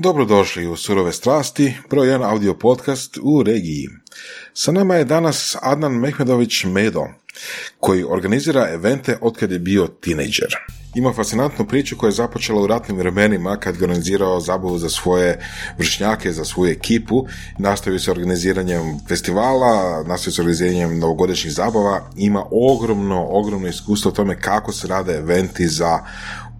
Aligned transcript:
Dobrodošli 0.00 0.66
u 0.66 0.76
Surove 0.76 1.12
strasti, 1.12 1.74
broj 1.90 2.08
jedan 2.08 2.30
audio 2.30 2.54
podcast 2.54 3.18
u 3.22 3.42
regiji. 3.42 3.88
Sa 4.54 4.72
nama 4.72 4.94
je 4.94 5.04
danas 5.04 5.56
Adnan 5.62 5.92
Mehmedović 5.92 6.64
Medo, 6.64 7.06
koji 7.80 8.04
organizira 8.04 8.68
evente 8.72 9.18
otkad 9.20 9.52
je 9.52 9.58
bio 9.58 9.86
tinejdžer. 9.86 10.56
Ima 10.94 11.12
fascinantnu 11.12 11.66
priču 11.66 11.96
koja 11.96 12.08
je 12.08 12.12
započela 12.12 12.62
u 12.62 12.66
ratnim 12.66 12.98
vremenima 12.98 13.56
kad 13.56 13.76
je 13.76 13.82
organizirao 13.82 14.40
zabavu 14.40 14.78
za 14.78 14.88
svoje 14.88 15.40
vršnjake, 15.78 16.32
za 16.32 16.44
svoju 16.44 16.72
ekipu. 16.72 17.26
Nastavio 17.58 17.98
se 17.98 18.10
organiziranjem 18.10 18.98
festivala, 19.08 20.04
nastavio 20.06 20.32
se 20.32 20.40
organiziranjem 20.40 20.98
novogodišnjih 20.98 21.52
zabava. 21.52 22.10
Ima 22.16 22.44
ogromno, 22.50 23.26
ogromno 23.30 23.68
iskustvo 23.68 24.08
o 24.08 24.14
tome 24.14 24.40
kako 24.40 24.72
se 24.72 24.88
rade 24.88 25.12
eventi 25.12 25.68
za 25.68 25.98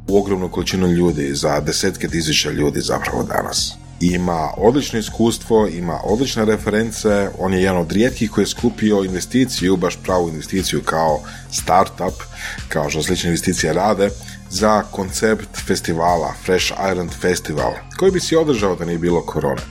ogromnu 0.09 0.49
količinu 0.49 0.87
ljudi, 0.87 1.35
za 1.35 1.61
desetke 1.61 2.09
tisuća 2.09 2.51
ljudi 2.51 2.81
zapravo 2.81 3.23
danas. 3.23 3.73
Ima 4.01 4.51
odlično 4.57 4.99
iskustvo, 4.99 5.69
ima 5.69 6.01
odlične 6.05 6.45
reference, 6.45 7.29
on 7.39 7.55
je 7.55 7.63
jedan 7.63 7.81
od 7.81 7.93
rijetkih 7.93 8.31
koji 8.31 8.43
je 8.43 8.49
skupio 8.49 9.05
investiciju, 9.05 9.77
baš 9.77 9.99
pravu 10.03 10.29
investiciju 10.29 10.83
kao 10.85 11.21
startup, 11.53 12.23
kao 12.69 12.91
što 12.91 13.03
slične 13.03 13.29
investicije 13.29 13.73
rade, 13.73 14.11
za 14.51 14.83
koncept 14.83 15.67
festivala, 15.67 16.35
Fresh 16.45 16.73
Iron 16.93 17.09
Festival, 17.21 17.73
koji 17.97 18.13
bi 18.13 18.21
si 18.21 18.37
održao 18.37 18.77
da 18.77 18.85
nije 18.85 18.99
bilo 18.99 19.23
korone. 19.23 19.63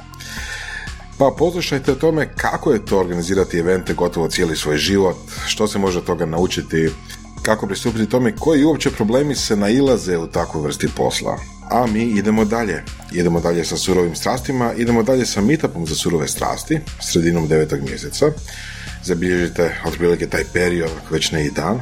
Pa 1.17 1.31
poslušajte 1.37 1.91
o 1.91 1.95
tome 1.95 2.29
kako 2.35 2.71
je 2.71 2.85
to 2.85 2.99
organizirati 2.99 3.57
evente 3.57 3.93
gotovo 3.93 4.27
cijeli 4.27 4.55
svoj 4.55 4.77
život, 4.77 5.17
što 5.47 5.67
se 5.67 5.79
može 5.79 6.05
toga 6.05 6.25
naučiti, 6.25 6.89
kako 7.41 7.67
pristupiti 7.67 8.09
tome 8.09 8.35
koji 8.35 8.63
uopće 8.63 8.91
problemi 8.91 9.35
se 9.35 9.55
nailaze 9.55 10.17
u 10.17 10.27
takvoj 10.27 10.63
vrsti 10.63 10.87
posla. 10.95 11.39
A 11.69 11.87
mi 11.87 12.03
idemo 12.03 12.45
dalje. 12.45 12.83
Idemo 13.11 13.39
dalje 13.39 13.65
sa 13.65 13.77
surovim 13.77 14.15
strastima, 14.15 14.73
idemo 14.73 15.03
dalje 15.03 15.25
sa 15.25 15.41
meetupom 15.41 15.87
za 15.87 15.95
surove 15.95 16.27
strasti, 16.27 16.79
sredinom 17.01 17.47
devetog 17.47 17.79
mjeseca. 17.81 18.25
Zabilježite 19.03 19.75
otprilike 19.85 20.27
taj 20.27 20.43
period, 20.53 20.89
ako 21.03 21.13
već 21.13 21.31
ne 21.31 21.45
i 21.45 21.51
dan. 21.51 21.81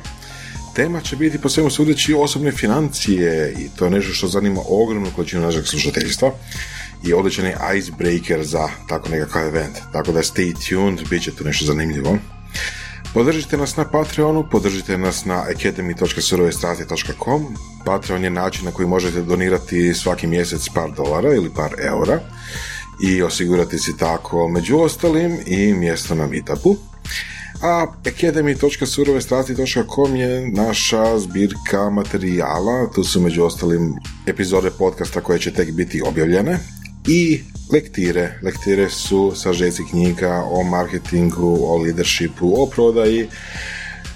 Tema 0.75 1.01
će 1.01 1.15
biti 1.15 1.37
po 1.37 1.49
svemu 1.49 1.69
sudeći 1.69 2.13
osobne 2.13 2.51
financije 2.51 3.53
i 3.59 3.69
to 3.77 3.85
je 3.85 3.91
nešto 3.91 4.13
što 4.13 4.27
zanima 4.27 4.61
ogromnu 4.67 5.11
količinu 5.15 5.41
našeg 5.41 5.67
slušateljstva 5.67 6.31
i 7.03 7.13
odličan 7.13 7.45
je 7.45 7.57
icebreaker 7.77 8.43
za 8.43 8.67
tako 8.89 9.09
nekakav 9.09 9.47
event. 9.47 9.77
Tako 9.93 10.11
da 10.11 10.19
stay 10.19 10.69
tuned, 10.69 11.09
bit 11.09 11.23
će 11.23 11.35
tu 11.35 11.43
nešto 11.43 11.65
zanimljivo. 11.65 12.17
Podržite 13.15 13.57
nas 13.57 13.77
na 13.77 13.85
Patreonu, 13.85 14.43
podržite 14.51 14.97
nas 14.97 15.25
na 15.25 15.43
academy.surovestrasti.com. 15.55 17.45
Patreon 17.85 18.23
je 18.23 18.29
način 18.29 18.65
na 18.65 18.71
koji 18.71 18.87
možete 18.87 19.21
donirati 19.21 19.93
svaki 19.93 20.27
mjesec 20.27 20.69
par 20.73 20.91
dolara 20.91 21.33
ili 21.33 21.49
par 21.55 21.71
eura 21.79 22.19
i 23.03 23.23
osigurati 23.23 23.79
si 23.79 23.97
tako 23.97 24.47
među 24.47 24.77
ostalim 24.77 25.37
i 25.45 25.73
mjesto 25.73 26.15
na 26.15 26.27
meetupu. 26.27 26.75
A 27.61 27.85
academy.surovestrasti.com 28.05 30.15
je 30.15 30.51
naša 30.51 31.19
zbirka 31.19 31.89
materijala, 31.89 32.89
tu 32.95 33.03
su 33.03 33.21
među 33.21 33.43
ostalim 33.43 33.93
epizode 34.27 34.71
podcasta 34.71 35.21
koje 35.21 35.39
će 35.39 35.53
tek 35.53 35.71
biti 35.71 36.01
objavljene 36.05 36.59
i 37.07 37.41
lektire. 37.73 38.39
Lektire 38.43 38.89
su 38.89 39.31
sažeci 39.35 39.83
knjiga 39.89 40.43
o 40.51 40.63
marketingu, 40.63 41.57
o 41.61 41.77
leadershipu, 41.77 42.53
o 42.63 42.65
prodaji 42.65 43.27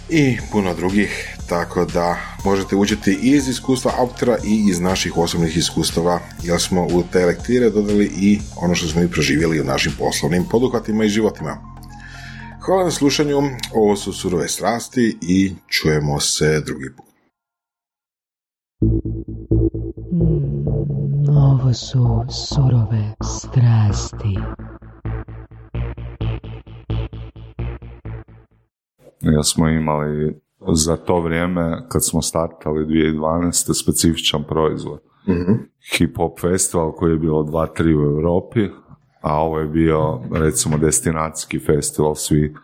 i 0.10 0.38
puno 0.52 0.74
drugih, 0.74 1.38
tako 1.50 1.86
da 1.86 2.18
možete 2.46 2.76
učiti 2.76 3.20
iz 3.22 3.48
iskustva 3.48 3.94
autora 3.98 4.38
i 4.46 4.66
iz 4.70 4.80
naših 4.80 5.18
osobnih 5.18 5.58
iskustava, 5.58 6.20
jer 6.44 6.62
smo 6.62 6.88
u 6.88 7.04
te 7.12 7.26
lektire 7.26 7.70
dodali 7.70 8.06
i 8.06 8.40
ono 8.56 8.76
što 8.76 8.88
smo 8.88 9.02
i 9.02 9.12
proživjeli 9.12 9.62
u 9.62 9.64
našim 9.64 9.92
poslovnim 10.00 10.46
poduhvatima 10.52 11.06
i 11.06 11.10
životima. 11.10 11.58
Hvala 12.62 12.84
na 12.84 12.92
slušanju, 12.92 13.42
ovo 13.74 13.96
su 13.96 14.14
surove 14.14 14.48
strasti 14.48 15.18
i 15.22 15.54
čujemo 15.68 16.20
se 16.20 16.62
drugi 16.66 16.90
put. 16.98 17.09
Ovo 21.32 21.74
su 21.74 22.26
surove 22.30 23.16
strasti. 23.24 24.40
Ja 29.22 29.44
smo 29.44 29.70
imali 29.70 30.42
za 30.74 30.98
to 30.98 31.22
vrijeme 31.22 31.86
kad 31.90 32.06
smo 32.06 32.22
startali 32.22 32.86
2012. 32.86 33.84
specifičan 33.84 34.44
proizvod. 34.44 35.00
Hip 35.98 36.18
hop 36.18 36.40
festival 36.40 36.92
koji 36.92 37.12
je 37.12 37.20
bilo 37.20 37.44
dva, 37.44 37.68
tri 37.68 37.96
u 37.96 38.02
Europi, 38.02 38.70
a 39.22 39.42
ovo 39.42 39.60
je 39.60 39.68
bio 39.68 40.20
recimo 40.32 40.78
destinacijski 40.78 41.60
festival, 41.60 42.16
svi 42.16 42.56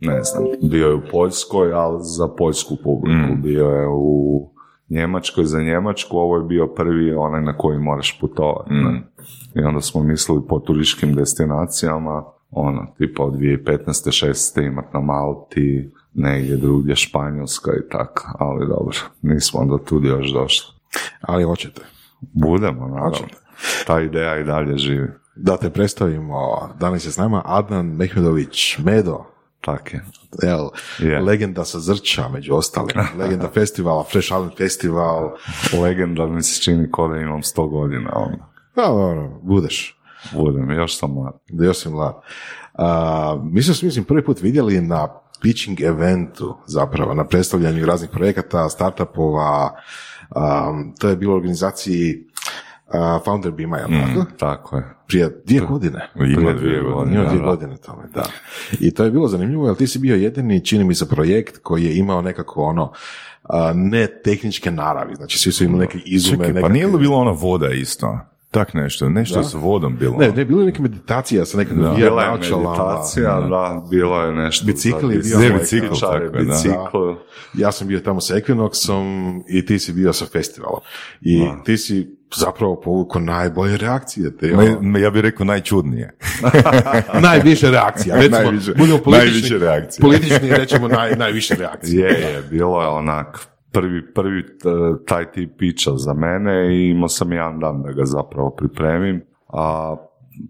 ne 0.00 0.22
znam, 0.22 0.44
bio 0.70 0.88
je 0.88 0.94
u 0.94 1.02
Poljskoj, 1.10 1.72
ali 1.72 1.98
za 2.00 2.28
poljsku 2.28 2.76
publiku, 2.84 3.42
bio 3.42 3.66
je 3.66 3.88
u 3.88 4.57
Njemačkoj 4.88 5.44
za 5.44 5.62
Njemačku, 5.62 6.18
ovo 6.18 6.36
je 6.36 6.44
bio 6.44 6.66
prvi 6.66 7.14
onaj 7.14 7.42
na 7.42 7.56
koji 7.56 7.78
moraš 7.78 8.18
putovati. 8.20 8.74
ne. 8.74 9.02
I 9.54 9.60
onda 9.60 9.80
smo 9.80 10.02
mislili 10.02 10.42
po 10.48 10.58
turističkim 10.58 11.14
destinacijama, 11.14 12.24
ono, 12.50 12.86
tipa 12.98 13.22
od 13.22 13.34
2015. 13.34 14.26
16. 14.26 14.66
imat 14.66 14.94
na 14.94 15.00
Malti, 15.00 15.90
negdje 16.14 16.56
drugdje 16.56 16.96
Španjolska 16.96 17.70
i 17.72 17.88
tako, 17.90 18.36
ali 18.38 18.66
dobro, 18.68 18.96
nismo 19.22 19.64
do 19.66 19.78
tu 19.78 20.00
još 20.04 20.32
došli. 20.32 20.74
Ali 21.20 21.44
hoćete. 21.44 21.82
Budemo, 22.20 22.86
naravno. 22.88 23.08
Hoćete. 23.08 23.34
Ta 23.86 24.00
ideja 24.00 24.38
i 24.38 24.44
dalje 24.44 24.78
živi. 24.78 25.08
Da 25.36 25.56
te 25.56 25.70
predstavimo, 25.70 26.36
danas 26.80 27.06
je 27.06 27.10
s 27.10 27.16
nama 27.16 27.42
Adnan 27.44 27.86
Mehmedović, 27.86 28.78
Medo, 28.78 29.24
Tak 29.60 29.94
je. 29.94 30.04
Jel, 30.42 30.68
Je. 30.98 31.20
legenda 31.20 31.64
sa 31.64 31.78
Zrča, 31.78 32.28
među 32.28 32.54
ostalim. 32.54 32.96
legenda 33.18 33.48
festivala, 33.54 34.04
Fresh 34.04 34.26
Island 34.26 34.52
Festival. 34.58 35.30
Legenda 35.82 36.26
mi 36.26 36.42
se 36.42 36.62
čini 36.62 36.90
ko 36.90 37.08
da 37.08 37.16
imam 37.16 37.42
100 37.42 37.70
godina, 37.70 38.10
onda. 38.14 38.46
Pa, 38.74 38.82
dobro, 38.86 39.40
budeš. 39.42 40.00
Budem, 40.32 40.70
još 40.70 40.98
sam 40.98 41.12
mlad. 41.12 41.32
Da 41.48 41.64
još 41.64 41.78
si 41.78 41.88
mlad. 41.88 42.14
A, 42.74 43.40
mi 43.42 43.62
smo 43.62 43.86
mislim, 43.86 44.04
prvi 44.04 44.24
put 44.24 44.40
vidjeli 44.40 44.80
na 44.80 45.08
pitching 45.42 45.80
eventu, 45.80 46.56
zapravo, 46.66 47.14
na 47.14 47.24
predstavljanju 47.24 47.86
raznih 47.86 48.10
projekata, 48.10 48.68
startupova. 48.68 49.74
A, 50.30 50.72
to 50.98 51.08
je 51.08 51.16
bilo 51.16 51.32
u 51.32 51.36
organizaciji 51.36 52.24
a, 52.90 53.20
Founder 53.24 53.52
Bima, 53.52 53.78
jel 53.78 53.88
tako? 54.06 54.24
Tako 54.38 54.76
je. 54.76 54.82
Prije 55.06 55.42
dvije 55.46 55.60
godine. 55.62 56.10
Ima 56.16 56.24
Prije 56.36 56.54
dvije 56.54 56.82
godine, 56.82 57.16
Ima 57.16 57.24
dvije 57.24 57.40
da. 57.40 57.46
godine 57.46 57.76
tome, 57.76 58.02
da. 58.14 58.22
I 58.80 58.90
to 58.90 59.04
je 59.04 59.10
bilo 59.10 59.28
zanimljivo, 59.28 59.66
jer 59.66 59.76
ti 59.76 59.86
si 59.86 59.98
bio 59.98 60.16
jedini, 60.16 60.64
čini 60.64 60.84
mi 60.84 60.94
se, 60.94 61.08
projekt 61.08 61.58
koji 61.58 61.84
je 61.84 61.96
imao 61.96 62.22
nekako 62.22 62.62
ono, 62.62 62.92
a, 63.44 63.72
ne 63.74 64.06
tehničke 64.24 64.70
naravi, 64.70 65.14
znači 65.14 65.38
svi 65.38 65.52
su 65.52 65.64
imali 65.64 65.80
neke 65.80 65.98
izume, 66.00 66.36
Čekaj, 66.36 66.46
pa 66.46 66.54
nekakve- 66.54 66.72
nije 66.72 66.86
li 66.86 66.98
bilo 66.98 67.16
ona 67.16 67.30
voda 67.32 67.70
isto? 67.70 68.18
Tak 68.50 68.74
nešto, 68.74 69.08
nešto 69.08 69.34
Da. 69.36 69.44
s 69.44 69.54
vodom 69.54 69.96
bilo. 69.96 70.16
Ne, 70.16 70.28
ne, 70.28 70.44
bilo 70.44 70.60
je 70.60 70.66
neke 70.66 70.82
meditacija 70.82 71.44
sa 71.44 71.56
nekakvim 71.58 71.82
Da. 71.82 71.90
Bila 71.90 72.22
je 72.22 72.28
naočalama. 72.28 72.70
meditacija, 72.70 73.40
da, 73.40 73.82
bilo 73.90 74.22
je 74.22 74.32
nešto. 74.34 74.66
Bicikl 74.66 74.98
za 75.00 75.06
je 75.08 75.18
bio 75.20 75.38
Ne, 75.40 75.50
bicikl, 75.50 75.86
tako 76.00 76.14
je, 76.14 76.28
da. 76.28 76.38
bicikl. 76.38 76.98
Ja 77.54 77.72
sam 77.72 77.88
bio 77.88 78.00
tamo 78.00 78.20
sa 78.20 78.34
Equinoxom 78.36 79.02
i 79.48 79.66
ti 79.66 79.78
si 79.78 79.92
bio 79.92 80.12
sa 80.12 80.26
festivalom. 80.26 80.80
I 81.20 81.42
ti 81.64 81.76
si 81.76 82.17
zapravo 82.36 82.80
povukao 82.80 83.20
najbolje 83.20 83.76
reakcije. 83.76 84.36
Te, 84.36 84.52
ono, 84.54 84.80
Ma- 84.82 84.98
Ja 84.98 85.10
bih 85.10 85.22
rekao 85.22 85.46
najčudnije. 85.46 86.16
najviše 87.20 87.70
reakcija. 87.70 88.16
Recimo, 88.16 88.38
Najviše- 88.38 88.72
politični, 88.74 89.12
najviše 89.12 89.58
reakcije. 89.58 90.02
politični 90.02 90.48
rećemo 90.50 90.88
naj, 90.88 91.16
najviše 91.16 91.54
reakcije. 91.54 92.00
Je, 92.02 92.20
je, 92.20 92.42
bilo 92.50 92.82
je 92.82 92.88
onak 92.88 93.38
prvi, 93.72 94.12
prvi 94.14 94.44
taj 95.06 95.32
tip 95.32 95.58
pića 95.58 95.90
za 95.94 96.14
mene 96.14 96.76
i 96.76 96.88
imao 96.88 97.08
sam 97.08 97.32
jedan 97.32 97.58
dan 97.60 97.82
da 97.82 97.92
ga 97.92 98.04
zapravo 98.04 98.50
pripremim, 98.50 99.22
a 99.48 99.96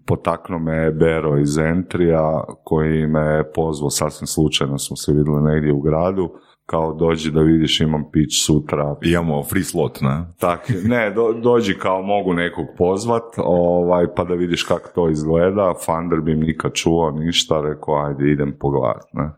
potaknuo 0.05 0.59
me 0.59 0.91
Bero 0.91 1.37
iz 1.37 1.57
Entrija 1.57 2.43
koji 2.63 3.07
me 3.07 3.43
pozvao, 3.55 3.89
sasvim 3.89 4.27
slučajno 4.27 4.77
smo 4.77 4.95
se 4.95 5.13
vidjeli 5.13 5.41
negdje 5.43 5.73
u 5.73 5.81
gradu, 5.81 6.33
kao 6.69 6.93
dođi 6.93 7.31
da 7.31 7.41
vidiš 7.41 7.81
imam 7.81 8.03
pić 8.11 8.45
sutra, 8.45 8.95
Imamo 9.01 9.43
free 9.43 9.63
slot, 9.63 10.01
ne? 10.01 10.25
tak, 10.39 10.71
ne, 10.83 11.11
do, 11.11 11.33
dođi 11.33 11.73
kao 11.73 12.01
mogu 12.01 12.33
nekog 12.33 12.65
pozvat, 12.77 13.23
ovaj, 13.37 14.05
pa 14.15 14.23
da 14.23 14.33
vidiš 14.33 14.63
kako 14.63 14.89
to 14.95 15.09
izgleda, 15.09 15.73
Funder 15.85 16.21
bi 16.21 16.35
nikad 16.35 16.73
čuo 16.73 17.11
ništa, 17.11 17.61
rekao 17.61 18.05
ajde 18.05 18.31
idem 18.31 18.55
pogledat, 18.59 19.07
ne. 19.13 19.29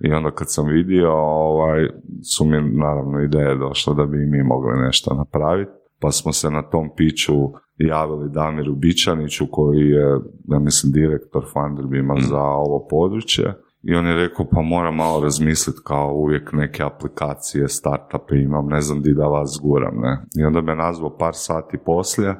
I 0.00 0.12
onda 0.12 0.30
kad 0.30 0.52
sam 0.52 0.66
vidio, 0.66 1.12
ovaj, 1.12 1.88
su 2.34 2.44
mi 2.44 2.60
naravno 2.60 3.20
ideje 3.20 3.54
došle 3.54 3.94
da 3.94 4.06
bi 4.06 4.22
i 4.22 4.26
mi 4.26 4.42
mogli 4.42 4.78
nešto 4.78 5.14
napraviti, 5.14 5.70
pa 6.00 6.10
smo 6.10 6.32
se 6.32 6.50
na 6.50 6.62
tom 6.62 6.90
piću 6.96 7.34
javili 7.76 8.30
Damiru 8.30 8.74
Bičaniću 8.74 9.46
koji 9.50 9.88
je, 9.88 10.06
ja 10.48 10.58
mislim, 10.58 10.92
direktor 10.92 11.44
Funderbima 11.52 12.14
za 12.20 12.42
ovo 12.42 12.86
područje 12.90 13.54
i 13.88 13.94
on 13.94 14.06
je 14.06 14.14
rekao 14.14 14.46
pa 14.52 14.62
moram 14.62 14.96
malo 14.96 15.20
razmisliti 15.20 15.80
kao 15.84 16.12
uvijek 16.14 16.52
neke 16.52 16.82
aplikacije, 16.82 17.68
startupe 17.68 18.36
imam, 18.36 18.66
ne 18.66 18.80
znam 18.80 19.02
di 19.02 19.14
da 19.14 19.26
vas 19.26 19.58
guram, 19.62 20.00
ne. 20.00 20.18
I 20.38 20.44
onda 20.44 20.60
me 20.60 20.76
nazvao 20.76 21.16
par 21.18 21.34
sati 21.34 21.78
poslije 21.78 22.34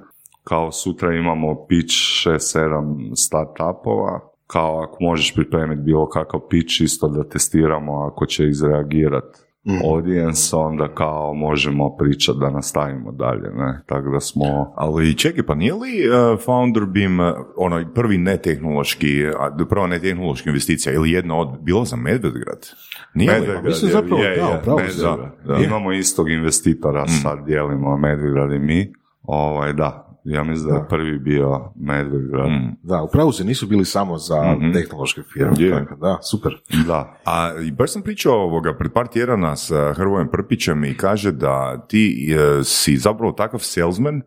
kao 0.44 0.72
sutra 0.72 1.14
imamo 1.14 1.66
pitch 1.68 1.94
6-7 2.26 3.14
startupova, 3.14 4.20
kao 4.46 4.82
ako 4.82 4.96
možeš 5.00 5.34
pripremiti 5.34 5.82
bilo 5.82 6.08
kakav 6.08 6.40
pitch 6.50 6.80
isto 6.80 7.08
da 7.08 7.28
testiramo 7.28 8.06
ako 8.06 8.26
će 8.26 8.48
izreagirati 8.48 9.45
Mhm. 9.68 9.78
audience, 9.84 10.56
onda 10.56 10.88
kao 10.88 11.34
možemo 11.34 11.96
pričati 11.96 12.38
da 12.38 12.50
nastavimo 12.50 13.12
dalje, 13.12 13.50
ne? 13.56 13.82
Tako 13.86 14.10
da 14.10 14.20
smo... 14.20 14.72
Ali 14.76 15.16
čekaj, 15.18 15.46
pa 15.46 15.54
nije 15.54 15.74
li 15.74 16.08
uh, 16.08 16.40
Founder 16.44 16.84
Beam 16.84 17.20
uh, 17.20 17.26
onaj 17.56 17.84
prvi 17.94 18.18
netehnološki, 18.18 19.26
a, 19.38 19.66
prva 19.68 19.86
netehnološka 19.86 20.50
investicija 20.50 20.94
ili 20.94 21.10
jedna 21.10 21.38
od, 21.38 21.48
bilo 21.60 21.84
za 21.84 21.96
Medvedgrad? 21.96 22.66
Nije 23.14 23.32
li? 23.32 23.40
Medvedgrad 23.40 23.64
mislim 23.64 23.90
zapravo, 23.90 24.22
je, 24.22 24.30
je, 24.30 24.58
upravo 24.60 24.78
si, 24.78 24.84
Medvedgrad, 24.84 25.32
da, 25.44 25.54
da. 25.54 25.64
Imamo 25.64 25.92
istog 25.92 26.30
investitora, 26.30 27.06
sad 27.06 27.46
dijelimo 27.46 27.96
Medvedgrad 27.96 28.52
i 28.52 28.58
mi. 28.58 28.92
Ovaj, 29.22 29.72
da, 29.72 30.05
ja 30.26 30.44
mislim 30.44 30.68
da 30.70 30.76
je 30.76 30.88
prvi 30.88 31.18
bio 31.18 31.60
Medvedgrad. 31.76 32.50
Mm. 32.50 32.76
Da, 32.82 33.02
upravo 33.02 33.32
se 33.32 33.44
nisu 33.44 33.66
bili 33.66 33.84
samo 33.84 34.18
za 34.18 34.42
Mhm. 34.56 34.72
tehnološke 34.72 35.22
firme. 35.32 35.70
Tako 35.70 35.96
da, 35.96 36.18
super. 36.22 36.52
Da, 36.86 37.18
A 37.24 37.50
i 37.66 37.70
baš 37.70 37.92
sam 37.92 38.02
pričao 38.02 38.34
ovoga 38.34 38.74
pred 38.78 38.92
par 38.92 39.06
tjedana 39.06 39.56
sa 39.56 39.92
Hrvojem 39.92 40.28
Prpićem 40.32 40.84
i 40.84 40.96
kaže 40.96 41.32
da 41.32 41.84
ti 41.88 42.34
e, 42.34 42.64
si 42.64 42.96
zapravo 42.96 43.32
takav 43.32 43.60
salesman, 43.60 44.16
e, 44.16 44.22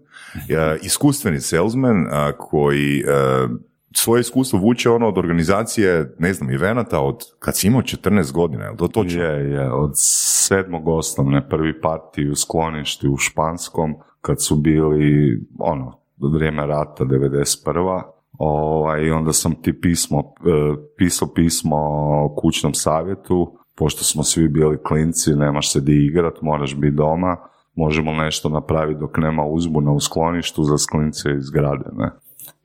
iskustveni 0.81 1.39
salesman 1.39 2.07
a, 2.11 2.31
koji 2.37 2.99
e, 2.99 3.03
svoje 3.95 4.21
iskustvo 4.21 4.59
vuče 4.59 4.89
ono 4.89 5.07
od 5.07 5.17
organizacije, 5.17 6.15
ne 6.19 6.33
znam, 6.33 6.49
evenata 6.49 6.99
od 6.99 7.15
kad 7.39 7.57
si 7.57 7.67
imao 7.67 7.81
14 7.81 8.31
godina, 8.31 8.63
je 8.63 8.71
li 8.71 8.77
to 8.77 8.87
točno? 8.87 9.23
je, 9.23 9.51
je, 9.51 9.71
od 9.71 9.91
sedmog 9.95 10.87
osnovne 10.87 11.49
prvi 11.49 11.81
partiji 11.81 12.29
u 12.29 12.35
skloništi 12.35 13.07
u 13.07 13.17
Španskom, 13.17 13.95
kad 14.21 14.43
su 14.43 14.55
bili, 14.55 15.39
ono, 15.59 15.99
vrijeme 16.33 16.65
rata, 16.65 17.05
91. 17.05 18.01
Ovaj, 18.37 19.11
onda 19.11 19.33
sam 19.33 19.55
ti 19.61 19.81
pismo, 19.81 20.19
e, 20.19 20.75
pisao 20.97 21.27
pismo 21.35 21.77
kućnom 22.35 22.73
savjetu, 22.73 23.57
pošto 23.75 24.03
smo 24.03 24.23
svi 24.23 24.47
bili 24.47 24.83
klinci, 24.83 25.35
nemaš 25.35 25.71
se 25.71 25.81
di 25.81 26.05
igrat, 26.05 26.41
moraš 26.41 26.75
biti 26.75 26.95
doma, 26.95 27.37
možemo 27.75 28.13
nešto 28.13 28.49
napraviti 28.49 28.99
dok 28.99 29.17
nema 29.17 29.45
uzbuna 29.45 29.91
u 29.91 29.99
skloništu 29.99 30.63
za 30.63 30.75
klince 30.91 31.29
iz 31.37 31.49
grade, 31.49 31.89
ne? 31.97 32.11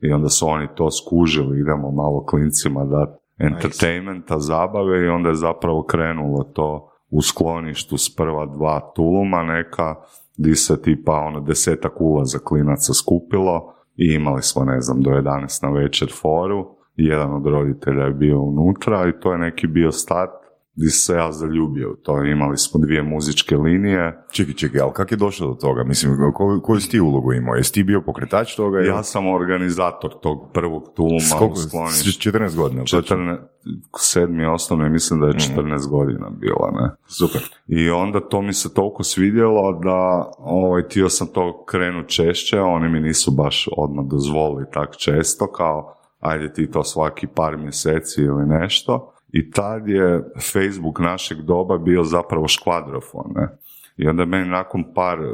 I 0.01 0.11
onda 0.11 0.29
su 0.29 0.47
oni 0.47 0.67
to 0.75 0.91
skužili, 0.91 1.59
idemo 1.59 1.91
malo 1.91 2.25
klincima 2.25 2.85
dati 2.85 3.25
entertainmenta, 3.37 4.39
zabave 4.39 5.05
i 5.05 5.07
onda 5.07 5.29
je 5.29 5.35
zapravo 5.35 5.83
krenulo 5.83 6.43
to 6.43 6.89
u 7.09 7.21
skloništu 7.21 7.97
s 7.97 8.15
prva 8.15 8.45
dva 8.45 8.91
tuluma 8.95 9.43
neka, 9.43 9.95
di 10.37 10.55
se 10.55 10.81
tipa 10.81 11.13
ono 11.13 11.39
desetak 11.39 12.01
ulaza 12.01 12.39
klinaca 12.39 12.93
skupilo 12.93 13.73
i 13.95 14.13
imali 14.13 14.41
smo, 14.41 14.65
ne 14.65 14.81
znam, 14.81 15.01
do 15.01 15.09
11 15.09 15.63
na 15.63 15.69
večer 15.69 16.11
foru, 16.21 16.75
jedan 16.95 17.33
od 17.33 17.45
roditelja 17.45 18.03
je 18.03 18.13
bio 18.13 18.41
unutra 18.41 19.07
i 19.09 19.19
to 19.19 19.31
je 19.31 19.37
neki 19.37 19.67
bio 19.67 19.91
start 19.91 20.44
di 20.75 20.89
se 20.89 21.13
ja 21.13 21.31
zaljubio 21.31 21.95
to. 22.03 22.23
Imali 22.23 22.57
smo 22.57 22.79
dvije 22.79 23.03
muzičke 23.03 23.57
linije, 23.57 24.25
Čekaj, 24.31 24.53
čekaj, 24.53 24.81
ali 24.81 24.91
kako 24.93 25.13
je 25.13 25.17
došlo 25.17 25.47
do 25.47 25.53
toga? 25.53 25.83
Mislim, 25.83 26.17
ko, 26.33 26.59
koju 26.63 26.79
si 26.79 26.89
ti 26.89 26.99
ulogu 26.99 27.33
imao? 27.33 27.55
Jesi 27.55 27.73
ti 27.73 27.83
bio 27.83 28.01
pokretač 28.01 28.55
toga? 28.55 28.79
ili- 28.79 28.87
ja 28.87 29.03
sam 29.03 29.27
organizator 29.27 30.11
tog 30.21 30.51
prvog 30.53 30.83
tuluma 30.95 31.19
S 31.19 31.31
u 31.31 31.37
koliko? 31.37 31.55
skloništu. 31.57 32.09
S 32.09 32.17
14 32.17 32.55
godina? 32.55 32.81
točno? 32.81 33.01
14, 33.01 33.37
sedmi 33.97 34.45
osnovne, 34.45 34.89
mislim 34.89 35.19
da 35.19 35.27
je 35.27 35.33
14 35.33 35.89
godina 35.89 36.29
bila, 36.31 36.71
ne. 36.71 36.89
Super. 37.07 37.41
I 37.67 37.89
onda 37.89 38.19
to 38.19 38.41
mi 38.41 38.53
se 38.53 38.73
toliko 38.73 39.03
svidjelo 39.03 39.79
da 39.83 40.29
ovaj, 40.37 40.83
htio 40.83 41.09
sam 41.09 41.27
to 41.27 41.63
krenut 41.65 42.07
češće, 42.07 42.59
oni 42.59 42.89
mi 42.89 42.99
nisu 42.99 43.31
baš 43.31 43.69
odmah 43.77 44.05
dozvolili 44.05 44.65
tak 44.73 44.97
često, 44.97 45.47
kao 45.47 45.95
ajde 46.19 46.53
ti 46.53 46.71
to 46.71 46.83
svaki 46.83 47.27
par 47.27 47.57
mjeseci 47.57 48.21
ili 48.21 48.45
nešto. 48.45 49.11
I 49.35 49.51
tad 49.51 49.87
je 49.87 50.23
Facebook 50.53 50.99
našeg 50.99 51.41
doba 51.41 51.77
bio 51.77 52.03
zapravo 52.03 52.47
škvadrofon, 52.47 53.31
ne. 53.35 53.57
I 53.97 54.07
onda 54.07 54.21
je 54.21 54.27
meni 54.27 54.49
nakon 54.49 54.83
par 54.93 55.19
e, 55.19 55.27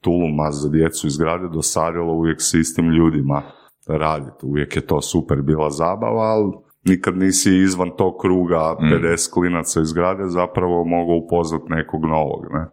tuluma 0.00 0.50
za 0.50 0.68
djecu 0.68 1.06
iz 1.06 1.18
grade 1.18 1.48
dosadilo 1.48 2.12
uvijek 2.12 2.42
s 2.42 2.54
istim 2.54 2.90
ljudima 2.90 3.42
raditi. 3.86 4.46
Uvijek 4.46 4.76
je 4.76 4.86
to 4.86 5.00
super 5.00 5.42
bila 5.42 5.70
zabava, 5.70 6.22
ali 6.22 6.52
nikad 6.84 7.18
nisi 7.18 7.56
izvan 7.56 7.90
tog 7.96 8.14
kruga 8.20 8.76
50 8.80 9.32
klinaca 9.32 9.80
iz 9.80 9.92
grade 9.92 10.24
zapravo 10.26 10.84
mogao 10.84 11.16
upoznat 11.16 11.62
nekog 11.68 12.04
novog. 12.04 12.46
Ne? 12.50 12.66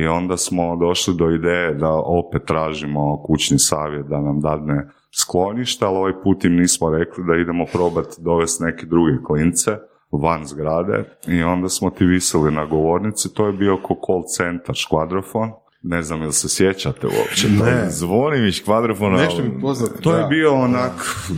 I 0.00 0.06
onda 0.06 0.36
smo 0.36 0.76
došli 0.76 1.14
do 1.14 1.30
ideje 1.30 1.74
da 1.74 1.92
opet 1.92 2.42
tražimo 2.46 3.22
kućni 3.22 3.58
savjet 3.58 4.06
da 4.06 4.20
nam 4.20 4.40
dadne 4.40 4.88
sklonište, 5.20 5.86
ali 5.86 5.96
ovaj 5.96 6.22
put 6.22 6.44
im 6.44 6.56
nismo 6.56 6.90
rekli 6.90 7.24
da 7.24 7.36
idemo 7.36 7.64
probati 7.72 8.22
dovesti 8.22 8.64
neke 8.64 8.86
druge 8.86 9.12
klince 9.26 9.76
van 10.16 10.46
zgrade 10.46 11.04
i 11.28 11.42
onda 11.42 11.68
smo 11.68 11.90
ti 11.90 12.04
visili 12.04 12.52
na 12.52 12.66
govornici, 12.66 13.34
to 13.34 13.46
je 13.46 13.52
bio 13.52 13.76
ko 13.76 14.00
call 14.06 14.22
centar, 14.36 14.74
škvadrofon, 14.74 15.50
ne 15.82 16.02
znam 16.02 16.22
jel 16.22 16.30
se 16.30 16.48
sjećate 16.48 17.06
uopće. 17.06 17.48
Ne. 17.48 17.90
Zvoni 17.90 18.40
mi 18.40 18.52
škvadrofona. 18.52 19.16
Nešto 19.16 19.42
mi 19.42 19.60
poznato. 19.60 20.02
To 20.02 20.16
je 20.16 20.26
bio 20.26 20.54
onak 20.54 20.92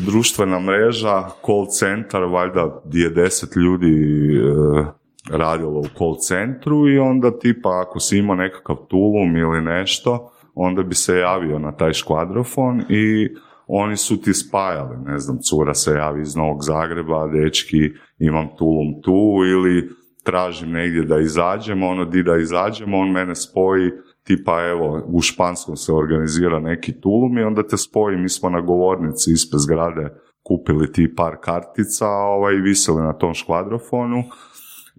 društvena 0.07 0.61
mreža, 0.61 1.23
call 1.47 1.67
centar, 1.67 2.23
valjda 2.23 2.83
gdje 2.85 3.03
je 3.03 3.11
deset 3.11 3.57
ljudi 3.57 3.95
e, 4.37 5.37
radilo 5.37 5.81
u 5.81 5.87
call 5.99 6.17
centru 6.17 6.89
i 6.89 6.99
onda 6.99 7.39
tipa 7.39 7.83
ako 7.87 8.01
si 8.01 8.19
imao 8.19 8.37
nekakav 8.37 8.77
tulum 8.77 9.37
ili 9.37 9.61
nešto, 9.61 10.31
onda 10.55 10.83
bi 10.83 10.95
se 10.95 11.19
javio 11.19 11.59
na 11.59 11.73
taj 11.73 11.93
škvadrofon 11.93 12.83
i 12.89 13.29
oni 13.69 13.97
su 13.97 14.21
ti 14.21 14.35
spajali, 14.35 14.97
ne 15.07 15.19
znam, 15.19 15.39
cura 15.39 15.75
se 15.75 15.91
javi 15.91 16.23
iz 16.23 16.37
Novog 16.37 16.63
Zagreba, 16.63 17.27
dečki, 17.27 17.91
imam 18.19 18.49
tulum 18.59 19.03
tu 19.03 19.43
ili 19.45 19.89
tražim 20.25 20.71
negdje 20.71 21.03
da 21.03 21.19
izađemo, 21.19 21.89
ono 21.89 22.05
di 22.05 22.23
da 22.23 22.37
izađemo, 22.37 22.99
on 22.99 23.11
mene 23.11 23.35
spoji, 23.35 23.91
tipa 24.25 24.65
evo, 24.65 25.03
u 25.07 25.21
Španskom 25.21 25.77
se 25.77 25.93
organizira 25.93 26.59
neki 26.59 27.01
tulum 27.01 27.39
i 27.39 27.43
onda 27.43 27.67
te 27.67 27.77
spoji, 27.77 28.17
mi 28.17 28.29
smo 28.29 28.51
na 28.51 28.61
govornici 28.61 29.33
ispred 29.33 29.61
zgrade 29.61 30.09
kupili 30.43 30.93
ti 30.93 31.15
par 31.17 31.37
kartica 31.41 32.09
ovaj, 32.09 32.55
viseli 32.55 33.03
na 33.03 33.13
tom 33.13 33.35
škvadrofonu 33.35 34.23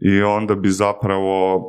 i 0.01 0.21
onda 0.21 0.55
bi 0.55 0.69
zapravo, 0.69 1.63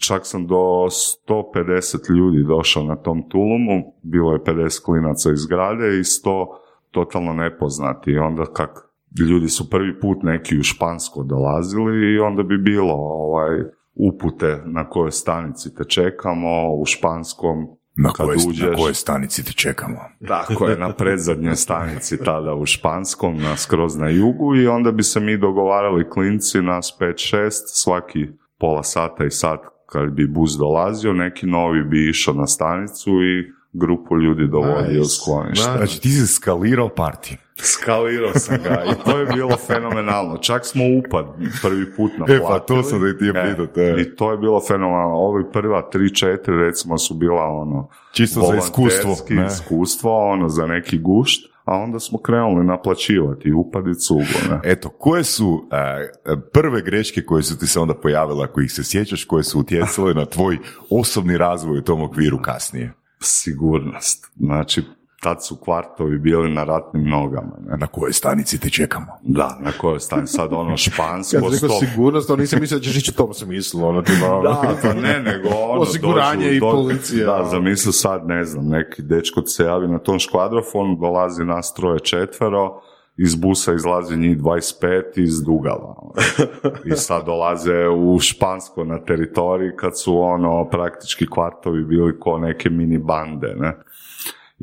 čak 0.00 0.26
sam 0.26 0.46
do 0.46 0.86
150 1.28 2.16
ljudi 2.16 2.44
došao 2.48 2.84
na 2.84 2.96
tom 2.96 3.28
tulumu, 3.28 3.94
bilo 4.02 4.32
je 4.32 4.38
50 4.38 4.84
klinaca 4.84 5.32
iz 5.32 5.46
grade 5.46 5.86
i 5.86 6.02
100 6.02 6.46
totalno 6.90 7.32
nepoznati. 7.32 8.10
I 8.10 8.18
onda 8.18 8.44
kak 8.44 8.88
ljudi 9.20 9.48
su 9.48 9.70
prvi 9.70 10.00
put 10.00 10.22
neki 10.22 10.58
u 10.58 10.62
Špansko 10.62 11.22
dolazili 11.22 12.14
i 12.14 12.18
onda 12.18 12.42
bi 12.42 12.58
bilo 12.58 12.94
ovaj, 12.94 13.62
upute 13.94 14.62
na 14.66 14.88
kojoj 14.88 15.10
stanici 15.10 15.74
te 15.74 15.84
čekamo, 15.84 16.74
u 16.74 16.84
Španskom 16.84 17.66
Na 17.96 18.12
kad 18.12 18.26
koje, 18.26 18.38
uđeš, 18.48 18.66
na 18.66 18.74
koje 18.76 18.94
stanici 18.94 19.44
te 19.44 19.52
čekamo? 19.52 19.98
tako 20.28 20.68
je, 20.68 20.78
na 20.78 20.92
predzadnjoj 20.92 21.56
stanici 21.56 22.24
tada 22.24 22.54
u 22.54 22.66
Španskom, 22.66 23.36
na 23.36 23.56
skroz 23.56 23.96
na 23.96 24.08
jugu 24.08 24.56
i 24.56 24.66
onda 24.66 24.92
bi 24.92 25.02
se 25.02 25.20
mi 25.20 25.38
dogovarali 25.38 26.10
klinci, 26.10 26.62
nas 26.62 26.96
5-6, 27.00 27.50
svaki 27.66 28.26
pola 28.58 28.82
sata 28.82 29.24
i 29.24 29.30
sat 29.30 29.60
kad 29.86 30.10
bi 30.10 30.26
bus 30.26 30.52
dolazio, 30.58 31.12
neki 31.12 31.46
novi 31.46 31.84
bi 31.84 32.08
išao 32.08 32.34
na 32.34 32.46
stanicu 32.46 33.10
i 33.10 33.52
grupu 33.72 34.16
ljudi 34.16 34.48
dovodio 34.48 35.00
u 35.00 35.02
Nice. 35.02 35.14
sklonište. 35.20 35.70
Nice. 35.70 35.78
Znači 35.78 36.00
ti 36.00 36.10
si 36.10 36.26
skalirao 36.26 36.88
parti. 36.88 37.36
Skalirao 37.56 38.32
sam 38.34 38.56
ga 38.62 38.84
i 38.92 39.04
to 39.04 39.18
je 39.18 39.26
bilo 39.26 39.56
fenomenalno. 39.56 40.36
Čak 40.38 40.66
smo 40.66 40.84
upad 40.98 41.26
prvi 41.62 41.92
put 41.96 42.10
E, 42.12 42.18
naplatili. 42.18 42.40
pa 42.48 42.58
to 42.58 42.82
sam 42.82 43.00
da 43.00 43.08
i 43.08 43.18
ti 43.18 43.32
pitat, 43.32 43.78
e. 43.78 43.94
I 44.00 44.16
to 44.16 44.30
je 44.30 44.38
bilo 44.38 44.60
fenomenalno. 44.60 45.14
Ovi 45.16 45.44
prva 45.52 45.90
tri, 45.90 46.14
četiri 46.14 46.56
recimo 46.56 46.98
su 46.98 47.14
bila 47.14 47.42
ono 47.44 47.88
Čisto 48.12 48.40
za 48.40 48.56
iskustvo, 48.56 49.16
ne? 49.30 49.46
iskustvo, 49.46 50.28
ono 50.30 50.48
za 50.48 50.66
neki 50.66 50.98
gušt, 50.98 51.46
a 51.64 51.76
onda 51.76 52.00
smo 52.00 52.18
krenuli 52.18 52.64
naplaćivati 52.66 53.48
i 53.48 53.52
upadi 53.52 53.94
cugo, 53.94 54.20
ne. 54.50 54.60
Eto, 54.64 54.88
koje 54.88 55.24
su 55.24 55.68
e, 55.72 56.38
prve 56.52 56.82
greške 56.82 57.22
koje 57.22 57.42
su 57.42 57.58
ti 57.58 57.66
se 57.66 57.80
onda 57.80 57.94
pojavile, 57.94 58.44
ako 58.44 58.60
ih 58.60 58.72
se 58.72 58.84
sjećaš, 58.84 59.24
koje 59.24 59.44
su 59.44 59.60
utjecale 59.60 60.14
na 60.14 60.24
tvoj 60.26 60.58
osobni 60.90 61.38
razvoj 61.38 61.78
u 61.78 61.82
tom 61.82 62.02
okviru 62.02 62.38
kasnije? 62.42 62.92
Sigurnost. 63.20 64.32
Znači, 64.36 64.82
tad 65.24 65.44
su 65.44 65.56
kvartovi 65.56 66.18
bili 66.18 66.50
na 66.50 66.64
ratnim 66.64 67.08
nogama, 67.08 67.52
ne. 67.66 67.76
Na 67.76 67.86
kojoj 67.86 68.12
stanici 68.12 68.60
te 68.60 68.70
čekamo? 68.70 69.06
Da, 69.22 69.58
na 69.60 69.72
kojoj 69.72 70.00
stani 70.00 70.26
sad 70.26 70.52
ono 70.52 70.76
špansko, 70.86 71.36
Kad 71.42 71.52
rekao 71.54 71.78
sigurnost, 71.78 72.28
to 72.28 72.36
nisam 72.36 72.60
mislio 72.60 72.78
da 72.78 72.84
ćeš 72.84 72.96
ići 72.96 73.10
u 73.10 73.16
tom 73.16 73.34
smislu, 73.34 73.84
ono, 73.84 74.02
ono. 74.30 74.42
Da, 74.42 74.74
pa 74.82 74.92
ne, 74.92 75.20
nego 75.22 75.48
ono, 75.48 75.80
Osiguranje 75.80 76.46
dođu- 76.46 76.56
i 76.56 76.60
policija. 76.60 77.26
Da, 77.26 77.48
zamisli 77.50 77.92
sad, 77.92 78.26
ne 78.26 78.44
znam, 78.44 78.68
neki 78.68 79.02
dečko 79.02 79.42
se 79.46 79.64
javi 79.64 79.88
na 79.88 79.98
tom 79.98 80.18
škvadrofonu, 80.18 80.96
dolazi 81.00 81.44
nas 81.44 81.74
troje 81.74 82.00
četvero, 82.00 82.80
iz 83.16 83.34
busa 83.34 83.74
izlazi 83.74 84.16
njih 84.16 84.38
25 84.38 85.02
iz 85.16 85.42
Dugava. 85.42 85.94
ono. 85.98 86.12
I 86.86 86.96
sad 86.96 87.24
dolaze 87.26 87.88
u 87.88 88.18
Špansko 88.20 88.84
na 88.84 89.04
teritoriji 89.04 89.70
kad 89.76 90.00
su 90.00 90.20
ono 90.20 90.68
praktički 90.68 91.26
kvartovi 91.30 91.84
bili 91.84 92.18
ko 92.20 92.38
neke 92.38 92.70
mini 92.70 92.98
bande, 92.98 93.54
ne. 93.56 93.76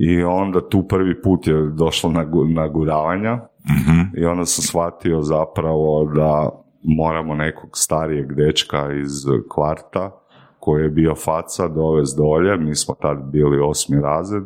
I 0.10 0.24
onda 0.24 0.70
tu 0.70 0.88
prvi 0.88 1.22
put 1.22 1.48
je 1.48 1.68
došlo 1.68 2.10
na 2.12 2.26
naguravanja. 2.56 3.40
I 4.18 4.26
onda 4.26 4.46
sam 4.46 4.64
shvatio 4.64 5.22
zapravo 5.22 6.12
da 6.16 6.50
moramo 6.84 7.36
nekog 7.36 7.70
starijeg 7.74 8.34
dečka 8.34 8.94
iz 8.94 9.12
kvarta 9.54 10.22
koji 10.60 10.84
je 10.84 10.90
bio 10.90 11.16
faca 11.16 11.68
dovest 11.68 12.18
dolje, 12.18 12.58
mi 12.58 12.76
smo 12.76 12.96
tad 13.02 13.18
bili 13.32 13.60
osmi 13.60 14.02
razred, 14.02 14.44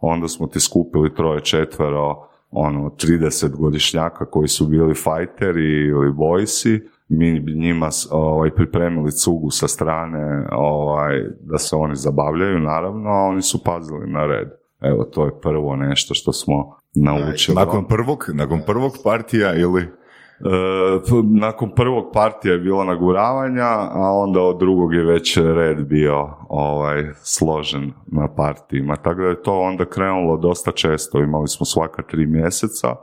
onda 0.00 0.28
smo 0.28 0.46
ti 0.46 0.60
skupili 0.60 1.14
troje 1.14 1.40
četvero 1.40 2.28
ono 2.50 2.90
30 2.90 3.56
godišnjaka 3.56 4.24
koji 4.24 4.48
su 4.48 4.66
bili 4.66 4.94
fajteri 4.94 5.86
ili 5.88 6.12
bojsi, 6.12 6.80
mi 7.08 7.40
bi 7.40 7.54
njima 7.54 7.88
ovaj, 8.10 8.50
pripremili 8.50 9.12
cugu 9.12 9.50
sa 9.50 9.68
strane 9.68 10.48
ovaj, 10.52 11.24
da 11.40 11.58
se 11.58 11.76
oni 11.76 11.96
zabavljaju 11.96 12.58
naravno, 12.58 13.10
a 13.10 13.22
oni 13.22 13.42
su 13.42 13.64
pazili 13.64 14.10
na 14.10 14.26
red. 14.26 14.48
Evo, 14.80 15.04
to 15.04 15.24
je 15.24 15.40
prvo 15.40 15.76
nešto 15.76 16.14
što 16.14 16.32
smo 16.32 16.76
naučili. 16.94 17.54
Nakon 17.54 17.84
prvog, 17.88 18.24
nakon 18.34 18.60
prvog 18.66 18.92
partija 19.04 19.54
ili... 19.54 19.82
E, 19.82 21.14
nakon 21.40 21.70
prvog 21.74 22.04
partija 22.12 22.52
je 22.52 22.58
bilo 22.58 22.84
naguravanja, 22.84 23.66
a 23.92 24.12
onda 24.12 24.40
od 24.40 24.58
drugog 24.58 24.94
je 24.94 25.04
već 25.04 25.36
red 25.36 25.86
bio 25.86 26.28
ovaj, 26.48 27.04
složen 27.22 27.92
na 28.06 28.34
partijima. 28.34 28.96
Tako 28.96 29.20
da 29.20 29.28
je 29.28 29.42
to 29.42 29.60
onda 29.60 29.84
krenulo 29.84 30.36
dosta 30.36 30.72
često. 30.72 31.18
Imali 31.18 31.48
smo 31.48 31.66
svaka 31.66 32.02
tri 32.02 32.26
mjeseca 32.26 32.96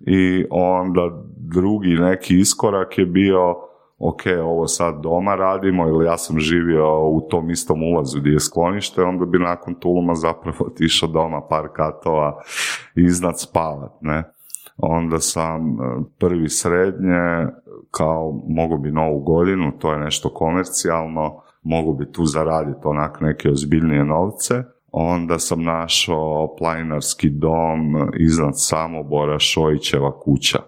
i 0.00 0.44
onda 0.50 1.24
drugi 1.36 1.88
neki 1.88 2.38
iskorak 2.38 2.98
je 2.98 3.06
bio 3.06 3.54
ok, 4.08 4.20
ovo 4.44 4.66
sad 4.66 5.02
doma 5.02 5.34
radimo 5.34 5.88
ili 5.88 6.04
ja 6.04 6.18
sam 6.18 6.40
živio 6.40 7.08
u 7.08 7.20
tom 7.30 7.50
istom 7.50 7.82
ulazu 7.82 8.20
gdje 8.20 8.30
je 8.30 8.40
sklonište, 8.40 9.02
onda 9.02 9.24
bi 9.24 9.38
nakon 9.38 9.74
Tuluma 9.74 10.14
zapravo 10.14 10.56
otišao 10.72 11.08
doma 11.08 11.46
par 11.48 11.68
katova 11.72 12.42
iznad 12.94 13.40
spavat, 13.40 13.92
ne. 14.00 14.22
Onda 14.76 15.18
sam 15.18 15.60
e, 15.60 15.74
prvi 16.18 16.48
srednje, 16.48 17.46
kao 17.90 18.42
mogu 18.48 18.78
bi 18.78 18.90
novu 18.90 19.20
godinu, 19.20 19.78
to 19.78 19.92
je 19.92 19.98
nešto 19.98 20.28
komercijalno, 20.28 21.42
mogu 21.62 21.94
bi 21.94 22.12
tu 22.12 22.24
zaraditi 22.24 22.80
onak 22.84 23.20
neke 23.20 23.50
ozbiljnije 23.50 24.04
novce. 24.04 24.62
Onda 24.92 25.38
sam 25.38 25.62
našao 25.62 26.54
planinarski 26.58 27.30
dom 27.30 28.10
iznad 28.18 28.52
Samobora, 28.54 29.38
Šojićeva 29.38 30.20
kuća 30.20 30.58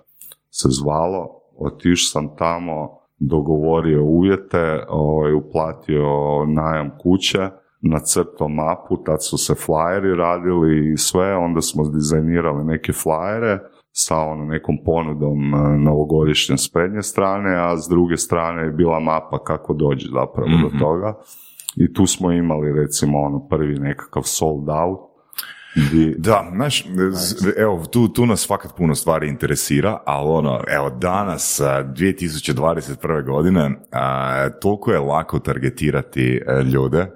se 0.51 0.69
zvalo. 0.71 1.41
Otišao 1.59 2.11
sam 2.13 2.37
tamo, 2.37 2.96
dogovorio 3.19 4.05
uvjete, 4.05 4.85
ovaj, 4.89 5.33
uplatio 5.33 6.07
najam 6.47 6.91
kuće, 7.03 7.39
nacrtao 7.81 8.49
mapu, 8.49 8.97
tad 9.05 9.25
su 9.25 9.39
se 9.39 9.55
flyeri 9.55 10.17
radili 10.17 10.93
i 10.93 10.97
sve, 10.97 11.37
onda 11.37 11.61
smo 11.61 11.89
dizajnirali 11.89 12.65
neke 12.65 12.93
flyere 12.93 13.59
sa 13.93 14.17
ono 14.19 14.45
nekom 14.45 14.77
ponudom 14.85 15.55
e, 15.55 15.79
novogodišnje 15.79 16.57
s 16.57 16.73
prednje 16.73 17.03
strane, 17.03 17.57
a 17.57 17.77
s 17.77 17.89
druge 17.91 18.17
strane 18.17 18.63
je 18.63 18.71
bila 18.73 19.01
mapa 19.01 19.39
kako 19.45 19.75
doći 19.75 20.09
zapravo 20.13 20.49
do 20.63 20.69
Mhm. 20.69 20.79
toga. 20.79 21.15
I 21.77 21.93
tu 21.93 22.07
smo 22.07 22.33
imali 22.33 22.73
recimo 22.81 23.19
ono 23.19 23.49
prvi 23.49 23.79
nekakav 23.79 24.23
sold 24.23 24.69
out. 24.69 25.01
Di, 25.77 26.15
Da, 26.19 26.51
znaš, 26.55 26.85
evo, 27.57 27.85
tu, 27.87 28.09
tu 28.09 28.27
nas 28.27 28.47
fakat 28.49 28.77
puno 28.77 28.95
stvari 28.95 29.29
interesira, 29.29 29.99
ali 30.07 30.29
ono, 30.29 30.61
evo, 30.69 30.91
danas, 30.91 31.61
a, 31.61 31.85
2021. 31.97 33.25
godine, 33.27 33.71
a, 33.93 34.49
toliko 34.51 34.93
je 34.93 34.99
lako 34.99 35.39
targetirati 35.39 36.43
e, 36.47 36.63
ljude. 36.63 37.07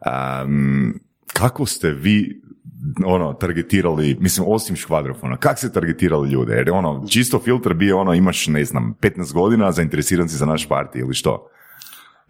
Am, 0.00 0.94
kako 1.32 1.66
ste 1.66 1.90
vi 1.90 2.42
ono, 3.04 3.32
targetirali, 3.32 4.16
mislim, 4.20 4.46
osim 4.48 4.76
škvadrofona, 4.76 5.36
kak 5.36 5.58
se 5.58 5.72
targetirali 5.72 6.30
ljude? 6.30 6.54
Jer 6.54 6.70
ono, 6.70 7.06
čisto 7.08 7.38
filter 7.38 7.74
bio 7.74 7.98
ono, 7.98 8.14
imaš, 8.14 8.46
ne 8.46 8.64
znam, 8.64 8.94
15 9.00 9.32
godina, 9.32 9.72
zainteresiran 9.72 10.28
si 10.28 10.36
za 10.36 10.46
naš 10.46 10.68
partij 10.68 11.00
ili 11.00 11.14
što? 11.14 11.48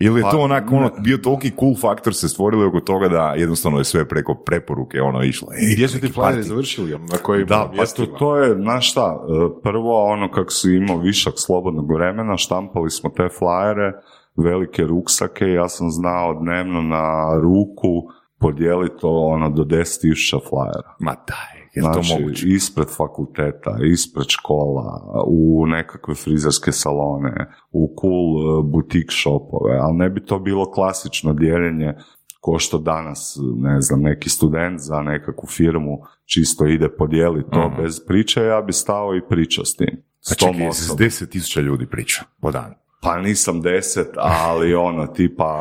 Ili 0.01 0.21
je 0.21 0.23
to 0.23 0.31
Pa, 0.31 0.39
onak, 0.39 0.73
ono, 0.73 0.91
bio 1.01 1.19
toliki 1.19 1.53
cool 1.61 1.75
faktor 1.81 2.15
se 2.15 2.29
stvorili 2.29 2.65
oko 2.65 2.81
toga 2.81 3.09
da 3.09 3.35
jednostavno 3.37 3.79
je 3.79 3.85
sve 3.85 4.09
preko 4.09 4.35
preporuke 4.35 5.03
ono 5.03 5.23
išlo. 5.23 5.49
Ej, 5.53 5.73
Gdje 5.75 5.89
su 5.89 6.01
ti 6.01 6.09
party. 6.09 6.41
završili? 6.41 6.91
Na 6.91 7.19
kojim 7.23 7.47
Da, 7.47 7.71
pa 7.77 7.87
to, 7.87 8.07
to 8.07 8.37
je, 8.37 8.55
znaš 8.55 8.91
šta, 8.91 9.21
e, 9.23 9.63
prvo 9.63 10.05
ono 10.05 10.31
kako 10.31 10.51
si 10.51 10.75
imao 10.75 10.99
višak 10.99 11.35
slobodnog 11.37 11.93
vremena, 11.93 12.37
štampali 12.37 12.91
smo 12.91 13.11
te 13.11 13.29
flajere, 13.39 13.93
velike 14.37 14.83
ruksake, 14.83 15.45
ja 15.45 15.69
sam 15.69 15.91
znao 15.91 16.35
dnevno 16.35 16.83
na 16.83 17.39
ruku 17.43 18.09
podijeliti 18.39 18.95
to 19.01 19.11
ono 19.11 19.51
do 19.51 19.65
10.000 19.65 20.49
flajera. 20.49 20.95
Ma 20.99 21.15
daj, 21.15 21.60
je 21.75 21.83
li 21.83 21.89
to 21.89 22.03
Znači, 22.03 22.23
moguće? 22.23 22.47
ispred 22.49 22.87
fakulteta, 22.97 23.77
ispred 23.85 24.27
škola, 24.29 25.03
u 25.27 25.67
nekakve 25.67 26.15
frizerske 26.15 26.73
salone, 26.73 27.47
u 27.73 27.95
cool 28.01 28.21
e, 28.61 28.63
butik 28.65 29.07
shopove, 29.13 29.79
ali 29.79 29.97
ne 29.97 30.11
bi 30.11 30.25
to 30.25 30.39
bilo 30.39 30.71
klasično 30.71 31.33
dijeljenje 31.33 31.95
ko 32.41 32.59
što 32.59 32.79
danas, 32.79 33.39
ne 33.57 33.81
znam, 33.81 34.01
neki 34.01 34.29
student 34.29 34.81
za 34.81 35.01
nekakvu 35.03 35.47
firmu 35.47 35.99
čisto 36.25 36.67
ide 36.67 36.89
podijeliti 36.89 37.51
to 37.51 37.69
Mhm. 37.69 37.83
bez 37.83 38.07
priče, 38.07 38.41
ja 38.43 38.61
bi 38.61 38.73
stao 38.73 39.15
i 39.17 39.29
pričao 39.29 39.65
s 39.65 39.77
tim. 39.77 40.03
S 40.21 40.33
A 40.33 40.35
tom 40.35 40.53
čekaj, 40.55 40.67
s 40.67 40.81
osobom. 40.81 40.99
10.000 40.99 41.61
ljudi 41.61 41.87
priča 41.87 42.23
po 42.41 42.51
danu. 42.51 42.75
Pa 43.03 43.19
nisam 43.19 43.61
deset, 43.61 44.09
ali 44.17 44.75
ono, 44.75 45.07
tipa 45.07 45.53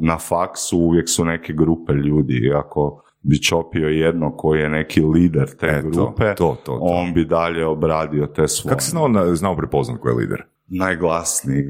na 0.00 0.18
faksu 0.18 0.78
uvijek 0.78 1.08
su 1.08 1.24
neke 1.24 1.52
grupe 1.52 1.92
ljudi, 1.92 2.52
ako 2.56 3.02
bi 3.22 3.42
čopio 3.42 3.88
jedno 3.88 4.36
koji 4.36 4.60
je 4.60 4.68
neki 4.68 5.00
lider 5.02 5.48
te 5.60 5.66
E, 5.66 5.82
grupe, 5.82 6.34
to, 6.34 6.56
to, 6.64 6.72
to. 6.72 6.78
on 6.80 7.14
bi 7.14 7.24
dalje 7.24 7.66
obradio 7.66 8.26
te 8.26 8.48
svoje. 8.48 8.70
Kako 8.70 8.80
si 8.82 8.90
znao, 8.90 9.34
znao 9.34 9.56
prepoznat 9.56 10.00
ko 10.00 10.08
je 10.08 10.14
lider? 10.14 10.42
Najglasniji, 10.70 11.60
e, 11.60 11.64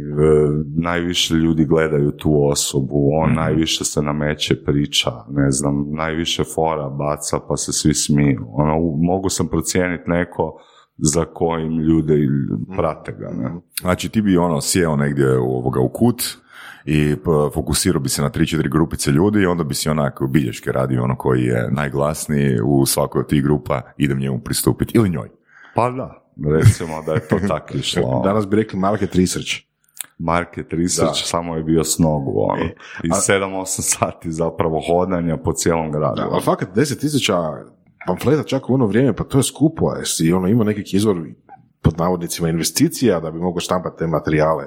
najviše 0.77 1.35
ljudi 1.35 1.65
gledaju 1.65 2.11
tu 2.11 2.49
osobu, 2.49 3.11
on 3.13 3.31
Mhm. 3.31 3.37
najviše 3.37 3.85
se 3.85 4.03
nameće 4.03 4.65
priča, 4.65 5.11
ne 5.31 5.51
znam, 5.51 5.87
najviše 5.91 6.43
fora 6.55 6.89
baca 6.89 7.39
pa 7.49 7.57
se 7.57 7.73
svi 7.73 7.95
smiju. 7.95 8.47
Ono, 8.53 8.75
mogu 8.97 9.29
sam 9.29 9.49
procijeniti 9.49 10.05
neko 10.07 10.61
za 10.97 11.25
kojim 11.25 11.79
ljudi 11.79 12.29
prate 12.77 13.13
ga, 13.13 13.31
ne? 13.43 13.51
Znači 13.81 14.09
ti 14.09 14.23
bi 14.23 14.37
ono 14.37 14.61
sjeo 14.61 14.97
negdje 14.97 15.39
u, 15.39 15.45
ovoga, 15.45 15.81
u 15.81 15.89
kut 15.89 16.23
i 16.91 17.17
p- 17.17 17.25
fokusirao 17.55 18.01
bi 18.01 18.09
se 18.09 18.23
na 18.23 18.31
3-4 18.31 18.71
grupice 18.71 19.11
ljudi 19.11 19.41
i 19.41 19.47
onda 19.47 19.65
bi 19.65 19.75
si 19.75 19.89
onako 19.89 20.27
bilješke 20.27 20.73
radio 20.73 21.05
ono 21.05 21.17
koji 21.17 21.43
je 21.43 21.69
najglasniji 21.71 22.61
u 22.61 22.87
svakoj 22.87 23.21
od 23.21 23.29
tih 23.29 23.43
grupa, 23.43 23.83
idem 23.97 24.19
njemu 24.19 24.41
pristupiti 24.41 24.93
ili 24.95 25.09
njoj. 25.11 25.29
Pa 25.75 25.91
da, 25.91 26.23
recimo 26.53 27.03
da 27.03 27.13
je 27.13 27.21
to 27.21 27.39
tako 27.39 27.77
išlo. 27.79 28.23
Danas 28.25 28.49
bi 28.49 28.57
rekli 28.57 28.79
market 28.79 29.15
research. 29.15 29.51
Market 30.19 30.67
research 30.73 31.13
Da. 31.13 31.27
samo 31.27 31.57
je 31.57 31.63
bio 31.63 31.85
s 31.85 31.99
nogu, 31.99 32.33
ono. 32.39 32.63
E, 32.63 32.75
I 33.05 33.11
a- 33.11 33.15
7-8 33.15 33.65
sati 33.67 34.33
zapravo 34.33 34.81
hodanja 34.83 35.37
po 35.37 35.53
cijelom 35.53 35.93
gradu. 35.93 36.17
Da, 36.17 36.29
ali 36.31 36.43
fakat 36.43 36.69
10.000 36.69 37.65
pamfleta 38.07 38.43
čak 38.43 38.71
u 38.71 38.75
ono 38.75 38.87
vrijeme, 38.87 39.13
pa 39.13 39.25
to 39.25 39.39
je 39.39 39.43
skupo, 39.43 39.93
jesi 39.93 40.33
ono 40.33 40.49
ima 40.49 40.65
neki 40.65 40.97
izvor 40.97 41.17
pod 41.83 41.99
navodnicima 41.99 42.49
investicija 42.49 43.21
da 43.21 43.31
bi 43.31 43.39
mogao 43.39 43.61
štampati 43.61 43.99
te 43.99 44.07
materijale. 44.07 44.65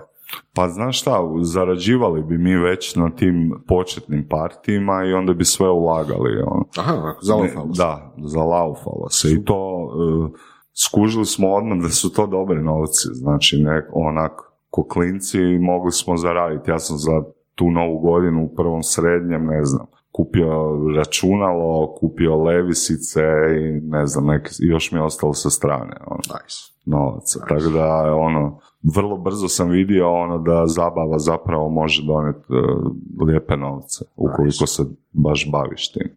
Pa 0.54 0.70
znaš 0.70 1.02
šta, 1.02 1.30
zarađivali 1.42 2.24
bi 2.24 2.38
mi 2.38 2.56
već 2.56 2.96
na 2.96 3.10
tim 3.10 3.64
početnim 3.68 4.28
partijima 4.30 5.04
i 5.06 5.14
onda 5.14 5.34
bi 5.34 5.46
sve 5.46 5.70
ulagali. 5.70 6.42
Ono. 6.48 6.66
Aha, 6.78 7.14
zalaufalo 7.22 7.74
se. 7.74 7.84
Da, 7.84 8.14
zalaufalo 8.24 9.10
se 9.10 9.32
i 9.32 9.46
to 9.46 9.90
e, 10.34 10.40
skužili 10.88 11.26
smo 11.26 11.54
odmah 11.54 11.78
da 11.78 11.90
su 11.90 12.14
to 12.14 12.28
dobri 12.28 12.62
novci, 12.62 13.08
znači 13.12 13.58
ne, 13.58 13.88
onak 13.94 14.32
ko 14.70 14.84
klinci 14.84 15.40
mogli 15.60 15.92
smo 15.92 16.18
zaraditi. 16.18 16.72
Ja 16.72 16.80
sam 16.80 16.98
za 16.98 17.24
tu 17.56 17.72
novu 17.72 18.00
godinu 18.00 18.44
u 18.44 18.56
prvom 18.56 18.84
srednjem, 18.84 19.46
ne 19.46 19.66
znam, 19.66 19.86
kupio 20.12 20.78
računalo, 20.96 21.96
kupio 22.00 22.44
levisice 22.44 23.22
i 23.60 23.82
ne 23.82 24.08
znam, 24.08 24.26
neke, 24.26 24.50
i 24.60 24.68
još 24.68 24.92
mi 24.92 24.98
je 24.98 25.04
ostalo 25.04 25.34
sa 25.34 25.50
strane. 25.50 25.96
Ono 26.08 26.18
Nice. 26.18 26.71
Novaca. 26.86 27.40
Tako 27.48 27.70
da, 27.70 28.16
ono, 28.16 28.60
vrlo 28.96 29.18
brzo 29.18 29.48
sam 29.48 29.70
vidio 29.70 30.14
ono 30.14 30.38
da 30.38 30.68
zabava 30.68 31.20
zapravo 31.20 31.70
može 31.70 32.04
donijeti 32.06 32.54
e, 32.54 33.26
lijepe 33.26 33.58
novce, 33.58 34.06
ukoliko 34.16 34.68
se 34.68 34.84
baš 35.12 35.52
baviš 35.52 35.92
tim. 35.92 36.10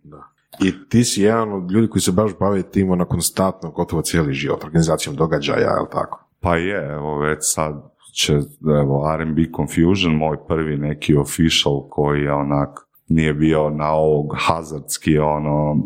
I 0.63 0.89
ti 0.89 1.05
si 1.05 1.23
jedan 1.23 1.53
od 1.53 1.71
ljudi 1.71 1.89
koji 1.89 2.03
se 2.03 2.13
baš 2.13 2.31
bave 2.41 2.63
tim 2.63 2.91
ono 2.91 3.05
konstantno, 3.05 3.71
gotovo 3.71 4.03
cijeli 4.03 4.33
život, 4.33 4.65
organizacijom 4.65 5.17
događaja, 5.17 5.75
jel 5.77 5.87
tako? 5.93 6.25
Pa 6.41 6.57
je, 6.57 6.93
evo 6.93 7.19
već 7.19 7.39
sad 7.41 7.95
će, 8.15 8.33
evo, 8.83 9.15
R&B 9.15 9.43
Confusion, 9.57 10.17
moj 10.17 10.37
prvi 10.49 10.77
neki 10.77 11.17
official 11.17 11.89
koji 11.89 12.23
je 12.23 12.33
onak, 12.33 12.81
nije 13.09 13.35
bio 13.35 13.71
na 13.71 13.93
ovog 13.93 14.35
hazardski, 14.39 15.19
ono, 15.19 15.77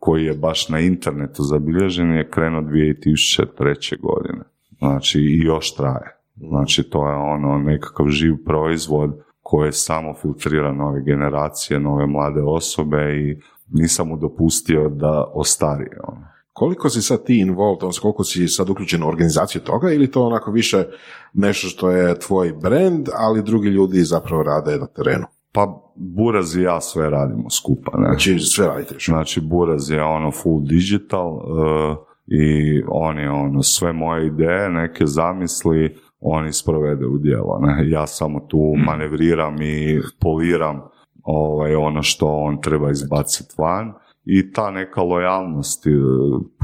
koji 0.00 0.24
je 0.24 0.34
baš 0.34 0.68
na 0.68 0.80
internetu 0.80 1.42
zabilježen, 1.42 2.12
je 2.12 2.30
krenuo 2.30 2.62
2003. 2.62 4.00
godine. 4.00 4.44
Znači, 4.78 5.20
i 5.20 5.38
još 5.38 5.74
traje. 5.74 6.16
Znači, 6.36 6.82
to 6.82 7.08
je 7.08 7.14
ono 7.16 7.58
nekakav 7.58 8.06
živ 8.08 8.34
proizvod 8.44 9.24
koji 9.42 9.72
samo 9.72 10.14
filtrira 10.14 10.72
nove 10.72 11.02
generacije, 11.02 11.80
nove 11.80 12.06
mlade 12.06 12.42
osobe 12.42 13.16
i 13.16 13.40
nisam 13.68 14.08
mu 14.08 14.16
dopustio 14.16 14.88
da 14.88 15.24
ostari. 15.34 15.86
Ono. 16.08 16.26
Koliko 16.52 16.90
si 16.90 17.02
sad 17.02 17.24
ti 17.24 17.38
involved, 17.40 17.82
odnosno 17.82 18.02
koliko 18.02 18.24
si 18.24 18.48
sad 18.48 18.70
uključen 18.70 19.02
u 19.02 19.08
organizaciju 19.08 19.60
toga 19.60 19.92
ili 19.92 20.10
to 20.10 20.26
onako 20.26 20.50
više 20.50 20.84
nešto 21.32 21.68
što 21.68 21.90
je 21.90 22.18
tvoj 22.18 22.52
brand, 22.62 23.08
ali 23.14 23.42
drugi 23.42 23.68
ljudi 23.68 24.00
zapravo 24.00 24.42
rade 24.42 24.76
na 24.76 24.86
terenu? 24.86 25.26
Pa 25.52 25.92
Buraz 25.94 26.56
i 26.56 26.62
ja 26.62 26.80
sve 26.80 27.10
radimo 27.10 27.50
skupa. 27.50 27.98
Ne? 27.98 28.08
Znači 28.08 28.38
sve 28.38 28.66
radite 28.66 28.94
još. 28.94 29.06
Znači 29.06 29.40
Buraz 29.40 29.90
je 29.90 30.02
ono 30.02 30.30
full 30.30 30.60
digital 30.60 31.34
uh, 31.34 31.96
i 32.26 32.82
on 32.88 33.18
je 33.18 33.30
ono 33.30 33.62
sve 33.62 33.92
moje 33.92 34.26
ideje, 34.26 34.70
neke 34.70 35.06
zamisli, 35.06 35.96
on 36.20 36.46
isprovede 36.46 37.06
u 37.06 37.18
djelo. 37.18 37.58
Ne? 37.62 37.90
Ja 37.90 38.06
samo 38.06 38.40
tu 38.40 38.74
manevriram 38.86 39.62
i 39.62 40.00
poliram 40.20 40.80
ovaj, 41.22 41.74
ono 41.74 42.02
što 42.02 42.26
on 42.26 42.60
treba 42.60 42.90
izbaciti 42.90 43.54
van 43.58 43.92
i 44.24 44.52
ta 44.52 44.70
neka 44.70 45.02
lojalnost 45.02 45.86
e, 45.86 45.90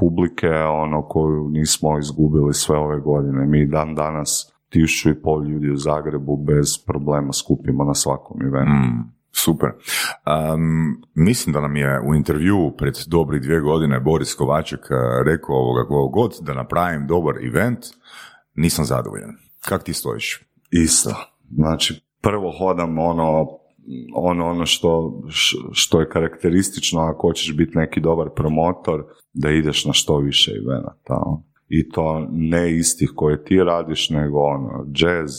publike 0.00 0.50
ono 0.54 1.02
koju 1.02 1.48
nismo 1.48 1.98
izgubili 1.98 2.54
sve 2.54 2.78
ove 2.78 3.00
godine. 3.00 3.46
Mi 3.46 3.66
dan 3.66 3.94
danas 3.94 4.55
tisuću 4.68 5.10
i 5.10 5.22
pol 5.22 5.44
ljudi 5.44 5.70
u 5.70 5.76
Zagrebu 5.76 6.36
bez 6.36 6.84
problema 6.86 7.32
skupimo 7.32 7.84
na 7.84 7.94
svakom 7.94 8.42
eventu. 8.42 8.72
Mm, 8.72 9.12
super. 9.32 9.68
Um, 9.68 11.02
mislim 11.14 11.52
da 11.52 11.60
nam 11.60 11.76
je 11.76 12.00
u 12.00 12.14
intervju 12.14 12.74
pred 12.78 12.94
dobri 13.06 13.40
dvije 13.40 13.60
godine 13.60 14.00
Boris 14.00 14.34
Kovaček 14.34 14.80
uh, 14.80 15.26
rekao 15.26 15.56
ovoga 15.56 16.10
god 16.12 16.32
da 16.40 16.54
napravim 16.54 17.06
dobar 17.06 17.34
event, 17.44 17.78
nisam 18.54 18.84
zadovoljan. 18.84 19.30
Kak 19.68 19.82
ti 19.82 19.92
stojiš? 19.92 20.44
Isto. 20.70 21.10
Znači, 21.50 22.02
prvo 22.22 22.52
hodam 22.58 22.98
ono 22.98 23.46
ono, 24.14 24.46
ono 24.46 24.66
što, 24.66 25.22
što 25.72 26.00
je 26.00 26.08
karakteristično 26.08 27.00
ako 27.00 27.28
hoćeš 27.28 27.56
biti 27.56 27.78
neki 27.78 28.00
dobar 28.00 28.28
promotor, 28.36 29.04
da 29.32 29.50
ideš 29.50 29.84
na 29.84 29.92
što 29.92 30.18
više 30.18 30.52
evenata. 30.64 31.42
I 31.68 31.88
to 31.88 32.26
ne 32.30 32.76
istih 32.76 33.12
koje 33.14 33.44
ti 33.44 33.56
radiš, 33.64 34.10
nego 34.10 34.40
ono, 34.40 34.86
jazz, 34.94 35.32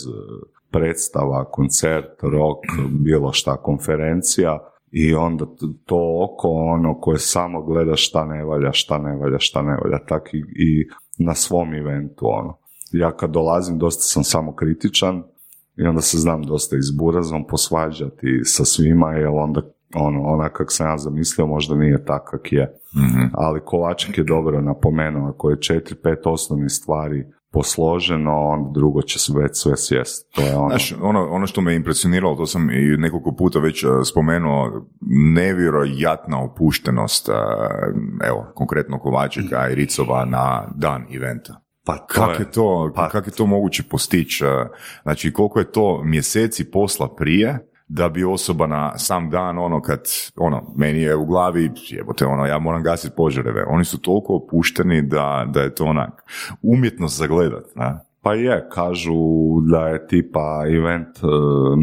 predstava, 0.71 1.45
koncert, 1.51 2.21
rock, 2.21 2.59
bilo 3.05 3.33
šta, 3.33 3.57
konferencija 3.57 4.59
i 4.91 5.13
onda 5.13 5.45
to 5.85 6.27
oko 6.29 6.49
ono 6.49 6.99
koje 6.99 7.19
samo 7.19 7.61
gleda 7.61 7.95
šta 7.95 8.25
ne 8.25 8.43
valja, 8.43 8.71
šta 8.71 8.97
ne 8.97 9.15
valja, 9.15 9.39
šta 9.39 9.61
ne 9.61 9.77
valja, 9.83 10.05
tak 10.07 10.33
i, 10.33 10.37
i 10.37 10.87
na 11.17 11.33
svom 11.33 11.73
eventu 11.73 12.25
ono. 12.29 12.57
Ja 12.91 13.11
kad 13.11 13.29
dolazim 13.29 13.79
dosta 13.79 14.01
sam 14.01 14.23
samo 14.23 14.55
kritičan, 14.55 15.23
i 15.77 15.83
onda 15.83 16.01
se 16.01 16.17
znam 16.17 16.43
dosta 16.43 16.77
izburazom 16.77 17.47
posvađati 17.47 18.41
sa 18.43 18.65
svima, 18.65 19.13
jer 19.13 19.27
onda 19.27 19.61
ono, 19.95 20.21
ona 20.23 20.49
kak 20.49 20.71
sam 20.71 20.87
ja 20.87 20.97
zamislio 20.97 21.47
možda 21.47 21.75
nije 21.75 22.05
tak 22.05 22.29
kak 22.29 22.51
je. 22.51 22.79
mm 22.95 23.29
Ali 23.33 23.61
Kovaček 23.65 24.17
je 24.17 24.23
dobro 24.23 24.61
napomenuo, 24.61 25.29
ako 25.29 25.49
je 25.49 25.61
četiri, 25.61 25.95
pet 25.95 26.19
osnovnih 26.25 26.71
stvari 26.71 27.25
posloženo, 27.51 28.31
onda 28.31 28.69
drugo 28.73 29.01
će 29.01 29.19
se 29.19 29.33
već 29.35 29.51
sve 29.53 29.77
sjest. 29.77 30.33
To 30.35 30.41
je 30.41 30.55
ono. 30.55 30.69
Znaš, 30.69 30.95
ono, 31.01 31.27
ono 31.29 31.47
što 31.47 31.61
me 31.61 31.75
impresioniralo, 31.75 32.35
to 32.35 32.45
sam 32.45 32.69
i 32.69 32.97
nekoliko 32.97 33.35
puta 33.35 33.59
već 33.59 33.83
uh, 33.83 33.91
spomenuo, 34.05 34.87
nevjerojatna 35.33 36.43
opuštenost, 36.43 37.29
uh, 37.29 37.35
evo, 38.27 38.51
konkretno 38.55 38.99
Kovačeka 38.99 39.69
i 39.69 39.75
Ricova 39.75 40.25
na 40.25 40.67
dan 40.75 41.05
eventa. 41.15 41.61
Pa 41.85 42.05
kako 42.07 42.31
je 42.31 42.51
to, 42.51 42.91
pa, 42.95 43.09
kak 43.09 43.27
je 43.27 43.33
to 43.33 43.45
moguće 43.45 43.83
postići? 43.89 44.43
Znači, 45.03 45.33
koliko 45.33 45.59
je 45.59 45.71
to 45.71 46.03
mjeseci 46.03 46.71
posla 46.71 47.15
prije 47.15 47.59
da 47.87 48.09
bi 48.09 48.23
osoba 48.23 48.67
na 48.67 48.97
sam 48.97 49.29
dan, 49.29 49.57
ono, 49.57 49.81
kad, 49.81 50.01
ono, 50.35 50.73
meni 50.75 51.01
je 51.01 51.15
u 51.15 51.25
glavi, 51.25 51.71
jebote, 51.89 52.25
ono, 52.25 52.45
ja 52.45 52.59
moram 52.59 52.83
gasiti 52.83 53.15
požareve. 53.15 53.65
Oni 53.69 53.85
su 53.85 54.01
toliko 54.01 54.35
opušteni 54.35 55.01
da, 55.01 55.45
da 55.53 55.61
je 55.61 55.75
to 55.75 55.85
onak 55.85 56.23
umjetnost 56.61 57.17
za 57.17 57.27
gledat, 57.27 57.65
ne? 57.75 57.99
Pa 58.21 58.33
je, 58.33 58.67
kažu 58.71 59.13
da 59.71 59.87
je 59.87 60.07
tipa 60.07 60.63
event 60.67 61.23
uh, 61.23 61.29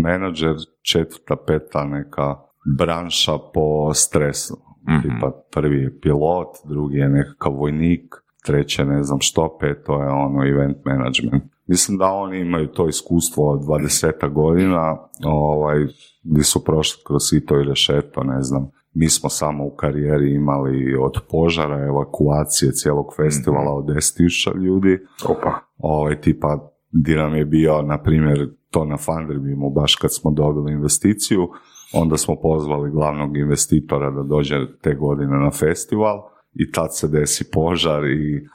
manager 0.03 0.55
četvrta, 0.83 1.37
peta 1.47 1.85
neka 1.85 2.37
branša 2.79 3.33
po 3.55 3.95
stresu. 3.95 4.55
mm 4.89 5.03
Tipa 5.03 5.31
prvi 5.53 5.83
je 5.83 6.01
pilot, 6.01 6.49
drugi 6.69 6.97
je 6.97 7.09
nekakav 7.09 7.53
vojnik, 7.53 8.15
treće 8.45 8.85
ne 8.85 9.03
znam 9.03 9.21
što, 9.21 9.59
peto 9.61 10.03
je 10.03 10.09
ono 10.09 10.47
event 10.47 10.77
management. 10.85 11.54
Mislim 11.67 11.99
da 11.99 12.07
oni 12.07 12.41
imaju 12.41 12.67
to 12.67 12.89
iskustvo 12.89 13.53
od 13.53 13.61
20 13.61 14.33
godina, 14.33 14.97
ovaj, 15.25 15.87
gdje 16.23 16.45
su 16.45 16.65
prošli 16.65 17.03
kroz 17.07 17.23
sito 17.23 17.61
i 17.61 17.65
rešeto, 17.65 18.23
ne 18.23 18.43
znam. 18.43 18.71
Mi 18.95 19.09
smo 19.09 19.31
samo 19.31 19.65
u 19.65 19.71
karijeri 19.71 20.35
imali 20.35 20.97
od 21.01 21.13
požara, 21.31 21.87
evakuacije 21.87 22.73
cijelog 22.73 23.07
festivala 23.17 23.73
od 23.73 23.85
10.000 23.85 24.57
ljudi. 24.57 24.99
Opa. 25.25 25.59
Ovaj, 25.79 26.21
tipa, 26.21 26.71
gdje 26.93 27.17
nam 27.17 27.35
je 27.35 27.45
bio, 27.45 27.83
na 27.83 28.03
primjer, 28.03 28.51
to 28.71 28.85
na 28.85 28.97
Funderbeamu, 28.97 29.71
baš 29.71 29.97
kad 29.97 30.15
smo 30.15 30.31
dobili 30.31 30.73
investiciju, 30.73 31.49
onda 31.93 32.17
smo 32.17 32.37
pozvali 32.37 32.91
glavnog 32.91 33.37
investitora 33.37 34.11
da 34.11 34.23
dođe 34.23 34.57
te 34.83 34.95
godine 34.95 35.37
na 35.37 35.51
festival 35.51 36.23
i 36.55 36.73
tad 36.73 36.97
se 36.97 37.09
desi 37.09 37.51
požar 37.51 38.05
i 38.05 38.49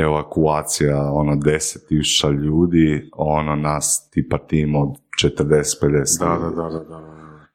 evakuacija, 0.00 1.10
ono, 1.12 1.36
deset 1.36 1.88
tisuća 1.88 2.28
ljudi, 2.28 3.10
ono, 3.16 3.56
nas 3.56 4.10
tipa 4.10 4.38
tim 4.38 4.74
od 4.74 4.88
40-50 5.24 6.18
da, 6.20 6.38
da, 6.38 6.62
da, 6.62 6.68
da, 6.68 6.84
da. 6.84 7.10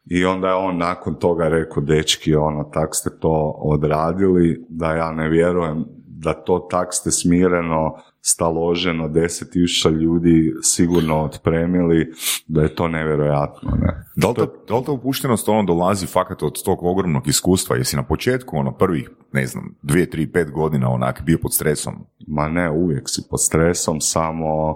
I 0.05 0.25
onda 0.25 0.47
je 0.47 0.53
on 0.53 0.77
nakon 0.77 1.15
toga 1.15 1.47
rekao, 1.47 1.83
dečki, 1.83 2.35
ono, 2.35 2.63
tak 2.63 2.89
ste 2.91 3.09
to 3.19 3.55
odradili, 3.57 4.65
da 4.69 4.93
ja 4.95 5.11
ne 5.11 5.29
vjerujem 5.29 5.85
da 6.17 6.33
to 6.33 6.67
tak 6.71 6.87
ste 6.91 7.11
smireno, 7.11 7.95
staloženo, 8.21 9.07
deset 9.07 9.51
tisuća 9.51 9.89
ljudi 9.89 10.53
sigurno 10.61 11.23
otpremili, 11.23 12.11
da 12.47 12.61
je 12.61 12.75
to 12.75 12.87
nevjerojatno. 12.87 13.71
Ne? 13.71 14.05
Da 14.15 14.27
li, 14.27 14.35
to, 14.35 14.63
da 14.67 14.75
li 14.75 14.83
opuštenost 14.87 15.49
ono 15.49 15.63
dolazi 15.63 16.07
fakat 16.07 16.43
od 16.43 16.63
tog 16.63 16.83
ogromnog 16.83 17.27
iskustva? 17.27 17.75
Jesi 17.75 17.95
na 17.95 18.03
početku, 18.03 18.57
ono, 18.57 18.71
prvih, 18.71 19.09
ne 19.33 19.45
znam, 19.45 19.75
dvije, 19.81 20.09
tri, 20.09 20.31
pet 20.31 20.51
godina 20.51 20.89
onak 20.89 21.21
bio 21.25 21.37
pod 21.41 21.53
stresom? 21.53 21.93
Ma 22.27 22.49
ne, 22.49 22.71
uvijek 22.71 23.03
si 23.05 23.21
pod 23.29 23.43
stresom, 23.43 24.01
samo 24.01 24.75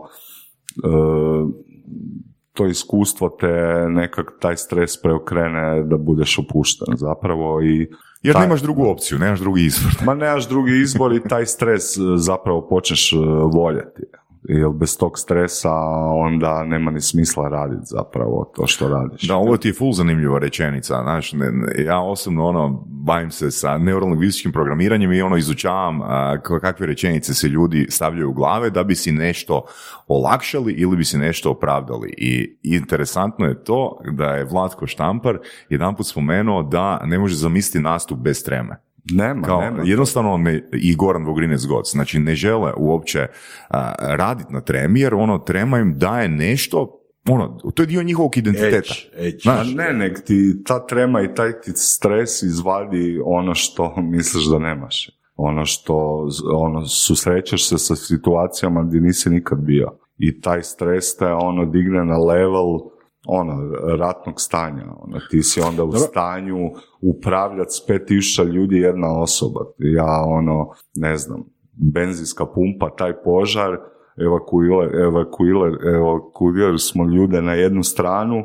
e, 0.84 0.90
to 2.54 2.66
iskustvo 2.66 3.30
te 3.30 3.86
nekak 3.90 4.32
taj 4.42 4.58
stres 4.58 5.02
preokrene 5.02 5.84
da 5.84 5.98
budeš 5.98 6.40
opušten 6.40 6.88
zapravo 6.98 7.62
i 7.62 7.88
jer 8.24 8.40
nemaš 8.40 8.62
drugu 8.62 8.86
opciju, 8.86 9.20
nemaš 9.20 9.40
drugi 9.40 9.66
izbor. 9.66 9.92
Ma 10.06 10.16
nemaš 10.16 10.48
drugi 10.48 10.82
izbor 10.82 11.14
i 11.14 11.24
taj 11.30 11.46
stres 11.46 11.98
e, 11.98 12.02
zapravo 12.16 12.68
počneš 12.68 13.14
e, 13.14 13.16
voljeti. 13.54 14.02
Jer 14.50 14.70
bez 14.70 14.98
tog 14.98 15.20
stresa 15.20 15.74
onda 16.12 16.64
nema 16.64 16.92
ni 16.92 17.02
smisla 17.02 17.48
raditi 17.50 17.82
zapravo 17.84 18.52
to 18.56 18.68
što 18.68 18.88
radiš. 18.88 19.28
Da, 19.28 19.36
ovo 19.36 19.58
ti 19.58 19.68
je 19.68 19.74
full 19.74 19.94
zanimljiva 19.94 20.40
rečenica. 20.40 21.02
Znaš, 21.04 21.34
ja 21.86 22.02
osobno 22.02 22.46
ono, 22.46 22.84
bavim 22.88 23.32
se 23.32 23.52
sa 23.52 23.78
neurolingvističkim 23.78 24.52
programiranjem 24.52 25.14
i 25.14 25.22
ono 25.22 25.38
izučavam 25.38 26.00
kakve 26.62 26.88
rečenice 26.88 27.34
se 27.34 27.48
ljudi 27.48 27.88
stavljaju 27.90 28.30
u 28.30 28.34
glave 28.34 28.70
da 28.70 28.84
bi 28.84 28.96
si 28.96 29.12
nešto 29.12 29.66
olakšali 30.08 30.74
ili 30.74 30.98
bi 30.98 31.06
si 31.06 31.18
nešto 31.18 31.52
opravdali. 31.52 32.14
I 32.18 32.58
interesantno 32.64 33.46
je 33.46 33.64
to 33.64 34.00
da 34.12 34.26
je 34.26 34.46
Vlatko 34.46 34.88
Štampar 34.88 35.38
jedanput 35.70 36.08
spomenuo 36.08 36.64
da 36.64 37.02
ne 37.06 37.20
može 37.20 37.36
zamisliti 37.36 37.84
nastup 37.84 38.20
bez 38.20 38.44
treme. 38.44 38.89
Nema, 39.12 39.48
Kao, 39.48 39.62
nema. 39.62 39.84
Jednostavno 39.86 40.38
ne, 40.38 40.70
i 40.74 40.96
Goran 40.96 41.26
Vogrinec 41.26 41.66
Goc, 41.66 41.92
znači 41.92 42.20
ne 42.20 42.36
žele 42.36 42.74
uopće 42.78 43.28
raditi 44.00 44.54
na 44.54 44.62
tremi 44.62 45.00
jer 45.00 45.14
ono 45.14 45.38
trema 45.38 45.80
im 45.80 45.98
daje 45.98 46.28
nešto 46.28 46.96
ono, 47.30 47.58
to 47.76 47.84
je 47.84 47.88
dio 47.88 48.04
njihovog 48.04 48.38
identiteta. 48.38 48.94
Znaš, 49.42 49.74
ne, 49.76 49.94
nek 49.94 50.24
ti 50.26 50.64
ta 50.66 50.88
trema 50.88 51.22
i 51.22 51.34
taj 51.36 51.62
ti 51.62 51.72
stres 51.76 52.44
izvadi 52.44 53.22
ono 53.26 53.56
što 53.56 53.96
misliš 54.14 54.46
da 54.46 54.60
nemaš. 54.60 55.10
Ono 55.36 55.66
što, 55.66 56.28
ono, 56.56 56.86
susrećeš 56.86 57.70
se 57.70 57.78
sa 57.78 57.96
situacijama 57.96 58.84
gdje 58.84 59.02
nisi 59.02 59.30
nikad 59.30 59.60
bio. 59.60 59.92
I 60.18 60.42
taj 60.42 60.64
stres 60.64 61.18
te 61.18 61.26
ono 61.26 61.66
digne 61.66 62.06
na 62.06 62.18
level 62.18 62.80
ono, 63.28 63.54
ratnog 63.98 64.42
stanja. 64.42 64.84
Ono, 65.00 65.20
ti 65.30 65.44
si 65.44 65.62
onda 65.62 65.84
u 65.84 65.92
stanju 65.92 66.58
upravljati 67.02 67.72
s 67.72 67.88
pet 67.88 68.06
tisuća 68.08 68.44
ljudi 68.44 68.76
jedna 68.76 69.20
osoba. 69.20 69.60
Ja, 69.78 70.24
ono, 70.28 70.70
ne 70.96 71.18
znam, 71.18 71.44
benzinska 71.94 72.46
pumpa, 72.46 72.96
taj 72.96 73.14
požar, 73.24 73.78
evakuirali, 74.18 75.78
evakuirali 75.96 76.80
smo 76.80 77.06
ljude 77.06 77.42
na 77.42 77.54
jednu 77.54 77.84
stranu, 77.84 78.44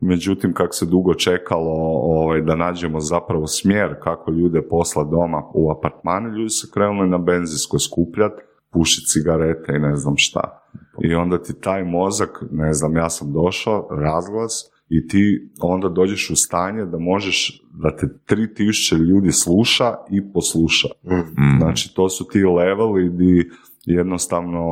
međutim 0.00 0.52
kako 0.52 0.72
se 0.72 0.86
dugo 0.86 1.14
čekalo 1.14 1.72
ovaj, 2.02 2.40
da 2.40 2.56
nađemo 2.56 3.00
zapravo 3.00 3.46
smjer 3.46 3.94
kako 4.02 4.30
ljude 4.30 4.62
posla 4.62 5.04
doma 5.04 5.42
u 5.54 5.70
apartmane, 5.70 6.38
ljudi 6.38 6.50
su 6.50 6.68
krenuli 6.74 7.08
na 7.08 7.18
benzinsko 7.18 7.78
skupljati, 7.78 8.42
pušiti 8.72 9.06
cigarete 9.06 9.72
i 9.76 9.78
ne 9.78 9.96
znam 9.96 10.14
šta. 10.16 10.65
I 11.02 11.14
onda 11.14 11.42
ti 11.42 11.60
taj 11.60 11.84
mozak, 11.84 12.44
ne 12.50 12.72
znam, 12.72 12.96
ja 12.96 13.10
sam 13.10 13.32
došao, 13.32 13.88
razglas, 13.90 14.70
i 14.88 15.08
ti 15.08 15.50
onda 15.60 15.88
dođeš 15.88 16.30
u 16.30 16.36
stanje 16.36 16.84
da 16.84 16.98
možeš, 16.98 17.62
da 17.72 17.96
te 17.96 18.06
3000 18.28 18.96
ljudi 18.96 19.32
sluša 19.32 19.94
i 20.10 20.32
posluša. 20.32 20.88
Mm. 21.04 21.58
Znači, 21.58 21.94
to 21.94 22.08
su 22.08 22.28
ti 22.32 22.44
leveli 22.44 23.10
di 23.10 23.50
jednostavno 23.84 24.62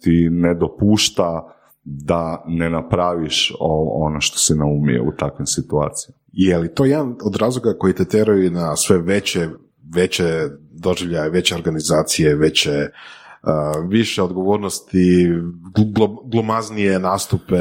ti 0.00 0.28
ne 0.30 0.54
dopušta 0.54 1.56
da 1.84 2.44
ne 2.46 2.70
napraviš 2.70 3.52
ono 3.94 4.20
što 4.20 4.38
si 4.38 4.54
naumio 4.54 5.02
u 5.02 5.12
takvim 5.18 5.46
situacijama. 5.46 6.18
Je 6.32 6.58
li 6.58 6.74
to 6.74 6.84
jedan 6.84 7.16
od 7.24 7.36
razloga 7.36 7.74
koji 7.78 7.94
te 7.94 8.04
teraju 8.04 8.50
na 8.50 8.76
sve 8.76 8.98
veće, 8.98 9.48
veće 9.94 10.24
doživljaje, 10.72 11.30
veće 11.30 11.54
organizacije, 11.54 12.34
veće 12.34 12.70
uh, 12.70 13.23
više 13.88 14.22
odgovornosti, 14.22 15.28
gl- 15.76 16.30
glomaznije 16.30 16.98
nastupe, 16.98 17.54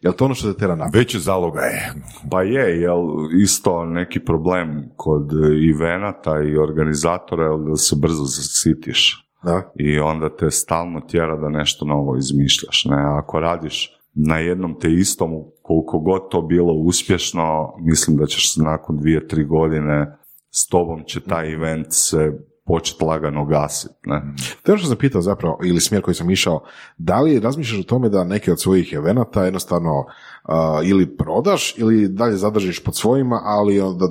je 0.00 0.10
li 0.10 0.16
to 0.16 0.24
ono 0.24 0.34
što 0.34 0.52
te 0.52 0.58
tera 0.58 0.76
na? 0.76 0.90
Veće 0.92 1.18
zaloga 1.18 1.60
je. 1.60 1.92
Pa 2.30 2.42
je, 2.42 2.80
jel 2.80 2.98
isto 3.42 3.84
neki 3.84 4.20
problem 4.20 4.90
kod 4.96 5.30
evenata 5.74 6.42
i 6.42 6.56
organizatora 6.56 7.44
je 7.44 7.70
da 7.70 7.76
se 7.76 7.96
brzo 7.98 8.24
zasitiš 8.24 9.20
Da? 9.42 9.72
i 9.76 9.98
onda 9.98 10.36
te 10.36 10.50
stalno 10.50 11.00
tjera 11.00 11.36
da 11.36 11.48
nešto 11.48 11.84
novo 11.84 12.16
izmišljaš. 12.16 12.84
Ne? 12.84 12.96
Ako 12.96 13.40
radiš 13.40 13.90
na 14.14 14.38
jednom 14.38 14.78
te 14.80 14.92
istom, 14.92 15.30
koliko 15.62 15.98
god 15.98 16.30
to 16.30 16.42
bilo 16.42 16.72
uspješno, 16.72 17.74
mislim 17.80 18.16
da 18.16 18.26
ćeš 18.26 18.56
nakon 18.56 18.96
dvije, 18.96 19.28
tri 19.28 19.44
godine 19.44 20.18
s 20.50 20.68
tobom 20.68 21.04
će 21.06 21.20
taj 21.20 21.52
event 21.52 21.86
se 21.90 22.32
početi 22.66 23.04
lagano 23.04 23.44
gasiti. 23.44 23.94
Ne? 24.04 24.20
To 24.62 24.70
je 24.70 24.72
ono 24.72 24.78
što 24.78 24.88
sam 24.88 24.96
pitao 24.96 25.20
zapravo, 25.20 25.58
ili 25.64 25.80
smjer 25.80 26.02
koji 26.02 26.14
sam 26.14 26.30
išao, 26.30 26.62
da 26.98 27.20
li 27.20 27.40
razmišljaš 27.40 27.80
o 27.80 27.88
tome 27.88 28.08
da 28.08 28.24
neke 28.24 28.52
od 28.52 28.60
svojih 28.60 28.92
evenata 28.92 29.44
jednostavno 29.44 29.98
uh, 29.98 30.54
ili 30.84 31.16
prodaš 31.16 31.78
ili 31.78 32.08
dalje 32.08 32.36
zadržiš 32.36 32.84
pod 32.84 32.96
svojima, 32.96 33.40
ali 33.44 33.80
onda 33.80 34.06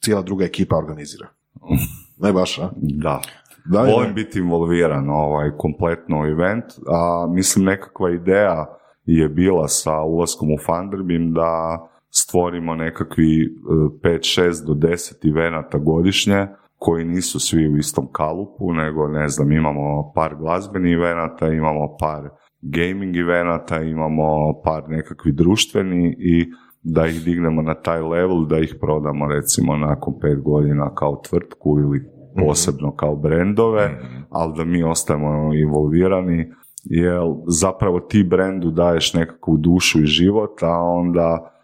cijela 0.00 0.22
druga 0.22 0.44
ekipa 0.44 0.76
organizira? 0.76 1.28
Ne 2.20 2.32
baš, 2.32 2.58
a? 2.58 2.70
Da. 2.76 3.20
Da. 3.64 3.82
Volim 3.82 4.14
biti 4.14 4.38
involviran 4.38 5.10
ovaj, 5.10 5.50
kompletno 5.58 6.20
u 6.20 6.26
event, 6.26 6.64
a 6.86 7.26
mislim 7.30 7.64
nekakva 7.64 8.10
ideja 8.10 8.66
je 9.04 9.28
bila 9.28 9.68
sa 9.68 10.00
ulaskom 10.00 10.50
u 10.50 10.58
Funderbeam 10.66 11.32
da 11.32 11.78
stvorimo 12.10 12.74
nekakvi 12.74 13.58
5, 14.02 14.40
6 14.40 14.66
do 14.66 14.72
10 14.72 15.30
evenata 15.30 15.78
godišnje 15.78 16.46
koji 16.78 17.04
nisu 17.04 17.40
svi 17.40 17.68
u 17.68 17.76
istom 17.76 18.08
kalupu, 18.12 18.72
nego 18.72 19.08
ne 19.08 19.28
znam, 19.28 19.52
imamo 19.52 20.12
par 20.14 20.36
glazbenih 20.36 20.92
evenata, 20.92 21.48
imamo 21.48 21.96
par 22.00 22.28
gaming 22.62 23.16
evenata, 23.16 23.82
imamo 23.82 24.26
par 24.64 24.82
nekakvi 24.88 25.32
društveni 25.32 26.16
i 26.18 26.46
da 26.82 27.06
ih 27.06 27.24
dignemo 27.24 27.62
na 27.62 27.74
taj 27.74 28.00
level, 28.00 28.46
da 28.46 28.58
ih 28.58 28.76
prodamo 28.80 29.28
recimo 29.28 29.76
nakon 29.76 30.14
pet 30.20 30.42
godina 30.42 30.94
kao 30.94 31.20
tvrtku 31.28 31.78
ili 31.80 32.00
posebno 32.36 32.96
kao 32.96 33.16
brendove, 33.16 34.00
ali 34.30 34.54
da 34.56 34.64
mi 34.64 34.82
ostajemo 34.82 35.54
involvirani, 35.54 36.52
jer 36.84 37.20
zapravo 37.60 38.00
ti 38.00 38.26
brendu 38.30 38.70
daješ 38.70 39.14
nekakvu 39.14 39.56
dušu 39.56 40.02
i 40.02 40.06
život, 40.06 40.62
a 40.62 40.80
onda 40.82 41.57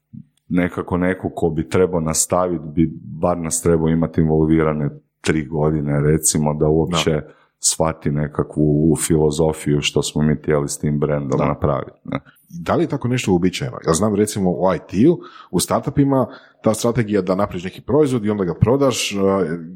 nekako 0.49 0.97
neko 0.97 1.31
ko 1.35 1.51
bi 1.51 1.69
trebao 1.69 2.01
nastaviti, 2.01 2.65
bi 2.75 2.91
bar 3.21 3.39
nas 3.39 3.63
trebao 3.63 3.89
imati 3.89 4.21
involvirane 4.21 4.91
tri 5.21 5.47
godine 5.47 6.01
recimo 6.01 6.55
da 6.55 6.69
uopće 6.69 7.23
shvati 7.59 8.11
nekakvu 8.11 8.97
filozofiju 9.07 9.81
što 9.81 10.03
smo 10.03 10.23
mi 10.23 10.37
htjeli 10.37 10.69
s 10.69 10.79
tim 10.79 10.99
brendom 10.99 11.41
napraviti. 11.49 11.99
Ne? 12.05 12.21
Da 12.49 12.75
li 12.75 12.85
je 12.85 12.89
tako 12.89 13.09
nešto 13.09 13.33
uobičajeno? 13.33 13.77
Ja 13.87 13.93
znam 13.93 14.15
recimo 14.15 14.51
u 14.51 14.75
IT-u, 14.77 15.19
u 15.51 15.61
startupima, 15.61 16.27
ta 16.63 16.75
strategija 16.75 17.23
da 17.23 17.35
napraviš 17.35 17.65
neki 17.65 17.81
proizvod 17.81 18.25
i 18.25 18.31
onda 18.31 18.45
ga 18.45 18.55
prodaš 18.55 19.13
uh, 19.13 19.21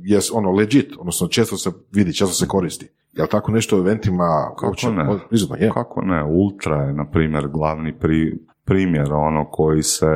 je 0.02 0.18
ono 0.33 0.50
legit, 0.50 0.94
odnosno 0.98 1.28
često 1.28 1.57
se 1.57 1.70
vidi, 1.92 2.12
često 2.12 2.35
se 2.35 2.46
koristi. 2.48 2.88
Je 3.12 3.22
li 3.22 3.28
tako 3.28 3.52
nešto 3.52 3.76
u 3.76 3.81
eventima? 3.81 4.54
uopće 4.66 4.90
ne? 4.90 5.18
Izvodno, 5.31 5.57
je. 5.64 5.70
Kako 5.74 6.02
ne? 6.02 6.24
Ultra 6.24 6.83
je, 6.83 6.92
na 6.92 7.11
primjer, 7.11 7.48
glavni 7.48 7.98
pri, 7.98 8.38
primjer 8.68 9.12
ono 9.12 9.44
koji 9.50 9.83
se 9.83 10.07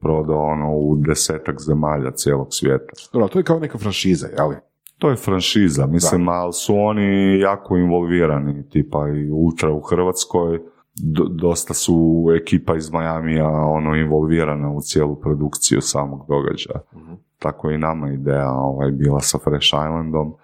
prodao 0.00 0.42
ono 0.42 0.76
u 0.76 0.96
desetak 0.96 1.60
zemalja 1.60 2.10
cijelog 2.10 2.46
svijeta. 2.50 2.92
Dobro, 3.12 3.28
to 3.28 3.38
je 3.38 3.42
kao 3.42 3.58
neka 3.58 3.78
franšiza, 3.78 4.26
jeli? 4.38 4.56
To 4.98 5.10
je 5.10 5.16
franšiza, 5.16 5.86
mislim, 5.86 6.28
ali 6.28 6.52
su 6.52 6.74
oni 6.76 7.38
jako 7.40 7.76
involvirani, 7.76 8.68
tipa 8.68 9.08
i 9.08 9.30
Ultra 9.30 9.70
u 9.72 9.80
Hrvatskoj, 9.80 10.60
do- 11.02 11.28
dosta 11.30 11.74
su 11.74 12.26
ekipa 12.40 12.76
iz 12.76 12.90
Majamija 12.90 13.48
ono 13.48 13.96
involvirana 13.96 14.70
u 14.70 14.80
cijelu 14.80 15.20
produkciju 15.20 15.80
samog 15.80 16.26
događaja. 16.28 16.80
Tako 17.38 17.68
je 17.70 17.74
i 17.74 17.78
nama 17.78 18.12
ideja 18.12 18.50
ovaj, 18.50 18.90
bila 18.90 19.20
sa 19.20 19.38
Fresh 19.38 19.66
Islandom. 19.66 20.34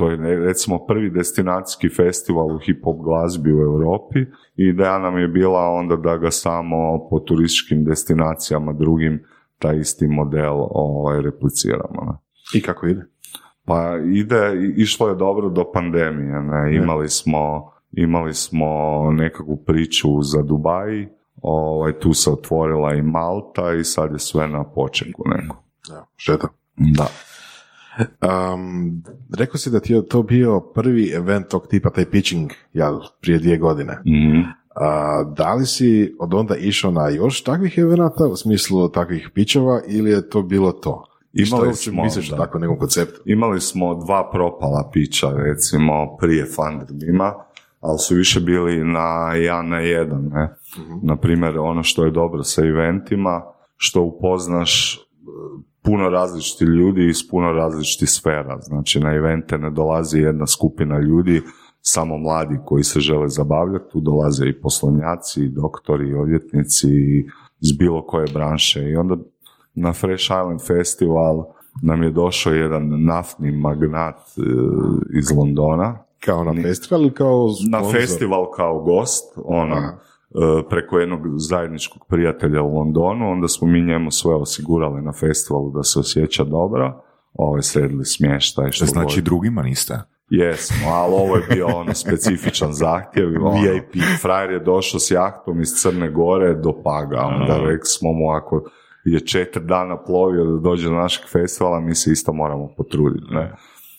To 0.00 0.10
je 0.10 0.16
recimo 0.36 0.86
prvi 0.86 1.10
destinacijski 1.10 1.88
festival 1.88 2.46
u 2.46 2.58
hip-hop 2.58 3.04
glazbi 3.04 3.52
u 3.52 3.60
Europi 3.60 4.18
i 4.56 4.64
ideja 4.64 4.98
nam 4.98 5.18
je 5.18 5.28
bila 5.28 5.60
onda 5.60 5.96
da 5.96 6.16
ga 6.16 6.30
samo 6.30 7.08
po 7.10 7.18
turističkim 7.18 7.84
destinacijama 7.84 8.72
drugim 8.72 9.24
taj 9.58 9.78
isti 9.78 10.06
model 10.06 10.54
ovaj, 10.70 11.22
repliciramo. 11.22 12.04
Ne? 12.06 12.12
I 12.54 12.62
kako 12.62 12.86
ide? 12.86 13.02
Pa 13.64 13.96
ide, 14.12 14.52
išlo 14.76 15.08
je 15.08 15.14
dobro 15.14 15.48
do 15.48 15.72
pandemije, 15.72 16.42
ne, 16.42 16.76
imali 16.76 17.08
smo, 17.08 17.72
imali 17.92 18.34
smo 18.34 18.66
nekakvu 19.12 19.56
priču 19.56 20.22
za 20.22 20.42
Dubai, 20.42 21.08
ovaj, 21.42 21.92
tu 21.98 22.14
se 22.14 22.30
otvorila 22.30 22.94
i 22.94 23.02
Malta 23.02 23.72
i 23.80 23.84
sad 23.84 24.12
je 24.12 24.18
sve 24.18 24.48
na 24.48 24.64
počeku 24.64 25.22
neko. 25.28 25.64
Ja, 25.90 26.04
šteta. 26.16 26.48
Da. 26.76 27.06
Um, 28.54 29.02
rekao 29.38 29.56
si 29.56 29.70
da 29.70 29.80
ti 29.80 29.92
je 29.92 30.06
to 30.06 30.22
bio 30.22 30.60
prvi 30.60 31.10
event 31.14 31.48
tog 31.48 31.66
tipa, 31.66 31.90
taj 31.90 32.10
pitching, 32.10 32.50
jel, 32.72 32.98
prije 33.20 33.38
dvije 33.38 33.58
godine. 33.58 33.98
Mhm. 34.06 34.40
A, 34.74 35.24
da 35.36 35.54
li 35.54 35.66
si 35.66 36.16
od 36.18 36.34
onda 36.34 36.56
išao 36.56 36.90
na 36.90 37.08
još 37.08 37.42
takvih 37.42 37.78
evenata, 37.78 38.26
u 38.26 38.36
smislu 38.36 38.88
takvih 38.88 39.30
pičeva, 39.34 39.80
ili 39.86 40.10
je 40.10 40.28
to 40.28 40.42
bilo 40.42 40.72
to? 40.72 41.04
I 41.32 41.44
što 41.44 41.56
Imali 41.56 41.68
uopće 41.68 41.90
smo, 41.90 42.02
misliš 42.02 42.32
o 42.32 42.36
da. 42.36 42.42
takvom 42.42 42.60
nekom 42.60 42.78
konceptu? 42.78 43.20
Imali 43.24 43.60
smo 43.60 43.94
dva 43.94 44.30
propala 44.30 44.90
pića, 44.92 45.30
recimo, 45.36 46.16
prije 46.16 46.46
Funderbima, 46.46 47.34
ali 47.80 47.98
su 47.98 48.14
više 48.14 48.40
bili 48.40 48.84
na 48.84 49.34
jedan 49.34 49.68
na 49.68 49.78
jedan, 49.78 50.30
ne. 50.32 50.54
Na 51.02 51.16
primjer, 51.16 51.58
ono 51.58 51.82
što 51.82 52.04
je 52.04 52.10
dobro 52.10 52.42
sa 52.42 52.66
eventima, 52.66 53.42
što 53.76 54.02
upoznaš 54.02 55.00
puno 55.82 56.08
različitih 56.08 56.68
ljudi 56.68 57.08
iz 57.08 57.28
puno 57.30 57.52
različitih 57.52 58.10
sfera. 58.10 58.58
Znači, 58.60 59.00
na 59.00 59.14
evente 59.14 59.58
ne 59.58 59.70
dolazi 59.70 60.18
jedna 60.18 60.46
skupina 60.46 60.98
ljudi, 60.98 61.42
samo 61.80 62.18
mladi 62.18 62.58
koji 62.64 62.84
se 62.84 63.00
žele 63.00 63.28
zabavljati, 63.28 63.90
tu 63.92 64.00
dolaze 64.00 64.46
i 64.46 64.60
poslovnjaci, 64.60 65.44
i 65.44 65.48
doktori, 65.48 66.08
i 66.08 66.14
odvjetnici, 66.14 66.88
i 66.88 67.26
iz 67.60 67.72
bilo 67.72 68.06
koje 68.06 68.26
branše. 68.34 68.90
I 68.90 68.96
onda 68.96 69.16
na 69.74 69.92
Fresh 69.92 70.24
Island 70.24 70.60
Festival 70.66 71.44
nam 71.82 72.02
je 72.02 72.10
došao 72.10 72.52
jedan 72.52 73.04
naftni 73.04 73.52
magnat 73.52 74.16
e, 74.16 74.40
iz 75.18 75.30
Londona, 75.36 75.98
Kao 76.24 76.44
na 76.44 76.62
festival 76.62 77.02
ili 77.02 77.14
kao 77.14 77.46
na 77.70 77.78
sponsor? 77.78 78.00
festival 78.00 78.50
kao 78.50 78.80
gost, 78.82 79.38
ono, 79.44 79.74
Aha. 79.76 79.96
E, 80.34 80.68
preko 80.68 80.98
jednog 80.98 81.20
zajedničkog 81.36 82.06
prijatelja 82.08 82.62
u 82.62 82.74
Londonu, 82.74 83.30
onda 83.30 83.48
smo 83.48 83.68
mi 83.68 83.82
njemu 83.82 84.10
sve 84.10 84.34
osigurali 84.34 85.02
na 85.02 85.12
festivalu 85.12 85.70
da 85.70 85.82
se 85.82 85.98
osjeća 85.98 86.44
dobro, 86.44 87.02
ovaj, 87.34 87.62
sredili 87.62 88.04
smještaj, 88.04 88.70
što 88.70 88.86
Znači 88.86 89.16
god. 89.20 89.24
drugima 89.24 89.62
niste? 89.62 89.98
Jesmo, 90.30 90.90
ali 90.90 91.14
ovo 91.14 91.36
je 91.36 91.42
bio 91.54 91.66
ono 91.66 91.94
specifičan 91.94 92.72
zahtjev. 92.72 93.28
Ono, 93.46 93.62
VIP. 93.62 94.02
Frajer 94.22 94.50
je 94.50 94.60
došao 94.60 95.00
s 95.00 95.10
jahtom 95.10 95.60
iz 95.60 95.68
Crne 95.68 96.10
Gore 96.10 96.54
do 96.54 96.82
Paga. 96.84 97.20
Onda 97.20 97.58
rekli 97.58 97.86
smo 97.86 98.12
mu 98.12 98.30
ako 98.30 98.62
je 99.04 99.26
četiri 99.26 99.64
dana 99.64 100.02
plovio 100.04 100.44
da 100.44 100.60
dođe 100.60 100.88
do 100.88 100.94
našeg 100.94 101.28
festivala, 101.28 101.80
mi 101.80 101.94
se 101.94 102.12
isto 102.12 102.32
moramo 102.32 102.68
potruditi. 102.76 103.26
Ne? 103.30 103.52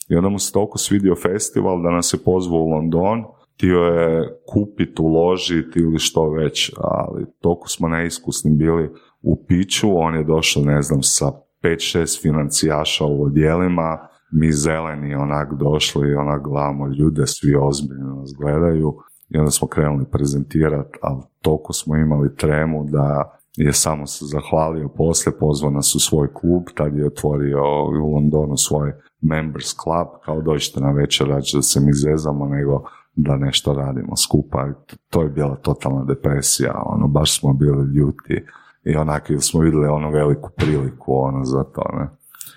I 0.09 0.15
onda 0.15 0.29
mu 0.29 0.39
se 0.39 0.51
toliko 0.51 0.77
svidio 0.77 1.15
festival 1.15 1.81
da 1.81 1.91
nas 1.91 2.13
je 2.13 2.19
pozvao 2.25 2.59
u 2.59 2.69
London, 2.69 3.23
htio 3.61 3.79
je 3.79 4.39
kupiti, 4.47 5.01
uložiti 5.01 5.79
ili 5.79 5.99
što 5.99 6.29
već, 6.29 6.73
ali 6.77 7.25
toliko 7.39 7.67
smo 7.67 7.87
neiskusni 7.87 8.51
bili 8.51 8.89
u 9.21 9.45
piću, 9.47 9.87
on 9.97 10.15
je 10.15 10.23
došao, 10.23 10.63
ne 10.63 10.81
znam, 10.81 11.03
sa 11.03 11.31
5-6 11.63 12.21
financijaša 12.21 13.05
u 13.05 13.23
odjelima, 13.23 14.07
mi 14.31 14.51
zeleni 14.51 15.15
onak 15.15 15.53
došli 15.53 16.09
i 16.09 16.15
onak 16.15 16.43
gledamo 16.43 16.87
ljude, 16.87 17.27
svi 17.27 17.55
ozbiljno 17.55 18.15
nas 18.15 18.33
gledaju 18.37 18.93
i 19.29 19.37
onda 19.37 19.51
smo 19.51 19.67
krenuli 19.67 20.05
prezentirati, 20.11 20.97
ali 21.01 21.21
toliko 21.41 21.73
smo 21.73 21.97
imali 21.97 22.35
tremu 22.35 22.83
da 22.83 23.37
je 23.57 23.73
samo 23.73 24.07
se 24.07 24.25
zahvalio 24.25 24.89
poslije, 24.89 25.37
pozvao 25.39 25.71
nas 25.71 25.95
u 25.95 25.99
svoj 25.99 26.33
klub, 26.33 26.63
tad 26.75 26.97
je 26.97 27.07
otvorio 27.07 27.63
u 28.03 28.13
Londonu 28.13 28.57
svoj 28.57 28.93
members 29.21 29.75
club, 29.83 30.07
kao 30.25 30.41
dođite 30.41 30.79
na 30.79 30.91
večer 30.91 31.27
da 31.27 31.61
se 31.61 31.79
mi 31.79 31.93
zezamo, 31.93 32.45
nego 32.45 32.83
da 33.15 33.35
nešto 33.35 33.73
radimo 33.73 34.15
skupa. 34.15 34.67
To 35.09 35.21
je 35.21 35.29
bila 35.29 35.55
totalna 35.55 36.03
depresija, 36.03 36.81
ono, 36.85 37.07
baš 37.07 37.39
smo 37.39 37.53
bili 37.53 37.95
ljuti 37.95 38.45
i 38.83 38.95
onak 38.95 39.31
smo 39.39 39.61
vidjeli 39.61 39.87
ono 39.87 40.09
veliku 40.09 40.49
priliku 40.55 41.13
ono 41.15 41.45
za 41.45 41.63
to, 41.63 41.81
ne. 41.93 42.09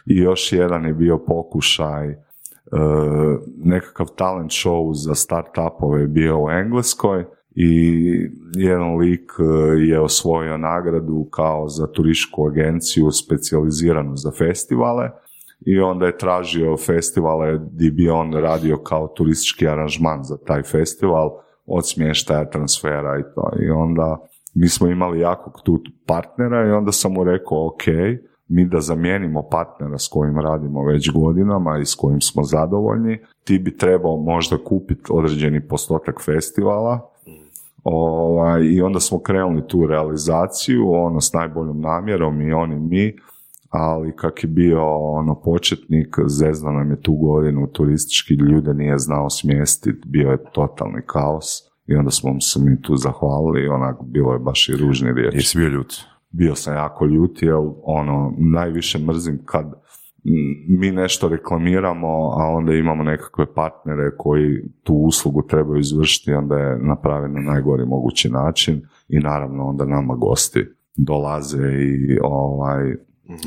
I 0.06 0.16
još 0.16 0.52
jedan 0.52 0.84
je 0.84 0.94
bio 0.94 1.18
pokušaj 1.18 2.10
e, 2.10 2.16
nekakav 3.56 4.06
talent 4.16 4.50
show 4.50 4.94
za 4.94 5.14
start-upove 5.14 6.00
je 6.00 6.08
bio 6.08 6.44
u 6.44 6.50
Engleskoj 6.50 7.24
i 7.54 8.02
jedan 8.56 8.96
lik 8.96 9.32
e, 9.38 9.44
je 9.80 10.00
osvojio 10.00 10.56
nagradu 10.56 11.28
kao 11.30 11.68
za 11.68 11.86
turističku 11.86 12.46
agenciju 12.46 13.10
specijaliziranu 13.10 14.16
za 14.16 14.30
festivale 14.30 15.10
i 15.66 15.80
onda 15.80 16.06
je 16.06 16.18
tražio 16.18 16.76
festivale 16.76 17.58
gdje 17.72 17.90
bi 17.90 18.08
on 18.08 18.32
radio 18.32 18.76
kao 18.76 19.08
turistički 19.08 19.68
aranžman 19.68 20.24
za 20.24 20.36
taj 20.36 20.62
festival 20.62 21.30
od 21.66 21.88
smještaja, 21.88 22.50
transfera 22.50 23.18
i 23.18 23.22
to. 23.34 23.50
I 23.60 23.70
onda 23.70 24.18
mi 24.54 24.68
smo 24.68 24.88
imali 24.88 25.20
jakog 25.20 25.60
tu 25.64 25.80
partnera 26.06 26.68
i 26.68 26.70
onda 26.70 26.92
sam 26.92 27.12
mu 27.12 27.24
rekao 27.24 27.66
ok, 27.66 27.82
mi 28.48 28.64
da 28.64 28.80
zamijenimo 28.80 29.42
partnera 29.50 29.98
s 29.98 30.08
kojim 30.08 30.38
radimo 30.38 30.84
već 30.84 31.10
godinama 31.12 31.78
i 31.78 31.84
s 31.84 31.94
kojim 31.94 32.20
smo 32.20 32.42
zadovoljni, 32.42 33.18
ti 33.44 33.58
bi 33.58 33.76
trebao 33.76 34.16
možda 34.16 34.56
kupiti 34.64 35.02
određeni 35.10 35.68
postotak 35.68 36.20
festivala 36.24 37.10
ovaj, 37.84 38.62
i 38.64 38.82
onda 38.82 39.00
smo 39.00 39.18
krenuli 39.18 39.66
tu 39.68 39.86
realizaciju, 39.86 40.92
ono 40.92 41.20
s 41.20 41.32
najboljom 41.32 41.80
namjerom 41.80 42.40
i 42.40 42.52
oni 42.52 42.78
mi, 42.78 43.16
ali 43.76 44.16
kak 44.16 44.44
je 44.44 44.48
bio 44.48 44.80
ono 44.98 45.40
početnik, 45.40 46.16
zezna 46.26 46.70
nam 46.70 46.90
je 46.90 47.00
tu 47.00 47.12
godinu 47.12 47.66
turistički 47.66 48.34
ljude 48.34 48.74
nije 48.74 48.98
znao 48.98 49.30
smjestiti, 49.30 50.02
bio 50.06 50.30
je 50.30 50.44
totalni 50.52 51.02
kaos 51.06 51.46
i 51.86 51.94
onda 51.94 52.10
smo 52.10 52.40
se 52.40 52.60
mi 52.60 52.82
tu 52.82 52.96
zahvalili 52.96 53.64
i 53.64 53.68
onak 53.68 53.96
bilo 54.04 54.32
je 54.32 54.38
baš 54.38 54.68
i 54.68 54.76
ružni 54.76 55.12
riječi. 55.12 55.36
Jesi 55.36 55.58
bio 55.58 55.68
ljut? 55.68 55.94
Bio 56.30 56.54
sam 56.54 56.74
jako 56.74 57.06
ljut 57.06 57.42
jer 57.42 57.54
ono, 57.82 58.34
najviše 58.38 58.98
mrzim 58.98 59.40
kad 59.44 59.72
mi 60.68 60.90
nešto 60.90 61.28
reklamiramo, 61.28 62.08
a 62.08 62.46
onda 62.46 62.72
imamo 62.72 63.04
nekakve 63.04 63.54
partnere 63.54 64.16
koji 64.18 64.62
tu 64.82 64.94
uslugu 64.94 65.46
trebaju 65.46 65.80
izvršiti, 65.80 66.32
onda 66.32 66.56
je 66.56 66.78
napravljen 66.78 67.32
na 67.32 67.40
najgori 67.40 67.86
mogući 67.86 68.30
način 68.30 68.82
i 69.08 69.18
naravno 69.18 69.66
onda 69.66 69.84
nama 69.84 70.14
gosti 70.14 70.66
dolaze 70.96 71.68
i 71.82 72.18
ovaj 72.22 72.94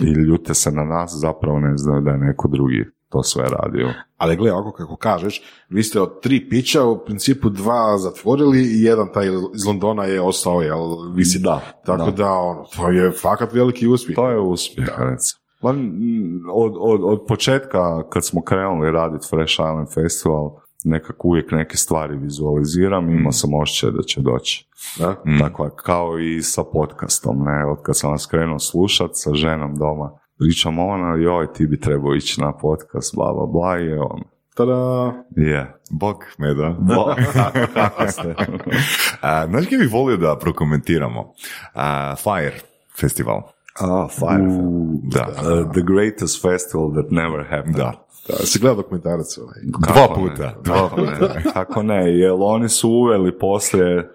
i 0.02 0.12
ljute 0.12 0.54
se 0.54 0.72
na 0.72 0.84
nas, 0.84 1.12
zapravo 1.16 1.60
ne 1.60 1.78
znaju 1.78 2.02
da 2.02 2.12
je 2.12 2.18
neko 2.18 2.48
drugi 2.48 2.86
to 3.10 3.24
sve 3.24 3.46
radio. 3.50 3.90
Ali 4.18 4.36
gle, 4.36 4.52
ako 4.52 4.72
kako 4.72 4.96
kažeš, 4.96 5.42
vi 5.70 5.84
ste 5.84 6.02
od 6.02 6.22
tri 6.22 6.50
pića 6.50 6.84
u 6.84 7.06
principu 7.06 7.50
dva 7.50 7.98
zatvorili 7.98 8.62
i 8.62 8.84
jedan 8.84 9.08
taj 9.14 9.28
iz 9.56 9.66
Londona 9.66 10.04
je 10.04 10.22
ostao, 10.22 10.62
jel, 10.62 11.12
visi 11.14 11.40
Da, 11.40 11.62
Tako 11.86 12.06
da, 12.06 12.12
da. 12.12 12.32
ono, 12.32 12.66
to 12.76 12.90
je 12.90 13.12
fakat 13.12 13.54
veliki 13.54 13.88
uspjeh. 13.88 14.16
To 14.16 14.30
je 14.30 14.40
uspjeh, 14.40 14.88
recimo. 14.88 15.48
Od, 16.54 16.74
od, 16.80 17.02
od 17.04 17.26
početka 17.28 18.10
kad 18.10 18.26
smo 18.26 18.42
krenuli 18.42 18.92
raditi 18.92 19.28
Fresh 19.30 19.54
Island 19.54 19.88
Festival, 19.94 20.56
nekako 20.88 21.28
uvijek 21.28 21.52
neke 21.52 21.78
stvari 21.78 22.18
vizualiziram, 22.18 23.10
imao 23.10 23.32
sam 23.32 23.54
osjećaj 23.54 23.92
da 23.92 24.02
će 24.02 24.22
doći. 24.22 24.68
Da? 25.00 25.16
Tako 25.40 25.70
kao 25.70 26.20
i 26.20 26.42
sa 26.42 26.64
podcastom, 26.74 27.38
ne, 27.46 27.66
od 27.66 27.78
kad 27.84 27.98
sam 27.98 28.12
vas 28.12 28.26
krenuo 28.26 28.60
slušat 28.60 29.10
sa 29.14 29.34
ženom 29.34 29.76
doma, 29.76 30.12
pričam 30.40 30.80
ona, 30.80 31.16
joj, 31.16 31.54
ti 31.54 31.68
bi 31.68 31.80
trebao 31.80 32.16
ići 32.16 32.42
na 32.42 32.58
podcast, 32.58 33.16
bla, 33.16 33.34
bla, 33.34 33.46
bla, 33.46 33.80
i 33.80 33.94
on, 33.94 34.22
Tada, 34.56 35.14
je, 35.36 35.76
Bog 35.92 36.18
me 36.38 36.54
da. 36.54 36.76
Bo- 36.80 37.16
kako 37.74 38.08
ste? 38.12 38.36
A, 39.22 39.48
znaš 39.48 39.66
kaj 39.66 39.78
bih 39.78 39.92
volio 39.94 40.18
da 40.18 40.38
prokomentiramo? 40.42 41.34
A, 41.74 42.16
Fire 42.16 42.60
festival. 43.00 43.42
Ah, 43.80 44.08
Fire. 44.20 44.48
Da. 45.04 45.28
Uh, 45.30 45.72
the 45.72 45.82
greatest 45.82 46.42
festival 46.42 46.92
that 46.94 47.12
never 47.12 47.44
happened. 47.50 47.76
Da. 47.76 48.07
Da, 48.28 48.36
si 48.46 48.60
gledao 48.60 48.76
dokumentarac 48.76 49.38
ovaj. 49.38 49.56
Dva 49.94 50.16
puta. 50.16 50.44
Ne? 50.44 50.54
Dva 50.64 50.90
ne? 51.20 51.44
Kako 51.54 51.84
ne? 51.84 52.18
Jer 52.18 52.34
oni 52.40 52.70
su 52.70 52.90
uveli 52.90 53.40
poslije 53.40 54.10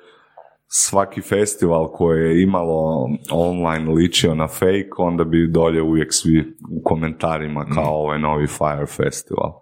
svaki 0.75 1.21
festival 1.21 1.93
koji 1.93 2.21
je 2.23 2.43
imalo 2.43 3.09
online 3.33 3.93
ličio 3.93 4.35
na 4.35 4.49
fake, 4.49 4.91
onda 4.99 5.25
bi 5.25 5.49
dolje 5.51 5.83
uvijek 5.83 6.13
svi 6.13 6.57
u 6.71 6.83
komentarima 6.85 7.67
kao 7.75 7.95
ovaj 7.95 8.19
novi 8.19 8.47
Fire 8.47 8.87
Festival. 8.87 9.53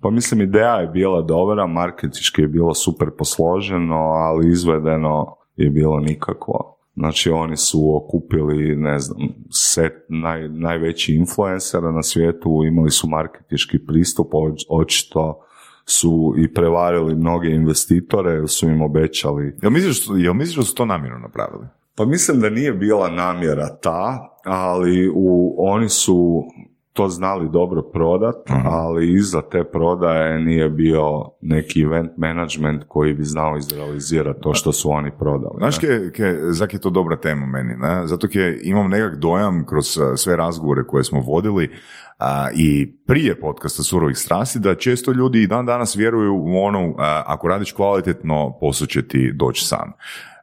Pa 0.00 0.10
mislim, 0.10 0.40
ideja 0.40 0.74
je 0.74 0.86
bila 0.86 1.22
dobra, 1.22 1.66
marketički 1.66 2.42
je 2.42 2.48
bilo 2.48 2.74
super 2.74 3.08
posloženo, 3.18 3.96
ali 3.96 4.48
izvedeno 4.48 5.36
je 5.56 5.70
bilo 5.70 6.00
nikakvo. 6.00 6.81
Znači 6.94 7.30
oni 7.30 7.56
su 7.56 7.96
okupili, 7.96 8.76
ne 8.76 8.98
znam, 8.98 9.18
set 9.50 9.92
naj, 10.08 10.48
najveći 10.48 11.14
influencera 11.14 11.92
na 11.92 12.02
svijetu, 12.02 12.62
imali 12.66 12.90
su 12.90 13.08
marketički 13.08 13.78
pristup, 13.86 14.32
oč- 14.32 14.66
očito 14.68 15.40
su 15.84 16.34
i 16.38 16.54
prevarili 16.54 17.14
mnoge 17.14 17.48
investitore, 17.48 18.30
jer 18.32 18.48
su 18.48 18.68
im 18.68 18.82
obećali 18.82 19.56
Jel 19.62 19.70
misliš, 19.70 20.06
jel 20.16 20.34
misliš 20.34 20.56
da 20.56 20.62
su 20.62 20.74
to 20.74 20.84
namjerno 20.84 21.18
napravili? 21.18 21.66
pa 21.96 22.04
mislim 22.04 22.40
da 22.40 22.50
nije 22.50 22.72
bila 22.72 23.10
namjera 23.10 23.76
ta, 23.76 24.28
ali 24.44 25.08
u, 25.14 25.54
oni 25.58 25.88
su 25.88 26.44
to 26.92 27.08
znali 27.08 27.48
dobro 27.50 27.82
prodat, 27.82 28.50
ali 28.64 29.12
iza 29.12 29.42
te 29.42 29.64
prodaje 29.64 30.40
nije 30.40 30.70
bio 30.70 31.30
neki 31.40 31.80
event 31.80 32.10
management 32.16 32.84
koji 32.88 33.14
bi 33.14 33.24
znao 33.24 33.56
izrealizirati 33.56 34.40
to 34.40 34.54
što 34.54 34.72
su 34.72 34.90
oni 34.90 35.10
prodali. 35.18 35.54
Znaš, 35.58 35.78
ke, 35.78 36.10
ke, 36.12 36.36
zak 36.40 36.74
je 36.74 36.80
to 36.80 36.90
dobra 36.90 37.16
tema 37.16 37.46
meni, 37.46 37.76
ne? 37.76 38.06
zato 38.06 38.28
ke 38.28 38.58
imam 38.62 38.90
nekak 38.90 39.16
dojam 39.16 39.66
kroz 39.66 39.98
sve 40.16 40.36
razgovore 40.36 40.84
koje 40.86 41.04
smo 41.04 41.20
vodili 41.20 41.70
a, 42.18 42.48
i 42.54 42.96
prije 43.06 43.40
podcasta 43.40 43.82
Surovih 43.82 44.18
strasti, 44.18 44.58
da 44.58 44.74
često 44.74 45.12
ljudi 45.12 45.42
i 45.42 45.46
dan 45.46 45.66
danas 45.66 45.96
vjeruju 45.96 46.34
u 46.34 46.64
onu, 46.64 46.94
a, 46.98 47.22
ako 47.26 47.48
radiš 47.48 47.72
kvalitetno, 47.72 48.56
posao 48.60 48.86
će 48.86 49.08
ti 49.08 49.32
doći 49.34 49.66
sam. 49.66 49.92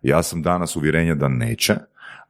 Ja 0.04 0.24
sam 0.24 0.42
danas 0.42 0.76
uvjerenja 0.76 1.16
da 1.16 1.28
neće, 1.28 1.76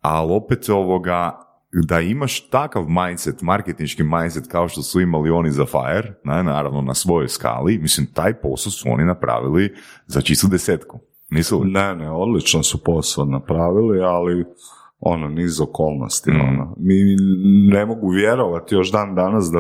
ali 0.02 0.34
opet 0.34 0.70
ovoga, 0.70 1.49
da 1.72 2.00
imaš 2.00 2.50
takav 2.50 2.86
mindset, 2.90 3.42
marketinški 3.42 4.04
mindset 4.04 4.48
kao 4.48 4.68
što 4.68 4.82
su 4.82 5.02
imali 5.02 5.30
oni 5.30 5.52
za 5.52 5.66
Fire, 5.66 6.14
ne, 6.24 6.44
naravno 6.44 6.82
na 6.82 6.94
svojoj 6.94 7.28
skali, 7.28 7.78
mislim, 7.78 8.08
taj 8.14 8.34
posao 8.42 8.72
su 8.72 8.90
oni 8.92 9.06
napravili 9.06 9.74
za 10.08 10.22
čistu 10.22 10.48
desetku. 10.48 11.00
Nisu 11.30 11.60
li? 11.60 11.72
Ne, 11.72 11.96
ne, 11.96 12.12
odlično 12.12 12.64
su 12.64 12.84
posao 12.84 13.26
napravili, 13.26 14.00
ali 14.02 14.46
ono, 15.00 15.28
niz 15.28 15.62
okolnosti, 15.62 16.32
Mm. 16.32 16.42
ono. 16.42 16.76
Mi 16.78 16.96
ne 17.72 17.86
mogu 17.86 18.10
vjerovati 18.10 18.76
još 18.76 18.92
dan 18.92 19.16
danas 19.16 19.52
da, 19.52 19.60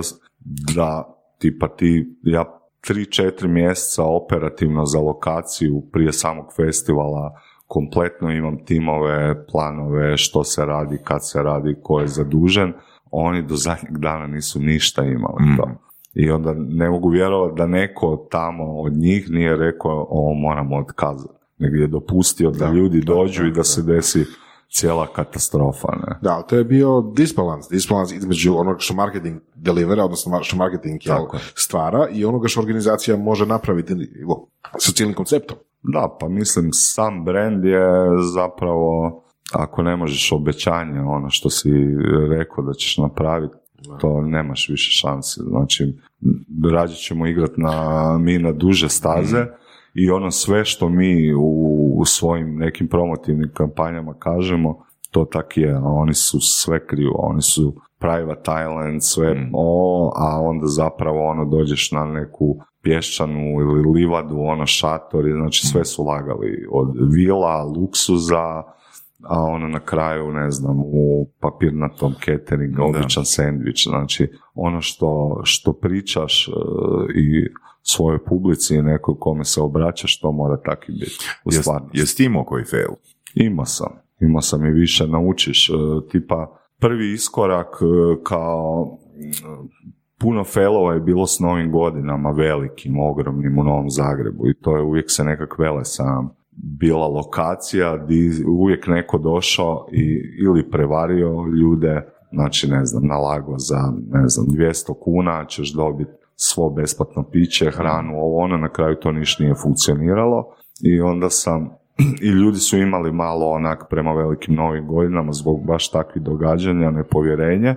da 0.75 1.15
tipa 1.37 1.67
ti, 1.67 2.19
ja 2.23 2.45
tri, 2.81 3.05
četiri 3.05 3.47
mjeseca 3.47 4.03
operativno 4.03 4.85
za 4.85 4.99
lokaciju 4.99 5.81
prije 5.91 6.13
samog 6.13 6.45
festivala 6.55 7.31
kompletno 7.69 8.31
imam 8.31 8.65
timove, 8.65 9.45
planove, 9.47 10.17
što 10.17 10.43
se 10.43 10.65
radi, 10.65 10.97
kad 11.03 11.27
se 11.27 11.43
radi, 11.43 11.75
ko 11.83 11.99
je 11.99 12.07
zadužen, 12.07 12.73
oni 13.11 13.41
do 13.41 13.55
zadnjeg 13.55 13.97
dana 13.97 14.27
nisu 14.27 14.59
ništa 14.59 15.03
imali 15.03 15.43
Mm. 15.43 15.57
to. 15.57 15.69
I 16.13 16.31
onda 16.31 16.53
ne 16.57 16.89
mogu 16.89 17.09
vjerovati 17.09 17.57
da 17.57 17.67
neko 17.67 18.27
tamo 18.31 18.81
od 18.81 18.93
njih 18.93 19.29
nije 19.29 19.57
rekao 19.57 20.07
ovo 20.09 20.33
moramo 20.33 20.77
otkazati, 20.77 21.33
nego 21.57 21.75
je 21.75 21.87
dopustio 21.87 22.51
da, 22.51 22.65
Da, 22.65 22.71
ljudi 22.71 22.99
da, 23.01 23.13
dođu 23.13 23.41
da, 23.41 23.47
i 23.47 23.51
da, 23.51 23.55
da. 23.55 23.63
se 23.63 23.81
desi 23.83 24.25
cijela 24.71 25.07
katastrofa. 25.15 25.87
Ne? 26.07 26.15
Da, 26.21 26.41
to 26.41 26.55
je 26.55 26.63
bio 26.63 27.01
disbalans, 27.15 27.69
disbalans 27.69 28.11
između 28.11 28.55
onoga 28.57 28.79
što 28.79 28.93
marketing 28.93 29.41
delivera, 29.55 30.03
odnosno 30.05 30.39
što 30.43 30.57
marketing 30.57 31.01
jel, 31.05 31.25
stvara 31.55 32.07
i 32.11 32.25
onoga 32.25 32.47
što 32.47 32.59
organizacija 32.61 33.17
može 33.17 33.45
napraviti 33.45 33.93
sa 34.77 34.91
cijelim 34.91 35.15
konceptom. 35.15 35.57
Da, 35.83 36.17
pa 36.19 36.27
mislim 36.27 36.69
sam 36.73 37.25
brand 37.25 37.65
je 37.65 37.81
zapravo 38.33 39.23
ako 39.53 39.83
ne 39.83 39.95
možeš 39.95 40.31
obećanje, 40.31 41.01
ono 41.01 41.29
što 41.29 41.49
si 41.49 41.69
rekao 42.29 42.63
da 42.63 42.73
ćeš 42.73 42.97
napraviti, 42.97 43.53
to 43.99 44.21
nemaš 44.21 44.69
više 44.69 44.91
šanse. 44.91 45.41
Znači, 45.43 45.97
rađe 46.71 46.95
ćemo 46.95 47.27
igrati 47.27 47.61
na, 47.61 48.17
mi 48.17 48.39
na 48.39 48.51
duže 48.51 48.89
staze 48.89 49.45
i 49.93 50.09
ono 50.09 50.31
sve 50.31 50.65
što 50.65 50.89
mi 50.89 51.33
u, 51.33 51.95
u 51.97 52.05
svojim 52.05 52.55
nekim 52.55 52.87
promotivnim 52.87 53.51
kampanjama 53.53 54.13
kažemo, 54.13 54.85
to 55.11 55.25
tak 55.25 55.57
je, 55.57 55.73
a 55.73 55.83
oni 55.83 56.13
su 56.13 56.39
sve 56.41 56.87
krivo, 56.87 57.15
oni 57.17 57.41
su 57.41 57.75
private 57.99 58.51
island, 58.51 59.03
sve 59.03 59.49
o, 59.53 60.11
a 60.15 60.41
onda 60.41 60.67
zapravo 60.67 61.29
ono 61.29 61.45
dođeš 61.45 61.91
na 61.91 62.05
neku 62.05 62.59
pješčanu 62.81 63.61
ili 63.61 63.99
livadu, 63.99 64.39
ono 64.39 64.65
šatori, 64.65 65.31
znači 65.31 65.67
sve 65.67 65.85
su 65.85 66.03
lagali 66.03 66.67
od 66.71 66.87
vila, 67.11 67.63
luksuza, 67.63 68.63
a 69.23 69.41
ono 69.43 69.67
na 69.67 69.79
kraju, 69.79 70.31
ne 70.31 70.51
znam, 70.51 70.79
u 70.79 71.29
papirnatom 71.39 72.13
cateringu, 72.25 72.83
običan 72.83 73.25
sendvič, 73.25 73.87
znači 73.87 74.31
ono 74.53 74.81
što, 74.81 75.41
što 75.43 75.73
pričaš 75.73 76.47
e, 76.47 76.51
i 77.15 77.47
svojoj 77.81 78.23
publici 78.25 78.75
i 78.75 78.81
nekoj 78.81 79.15
kome 79.19 79.45
se 79.45 79.61
obraćaš, 79.61 80.19
to 80.19 80.31
mora 80.31 80.57
tako 80.61 80.83
i 80.87 80.91
biti. 80.91 81.25
U 81.45 81.49
Jes, 81.51 81.61
stvarnosti. 81.61 81.97
jes 81.97 82.15
ti 82.15 82.25
imao 82.25 82.43
koji 82.43 82.63
fail? 82.63 82.91
Imao 83.35 83.65
sam. 83.65 83.87
imao 84.21 84.41
sam 84.41 84.65
i 84.65 84.71
više, 84.71 85.07
naučiš, 85.07 85.69
e, 85.69 85.73
tipa 86.11 86.59
prvi 86.79 87.13
iskorak 87.13 87.67
e, 87.81 88.23
kao 88.23 88.87
puno 90.19 90.43
felova 90.43 90.93
je 90.93 90.99
bilo 90.99 91.27
s 91.27 91.39
novim 91.39 91.71
godinama, 91.71 92.31
velikim, 92.31 92.99
ogromnim 92.99 93.59
u 93.59 93.63
Novom 93.63 93.89
Zagrebu 93.89 94.47
i 94.47 94.53
to 94.61 94.75
je 94.75 94.83
uvijek 94.83 95.11
se 95.11 95.23
nekak 95.23 95.59
vele 95.59 95.85
sam. 95.85 96.29
Bila 96.51 97.07
lokacija 97.07 97.97
gdje 97.97 98.31
uvijek 98.47 98.87
neko 98.87 99.17
došao 99.17 99.87
i 99.91 100.21
ili 100.45 100.69
prevario 100.69 101.45
ljude, 101.61 102.01
znači 102.31 102.67
ne 102.67 102.85
znam, 102.85 103.03
nalago 103.07 103.57
za 103.57 103.93
ne 104.11 104.27
znam, 104.27 104.47
200 104.47 104.93
kuna 105.03 105.45
ćeš 105.45 105.73
dobiti 105.73 106.11
svo 106.35 106.69
besplatno 106.69 107.23
piće, 107.31 107.71
hranu, 107.71 108.17
ovo 108.17 108.37
ono, 108.37 108.57
na 108.57 108.69
kraju 108.69 108.95
to 108.95 109.11
niš 109.11 109.39
nije 109.39 109.55
funkcioniralo 109.55 110.45
i 110.81 111.01
onda 111.01 111.29
sam 111.29 111.69
i 112.27 112.27
ljudi 112.27 112.57
su 112.57 112.77
imali 112.77 113.11
malo 113.11 113.45
onak 113.45 113.85
prema 113.89 114.13
velikim 114.13 114.55
novim 114.55 114.87
godinama 114.87 115.31
zbog 115.31 115.65
baš 115.65 115.91
takvih 115.91 116.23
događanja, 116.23 116.91
nepovjerenje 116.91 117.75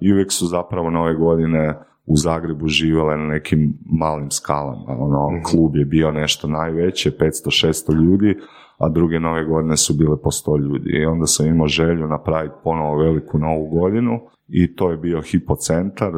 i 0.00 0.12
uvijek 0.12 0.32
su 0.32 0.46
zapravo 0.46 0.90
nove 0.90 1.14
godine 1.14 1.78
u 2.06 2.16
Zagrebu 2.16 2.66
živjele 2.66 3.16
na 3.16 3.26
nekim 3.26 3.78
malim 3.84 4.30
skalama. 4.30 4.96
Ono, 4.98 5.30
mhm. 5.30 5.42
klub 5.42 5.76
je 5.76 5.84
bio 5.84 6.10
nešto 6.10 6.48
najveće, 6.48 7.10
500-600 7.10 7.94
ljudi, 7.94 8.38
a 8.78 8.88
druge 8.88 9.20
nove 9.20 9.44
godine 9.44 9.76
su 9.76 9.94
bile 9.94 10.16
po 10.22 10.30
100 10.30 10.60
ljudi. 10.60 10.90
I 10.90 11.04
onda 11.06 11.26
sam 11.26 11.46
imao 11.46 11.68
želju 11.68 12.08
napraviti 12.08 12.54
ponovo 12.64 12.96
veliku 12.96 13.38
novu 13.38 13.66
godinu 13.66 14.20
i 14.48 14.76
to 14.76 14.90
je 14.90 14.96
bio 14.96 15.22
hipocentar, 15.22 16.12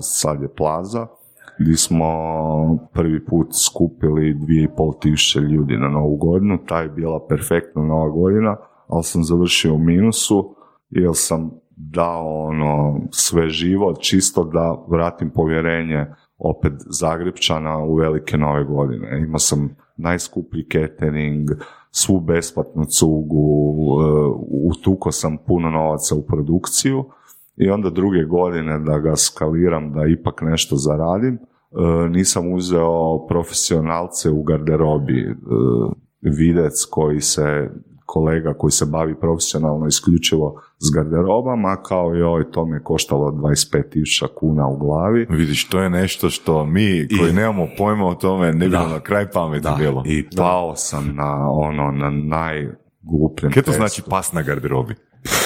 sad 0.00 0.42
je 0.42 0.48
plaza, 0.56 1.06
gdje 1.58 1.76
smo 1.76 2.06
prvi 2.92 3.24
put 3.24 3.46
skupili 3.66 4.34
2500 4.34 5.00
tisuće 5.00 5.40
ljudi 5.40 5.76
na 5.76 5.88
novu 5.88 6.16
godinu. 6.16 6.58
Ta 6.66 6.80
je 6.80 6.88
bila 6.88 7.26
perfektna 7.28 7.82
nova 7.82 8.08
godina, 8.08 8.56
ali 8.88 9.02
sam 9.02 9.24
završio 9.24 9.74
u 9.74 9.78
minusu 9.78 10.54
jer 10.90 11.10
sam 11.14 11.50
dao 11.76 12.44
ono 12.46 13.00
sve 13.10 13.48
živo, 13.48 13.94
čisto 14.00 14.44
da 14.44 14.84
vratim 14.88 15.30
povjerenje 15.30 16.06
opet 16.38 16.72
Zagrebčana 16.90 17.78
u 17.78 17.94
velike 17.94 18.38
nove 18.38 18.64
godine. 18.64 19.20
Imao 19.20 19.38
sam 19.38 19.76
najskuplji 19.96 20.66
catering, 20.72 21.50
svu 21.90 22.20
besplatnu 22.20 22.84
cugu, 22.84 23.98
e, 24.00 24.04
utuko 24.70 25.12
sam 25.12 25.36
puno 25.46 25.70
novaca 25.70 26.14
u 26.14 26.22
produkciju 26.22 27.04
i 27.56 27.70
onda 27.70 27.90
druge 27.90 28.24
godine 28.24 28.78
da 28.78 28.98
ga 28.98 29.16
skaliram, 29.16 29.92
da 29.92 30.06
ipak 30.06 30.42
nešto 30.42 30.76
zaradim, 30.76 31.34
e, 31.34 31.38
nisam 32.08 32.52
uzeo 32.52 33.26
profesionalce 33.26 34.30
u 34.30 34.42
garderobi, 34.42 35.20
e, 35.20 35.34
videc 36.20 36.84
koji 36.90 37.20
se 37.20 37.70
kolega 38.12 38.54
koji 38.54 38.70
se 38.70 38.86
bavi 38.86 39.14
profesionalno 39.20 39.86
isključivo 39.86 40.62
s 40.78 40.94
garderobama, 40.94 41.82
kao 41.82 42.14
joj, 42.14 42.50
to 42.50 42.66
mi 42.66 42.76
je 42.76 42.82
koštalo 42.82 43.30
25.000 43.30 44.26
kuna 44.34 44.68
u 44.68 44.76
glavi. 44.76 45.26
Vidiš, 45.30 45.68
to 45.68 45.80
je 45.80 45.90
nešto 45.90 46.30
što 46.30 46.64
mi 46.66 47.08
koji 47.18 47.32
nemamo 47.32 47.68
pojma 47.78 48.06
o 48.06 48.14
tome 48.14 48.52
ne 48.52 48.68
bi 48.68 48.76
na 48.76 49.00
kraj 49.00 49.30
pameti 49.30 49.68
bilo. 49.78 50.02
I 50.06 50.28
pao 50.36 50.76
sam 50.76 51.14
na 51.14 51.50
ono, 51.50 51.90
na 51.90 52.10
najglupljem 52.10 53.52
Kaj 53.52 53.62
to 53.62 53.72
znači 53.72 54.02
pas 54.10 54.32
na 54.32 54.42
garderobi? 54.42 54.94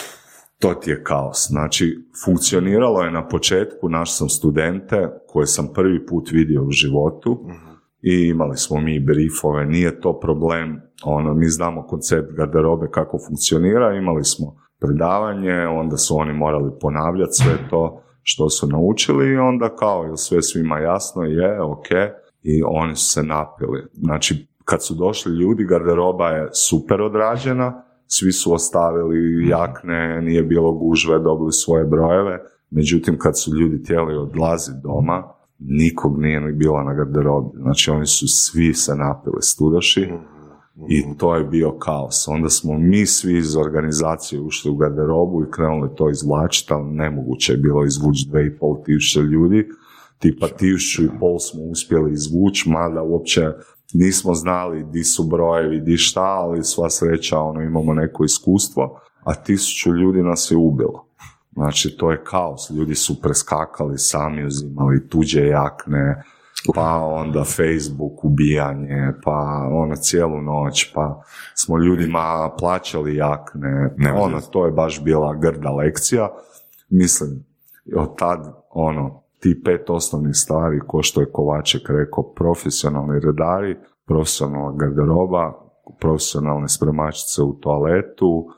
to 0.61 0.75
ti 0.75 0.91
je 0.91 1.05
kaos. 1.05 1.47
Znači, 1.49 1.99
funkcioniralo 2.25 3.03
je 3.03 3.11
na 3.11 3.29
početku, 3.29 3.89
naš 3.89 4.17
sam 4.17 4.29
studente 4.29 5.09
koje 5.29 5.47
sam 5.47 5.69
prvi 5.75 6.07
put 6.07 6.31
vidio 6.33 6.65
u 6.65 6.71
životu, 6.71 7.45
mhm 7.49 7.76
i 8.03 8.29
imali 8.29 8.57
smo 8.57 8.81
mi 8.81 9.01
briefove, 9.01 9.67
nije 9.67 10.01
to 10.01 10.21
problem, 10.21 10.81
ono, 11.05 11.35
mi 11.35 11.47
znamo 11.47 11.87
koncept 11.87 12.33
garderobe 12.33 12.89
kako 12.91 13.19
funkcionira, 13.29 13.97
imali 13.97 14.25
smo 14.25 14.57
predavanje, 14.81 15.67
onda 15.67 15.97
su 15.97 16.17
oni 16.17 16.33
morali 16.33 16.71
ponavljati 16.81 17.33
sve 17.33 17.69
to 17.71 18.03
što 18.23 18.51
su 18.51 18.67
naučili 18.67 19.29
i 19.29 19.37
onda 19.37 19.77
kao 19.77 20.05
je 20.05 20.17
sve 20.17 20.43
svima 20.43 20.79
jasno 20.79 21.23
je, 21.23 21.63
ok, 21.63 21.87
i 22.43 22.63
oni 22.67 22.97
su 22.97 23.11
se 23.11 23.23
napili. 23.23 23.83
Znači, 23.93 24.47
kad 24.65 24.85
su 24.85 24.95
došli 24.95 25.33
ljudi, 25.33 25.65
garderoba 25.65 26.29
je 26.29 26.49
super 26.53 27.03
odrađena, 27.03 27.83
svi 28.07 28.33
su 28.33 28.53
ostavili 28.53 29.49
jakne, 29.49 30.23
nije 30.23 30.43
bilo 30.43 30.73
gužve, 30.73 31.19
dobili 31.19 31.53
svoje 31.53 31.85
brojeve, 31.85 32.41
međutim 32.71 33.19
kad 33.19 33.41
su 33.41 33.55
ljudi 33.57 33.83
htjeli 33.85 34.17
odlaziti 34.17 34.79
doma, 34.83 35.36
nikog 35.59 36.19
nije 36.21 36.41
ni 36.41 36.53
bila 36.53 36.85
na 36.85 36.95
garderobi. 36.95 37.59
Znači 37.59 37.91
oni 37.91 38.07
su 38.07 38.29
svi 38.29 38.75
se 38.75 38.95
napili 38.95 39.43
studaši 39.43 40.09
i 40.89 41.05
to 41.19 41.37
je 41.37 41.45
bio 41.45 41.79
kaos. 41.79 42.29
Onda 42.29 42.49
smo 42.49 42.79
mi 42.79 43.07
svi 43.07 43.39
iz 43.39 43.57
organizacije 43.57 44.41
ušli 44.41 44.71
u 44.71 44.77
garderobu 44.77 45.43
i 45.43 45.51
krenuli 45.51 45.89
to 45.97 46.11
izvlačiti, 46.11 46.73
ali 46.73 46.85
nemoguće 46.85 47.53
je 47.53 47.57
bilo 47.57 47.85
izvući 47.85 48.27
dve 48.31 48.47
i 48.47 48.59
pol 48.59 48.77
tisuće 48.85 49.21
ljudi. 49.21 49.69
Tipa 50.19 50.49
tisuću 50.49 51.05
i 51.05 51.19
pol 51.21 51.39
smo 51.39 51.63
uspjeli 51.63 52.13
izvući, 52.13 52.71
mada 52.71 53.03
uopće 53.03 53.53
nismo 53.95 54.35
znali 54.35 54.85
di 54.85 55.05
su 55.05 55.25
brojevi, 55.25 55.81
di 55.81 55.97
šta, 55.97 56.23
ali 56.25 56.65
sva 56.65 56.91
sreća 56.91 57.39
ono, 57.39 57.63
imamo 57.63 57.95
neko 57.95 58.25
iskustvo, 58.25 59.01
a 59.25 59.35
tisuću 59.35 59.93
ljudi 59.93 60.23
nas 60.23 60.51
je 60.51 60.57
ubilo. 60.57 61.07
Znači, 61.57 61.97
to 61.97 62.11
je 62.11 62.25
kaos. 62.25 62.71
Ljudi 62.71 62.95
su 62.95 63.21
preskakali, 63.23 63.99
sami 63.99 64.47
uzimali 64.47 65.09
tuđe 65.09 65.47
jakne, 65.47 66.23
pa 66.75 66.95
onda 67.03 67.45
Facebook, 67.45 68.25
ubijanje, 68.25 69.13
pa 69.25 69.69
ono 69.73 69.97
cijelu 69.97 70.43
noć, 70.43 70.93
pa 70.95 71.23
smo 71.55 71.79
ljudima 71.79 72.51
plaćali 72.59 73.17
jakne. 73.17 73.95
Ne, 73.97 74.13
ono, 74.13 74.41
to 74.41 74.67
je 74.67 74.73
baš 74.73 75.05
bila 75.05 75.35
grda 75.35 75.71
lekcija. 75.71 76.29
Mislim, 76.89 77.45
od 77.97 78.19
tad, 78.19 78.53
ono, 78.71 79.23
ti 79.41 79.63
pet 79.65 79.91
osnovnih 79.91 80.35
stvari, 80.35 80.81
ko 80.87 81.03
što 81.03 81.21
je 81.21 81.33
Kovaček 81.33 81.89
rekao, 81.89 82.33
profesionalni 82.35 83.21
redari, 83.21 83.77
profesionalna 84.07 84.73
garderoba, 84.77 85.53
profesionalne 86.01 86.69
spremačice 86.69 87.43
u 87.43 87.53
toaletu, 87.53 88.49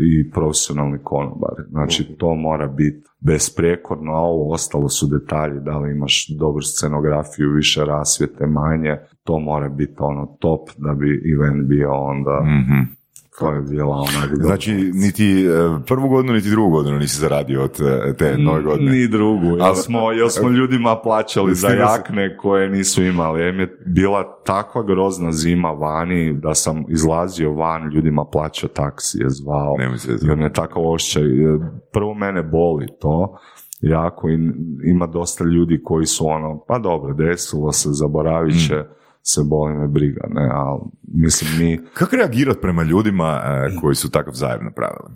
i 0.00 0.30
profesionalni 0.30 0.98
konobari. 1.04 1.62
Znači 1.70 2.16
to 2.18 2.34
mora 2.34 2.66
biti 2.66 3.08
besprijekorno, 3.20 4.12
a 4.12 4.20
ovo 4.20 4.52
ostalo 4.52 4.88
su 4.88 5.06
detalji, 5.06 5.60
da 5.60 5.78
li 5.78 5.90
imaš 5.90 6.26
dobru 6.38 6.62
scenografiju, 6.62 7.52
više 7.52 7.84
rasvjete, 7.84 8.46
manje, 8.46 8.96
to 9.24 9.38
mora 9.38 9.68
biti 9.68 9.94
ono 9.98 10.26
top 10.40 10.68
da 10.76 10.94
bi 10.94 11.32
event 11.34 11.68
bio 11.68 11.92
onda 11.92 12.40
mm 12.44 12.97
to 13.38 13.52
je 13.52 13.60
bila 13.60 13.96
onak... 13.96 14.30
Znači, 14.34 14.72
niti 14.94 15.44
e, 15.44 15.48
prvu 15.86 16.08
godinu, 16.08 16.34
niti 16.34 16.50
drugu 16.50 16.70
godinu 16.70 16.98
nisi 16.98 17.20
zaradio 17.20 17.62
od 17.62 17.80
e, 17.80 18.14
te 18.16 18.38
nove 18.38 18.62
godine? 18.62 18.92
Ni 18.92 19.08
drugu, 19.08 19.46
jer 19.46 19.76
smo, 19.76 20.12
jer 20.12 20.30
smo 20.30 20.48
ljudima 20.48 20.96
plaćali 21.02 21.54
za 21.54 21.68
jakne 21.68 22.36
koje 22.36 22.68
nisu 22.68 23.02
imali. 23.02 23.40
Jem 23.40 23.60
je 23.60 23.78
bila 23.86 24.42
takva 24.44 24.82
grozna 24.82 25.32
zima 25.32 25.70
vani 25.70 26.32
da 26.32 26.54
sam 26.54 26.84
izlazio 26.88 27.52
van, 27.52 27.90
ljudima 27.94 28.24
plaćao 28.24 28.68
taksi, 28.68 29.18
je 29.18 29.30
zvao. 29.30 29.76
Jer 30.22 30.36
me 30.36 30.52
takav 30.52 30.90
ošćaj. 30.90 31.22
E, 31.22 31.58
prvo 31.92 32.14
mene 32.14 32.42
boli 32.42 32.86
to, 33.00 33.38
jako 33.80 34.28
i 34.28 34.38
ima 34.84 35.06
dosta 35.06 35.44
ljudi 35.44 35.80
koji 35.84 36.06
su 36.06 36.26
ono, 36.26 36.64
pa 36.68 36.78
dobro, 36.78 37.14
desilo 37.14 37.72
se, 37.72 37.88
zaboravit 37.92 38.66
će, 38.68 38.74
mm 38.74 38.98
se 39.28 39.40
boli 39.44 39.74
me 39.74 39.88
briga, 39.88 40.26
ne, 40.30 40.50
ali 40.52 40.80
mislim 41.02 41.58
mi... 41.58 41.80
Kako 41.94 42.16
reagirati 42.16 42.60
prema 42.60 42.82
ljudima 42.82 43.42
e, 43.44 43.76
koji 43.80 43.94
su 43.94 44.10
takav 44.10 44.34
zajedno 44.34 44.64
napravili? 44.64 45.14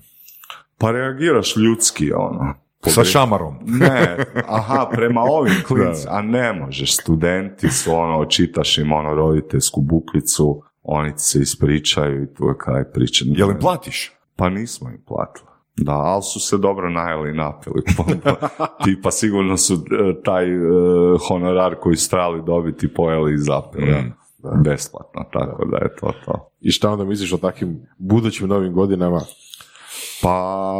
Pa 0.78 0.90
reagiraš 0.90 1.56
ljudski, 1.56 2.12
ono. 2.12 2.54
Sa 2.86 3.04
šamarom. 3.04 3.54
ne, 3.80 4.16
aha, 4.48 4.88
prema 4.92 5.20
ovim 5.20 5.54
klinci, 5.66 6.06
a 6.08 6.22
ne 6.22 6.52
možeš, 6.52 6.96
studenti 6.96 7.70
su 7.70 7.92
ono, 7.94 8.24
čitaš 8.24 8.78
im 8.78 8.92
ono 8.92 9.14
roditeljsku 9.14 9.80
bukvicu, 9.80 10.62
oni 10.82 11.12
se 11.16 11.40
ispričaju 11.40 12.22
i 12.22 12.34
tu 12.34 12.48
je 12.48 12.54
kaj 12.58 12.84
priča. 12.92 13.24
Jel 13.28 13.50
im 13.50 13.58
platiš? 13.60 14.12
Pa 14.36 14.48
nismo 14.48 14.90
im 14.90 15.02
platili. 15.06 15.51
Da, 15.76 15.92
ali 15.92 16.22
su 16.22 16.40
se 16.40 16.58
dobro 16.58 16.90
najeli 16.90 17.30
i 17.30 17.34
napili. 17.34 17.82
Tipa 18.84 19.10
sigurno 19.10 19.56
su 19.56 19.74
e, 19.74 20.22
taj 20.24 20.54
e, 20.54 20.58
honorar 21.28 21.74
koji 21.80 21.96
strali 21.96 22.42
dobiti 22.46 22.94
pojeli 22.94 23.34
i 23.34 23.38
zapili. 23.38 23.92
Mm. 23.92 24.12
Besplatno, 24.64 25.24
tako 25.32 25.64
da 25.64 25.76
je 25.76 25.96
to 26.00 26.12
to. 26.24 26.50
I 26.60 26.70
šta 26.70 26.90
onda 26.90 27.04
misliš 27.04 27.32
o 27.32 27.36
takvim 27.36 27.86
budućim 27.98 28.48
novim 28.48 28.72
godinama? 28.72 29.20
Pa, 30.22 30.72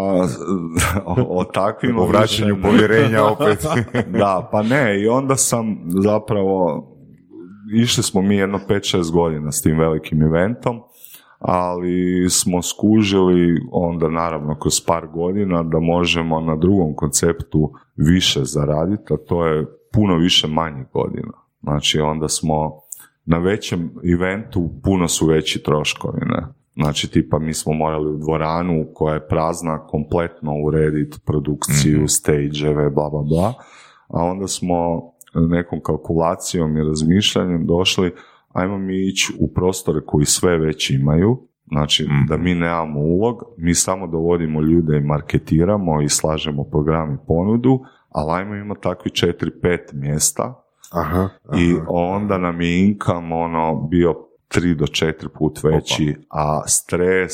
o, 1.04 1.40
o 1.40 1.44
takvim... 1.44 1.98
o 2.00 2.06
vraćanju 2.06 2.56
povjerenja 2.62 3.24
opet. 3.32 3.64
da, 4.06 4.48
pa 4.52 4.62
ne, 4.62 5.02
i 5.02 5.08
onda 5.08 5.36
sam 5.36 5.78
zapravo, 5.86 6.86
išli 7.74 8.02
smo 8.02 8.22
mi 8.22 8.36
jedno 8.36 8.60
5-6 8.68 9.12
godina 9.12 9.52
s 9.52 9.62
tim 9.62 9.78
velikim 9.78 10.22
eventom, 10.22 10.80
ali 11.44 12.30
smo 12.30 12.62
skužili 12.62 13.60
onda 13.72 14.08
naravno 14.08 14.58
kroz 14.58 14.80
par 14.86 15.06
godina 15.06 15.62
da 15.62 15.80
možemo 15.80 16.40
na 16.40 16.56
drugom 16.56 16.94
konceptu 16.94 17.72
više 17.96 18.40
zaraditi, 18.44 19.14
a 19.14 19.16
to 19.16 19.46
je 19.46 19.66
puno 19.92 20.16
više 20.16 20.46
manjih 20.46 20.86
godina. 20.92 21.32
Znači 21.62 22.00
onda 22.00 22.28
smo 22.28 22.72
na 23.24 23.38
većem 23.38 23.90
eventu 24.14 24.70
puno 24.84 25.08
su 25.08 25.26
veći 25.26 25.62
troškovi, 25.62 26.20
ne? 26.26 26.46
Znači, 26.74 27.10
tipa, 27.10 27.38
mi 27.38 27.54
smo 27.54 27.72
morali 27.72 28.10
u 28.10 28.18
dvoranu 28.18 28.86
koja 28.94 29.14
je 29.14 29.28
prazna 29.28 29.86
kompletno 29.86 30.54
urediti 30.64 31.18
produkciju, 31.26 31.96
Mhm. 31.96 32.06
stage 32.06 32.74
bla, 32.94 33.10
bla, 33.10 33.22
bla. 33.22 33.54
A 34.08 34.24
onda 34.24 34.46
smo 34.48 35.02
nekom 35.34 35.80
kalkulacijom 35.80 36.76
i 36.76 36.84
razmišljanjem 36.84 37.66
došli, 37.66 38.12
ajmo 38.52 38.78
mi 38.78 39.08
ići 39.08 39.32
u 39.40 39.52
prostore 39.54 40.00
koji 40.06 40.24
sve 40.26 40.58
već 40.58 40.90
imaju, 40.90 41.42
znači 41.66 42.04
Mhm. 42.04 42.26
da 42.28 42.36
mi 42.36 42.54
nemamo 42.54 43.00
ulog, 43.00 43.36
mi 43.58 43.74
samo 43.74 44.06
dovodimo 44.06 44.60
ljude 44.60 44.96
i 44.96 45.00
marketiramo 45.06 46.02
i 46.02 46.08
slažemo 46.08 46.64
program 46.64 47.14
i 47.14 47.26
ponudu, 47.26 47.80
ali 48.08 48.32
ajmo 48.40 48.54
imati 48.54 48.80
takvi 48.82 49.10
4-5 49.10 49.78
mjesta 49.92 50.64
Aha, 50.92 51.28
i 51.58 51.74
aha. 51.76 51.86
onda 51.88 52.38
nam 52.38 52.60
je 52.60 52.84
income 52.86 53.34
ono 53.34 53.86
bio 53.90 54.14
tri 54.48 54.74
do 54.74 54.86
četiri 54.86 55.28
put 55.38 55.58
veći, 55.62 56.14
a 56.30 56.62
stres 56.66 57.32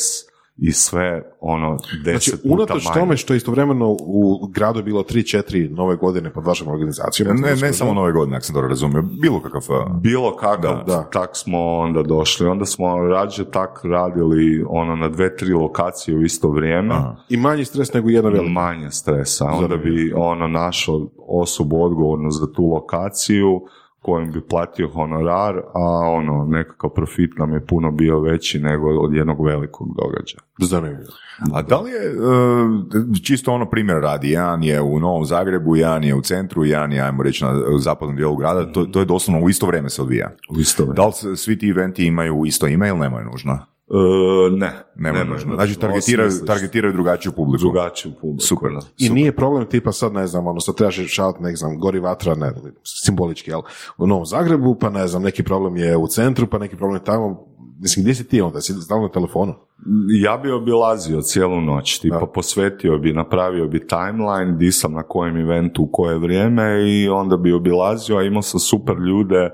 i 0.58 0.72
sve 0.72 1.22
ono 1.40 1.78
Znači, 1.78 2.00
deset 2.04 2.42
puta 2.42 2.54
unatoč 2.54 2.84
manje. 2.84 3.00
tome 3.00 3.16
što 3.16 3.32
je 3.32 3.36
istovremeno 3.36 3.96
u 4.00 4.46
gradu 4.48 4.82
bilo 4.82 5.02
3-4 5.02 5.70
nove 5.70 5.96
godine 5.96 6.32
pod 6.32 6.44
vašom 6.46 6.68
organizacijom. 6.68 7.36
Ne, 7.36 7.56
ne 7.56 7.72
samo 7.72 7.92
nove 7.94 8.12
godine, 8.12 8.36
ako 8.36 8.46
sam 8.46 8.54
dobro 8.54 8.68
razumio, 8.68 9.02
bilo 9.02 9.40
kakav... 9.40 9.62
uh, 9.68 10.00
Bilo 10.00 10.36
kakav, 10.36 10.76
Da, 10.76 10.82
da. 10.86 11.02
tak 11.02 11.30
smo 11.32 11.58
onda 11.76 12.02
došli. 12.02 12.46
Onda 12.46 12.64
smo 12.64 12.98
rađe 12.98 13.44
tak 13.44 13.80
radili 13.84 14.64
ono 14.68 14.96
na 14.96 15.08
dve, 15.08 15.36
tri 15.36 15.52
lokacije 15.52 16.16
u 16.16 16.22
isto 16.22 16.50
vrijeme. 16.50 16.94
Aha. 16.94 17.16
I 17.28 17.36
manji 17.36 17.64
stres 17.64 17.92
nego 17.92 18.08
jedna 18.08 18.30
velika. 18.30 18.50
Manje 18.52 18.90
stresa. 18.90 19.44
Onda 19.44 19.76
bi 19.76 20.12
ono 20.16 20.48
našao 20.48 21.08
osobu 21.28 21.82
odgovornu 21.84 22.30
za 22.30 22.52
tu 22.52 22.66
lokaciju 22.66 23.60
kojim 24.02 24.32
bi 24.32 24.40
platio 24.40 24.88
honorar, 24.88 25.56
a 25.74 25.80
ono, 26.08 26.44
nekakav 26.44 26.90
profit 26.90 27.38
nam 27.38 27.52
je 27.52 27.66
puno 27.66 27.90
bio 27.90 28.20
veći 28.20 28.58
nego 28.58 28.88
od 28.88 29.14
jednog 29.14 29.44
velikog 29.46 29.88
događaja. 29.96 30.40
Zanimljivo. 30.58 31.12
A 31.52 31.62
da 31.62 31.80
li 31.80 31.90
je, 31.90 32.10
uh, 32.10 33.16
čisto 33.22 33.52
ono 33.52 33.70
primjer 33.70 33.98
radi, 33.98 34.30
jedan 34.30 34.62
je 34.62 34.80
u 34.80 35.00
Novom 35.00 35.24
Zagrebu, 35.24 35.76
jedan 35.76 36.04
je 36.04 36.14
u 36.14 36.22
centru, 36.22 36.64
jedan 36.64 36.92
je, 36.92 37.00
ajmo 37.00 37.22
reći, 37.22 37.44
na 37.44 37.78
zapadnom 37.78 38.16
dijelu 38.16 38.36
grada, 38.36 38.72
to, 38.72 38.84
to 38.84 38.98
je 38.98 39.04
doslovno 39.04 39.44
u 39.44 39.48
isto 39.48 39.66
vrijeme 39.66 39.90
se 39.90 40.02
odvija. 40.02 40.30
U 40.50 40.60
isto 40.60 40.82
vrijeme. 40.82 40.96
Da 40.96 41.06
li 41.06 41.36
svi 41.36 41.58
ti 41.58 41.68
eventi 41.68 42.06
imaju 42.06 42.42
isto 42.46 42.66
ime 42.66 42.88
ili 42.88 42.98
nemaju 42.98 43.26
nužno? 43.30 43.58
E, 43.90 44.56
ne, 44.56 44.72
Nemaju 44.96 45.24
ne, 45.24 45.30
nužno. 45.30 45.54
Znači, 45.54 45.78
targetiraju, 45.78 46.30
targetiraju 46.46 46.92
drugačiju 46.92 47.32
publiku. 47.32 47.58
drugačiju 47.58 48.12
publiku. 48.20 48.44
Super. 48.44 48.70
da. 48.70 48.80
I 48.98 49.08
nije 49.10 49.36
problem 49.36 49.66
tipa 49.66 49.92
sad, 49.92 50.12
ne 50.12 50.26
znam, 50.26 50.46
ono, 50.46 50.60
sad 50.60 50.74
trebaš 50.74 50.96
rješavati, 50.96 51.42
ne 51.42 51.56
znam, 51.56 51.78
gori 51.80 52.00
vatra, 52.00 52.34
ne, 52.34 52.52
simbolički, 52.84 53.50
jel, 53.50 53.60
u 53.98 54.06
Novom 54.06 54.26
Zagrebu, 54.26 54.74
pa 54.74 54.90
ne 54.90 55.06
znam, 55.08 55.22
neki 55.22 55.42
problem 55.42 55.76
je 55.76 55.96
u 55.96 56.06
centru, 56.06 56.46
pa 56.46 56.58
neki 56.58 56.76
problem 56.76 56.96
je 56.96 57.04
tamo, 57.04 57.46
mislim, 57.80 58.02
gdje 58.02 58.14
si 58.14 58.28
ti 58.28 58.40
onda, 58.40 58.60
si 58.60 58.72
stalno 58.72 59.02
na 59.02 59.12
telefonu? 59.12 59.54
Ja 60.22 60.36
bi 60.36 60.50
obilazio 60.50 61.20
cijelu 61.20 61.60
noć, 61.60 61.98
tipa 61.98 62.18
Da. 62.18 62.26
posvetio 62.26 62.98
bi, 62.98 63.12
napravio 63.12 63.66
bi 63.66 63.86
timeline, 63.86 64.56
di 64.58 64.72
sam 64.72 64.92
na 64.92 65.02
kojem 65.02 65.36
eventu 65.36 65.82
u 65.82 65.88
koje 65.92 66.18
vrijeme 66.18 66.90
i 66.90 67.08
onda 67.08 67.36
bi 67.36 67.52
obilazio, 67.52 68.16
a 68.16 68.22
imao 68.22 68.42
sam 68.42 68.60
super 68.60 68.96
ljude 68.96 69.50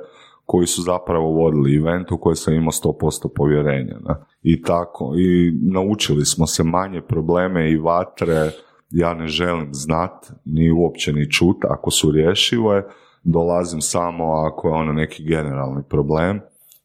koji 0.46 0.66
su 0.66 0.82
zapravo 0.82 1.30
vodili 1.30 1.76
event 1.76 2.12
u 2.12 2.18
koji 2.18 2.36
sam 2.36 2.54
imao 2.54 2.72
100% 2.72 3.28
povjerenja. 3.36 3.96
Ne? 4.08 4.14
I 4.42 4.62
tako, 4.62 5.14
i 5.18 5.52
naučili 5.72 6.24
smo 6.24 6.46
se 6.46 6.64
manje 6.64 7.00
probleme 7.00 7.70
i 7.70 7.76
vatre, 7.76 8.50
ja 8.90 9.14
ne 9.14 9.26
želim 9.26 9.68
znat, 9.72 10.32
ni 10.44 10.70
uopće 10.70 11.12
ni 11.12 11.30
čut, 11.30 11.56
ako 11.68 11.90
su 11.90 12.10
rješive, 12.10 12.82
dolazim 13.24 13.80
samo 13.80 14.24
ako 14.32 14.68
je 14.68 14.74
ono 14.74 14.92
neki 14.92 15.24
generalni 15.24 15.82
problem, 15.88 16.40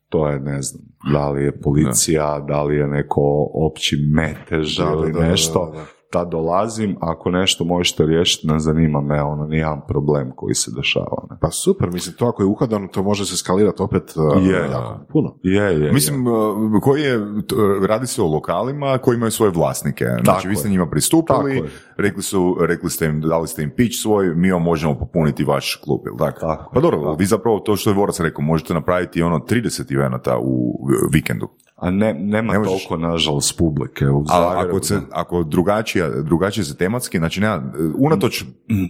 to 0.10 0.28
je 0.28 0.40
ne 0.40 0.62
znam, 0.62 0.84
da 1.14 1.30
li 1.30 1.44
je 1.44 1.60
policija, 1.62 2.40
da, 2.40 2.64
li 2.64 2.76
je 2.76 2.88
neko 2.88 3.50
opći 3.54 3.98
metež 4.12 4.78
Da, 4.78 4.92
ili 4.94 5.14
da, 5.14 5.20
nešto. 5.20 5.74
Tad 6.10 6.30
dolazim, 6.30 6.98
ako 7.00 7.32
nešto 7.32 7.64
možete 7.64 8.06
riješiti, 8.06 8.48
ne 8.48 8.60
zanima 8.60 9.02
me, 9.02 9.24
ono, 9.24 9.46
nijedan 9.46 9.82
problem 9.88 10.32
koji 10.36 10.56
se 10.56 10.72
dešava. 10.76 11.28
Ne. 11.30 11.38
Pa 11.42 11.52
super, 11.52 11.92
mislim, 11.92 12.16
to 12.16 12.26
ako 12.26 12.44
je 12.44 12.48
uhodano, 12.48 12.88
to 12.88 13.04
može 13.04 13.26
se 13.26 13.38
skalirati 13.38 13.82
opet 13.82 14.04
uh, 14.16 14.44
Je. 14.44 14.70
jako 14.72 15.00
puno. 15.10 15.36
Je, 15.44 15.82
je. 15.82 15.92
Mislim, 15.92 16.28
uh, 16.28 16.82
koji 16.82 17.02
je, 17.02 17.20
radi 17.88 18.08
se 18.08 18.22
o 18.22 18.28
lokalima 18.28 18.98
koji 18.98 19.16
imaju 19.16 19.32
svoje 19.32 19.52
vlasnike. 19.52 20.06
Znači, 20.24 20.48
vi 20.48 20.52
je. 20.52 20.58
ste 20.58 20.70
njima 20.70 20.90
pristupili, 20.90 21.56
Tako. 21.56 21.68
Rekli, 22.00 22.24
su, 22.24 22.58
rekli 22.60 22.90
ste 22.90 23.06
im, 23.06 23.22
dali 23.22 23.48
ste 23.48 23.64
im 23.64 23.70
pitch 23.70 24.02
svoj, 24.02 24.36
mi 24.36 24.52
vam 24.52 24.62
možemo 24.62 25.00
popuniti 25.00 25.44
vaš 25.44 25.76
klub, 25.76 26.02
jel 26.06 26.18
tako? 26.18 26.40
Tako 26.40 26.72
Pa 26.74 26.80
dobro, 26.80 27.14
vi 27.14 27.26
zapravo 27.26 27.60
to 27.60 27.76
što 27.76 27.90
je 27.90 27.94
Vorac 27.94 28.20
rekao, 28.20 28.44
možete 28.44 28.74
napraviti 28.74 29.22
ono 29.22 29.40
30 29.40 29.96
eventa 29.96 30.38
u 30.42 30.80
vikendu. 31.12 31.48
A 31.76 31.92
ne, 31.92 32.14
nema 32.14 32.54
Ne 32.54 32.60
možeš- 32.60 32.88
toliko, 32.88 33.08
nažalost, 33.08 33.58
publike 33.58 34.08
u 34.08 34.24
A 34.30 34.54
ako, 34.58 34.84
se, 34.84 35.00
ako 35.12 35.44
drugačija, 35.44 36.10
drugačije 36.10 36.64
se 36.64 36.78
tematski, 36.78 37.18
znači 37.18 37.42
nema, 37.42 37.64
unatoč 37.98 38.44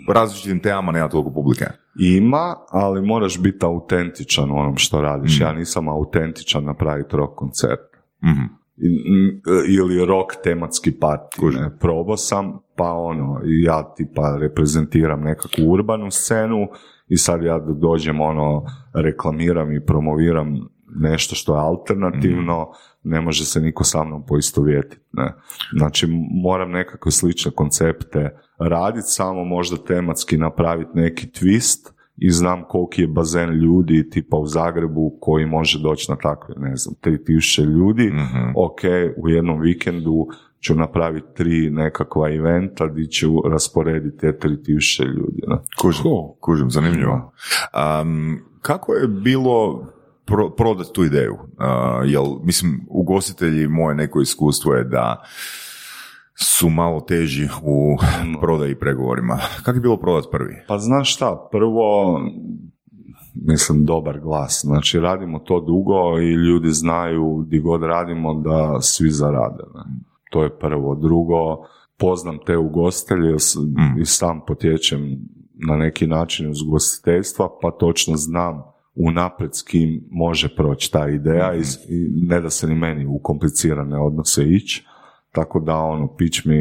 različitim 0.08 0.60
temama 0.60 0.92
nema 0.92 1.10
toliko 1.10 1.32
publike. 1.32 1.66
Ima, 2.00 2.56
ali 2.70 3.02
moraš 3.02 3.40
biti 3.40 3.66
autentičan 3.66 4.52
u 4.52 4.56
onom 4.56 4.78
što 4.78 5.02
radiš. 5.02 5.40
Mm. 5.40 5.44
Ja 5.44 5.54
nisam 5.54 5.88
autentičan 5.88 6.64
napraviti 6.64 7.16
rock 7.16 7.36
koncert. 7.36 7.80
Mhm. 8.24 8.59
M, 8.82 9.42
ili 9.68 10.06
rock 10.06 10.32
tematski 10.44 10.92
party. 10.92 11.60
Ne? 11.62 11.78
Probao 11.80 12.18
sam, 12.18 12.60
pa 12.76 12.92
ono, 12.94 13.42
ja 13.44 13.94
tipa 13.98 14.38
reprezentiram 14.40 15.22
nekakvu 15.22 15.72
urbanu 15.72 16.12
scenu 16.12 16.68
i 17.08 17.18
sad 17.18 17.44
ja 17.44 17.60
dođem 17.60 18.22
ono, 18.22 18.66
reklamiram 18.94 19.74
i 19.74 19.86
promoviram 19.86 20.70
nešto 20.96 21.36
što 21.36 21.56
je 21.56 21.62
alternativno, 21.62 22.72
ne 23.04 23.22
može 23.22 23.46
se 23.46 23.62
niko 23.62 23.84
sa 23.84 24.04
mnom 24.04 24.26
poistovjetiti. 24.26 25.02
Ne? 25.14 25.34
Znači, 25.78 26.08
moram 26.44 26.72
nekakve 26.72 27.12
slične 27.12 27.52
koncepte 27.52 28.40
raditi, 28.60 29.08
samo 29.08 29.44
možda 29.44 29.78
tematski 29.78 30.38
napraviti 30.38 30.92
neki 30.94 31.28
twist 31.28 31.99
i 32.22 32.32
znam 32.32 32.64
koliki 32.64 33.02
je 33.02 33.08
bazen 33.08 33.50
ljudi 33.50 34.10
tipa 34.10 34.38
u 34.38 34.46
Zagrebu 34.46 35.18
koji 35.22 35.46
može 35.46 35.80
doći 35.80 36.12
na 36.12 36.18
takve, 36.18 36.56
ne 36.58 36.76
znam, 36.76 36.96
3000 37.04 37.64
ljudi, 37.64 38.08
Mhm. 38.08 38.50
ok, 38.56 38.80
u 39.18 39.30
jednom 39.30 39.60
vikendu 39.62 40.28
ću 40.60 40.76
napraviti 40.76 41.28
tri 41.36 41.70
nekakva 41.70 42.30
eventa 42.32 42.88
gdje 42.88 43.06
ću 43.08 43.30
rasporediti 43.46 44.18
te 44.18 44.38
3000 44.40 45.04
ljudi. 45.06 45.42
Ne? 45.48 45.56
Kužim, 45.82 46.04
Cool. 46.04 46.34
kužim, 46.40 46.70
zanimljivo. 46.72 47.32
Um, 48.02 48.40
kako 48.62 48.94
je 48.94 49.08
bilo 49.08 49.86
pro, 50.26 50.50
prodati 50.50 50.94
tu 50.94 51.04
ideju? 51.04 51.34
Uh, 51.34 51.40
jel, 52.06 52.26
mislim, 52.44 52.82
ugostitelji, 52.90 53.68
moje 53.68 53.96
neko 53.96 54.22
iskustvo 54.22 54.74
je 54.74 54.84
da 54.84 55.24
su 56.42 56.70
malo 56.70 57.02
teži 57.02 57.48
u 57.64 57.98
prodaji 58.42 58.72
i 58.72 58.76
pregovorima. 58.76 59.38
Kako 59.64 59.78
je 59.78 59.82
bilo 59.82 59.98
prodati 59.98 60.28
prvi? 60.32 60.54
Pa 60.68 60.78
znaš 60.78 61.16
šta, 61.16 61.48
prvo, 61.52 62.20
mislim, 63.36 63.86
dobar 63.86 64.20
glas. 64.20 64.62
Znači, 64.64 65.00
radimo 65.00 65.40
to 65.40 65.60
dugo 65.60 66.20
i 66.20 66.34
ljudi 66.34 66.70
znaju 66.70 67.46
di 67.48 67.60
god 67.60 67.84
radimo 67.84 68.34
da 68.34 68.82
svi 68.82 69.10
zarade. 69.10 69.64
Ne? 69.76 69.82
To 70.32 70.44
je 70.44 70.60
prvo. 70.60 70.96
Drugo, 70.96 71.58
poznam 71.98 72.38
te 72.46 72.58
ugostelje 72.58 73.40
s- 73.40 73.56
i 74.02 74.06
sam 74.06 74.42
potječem 74.48 75.18
na 75.68 75.76
neki 75.76 76.08
način 76.08 76.52
iz 76.52 76.62
ugostiteljstva, 76.62 77.50
pa 77.62 77.72
točno 77.72 78.16
znam 78.16 78.64
unaprijed 78.96 79.56
s 79.56 79.62
kim 79.62 80.08
može 80.12 80.56
proći 80.56 80.92
ta 80.92 81.10
ideja 81.10 81.54
s- 81.56 81.80
i 81.90 82.26
ne 82.28 82.42
da 82.42 82.50
se 82.50 82.68
ni 82.68 82.76
meni 82.76 83.06
u 83.06 83.20
komplicirane 83.20 84.00
odnose 84.00 84.44
ići. 84.46 84.86
Tako 85.32 85.60
da, 85.60 85.78
ono, 85.78 86.16
pić 86.16 86.46
mi 86.46 86.56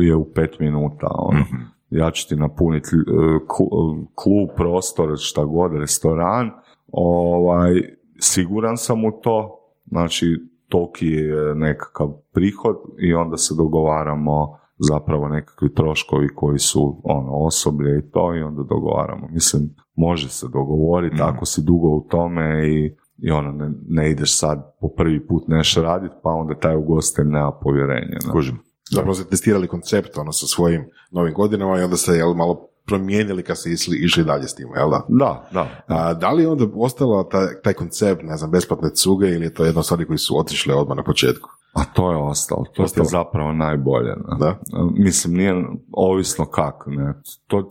je 0.00 0.16
u 0.16 0.32
pet 0.34 0.60
minuta, 0.60 1.06
ono. 1.18 1.44
Ja 1.90 2.10
ću 2.10 2.28
ti 2.28 2.36
napuniti 2.36 2.88
e, 2.96 3.00
klu- 3.46 4.06
klub, 4.14 4.48
prostor, 4.56 5.14
šta 5.18 5.44
god, 5.44 5.72
restoran. 5.72 6.50
Ovaj, 6.92 7.72
siguran 8.18 8.76
sam 8.76 9.04
u 9.04 9.12
to, 9.22 9.58
znači, 9.86 10.26
toliki 10.68 11.06
je 11.06 11.54
nekakav 11.54 12.08
prihod 12.32 12.76
i 12.98 13.14
onda 13.14 13.36
se 13.36 13.54
dogovaramo 13.58 14.58
zapravo 14.78 15.28
nekakvi 15.28 15.74
troškovi 15.74 16.28
koji 16.34 16.58
su 16.58 17.00
ono, 17.04 17.32
osoblje 17.32 17.98
i 17.98 18.10
to 18.10 18.34
i 18.34 18.42
onda 18.42 18.62
dogovaramo. 18.62 19.28
Mislim, 19.30 19.74
može 19.94 20.28
se 20.28 20.46
dogovoriti 20.52 21.22
ako 21.22 21.44
si 21.44 21.62
dugo 21.64 21.88
u 21.88 22.06
tome 22.10 22.68
i, 22.68 22.96
i 23.18 23.30
ono, 23.30 23.52
ne, 23.52 23.70
ne 23.88 24.10
ideš 24.10 24.38
sad 24.38 24.76
po 24.80 24.88
prvi 24.88 25.26
put 25.26 25.48
neš 25.48 25.74
raditi, 25.74 26.14
pa 26.22 26.30
onda 26.30 26.54
taj 26.54 26.76
ugostelj 26.76 27.24
nema 27.26 27.52
povjerenja. 27.52 28.18
ne. 28.26 28.32
Kužim. 28.32 28.58
Zapravo 28.90 29.14
ste 29.14 29.24
testirali 29.30 29.68
koncept, 29.68 30.18
ono, 30.18 30.32
sa 30.32 30.46
svojim 30.46 30.84
novim 31.10 31.34
godinama 31.34 31.78
i 31.78 31.82
onda 31.82 31.96
ste, 31.96 32.12
jel, 32.12 32.34
malo 32.34 32.64
promijenili 32.86 33.42
kad 33.42 33.58
ste 33.58 33.70
išli, 33.70 33.96
išli 33.96 34.24
dalje 34.24 34.48
s 34.48 34.54
tim, 34.54 34.68
jel 34.76 34.90
da? 34.90 35.04
Da, 35.08 35.48
da. 35.52 35.68
A 35.86 36.14
da 36.14 36.30
li 36.32 36.42
je 36.42 36.48
onda 36.48 36.64
ostala 36.74 37.28
taj, 37.28 37.46
taj 37.64 37.72
koncept, 37.72 38.22
ne 38.22 38.36
znam, 38.36 38.50
besplatne 38.50 38.90
cuge 38.90 39.26
ili 39.28 39.44
je 39.46 39.54
to 39.54 39.64
jedna 39.64 39.82
stvari 39.82 40.06
koji 40.06 40.18
su 40.18 40.38
otišle 40.38 40.74
odmah 40.74 40.96
na 40.96 41.02
početku? 41.04 41.48
A 41.72 41.84
to 41.84 42.10
je 42.10 42.16
ostalo, 42.16 42.64
to 42.74 42.82
Ostalo. 42.82 43.04
je 43.04 43.08
zapravo 43.08 43.52
najbolje. 43.52 44.08
Ne? 44.08 44.36
Da. 44.38 44.58
Mislim, 44.96 45.34
nije 45.34 45.64
ovisno 45.92 46.44
kako. 46.44 46.90
Ne? 46.90 47.14
To, 47.46 47.58
e, 47.58 47.64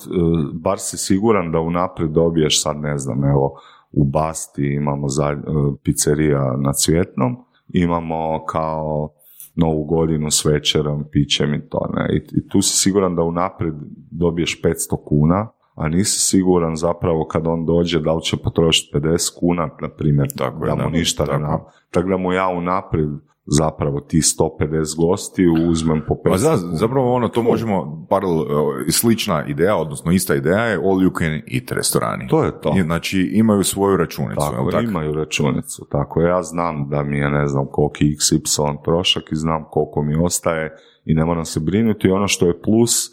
bar 0.53 0.79
si 0.79 0.97
siguran 0.97 1.51
da 1.51 1.59
unaprijed 1.59 2.11
dobiješ 2.11 2.63
sad, 2.63 2.77
ne 2.77 2.97
znam, 2.97 3.23
evo, 3.23 3.59
u 3.91 4.05
Basti 4.05 4.73
imamo 4.73 5.07
za, 5.07 5.23
e, 5.31 5.38
pizzerija 5.83 6.57
na 6.57 6.73
Cvjetnom, 6.73 7.38
imamo 7.69 8.45
kao 8.45 9.09
novu 9.55 9.83
godinu 9.83 10.31
s 10.31 10.45
večerom, 10.45 11.03
pićem 11.11 11.53
i 11.53 11.69
to. 11.69 11.89
Ne? 11.95 12.15
I, 12.15 12.38
I 12.38 12.47
tu 12.47 12.61
si 12.61 12.77
siguran 12.77 13.15
da 13.15 13.23
unaprijed 13.23 13.75
dobiješ 14.11 14.61
500 14.61 14.73
kuna, 15.05 15.47
a 15.75 15.88
nisi 15.88 16.19
siguran 16.19 16.75
zapravo 16.75 17.25
kad 17.25 17.47
on 17.47 17.65
dođe 17.65 17.99
da 17.99 18.13
li 18.13 18.21
će 18.21 18.38
potrošiti 18.38 18.97
50 18.97 19.39
kuna, 19.39 19.69
na 19.81 19.89
primjer, 19.89 20.27
Tako 20.38 20.65
da 20.65 20.75
mu 20.75 20.89
ništa 20.89 21.23
ne 21.23 21.27
Tako. 21.29 21.41
na- 21.41 21.59
Tako 21.91 22.09
da 22.09 22.17
mu 22.17 22.33
ja 22.33 22.47
unaprijed 22.47 23.09
zapravo 23.47 23.99
ti 23.99 24.17
150 24.17 24.97
gosti 24.97 25.47
uzmem 25.47 26.01
po 26.07 26.13
500 26.13 26.29
Pa 26.29 26.37
za, 26.37 26.57
zapravo 26.57 27.13
ono, 27.13 27.27
to 27.27 27.43
možemo, 27.43 28.07
paralel, 28.09 28.41
e, 28.87 28.91
slična 28.91 29.45
ideja, 29.47 29.75
odnosno 29.75 30.11
ista 30.11 30.35
ideja 30.35 30.63
je 30.63 30.75
all 30.75 30.99
you 30.99 31.19
can 31.19 31.33
eat 31.33 31.71
restorani. 31.71 32.27
To 32.27 32.43
je 32.43 32.61
to. 32.61 32.75
Znači 32.83 33.19
imaju 33.33 33.63
svoju 33.63 33.97
računicu, 33.97 34.39
Tako, 34.39 34.71
tako? 34.71 34.83
imaju 34.83 35.13
računicu. 35.13 35.87
Tako, 35.91 36.21
ja 36.21 36.43
znam 36.43 36.89
da 36.89 37.03
mi 37.03 37.17
je, 37.17 37.29
ne 37.29 37.47
znam, 37.47 37.65
koliki 37.71 38.05
XY 38.05 38.83
trošak 38.83 39.23
i 39.31 39.35
znam 39.35 39.65
koliko 39.69 40.01
mi 40.01 40.15
ostaje 40.15 40.77
i 41.05 41.13
ne 41.13 41.25
moram 41.25 41.45
se 41.45 41.59
brinuti. 41.59 42.07
I 42.07 42.11
ono 42.11 42.27
što 42.27 42.47
je 42.47 42.61
plus, 42.61 43.07
e, 43.07 43.11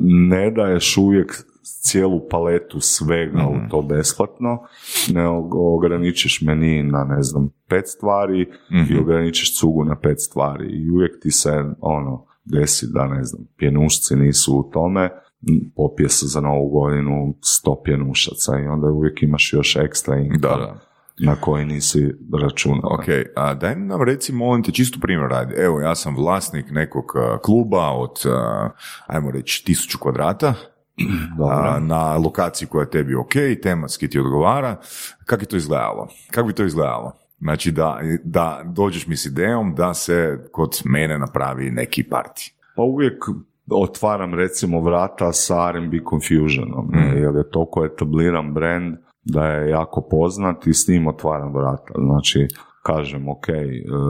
ne 0.00 0.50
daješ 0.50 0.96
uvijek 0.96 1.32
cijelu 1.82 2.28
paletu 2.30 2.80
svega 2.80 3.38
Mhm. 3.38 3.46
u 3.66 3.68
to 3.70 3.82
besplatno, 3.82 4.62
ne 5.12 5.28
ograničiš 5.52 6.40
meni 6.40 6.82
na, 6.82 7.04
ne 7.04 7.22
znam, 7.22 7.48
pet 7.68 7.88
stvari 7.88 8.40
i 8.70 8.76
Mhm. 8.76 8.98
ograničiš 9.02 9.58
cugu 9.58 9.84
na 9.84 9.96
pet 9.96 10.20
stvari 10.20 10.66
i 10.66 10.90
uvijek 10.90 11.20
ti 11.22 11.30
se, 11.30 11.50
ono, 11.80 12.26
desi 12.44 12.86
da, 12.92 13.06
ne 13.08 13.24
znam, 13.24 13.46
pjenušci 13.56 14.16
nisu 14.16 14.56
u 14.56 14.70
tome, 14.72 15.10
popije 15.76 16.08
se 16.08 16.26
za 16.26 16.40
novu 16.40 16.68
godinu 16.70 17.34
sto 17.44 17.82
pjenušaca 17.84 18.58
i 18.58 18.66
onda 18.66 18.86
uvijek 18.86 19.22
imaš 19.22 19.52
još 19.52 19.76
ekstra 19.76 20.16
income 20.16 20.38
Da, 20.38 20.48
da. 20.48 20.80
na 21.26 21.36
koji 21.36 21.64
nisi 21.66 22.12
računao. 22.42 22.94
Ok, 22.94 23.04
a 23.36 23.54
daj 23.54 23.76
nam 23.76 24.02
reci, 24.02 24.32
molim 24.32 24.62
te, 24.62 24.72
čisto 24.72 24.98
primjer 25.02 25.30
radi. 25.30 25.54
Evo, 25.54 25.80
ja 25.80 25.94
sam 25.94 26.16
vlasnik 26.16 26.70
nekog 26.70 27.04
a, 27.16 27.38
kluba 27.38 27.90
od, 27.90 28.16
a, 28.26 28.70
ajmo 29.06 29.30
reći, 29.30 29.64
tisuću 29.64 29.98
kvadrata. 29.98 30.54
a, 31.50 31.78
na 31.80 32.16
lokaciji 32.16 32.68
koja 32.68 32.82
je 32.82 32.90
tebi 32.90 33.14
ok, 33.14 33.32
tematski 33.62 34.08
ti 34.08 34.18
odgovara. 34.18 34.76
Kako 35.24 35.42
je 35.42 35.46
to 35.46 35.56
izgledalo? 35.56 36.08
Kako 36.30 36.46
bi 36.46 36.52
to 36.54 36.64
izgledalo? 36.64 37.12
Znači 37.38 37.70
da, 37.72 38.00
da 38.24 38.60
dođeš 38.64 39.06
mi 39.06 39.16
s 39.16 39.26
idejom 39.26 39.74
da 39.74 39.94
se 39.94 40.48
kod 40.52 40.80
mene 40.84 41.18
napravi 41.18 41.70
neki 41.70 42.02
parti. 42.02 42.54
Pa 42.76 42.82
uvijek 42.82 43.24
otvaram 43.70 44.34
recimo 44.34 44.80
vrata 44.80 45.32
sa 45.32 45.68
R&B 45.68 45.96
Confusionom, 46.10 46.86
Mm. 46.92 47.16
jer 47.16 47.34
je 47.34 47.50
toliko 47.50 47.84
etabliran 47.84 48.54
brand 48.54 48.96
da 49.24 49.46
je 49.46 49.70
jako 49.70 50.08
poznat 50.10 50.66
i 50.66 50.74
s 50.74 50.88
njim 50.88 51.06
otvaram 51.06 51.52
vrata. 51.54 51.92
Znači, 51.98 52.48
kažem, 52.82 53.28
ok, 53.28 53.46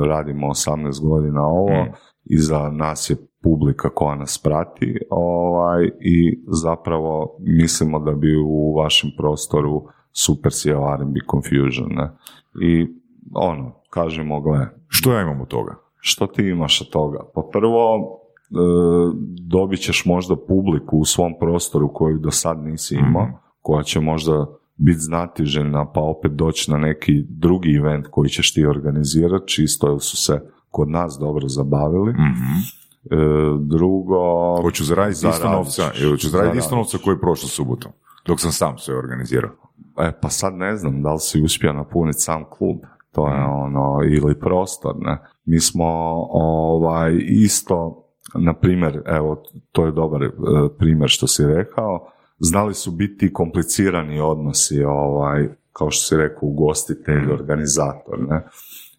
radimo 0.08 0.46
18 0.46 1.00
godina 1.02 1.42
ovo, 1.42 1.82
Mm. 1.84 1.92
Iza 2.30 2.70
nas 2.70 3.10
je 3.10 3.16
publika 3.42 3.88
koja 3.94 4.14
nas 4.16 4.38
prati 4.44 4.98
ovaj, 5.10 5.90
i 6.00 6.40
zapravo 6.48 7.36
mislimo 7.40 7.98
da 7.98 8.12
bi 8.12 8.36
u 8.36 8.74
vašem 8.76 9.10
prostoru 9.18 9.84
super 10.12 10.52
sjeo 10.52 10.94
R&B 10.94 11.20
Confusion. 11.30 11.88
Ne? 11.94 12.10
I 12.62 12.86
ono, 13.34 13.72
kažemo, 13.90 14.40
gle, 14.40 14.66
Što 14.88 15.12
ja 15.12 15.22
imam 15.22 15.40
od 15.40 15.48
toga? 15.48 15.74
što 16.00 16.26
ti 16.26 16.42
imaš 16.42 16.80
od 16.80 16.88
toga? 16.90 17.18
Pa 17.34 17.42
prvo, 17.52 17.96
e, 18.50 18.54
dobit 19.40 19.80
ćeš 19.80 20.04
možda 20.04 20.36
publiku 20.36 20.98
u 20.98 21.04
svom 21.04 21.32
prostoru 21.40 21.92
koju 21.92 22.18
do 22.18 22.30
sad 22.30 22.58
nisi 22.64 22.94
imao, 22.94 23.22
Mhm. 23.24 23.32
koja 23.62 23.82
će 23.82 24.00
možda 24.00 24.46
biti 24.76 24.98
znatiželjna 24.98 25.92
pa 25.92 26.00
opet 26.00 26.32
doći 26.32 26.70
na 26.70 26.78
neki 26.78 27.24
drugi 27.28 27.74
event 27.74 28.06
koji 28.10 28.28
ćeš 28.28 28.54
ti 28.54 28.66
organizirati, 28.66 29.48
čisto 29.48 29.90
jer 29.90 30.00
su 30.00 30.16
se 30.16 30.40
kod 30.76 30.88
nas 30.88 31.16
dobro 31.20 31.48
zabavili. 31.48 32.12
Mhm. 32.12 32.56
E, 33.10 33.16
drugo... 33.60 34.18
Hoću 34.62 34.84
zaraditi 34.84 35.14
isto 35.14 35.30
Zaradit 35.30 35.56
novca, 35.56 35.90
ćeš. 35.92 36.02
ili 36.02 36.18
ću 36.18 36.28
zaraditi 36.28 36.58
isto 36.58 36.76
novca 36.76 36.98
koji 37.04 37.14
je 37.14 37.20
prošlu 37.20 37.48
subotu, 37.48 37.88
dok 38.26 38.40
sam 38.40 38.52
sam 38.52 38.78
sve 38.78 38.98
organizirao. 38.98 39.50
E, 39.98 40.12
pa 40.22 40.28
sad 40.28 40.54
ne 40.54 40.76
znam 40.76 41.02
da 41.02 41.12
li 41.12 41.20
si 41.20 41.42
uspio 41.42 41.72
napuniti 41.72 42.18
sam 42.20 42.44
klub. 42.50 42.76
To 43.12 43.28
je 43.28 43.44
ono, 43.44 43.98
ili 44.04 44.40
prostor, 44.40 44.94
ne. 44.98 45.18
Mi 45.44 45.60
smo 45.60 45.86
ovaj, 46.30 47.16
isto, 47.28 48.04
na 48.34 48.54
primjer, 48.54 49.02
evo, 49.06 49.42
to 49.72 49.86
je 49.86 49.92
dobar 49.92 50.22
e, 50.22 50.30
primjer 50.78 51.10
što 51.10 51.26
si 51.26 51.46
rekao, 51.46 52.08
znali 52.38 52.74
su 52.74 52.90
biti 52.90 53.32
komplicirani 53.32 54.20
odnosi, 54.20 54.84
ovaj, 54.84 55.48
kao 55.72 55.90
što 55.90 56.02
si 56.02 56.16
rekao, 56.16 56.48
ugostitelj, 56.48 57.32
organizator, 57.32 58.18
ne. 58.28 58.46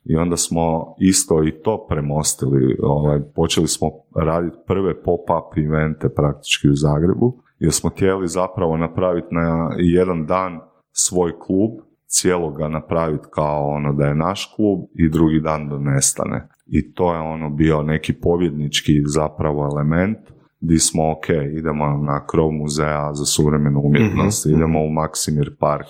I 0.10 0.16
onda 0.16 0.38
smo 0.38 0.96
isto 1.00 1.44
i 1.44 1.52
to 1.64 1.86
premostili, 1.90 2.78
ovaj, 2.84 3.20
počeli 3.36 3.68
smo 3.68 3.88
raditi 4.16 4.58
prve 4.68 5.04
pop-up 5.04 5.58
evente 5.58 6.10
praktički 6.10 6.70
u 6.70 6.76
Zagrebu, 6.76 7.38
jer 7.60 7.72
smo 7.72 7.90
htjeli 7.90 8.28
zapravo 8.28 8.78
napraviti 8.78 9.28
na 9.32 9.70
jedan 9.78 10.26
dan 10.26 10.60
svoj 10.92 11.40
klub, 11.40 11.72
cijelo 12.08 12.52
ga 12.52 12.68
napraviti 12.68 13.28
kao 13.32 13.68
ono 13.68 13.94
da 13.94 14.06
je 14.06 14.16
naš 14.16 14.54
klub 14.56 14.80
i 14.96 15.10
drugi 15.10 15.40
dan 15.40 15.70
da 15.70 15.80
nestane. 15.80 16.50
I 16.66 16.94
to 16.94 17.14
je 17.14 17.20
ono 17.20 17.50
bio 17.50 17.84
neki 17.84 18.14
pobjednički 18.14 18.94
zapravo 19.06 19.70
element 19.74 20.18
di 20.60 20.80
smo 20.80 21.12
ok, 21.12 21.30
idemo 21.58 21.86
na 21.86 22.26
krov 22.26 22.52
muzeja 22.52 23.14
za 23.14 23.26
suvremenu 23.26 23.82
umjetnost, 23.84 24.46
idemo 24.46 24.80
u 24.84 24.90
Maksimir 24.90 25.56
park, 25.60 25.88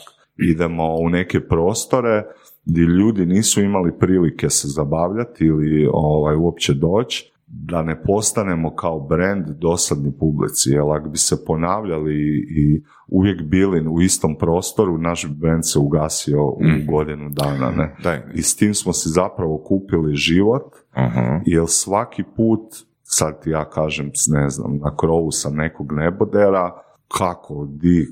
idemo 0.51 0.95
u 0.95 1.09
neke 1.09 1.39
prostore 1.39 2.23
gdje 2.67 2.81
ljudi 2.81 3.25
nisu 3.25 3.61
imali 3.61 3.97
prilike 3.99 4.49
se 4.49 4.67
zabavljati 4.67 5.45
ili 5.45 5.89
ovaj, 5.93 6.35
uopće 6.35 6.73
doći, 6.73 7.31
da 7.47 7.83
ne 7.83 8.03
postanemo 8.03 8.75
kao 8.75 8.99
brand 8.99 9.45
dosadni 9.49 10.11
publici, 10.19 10.69
jer 10.69 10.81
ako 10.81 11.09
bi 11.09 11.17
se 11.17 11.45
ponavljali 11.45 12.15
i, 12.49 12.83
uvijek 13.07 13.41
bili 13.41 13.87
u 13.87 14.01
istom 14.01 14.37
prostoru, 14.37 14.97
naš 14.97 15.27
brand 15.27 15.63
se 15.65 15.79
ugasio 15.79 16.45
u 16.45 16.57
godinu 16.87 17.29
dana. 17.29 17.71
Ne? 17.71 17.95
Daj. 18.03 18.21
I 18.33 18.41
s 18.41 18.55
tim 18.55 18.73
smo 18.73 18.93
si 18.93 19.09
zapravo 19.09 19.57
kupili 19.57 20.15
život, 20.15 20.75
Aha. 20.91 21.41
jer 21.45 21.63
svaki 21.67 22.23
put, 22.35 22.61
sad 23.03 23.43
ti 23.43 23.49
ja 23.49 23.69
kažem, 23.69 24.11
ne 24.27 24.49
znam, 24.49 24.77
na 24.77 24.95
krovu 24.95 25.31
sam 25.31 25.55
nekog 25.55 25.91
nebodera, 25.91 26.71
kako, 27.17 27.67
di, 27.69 28.01
e, 28.01 28.05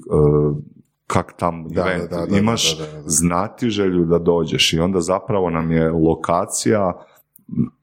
kak 1.08 1.34
tam 1.34 1.66
Da, 1.66 1.82
event, 1.84 2.12
da, 2.12 2.18
da, 2.18 2.26
da, 2.26 2.38
imaš 2.38 2.78
da, 2.78 2.86
da, 2.86 2.92
da. 2.94 3.02
znati 3.06 3.70
želju 3.70 4.06
da 4.06 4.20
dođeš 4.20 4.74
i 4.74 4.80
onda 4.80 5.02
zapravo 5.02 5.50
nam 5.50 5.72
je 5.72 5.90
lokacija, 5.92 6.94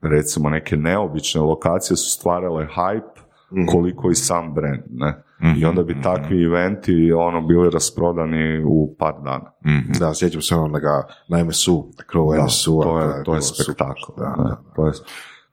recimo 0.03 0.49
neke 0.49 0.77
neobične 0.77 1.41
lokacije 1.41 1.97
su 1.97 2.09
stvarale 2.11 2.67
hype 2.67 3.23
Mhm. 3.51 3.65
koliko 3.67 4.11
i 4.11 4.15
sam 4.15 4.53
brand, 4.53 4.81
ne? 4.89 5.23
Mhm, 5.41 5.53
I 5.57 5.65
onda 5.65 5.83
bi 5.83 6.01
takvi 6.01 6.43
eventi 6.43 7.11
ono 7.11 7.41
bili 7.41 7.69
rasprodani 7.69 8.63
u 8.63 8.95
par 8.99 9.13
dana. 9.15 9.51
Mhm. 9.65 9.91
Da, 9.99 10.13
sjećam 10.13 10.41
se 10.41 10.55
onoga 10.55 11.07
na 11.27 11.37
MSU, 11.39 11.87
Da, 11.97 12.43
MSU-a. 12.43 12.83
to 12.83 12.95
kada 12.95 13.13
je, 13.13 13.23
to 13.23 13.35
je 13.35 13.41
super. 13.41 13.63
spektakl. 13.65 14.11
Da, 14.17 14.35
da. 14.39 14.61
To 14.75 14.87
je, 14.87 14.93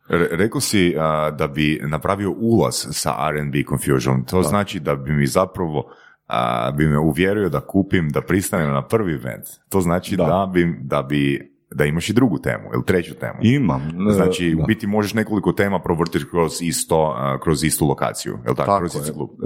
Re- 0.09 0.29
Rekao 0.31 0.61
si 0.61 0.95
a, 0.99 1.31
da 1.31 1.49
bi 1.49 1.81
napravio 1.83 2.31
ulaz 2.33 2.75
sa 2.91 3.15
R&B 3.29 3.59
Confusion. 3.65 4.25
To 4.25 4.43
znači 4.43 4.81
da 4.81 4.95
bi 4.97 5.13
mi 5.13 5.27
zapravo 5.27 5.85
a, 6.33 6.71
bi 6.71 6.87
me 6.87 6.99
uvjerio 6.99 7.49
da 7.49 7.61
kupim, 7.61 8.09
da 8.09 8.21
pristanem 8.21 8.71
na 8.71 8.83
prvi 8.83 9.13
event. 9.15 9.45
To 9.69 9.81
znači 9.81 10.17
da, 10.17 10.25
Da. 10.25 10.51
bi, 10.55 10.79
da 10.81 11.03
bi 11.03 11.51
da 11.73 11.85
imaš 11.85 12.11
i 12.11 12.15
drugu 12.15 12.39
temu 12.39 12.65
ili 12.75 12.85
treću 12.85 13.15
temu. 13.15 13.39
imam. 13.43 13.81
e, 14.09 14.13
Znači, 14.13 14.51
da. 14.51 14.63
u 14.63 14.67
biti 14.67 14.87
možeš 14.87 15.15
nekoliko 15.15 15.53
tema 15.53 15.79
provrtiti 15.79 16.25
kroz, 16.31 16.63
isto, 16.63 17.15
kroz 17.43 17.65
istu 17.65 17.87
lokaciju, 17.87 18.33
jel 18.33 18.55
tako? 18.55 18.67
Tako 18.67 18.79
kroz 18.79 18.95
je. 18.95 19.01
isti 19.01 19.13
klub. 19.13 19.31
E, 19.31 19.37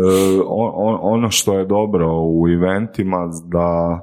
on- 0.47 0.72
on- 0.74 0.99
ono 1.03 1.30
što 1.30 1.59
je 1.59 1.64
dobro 1.64 2.07
u 2.14 2.49
eventima 2.51 3.18
da 3.45 4.01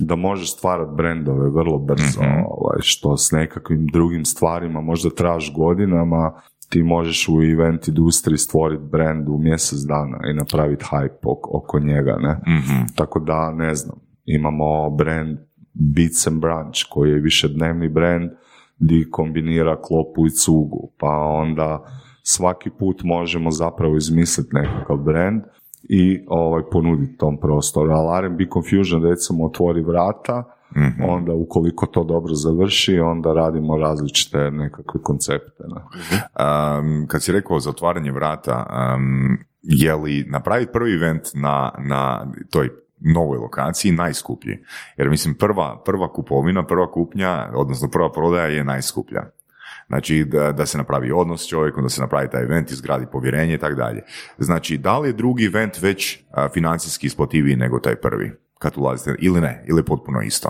da 0.00 0.16
možeš 0.16 0.52
stvarati 0.52 0.90
brendove 0.94 1.50
vrlo 1.50 1.78
brzo, 1.78 2.20
Mhm. 2.22 2.30
ovaj, 2.48 2.78
što 2.80 3.16
s 3.16 3.32
nekakvim 3.32 3.86
drugim 3.86 4.24
stvarima 4.24 4.80
možda 4.80 5.10
tražiš 5.10 5.54
godinama, 5.54 6.32
ti 6.72 6.82
možeš 6.82 7.28
u 7.28 7.42
event 7.42 7.88
industriji 7.88 8.38
stvoriti 8.38 8.82
brand 8.92 9.28
u 9.28 9.38
mjesec 9.38 9.78
dana 9.78 10.18
i 10.30 10.34
napraviti 10.34 10.84
hype 10.84 11.18
oko, 11.24 11.50
oko 11.52 11.78
njega, 11.78 12.16
ne? 12.20 12.32
Mhm. 12.58 12.86
Tako 12.94 13.20
da, 13.20 13.50
ne 13.50 13.74
znam, 13.74 13.96
imamo 14.24 14.90
brand 14.90 15.38
Beats 15.74 16.26
and 16.26 16.40
Brunch 16.40 16.80
koji 16.90 17.10
je 17.10 17.20
višednevni 17.20 17.88
brand 17.88 18.30
di 18.78 19.08
kombinira 19.10 19.82
klopu 19.82 20.26
i 20.26 20.30
cugu, 20.30 20.92
pa 20.98 21.08
onda 21.16 21.84
svaki 22.22 22.70
put 22.78 23.02
možemo 23.02 23.50
zapravo 23.50 23.96
izmisliti 23.96 24.54
nekakav 24.54 24.96
brand 24.96 25.42
i 25.82 26.24
ovaj, 26.28 26.62
ponuditi 26.70 27.16
tom 27.16 27.40
prostoru. 27.40 27.90
Ali 27.90 28.26
R&B 28.26 28.44
Confusion 28.52 29.02
recimo 29.02 29.44
otvori 29.44 29.82
vrata, 29.82 30.44
Mhm. 30.76 31.02
onda 31.10 31.32
ukoliko 31.32 31.86
to 31.86 32.04
dobro 32.04 32.34
završi, 32.34 32.98
onda 32.98 33.32
radimo 33.32 33.76
različite 33.76 34.50
nekakve 34.50 35.02
koncepte. 35.02 35.64
Ne? 35.68 35.80
Um, 35.80 37.06
kad 37.08 37.22
si 37.22 37.32
rekao 37.32 37.60
za 37.60 37.70
otvaranje 37.70 38.12
vrata, 38.12 38.66
um, 38.96 39.38
je 39.62 39.94
li 39.94 40.24
napraviti 40.28 40.72
prvi 40.72 40.94
event 40.94 41.22
na, 41.34 41.72
na 41.78 42.32
toj 42.50 42.70
novoj 43.04 43.38
lokaciji 43.38 43.92
najskuplji. 43.92 44.58
Jer 44.96 45.10
mislim 45.10 45.34
prva, 45.34 45.82
prva 45.84 46.12
kupovina, 46.12 46.66
prva 46.66 46.90
kupnja, 46.90 47.50
odnosno 47.54 47.88
prva 47.88 48.12
prodaja 48.12 48.46
je 48.46 48.64
najskuplja. 48.64 49.22
Znači 49.86 50.24
da, 50.24 50.52
da 50.52 50.66
se 50.66 50.78
napravi 50.78 51.12
odnos 51.12 51.42
s 51.42 51.48
čovjekom, 51.48 51.82
da 51.82 51.88
se 51.88 52.00
napravi 52.00 52.30
taj 52.30 52.42
event, 52.42 52.70
izgradi 52.70 53.06
povjerenje 53.12 53.54
i 53.54 53.58
tako 53.58 53.74
dalje. 53.74 54.02
Znači 54.38 54.78
da 54.78 54.98
li 54.98 55.08
je 55.08 55.12
drugi 55.12 55.44
event 55.44 55.82
već 55.82 56.18
a, 56.30 56.48
financijski 56.48 57.06
isplativiji 57.06 57.56
nego 57.56 57.78
taj 57.78 57.96
prvi 57.96 58.32
kad 58.62 58.72
ulazite 58.76 59.14
ili 59.20 59.40
ne, 59.40 59.64
ili 59.68 59.84
potpuno 59.84 60.20
isto? 60.20 60.48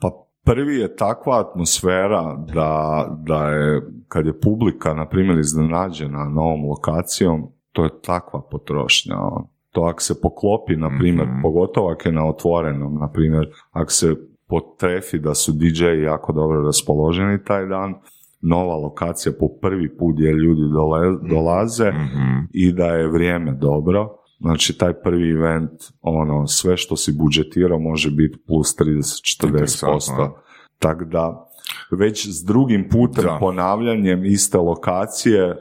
Pa 0.00 0.10
prvi 0.44 0.76
je 0.76 0.96
takva 0.96 1.40
atmosfera 1.40 2.22
da, 2.54 2.70
da 3.18 3.48
je, 3.48 3.82
kad 4.08 4.26
je 4.26 4.40
publika, 4.40 4.94
na 4.94 5.08
primjer, 5.08 5.38
iznenađena 5.38 6.24
novom 6.24 6.64
lokacijom, 6.64 7.42
to 7.72 7.84
je 7.84 7.90
takva 8.02 8.42
potrošnja. 8.42 9.16
ono. 9.18 9.48
To 9.70 9.82
ako 9.82 10.02
se 10.02 10.20
poklopi, 10.20 10.76
na 10.76 10.90
primjer, 10.90 11.28
Mhm. 11.28 11.42
pogotovo 11.42 11.90
ako 11.90 12.08
je 12.08 12.12
na 12.12 12.26
otvorenom, 12.26 12.94
na 12.94 13.08
primjer, 13.08 13.44
ako 13.72 13.90
se 13.90 14.14
potrefi 14.48 15.18
da 15.18 15.34
su 15.34 15.52
DJ 15.52 15.84
jako 16.02 16.32
dobro 16.32 16.62
raspoloženi 16.62 17.44
taj 17.44 17.66
dan, 17.66 17.94
nova 18.42 18.76
lokacija 18.76 19.32
po 19.40 19.48
prvi 19.62 19.96
put 19.96 20.14
gdje 20.14 20.30
ljudi 20.32 20.60
dole- 20.62 21.28
dolaze 21.30 21.90
Mhm. 21.90 22.38
i 22.52 22.72
da 22.72 22.86
je 22.86 23.08
vrijeme 23.08 23.52
dobro. 23.52 24.08
Znači, 24.44 24.78
taj 24.78 24.92
prvi 24.92 25.30
event, 25.30 25.70
ono, 26.00 26.46
sve 26.46 26.76
što 26.76 26.96
si 26.96 27.12
budžetirao 27.12 27.78
može 27.78 28.10
biti 28.10 28.38
plus 28.46 28.76
30-40%. 28.78 29.48
Interesantno. 29.48 30.36
Tako 30.78 31.04
da, 31.04 31.50
već 31.90 32.28
s 32.28 32.44
drugim 32.44 32.88
putem 32.88 33.24
Da. 33.24 33.36
ponavljanjem 33.40 34.24
iste 34.24 34.58
lokacije 34.58 35.56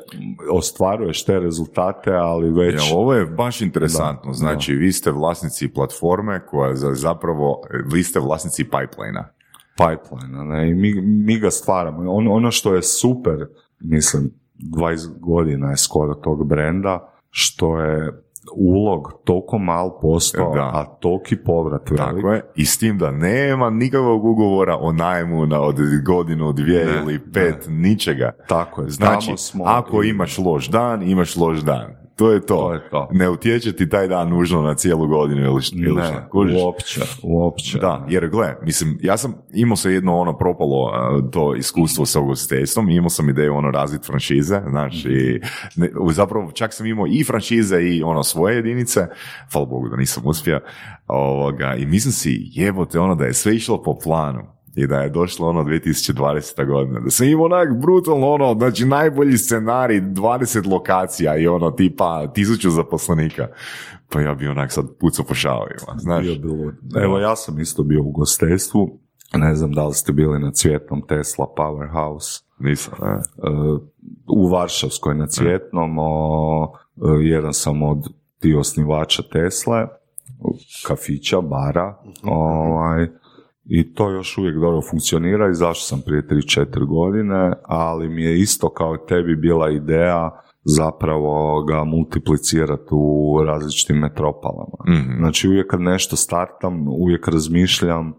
ostvaruješ 0.51 1.25
te 1.25 1.39
rezultate, 1.39 2.11
ali 2.11 2.51
već... 2.51 2.73
Ja, 2.73 2.97
ovo 2.97 3.13
je 3.13 3.25
baš 3.25 3.61
interesantno. 3.61 4.31
Da, 4.31 4.37
znači, 4.37 4.73
vi 4.73 4.91
ste 4.91 5.11
vlasnici 5.11 5.67
platforme 5.67 6.45
koja 6.45 6.75
za, 6.75 6.93
zapravo, 6.93 7.61
vi 7.93 8.03
ste 8.03 8.19
vlasnici 8.19 8.63
pipeline 8.63 9.33
pipeline, 9.77 10.45
ne, 10.45 10.69
i 10.69 10.73
mi, 10.73 11.01
mi 11.01 11.39
ga 11.39 11.51
stvaramo. 11.51 12.11
Ono, 12.11 12.33
ono 12.33 12.51
što 12.51 12.75
je 12.75 12.81
super, 12.81 13.47
mislim, 13.79 14.31
20 14.59 15.19
godina 15.19 15.69
je 15.69 15.77
skoro 15.77 16.13
tog 16.13 16.47
brenda, 16.47 17.13
što 17.29 17.79
je 17.79 18.22
ulog 18.55 19.13
toliko 19.23 19.57
mal 19.57 19.99
posto, 20.01 20.51
Da. 20.55 20.71
a 20.73 20.85
toliki 20.99 21.35
povrat 21.37 21.89
velik. 21.89 22.05
Tako 22.15 22.31
je. 22.31 22.41
I 22.55 22.65
s 22.65 22.77
tim 22.77 22.97
da 22.97 23.11
nema 23.11 23.69
nikakvog 23.69 24.25
ugovora 24.25 24.77
o 24.77 24.91
najmu 24.91 25.45
na 25.45 25.61
od 25.61 25.75
godinu, 26.05 26.53
dvije 26.53 26.85
Ne, 26.85 27.01
ili 27.03 27.19
pet, 27.33 27.65
ničega. 27.67 28.31
Tako 28.47 28.81
je, 28.81 28.89
Znači, 28.89 29.33
smo 29.37 29.63
ako 29.67 30.03
imaš 30.03 30.37
loš 30.37 30.67
dan, 30.67 31.03
imaš 31.03 31.35
loš 31.35 31.59
dan. 31.59 32.02
To 32.15 32.31
je 32.31 32.41
to. 32.41 32.55
To 32.55 32.73
je 32.73 32.89
to. 32.89 33.07
Ne 33.11 33.29
utječe 33.29 33.71
ti 33.73 33.89
taj 33.89 34.07
dan 34.07 34.29
nužno 34.29 34.61
na 34.61 34.73
cijelu 34.73 35.07
godinu 35.07 35.41
ili, 35.41 35.61
što- 35.61 35.75
ili 35.77 35.95
Ne, 35.95 36.07
šta. 36.07 36.29
Kužiš? 36.29 36.55
uopće, 36.61 37.01
uopće. 37.23 37.79
Da, 37.79 38.05
jer 38.09 38.29
gle, 38.29 38.55
mislim, 38.61 38.97
ja 39.01 39.17
sam 39.17 39.33
imao 39.53 39.75
se 39.75 39.91
jedno 39.91 40.17
ono 40.17 40.37
propalo 40.37 40.91
to 41.31 41.55
iskustvo 41.55 42.05
sa 42.05 42.19
ugostiteljstvom, 42.19 42.89
imao 42.89 43.09
sam 43.09 43.29
ideju 43.29 43.55
ono 43.55 43.71
razvit 43.71 44.05
franšize, 44.05 44.61
znaš, 44.69 45.05
i 45.05 45.39
ne, 45.75 45.89
zapravo 46.11 46.51
čak 46.51 46.73
sam 46.73 46.85
imao 46.85 47.05
i 47.07 47.23
franšize 47.23 47.81
i 47.81 48.03
ono 48.03 48.23
svoje 48.23 48.55
jedinice, 48.55 49.07
hvala 49.51 49.65
Bogu 49.65 49.89
da 49.89 49.95
nisam 49.95 50.23
uspio, 50.25 50.59
ovoga, 51.07 51.75
i 51.75 51.85
mislim 51.85 52.11
si, 52.11 52.37
jebote 52.43 52.99
ono 52.99 53.15
da 53.15 53.25
je 53.25 53.33
sve 53.33 53.55
išlo 53.55 53.83
po 53.83 53.97
planu, 53.99 54.41
i 54.75 54.87
da 54.87 54.99
je 54.99 55.09
došlo 55.09 55.49
ono 55.49 55.63
2020. 55.63 56.65
godina, 56.67 56.99
da 56.99 57.09
sam 57.09 57.27
imao 57.27 57.45
onak 57.45 57.81
brutalno 57.81 58.27
ono, 58.27 58.53
znači 58.53 58.85
najbolji 58.85 59.37
scenarij, 59.37 60.01
20 60.01 60.71
lokacija 60.71 61.37
i 61.37 61.47
ono 61.47 61.71
tipa 61.71 62.27
tisuću 62.33 62.69
zaposlenika, 62.69 63.47
pa 64.09 64.21
ja 64.21 64.33
bi 64.33 64.47
onak 64.47 64.71
sad 64.71 64.85
pucao 64.99 65.25
po 65.25 65.33
šavovima, 65.33 65.97
znaš. 65.97 66.25
Bio 66.25 66.35
bi 66.35 66.47
lud. 66.47 66.75
Evo, 67.03 67.19
ja 67.19 67.35
sam 67.35 67.59
isto 67.59 67.83
bio 67.83 68.01
u 68.03 68.11
gostejstvu, 68.11 68.99
ne 69.33 69.55
znam 69.55 69.71
da 69.71 69.87
li 69.87 69.93
ste 69.93 70.13
bili 70.13 70.39
na 70.39 70.51
cvjetnom 70.51 71.01
Tesla 71.07 71.47
Powerhouse, 71.57 72.43
Nisam, 72.59 72.93
ne. 73.01 73.11
e, 73.11 73.21
u 74.27 74.47
Varšavskoj 74.47 75.15
na 75.15 75.27
cvjetnom, 75.27 75.95
o, 75.99 76.73
e, 76.97 77.07
jedan 77.21 77.53
sam 77.53 77.83
od 77.83 78.07
ti 78.39 78.55
osnivača 78.55 79.23
Tesle, 79.31 79.87
kafića, 80.87 81.41
bara, 81.41 82.01
ovaj, 82.23 83.07
i 83.65 83.93
to 83.93 84.09
još 84.09 84.37
uvijek 84.37 84.55
dobro 84.55 84.81
funkcionira, 84.89 85.49
izašao 85.49 85.73
sam 85.73 86.01
prije 86.05 86.27
3-4 86.27 86.85
godine, 86.87 87.53
ali 87.63 88.09
mi 88.09 88.23
je 88.23 88.39
isto 88.39 88.69
kao 88.69 88.95
i 88.95 89.07
tebi 89.07 89.35
bila 89.35 89.69
ideja 89.69 90.39
zapravo 90.63 91.63
ga 91.63 91.83
multiplicirati 91.83 92.89
u 92.91 93.39
različitim 93.45 93.97
metropolama. 93.97 94.77
Mhm. 94.89 95.17
Znači 95.17 95.47
uvijek 95.47 95.67
kad 95.67 95.81
nešto 95.81 96.15
startam, 96.15 96.87
uvijek 96.87 97.27
razmišljam 97.27 98.13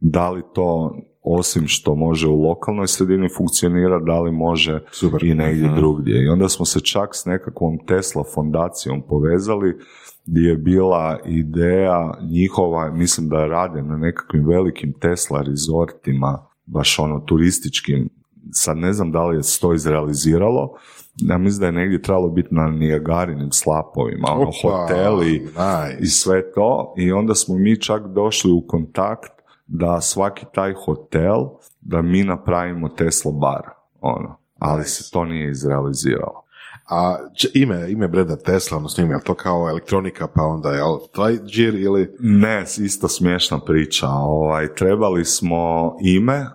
da 0.00 0.30
li 0.30 0.42
to 0.54 0.96
osim 1.22 1.66
što 1.66 1.94
može 1.94 2.28
u 2.28 2.42
lokalnoj 2.42 2.86
sredini 2.86 3.28
funkcionira, 3.36 3.98
da 3.98 4.20
li 4.20 4.32
može 4.32 4.82
Super. 4.92 5.24
i 5.24 5.34
negdje 5.34 5.66
Mhm. 5.66 5.76
drugdje. 5.76 6.24
I 6.24 6.28
onda 6.28 6.48
smo 6.48 6.64
se 6.64 6.80
čak 6.80 7.08
s 7.12 7.24
nekakvom 7.26 7.78
Tesla 7.86 8.24
fondacijom 8.34 9.02
povezali 9.08 9.78
gdje 10.26 10.48
je 10.48 10.56
bila 10.56 11.18
ideja 11.24 12.18
njihova, 12.30 12.90
mislim 12.90 13.28
da 13.28 13.46
rade 13.46 13.82
na 13.82 13.96
nekakvim 13.96 14.46
velikim 14.46 14.92
Tesla 15.00 15.42
rezortima, 15.42 16.46
baš 16.66 16.98
ono 16.98 17.20
turističkim, 17.20 18.08
sad 18.52 18.76
ne 18.76 18.92
znam 18.92 19.12
da 19.12 19.26
li 19.26 19.36
je 19.36 19.42
se 19.42 19.60
to 19.60 19.74
izrealiziralo, 19.74 20.74
ja 21.16 21.38
mislim 21.38 21.60
da 21.60 21.66
je 21.66 21.72
negdje 21.72 22.02
trebalo 22.02 22.28
biti 22.28 22.54
na 22.54 22.68
Nijagarinim 22.70 23.52
slapovima, 23.52 24.28
ono, 24.32 24.48
Opa, 24.48 24.68
hoteli 24.68 25.32
nice. 25.32 25.98
i 26.00 26.06
sve 26.06 26.52
to. 26.52 26.94
I 26.96 27.12
onda 27.12 27.34
smo 27.34 27.54
mi 27.54 27.80
čak 27.80 28.06
došli 28.06 28.52
u 28.52 28.60
kontakt 28.66 29.32
da 29.66 30.00
svaki 30.00 30.46
taj 30.54 30.72
hotel, 30.72 31.40
da 31.80 32.02
mi 32.02 32.24
napravimo 32.24 32.88
Tesla 32.88 33.32
bar, 33.32 33.62
ono, 34.00 34.36
ali 34.58 34.84
se 34.84 35.10
to 35.12 35.24
nije 35.24 35.50
izrealiziralo. 35.50 36.43
A 36.90 37.16
ime, 37.54 37.90
ime 37.90 38.08
brenda 38.08 38.36
Tesla, 38.36 38.76
odnosno 38.76 39.04
ime, 39.04 39.14
je 39.14 39.24
to 39.24 39.34
kao 39.34 39.68
elektronika, 39.68 40.26
pa 40.26 40.42
onda 40.42 40.70
je 40.70 40.82
taj 41.14 41.38
džir 41.46 41.74
ili... 41.74 42.16
Ne, 42.20 42.64
isto 42.78 43.08
smiješna 43.08 43.58
priča. 43.58 44.08
Ovaj, 44.08 44.74
trebali 44.74 45.24
smo 45.24 45.96
ime, 46.02 46.46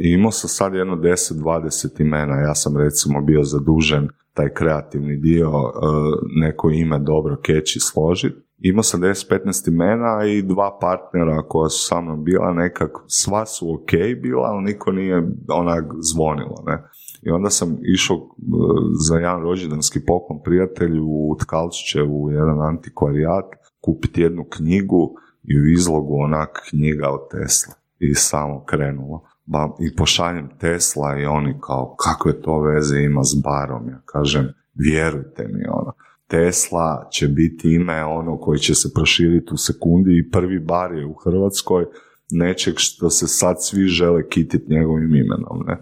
i 0.00 0.08
imao 0.12 0.30
sam 0.30 0.48
sad 0.48 0.74
jedno 0.74 0.96
10-20 0.96 2.00
imena. 2.00 2.40
Ja 2.40 2.54
sam 2.54 2.76
recimo 2.76 3.20
bio 3.20 3.44
zadužen 3.44 4.08
taj 4.34 4.54
kreativni 4.54 5.16
dio, 5.16 5.48
e, 5.48 5.70
neko 6.40 6.70
ime 6.70 6.98
dobro 6.98 7.36
keći 7.42 7.80
složit. 7.80 8.34
Imao 8.58 8.82
sam 8.82 9.00
10-15 9.00 9.68
imena 9.68 10.26
i 10.26 10.42
dva 10.42 10.78
partnera 10.80 11.42
koja 11.48 11.68
su 11.68 11.86
sa 11.86 12.00
mnom 12.00 12.24
bila 12.24 12.52
nekak, 12.52 12.90
sva 13.06 13.46
su 13.46 13.74
ok 13.74 13.90
bila, 14.22 14.42
ali 14.42 14.64
niko 14.64 14.92
nije 14.92 15.28
onak 15.48 15.84
zvonilo, 16.12 16.62
ne. 16.66 16.82
I 17.22 17.30
onda 17.30 17.50
sam 17.50 17.78
išao 17.82 18.16
e, 18.16 18.22
za 19.08 19.16
jedan 19.16 19.42
rođendanski 19.42 20.00
poklon 20.06 20.42
prijatelju 20.42 21.04
u 21.06 21.36
Tkalčiće 21.40 22.02
u 22.02 22.30
jedan 22.30 22.62
antikvarijat 22.62 23.44
kupiti 23.80 24.22
jednu 24.22 24.44
knjigu 24.50 25.14
i 25.42 25.60
u 25.60 25.66
izlogu 25.66 26.16
onak 26.16 26.48
knjiga 26.70 27.08
od 27.08 27.20
Tesla. 27.30 27.74
I 27.98 28.14
samo 28.14 28.64
krenulo. 28.64 29.22
Ba, 29.46 29.76
I 29.80 29.96
pošaljem 29.96 30.48
Tesla 30.58 31.18
i 31.18 31.24
oni 31.24 31.54
kao, 31.60 31.96
kakve 31.98 32.42
to 32.42 32.60
veze 32.60 32.98
ima 32.98 33.24
s 33.24 33.34
barom? 33.44 33.88
Ja 33.88 34.00
kažem, 34.04 34.48
vjerujte 34.74 35.48
mi, 35.52 35.64
ono. 35.68 35.92
Tesla 36.26 37.08
će 37.12 37.28
biti 37.28 37.74
ime 37.74 38.04
ono 38.04 38.38
koji 38.38 38.58
će 38.58 38.74
se 38.74 38.92
proširiti 38.94 39.54
u 39.54 39.56
sekundi 39.56 40.18
i 40.18 40.30
prvi 40.30 40.58
bar 40.58 40.92
je 40.92 41.06
u 41.06 41.14
Hrvatskoj 41.14 41.86
nečeg 42.30 42.74
što 42.76 43.10
se 43.10 43.26
sad 43.28 43.56
svi 43.60 43.86
žele 43.86 44.28
kititi 44.28 44.72
njegovim 44.72 45.14
imenom, 45.14 45.64
ne? 45.66 45.78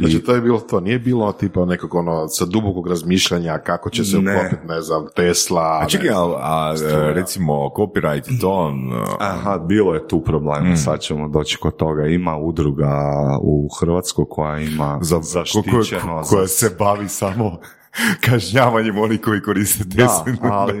Znači, 0.00 0.18
to 0.18 0.34
je 0.34 0.40
bilo 0.40 0.60
to, 0.60 0.80
nije 0.80 0.98
bilo 0.98 1.32
tipa 1.32 1.64
nekog 1.64 1.94
ono, 1.94 2.28
sa 2.28 2.44
dubokog 2.46 2.86
razmišljanja 2.86 3.58
kako 3.58 3.90
će 3.90 4.04
se 4.04 4.18
Ne. 4.18 4.36
uklopiti, 4.36 4.66
ne 4.66 4.80
znam, 4.80 5.06
Tesla, 5.16 5.80
A 5.82 5.86
čekaj, 5.86 6.08
ne 6.08 6.14
a, 6.14 6.28
a, 6.70 6.76
struja. 6.76 7.12
recimo 7.12 7.52
copyright 7.52 8.30
i 8.30 8.40
to, 8.40 8.72
Aha, 9.20 9.58
bilo 9.58 9.94
je 9.94 10.08
tu 10.08 10.20
problema, 10.20 10.68
Mm. 10.68 10.76
sad 10.76 11.00
ćemo 11.00 11.28
doći 11.28 11.56
kod 11.56 11.76
toga. 11.76 12.06
Ima 12.06 12.36
udruga 12.38 12.92
u 13.42 13.68
Hrvatskoj 13.80 14.24
koja 14.28 14.58
ima 14.58 14.98
za, 15.02 15.18
zaštićeno... 15.22 16.22
koja 16.22 16.42
za- 16.42 16.48
se 16.48 16.76
bavi 16.78 17.08
samo 17.08 17.58
kažnjavanjem 18.30 18.98
onih 18.98 19.20
koji 19.20 19.40
koriste 19.40 19.84
Da, 19.84 20.06
Teslinu. 20.06 20.38
ali 20.42 20.80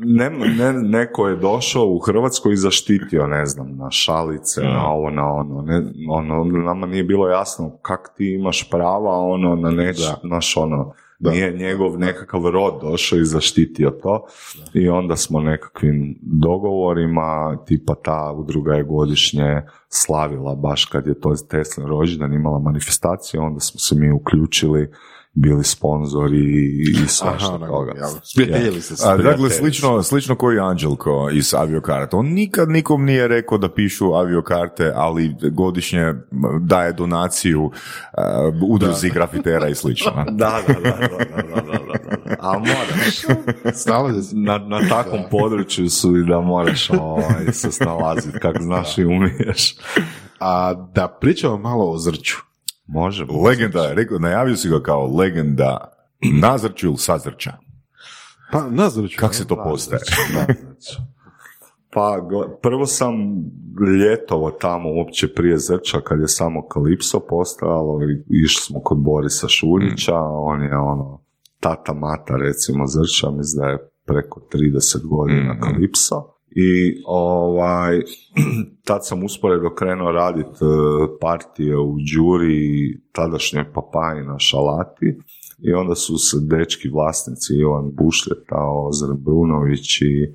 ne, 0.00 0.30
ne, 0.30 0.72
neko 0.72 1.28
je 1.28 1.36
došao 1.36 1.86
u 1.86 1.98
Hrvatskoj 1.98 2.52
i 2.52 2.56
zaštitio, 2.56 3.26
ne 3.26 3.46
znam, 3.46 3.76
na 3.76 3.90
šalice, 3.90 4.60
na 4.62 4.88
ovo, 4.90 5.10
na 5.10 5.32
ono. 5.32 5.62
Ne, 5.62 5.82
ono, 6.10 6.44
nama 6.44 6.86
nije 6.86 7.04
bilo 7.04 7.28
jasno 7.28 7.78
kak 7.82 8.10
ti 8.16 8.34
imaš 8.34 8.70
prava, 8.70 9.18
ono, 9.18 9.56
na 9.56 9.70
neć, 9.70 10.00
naš, 10.22 10.56
ono, 10.56 10.92
Da. 11.18 11.30
nije 11.30 11.52
njegov 11.52 11.98
nekakav 11.98 12.46
rod 12.50 12.74
došao 12.82 13.18
i 13.18 13.24
zaštitio 13.24 13.90
to. 13.90 14.26
I 14.74 14.88
onda 14.88 15.16
smo 15.16 15.40
nekakvim 15.40 16.18
dogovorima, 16.22 17.58
tipa 17.66 17.94
ta 17.94 18.32
udruga 18.36 18.74
je 18.74 18.82
godišnje 18.84 19.62
slavila 19.88 20.54
baš 20.54 20.84
kad 20.84 21.06
je 21.06 21.20
to 21.20 21.34
Tesla 21.50 21.86
rođendan 21.86 22.32
imala 22.32 22.58
manifestacije, 22.58 23.40
onda 23.40 23.60
smo 23.60 23.78
se 23.78 23.94
mi 23.94 24.12
uključili 24.12 24.90
bili 25.34 25.64
sponzori 25.64 26.66
i 26.80 27.06
svašta 27.08 27.54
Aha, 27.54 27.66
toga. 27.66 27.92
ja, 27.98 28.08
se. 28.80 29.08
A, 29.08 29.16
dakle, 29.16 29.50
slično, 29.50 30.02
slično 30.02 30.36
koji 30.36 30.58
Anđelko 30.58 31.30
iz 31.32 31.54
aviokarta. 31.54 32.16
On 32.16 32.26
nikad 32.26 32.68
nikom 32.68 33.04
nije 33.04 33.28
rekao 33.28 33.58
da 33.58 33.68
pišu 33.68 34.12
aviokarte, 34.12 34.92
ali 34.94 35.34
godišnje 35.52 36.14
daje 36.60 36.92
donaciju 36.92 37.64
uh, 37.64 37.72
udruzi 38.68 39.10
grafitera 39.14 39.68
i 39.68 39.74
slično. 39.74 40.12
Da, 40.30 40.60
da, 40.66 40.74
da, 40.74 40.80
da, 40.80 40.90
da, 40.90 41.06
da, 41.42 41.60
da, 41.62 41.78
da. 41.78 42.36
A 42.40 42.58
moraš. 42.58 43.22
Na, 44.32 44.58
na 44.58 44.88
takvom 44.88 45.20
području 45.30 45.90
su 45.90 46.16
i 46.16 46.26
da 46.26 46.40
moraš 46.40 46.90
ovaj, 46.90 47.52
se 47.52 47.72
snalaziti 47.72 48.38
kako 48.38 48.62
znaš 48.62 48.98
i 48.98 49.04
umiješ. 49.04 49.76
A 50.38 50.74
da 50.94 51.08
pričamo 51.08 51.56
malo 51.56 51.90
o 51.90 51.98
zrću. 51.98 52.36
Može. 52.86 53.26
Legenda, 53.46 53.92
rekao, 53.92 54.18
najavio 54.18 54.56
si 54.56 54.68
ga 54.68 54.82
kao 54.82 55.16
legenda 55.16 55.90
na 56.40 56.58
zrću 56.58 56.86
ili 56.86 56.96
sa 56.96 57.18
zrća. 57.18 57.52
Pa 58.52 58.70
na 58.70 58.88
zrću. 58.90 59.16
Kako 59.20 59.34
se 59.34 59.46
to 59.46 59.56
postaje? 59.64 60.00
Pa, 61.92 62.28
prvo 62.62 62.86
sam 62.86 63.14
ljetovo 64.00 64.50
tamo 64.50 64.92
uopće 64.94 65.34
prije 65.34 65.58
Zrča 65.58 66.00
kad 66.00 66.20
je 66.20 66.28
samo 66.28 66.68
Kalipso 66.68 67.20
postojalo 67.20 68.00
i 68.02 68.22
išli 68.44 68.62
smo 68.62 68.80
kod 68.80 68.98
Borisa 68.98 69.48
Šuljića, 69.48 70.14
on 70.20 70.62
je 70.62 70.76
ono 70.76 71.24
tata 71.60 71.92
mata 71.94 72.36
recimo 72.36 72.86
Zrča, 72.86 73.30
mislim 73.30 73.60
da 73.64 73.70
je 73.70 73.90
preko 74.06 74.40
30 74.52 75.06
godina 75.06 75.52
Mhm. 75.54 75.62
Kalipso. 75.62 76.33
I 76.54 77.02
ovaj, 77.06 78.00
tad 78.86 79.06
sam 79.06 79.24
usporedo 79.24 79.74
krenuo 79.74 80.10
raditi 80.12 80.58
partije 81.20 81.78
u 81.78 81.96
Đuri 82.14 83.00
tadašnjoj 83.12 83.72
papaji 83.72 84.22
na 84.22 84.38
Šalati. 84.38 85.18
I 85.58 85.72
onda 85.72 85.94
su 85.94 86.18
se 86.18 86.36
dečki 86.40 86.88
vlasnici 86.88 87.54
Ivan 87.54 87.90
Bušljeta, 87.92 88.56
Ozar 88.86 89.16
Brunović 89.16 90.00
i 90.00 90.22
e, 90.22 90.30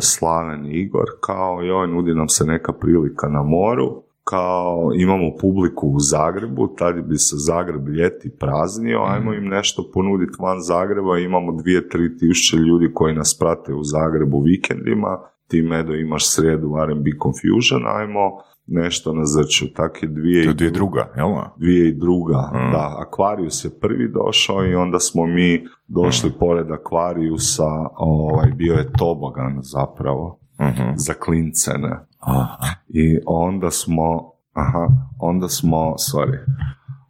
Slaven 0.00 0.66
Igor, 0.66 1.06
kao 1.20 1.62
joj, 1.62 1.88
nudi 1.88 2.14
nam 2.14 2.28
se 2.28 2.44
neka 2.44 2.72
prilika 2.72 3.28
na 3.28 3.42
moru, 3.42 4.02
kao 4.24 4.90
imamo 4.94 5.36
publiku 5.40 5.88
u 5.88 6.00
Zagrebu, 6.00 6.74
tad 6.78 7.02
bi 7.08 7.18
se 7.18 7.36
Zagreb 7.38 7.88
ljeti 7.88 8.30
praznio, 8.38 8.98
ajmo 9.06 9.34
im 9.34 9.44
nešto 9.44 9.90
ponuditi 9.94 10.36
van 10.40 10.60
Zagreba, 10.60 11.18
imamo 11.18 11.52
dvije, 11.52 11.88
tri 11.88 12.18
tisuće 12.18 12.56
ljudi 12.56 12.90
koji 12.94 13.14
nas 13.14 13.36
prate 13.38 13.74
u 13.74 13.84
Zagrebu 13.84 14.40
vikendima, 14.40 15.18
ti 15.54 15.62
Medo 15.62 15.94
imaš 15.94 16.26
srijedu 16.26 16.76
R&B 16.78 17.10
Confusion, 17.22 17.86
ajmo 17.88 18.30
nešto 18.66 19.12
na 19.12 19.24
zrču, 19.26 19.72
tak 19.72 20.02
je 20.02 20.08
dvije 20.08 20.42
To 20.42 20.46
i 20.46 20.50
je 20.50 20.54
dvije 20.54 20.70
druga, 20.70 21.12
jel? 21.16 21.28
dvije 21.56 21.88
i 21.88 21.94
druga, 21.94 22.50
Mm. 22.52 22.72
da, 22.72 22.96
Aquarius 23.00 23.64
je 23.64 23.80
prvi 23.80 24.08
došao 24.10 24.64
i 24.64 24.74
onda 24.74 24.98
smo 24.98 25.26
mi 25.26 25.64
došli 25.88 26.32
pored 26.32 26.66
Aquariusa, 26.68 27.86
ovaj, 27.96 28.50
bio 28.50 28.74
je 28.74 28.92
tobogan 28.92 29.58
zapravo, 29.62 30.38
Mhm. 30.60 30.82
za 30.96 31.14
klince, 31.14 31.70
ne. 31.72 31.98
Aha. 32.20 32.56
I 32.88 33.18
onda 33.26 33.70
smo, 33.70 34.32
aha, 34.52 34.88
onda 35.18 35.48
smo, 35.48 35.76
sorry, 36.08 36.38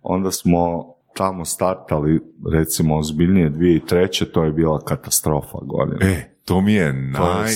onda 0.02 0.30
smo 0.30 0.84
tamo 1.16 1.44
startali, 1.44 2.20
recimo, 2.52 2.96
ozbiljnije 2.96 3.50
2003. 3.50 4.24
to 4.24 4.44
je 4.44 4.52
bila 4.52 4.80
katastrofa 4.80 5.58
godina. 5.62 5.98
E, 6.02 6.33
to 6.44 6.60
mi 6.60 6.74
je 6.74 7.12
to 7.16 7.28
je 7.28 7.42
naj... 7.42 7.52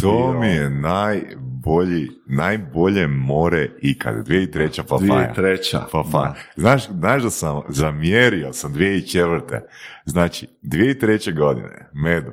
To 0.00 0.40
mi 0.40 0.46
je 0.46 0.70
najbolji, 0.70 2.08
najbolje 2.26 3.06
more 3.06 3.70
ikad. 3.82 4.26
2003. 4.26 4.82
papaja. 4.82 5.34
2003. 5.36 5.78
Papaja. 5.92 6.34
Znaš, 6.56 6.88
znaš 6.88 7.22
da 7.22 7.30
sam 7.30 7.62
zamjerio 7.68 8.52
sam 8.52 8.74
2004. 8.74 9.60
Znači, 10.04 10.46
2003. 10.62 11.36
godine, 11.36 11.90
medu, 11.92 12.32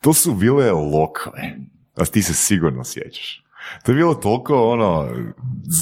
to 0.00 0.12
su 0.12 0.34
bile 0.34 0.70
lokale. 0.70 1.42
A 1.96 2.04
ti 2.04 2.22
se 2.22 2.34
sigurno 2.34 2.84
sjećaš. 2.84 3.41
To 3.82 3.92
je 3.92 3.96
bilo 3.96 4.14
toliko 4.14 4.68
ono, 4.70 5.08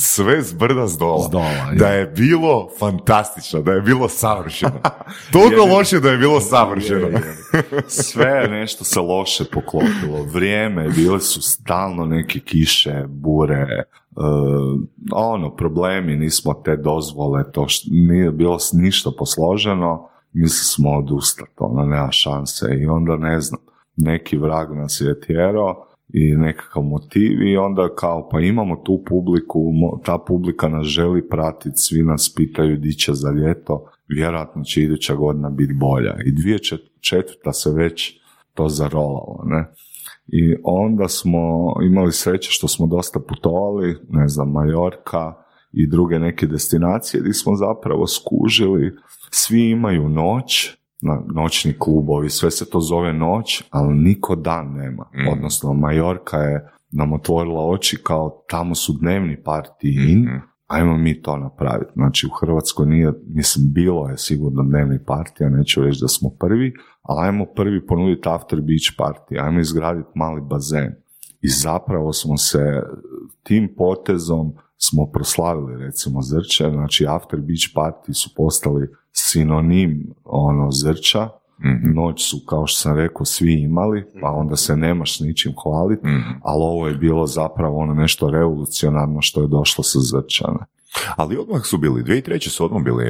sve 0.00 0.42
s 0.42 0.52
brda 0.52 0.86
s 0.86 0.98
dola. 0.98 1.28
S 1.28 1.30
dola, 1.30 1.44
je. 1.44 1.76
da 1.76 1.88
je 1.88 2.06
bilo 2.06 2.68
fantastično, 2.78 3.62
da 3.62 3.72
je 3.72 3.80
bilo 3.80 4.08
savršeno. 4.08 4.80
Toliko 5.32 5.62
Je. 5.62 5.72
loše 5.72 6.00
da 6.00 6.10
je 6.10 6.18
bilo 6.18 6.40
savršeno. 6.40 7.06
Je, 7.06 7.12
je. 7.12 7.82
Sve 7.88 8.48
nešto 8.50 8.84
se 8.84 9.00
loše 9.00 9.44
poklopilo. 9.44 10.22
Vrijeme, 10.32 10.88
bile 10.88 11.20
su 11.20 11.42
stalno 11.42 12.06
neke 12.06 12.40
kiše, 12.40 13.04
bure, 13.08 13.66
e, 13.66 13.84
ono, 15.12 15.56
problemi, 15.56 16.16
nismo 16.16 16.54
te 16.54 16.76
dozvole, 16.76 17.52
to 17.52 17.68
što 17.68 17.88
nije 17.92 18.30
bilo 18.30 18.58
ništa 18.72 19.10
posloženo, 19.18 20.08
mislili 20.32 20.64
smo 20.64 20.90
odustati, 20.90 21.52
ono, 21.56 21.84
nema 21.84 22.12
šanse 22.12 22.66
i 22.80 22.86
onda 22.86 23.16
ne 23.16 23.40
znam, 23.40 23.60
neki 23.96 24.36
vrag 24.36 24.76
nas 24.76 25.00
je 25.00 25.20
tjerao 25.20 25.89
i 26.12 26.36
nekakav 26.36 26.82
motiv 26.82 27.42
i 27.42 27.56
onda 27.56 27.88
kao 27.94 28.28
pa 28.28 28.40
imamo 28.40 28.76
tu 28.76 29.02
publiku, 29.06 29.72
ta 30.04 30.18
publika 30.26 30.68
nas 30.68 30.86
želi 30.86 31.28
pratiti, 31.28 31.76
svi 31.76 32.02
nas 32.02 32.34
pitaju 32.36 32.76
di 32.76 32.92
će 32.92 33.12
za 33.14 33.30
ljeto, 33.30 33.90
vjerojatno 34.08 34.62
će 34.64 34.82
iduća 34.82 35.14
godina 35.14 35.50
biti 35.50 35.72
bolja. 35.72 36.16
I 36.26 36.32
2004. 36.32 37.52
se 37.52 37.70
već 37.72 38.20
to 38.54 38.68
zarolalo, 38.68 39.42
ne? 39.44 39.72
I 40.26 40.56
onda 40.64 41.08
smo 41.08 41.74
imali 41.82 42.12
sreće 42.12 42.50
što 42.50 42.68
smo 42.68 42.86
dosta 42.86 43.20
putovali, 43.28 43.96
ne 44.08 44.28
znam, 44.28 44.50
Majorka 44.50 45.34
i 45.72 45.86
druge 45.86 46.18
neke 46.18 46.46
destinacije 46.46 47.20
gdje 47.20 47.32
smo 47.32 47.56
zapravo 47.56 48.06
skužili, 48.06 48.96
svi 49.30 49.70
imaju 49.70 50.08
noć, 50.08 50.79
noćni 51.34 51.72
klubovi, 51.78 52.30
sve 52.30 52.50
se 52.50 52.70
to 52.70 52.80
zove 52.80 53.12
noć, 53.12 53.64
ali 53.70 53.94
niko 53.94 54.36
dan 54.36 54.72
nema. 54.72 55.04
Mm. 55.14 55.28
Odnosno, 55.32 55.72
Majorka 55.72 56.36
je 56.36 56.70
nam 56.90 57.12
otvorila 57.12 57.68
oči 57.68 57.96
kao 58.02 58.44
tamo 58.48 58.74
su 58.74 58.92
dnevni 59.00 59.42
partiji 59.42 59.94
in, 60.08 60.20
Mhm. 60.22 60.36
ajmo 60.66 60.96
mi 60.96 61.22
to 61.22 61.36
napraviti. 61.36 61.92
Znači 61.94 62.26
u 62.26 62.30
Hrvatskoj 62.40 62.86
nije, 62.86 63.12
mislim, 63.26 63.72
bilo 63.72 64.08
je 64.08 64.18
sigurno 64.18 64.62
dnevni 64.62 65.04
partija, 65.04 65.48
neću 65.48 65.82
reći 65.82 65.98
da 66.00 66.08
smo 66.08 66.30
prvi, 66.30 66.72
ali 67.02 67.26
ajmo 67.26 67.46
prvi 67.56 67.86
ponuditi 67.86 68.28
after 68.28 68.60
beach 68.60 68.90
party, 68.98 69.44
ajmo 69.44 69.60
izgraditi 69.60 70.08
mali 70.14 70.40
bazen. 70.40 70.94
I 71.42 71.48
zapravo 71.48 72.12
smo 72.12 72.36
se 72.36 72.82
tim 73.42 73.74
potezom 73.76 74.52
smo 74.76 75.06
proslavili 75.06 75.84
recimo 75.84 76.22
Zrče, 76.22 76.70
znači 76.70 77.06
after 77.08 77.40
beach 77.40 77.68
party 77.74 78.12
su 78.12 78.30
postali 78.36 78.88
sinonim 79.12 80.14
ono 80.24 80.70
Zrča, 80.72 81.28
Mhm. 81.64 81.94
noć 81.94 82.30
su 82.30 82.36
kao 82.40 82.66
što 82.66 82.78
sam 82.78 82.96
rekao 82.96 83.24
svi 83.24 83.52
imali, 83.54 84.04
pa 84.20 84.28
onda 84.28 84.56
se 84.56 84.76
nemaš 84.76 85.20
ničim 85.20 85.52
hvaliti, 85.54 86.06
Mhm. 86.06 86.30
ali 86.42 86.62
ovo 86.62 86.88
je 86.88 86.94
bilo 86.94 87.26
zapravo 87.26 87.78
ono 87.78 87.94
nešto 87.94 88.30
revolucionarno 88.30 89.18
što 89.20 89.40
je 89.40 89.48
došlo 89.48 89.84
sa 89.84 89.98
Zrčana. 90.00 90.66
Ali 91.16 91.36
odmah 91.36 91.60
su 91.62 91.78
bili, 91.78 92.02
2003. 92.02 92.50
su 92.50 92.64
odmah 92.64 92.82
bili 92.84 93.04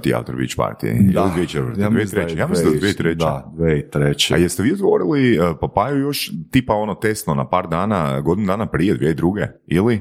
ti 0.00 0.14
After 0.14 0.36
Beach 0.36 0.56
Party. 0.56 0.86
Ili 0.86 1.12
2004. 1.12 1.80
ja 1.80 1.90
mislim 1.90 2.20
da 2.20 2.26
2003. 2.26 2.30
je 2.30 2.38
Ja 2.38 2.46
mislim 2.46 2.68
da 2.68 2.74
je 2.76 2.80
2003. 2.82 3.14
2003. 3.14 3.14
Da, 3.16 3.52
2003. 3.54 4.34
A 4.34 4.38
jeste 4.38 4.62
vi 4.62 4.72
otvorili 4.72 5.38
uh, 5.40 5.56
papaju 5.60 5.98
još 5.98 6.30
tipa 6.50 6.74
ono 6.74 6.94
tesno 6.94 7.34
na 7.34 7.48
par 7.48 7.68
dana, 7.68 8.20
godinu 8.20 8.46
dana 8.46 8.66
prije, 8.66 8.94
2002. 8.94 9.46
Ili 9.66 10.00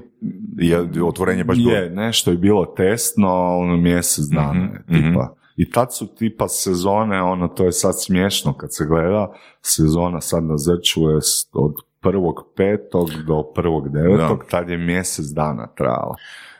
je 0.57 1.03
otvorenje 1.03 1.43
baš 1.43 1.57
bilo? 1.57 1.71
je, 1.71 1.89
nešto 1.89 2.31
je 2.31 2.37
bilo 2.37 2.65
testno, 2.67 3.27
ono 3.57 3.77
mjesec 3.77 4.25
dana, 4.25 4.53
Mhm, 4.53 4.63
je, 4.63 5.01
tipa. 5.03 5.35
I 5.55 5.71
tad 5.71 5.95
su 5.95 6.15
tipa 6.15 6.47
sezone, 6.47 7.21
ono, 7.21 7.47
to 7.47 7.65
je 7.65 7.71
sad 7.71 8.01
smiješno 8.01 8.53
kad 8.53 8.75
se 8.75 8.85
gleda, 8.85 9.31
sezona 9.61 10.21
sad 10.21 10.43
na 10.43 10.57
Zrču 10.57 11.01
je 11.01 11.19
od 11.53 11.73
prvog 12.01 12.43
petog 12.55 13.09
do 13.27 13.43
prvog 13.55 13.89
devetog, 13.89 14.43
tad 14.49 14.69
je 14.69 14.77
mjesec 14.77 15.25
dana 15.25 15.67
trajala. 15.67 16.15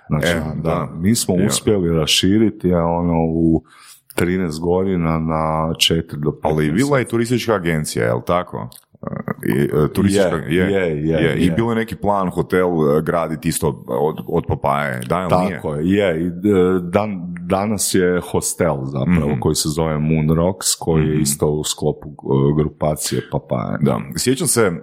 Znači, 0.08 0.28
E, 0.28 0.42
da, 0.56 0.62
da. 0.62 0.90
mi 0.96 1.16
smo 1.16 1.36
Ja. 1.36 1.48
uspjeli 1.48 1.98
raširiti 1.98 2.74
a 2.74 2.84
ono 2.86 3.14
u 3.26 3.64
13 4.16 4.60
godina 4.60 5.20
na 5.20 5.74
4 5.76 6.04
do 6.16 6.30
15. 6.32 6.38
Ali 6.44 6.72
bila 6.72 7.00
je 7.00 7.06
turistička 7.08 7.54
agencija, 7.54 8.06
jel 8.06 8.22
tako? 8.28 8.70
Uh, 9.02 9.10
I, 9.48 9.70
uh, 9.74 9.90
turistička, 9.92 10.36
Je, 10.36 10.72
je, 10.72 11.08
je, 11.08 11.36
I 11.38 11.46
je. 11.46 11.52
bilo 11.52 11.72
je 11.72 11.76
neki 11.76 11.96
plan 11.96 12.30
hotel 12.30 12.68
uh, 12.70 13.02
graditi 13.02 13.50
isto 13.50 13.84
od, 13.88 14.16
od 14.28 14.44
Papaje, 14.48 15.02
da 15.10 15.28
ili 15.32 15.44
nije? 15.44 15.56
Tako 15.56 15.76
je, 15.76 15.90
je. 15.90 16.22
I, 16.24 16.28
e, 16.28 16.32
dan, 16.82 17.33
danas 17.46 17.94
je 17.96 18.20
hostel 18.32 18.78
zapravo 18.86 19.32
Mhm. 19.32 19.40
koji 19.40 19.56
se 19.56 19.70
zove 19.70 20.00
Moon 20.00 20.30
Rocks, 20.30 20.76
koji 20.80 21.04
je 21.04 21.14
Mhm. 21.14 21.22
isto 21.22 21.48
u 21.48 21.64
sklopu 21.64 22.10
e, 22.10 22.14
grupacije 22.58 23.22
Papaja. 23.32 23.78
Da, 23.82 24.00
sjećam 24.18 24.48
se, 24.48 24.68
uh, 24.68 24.74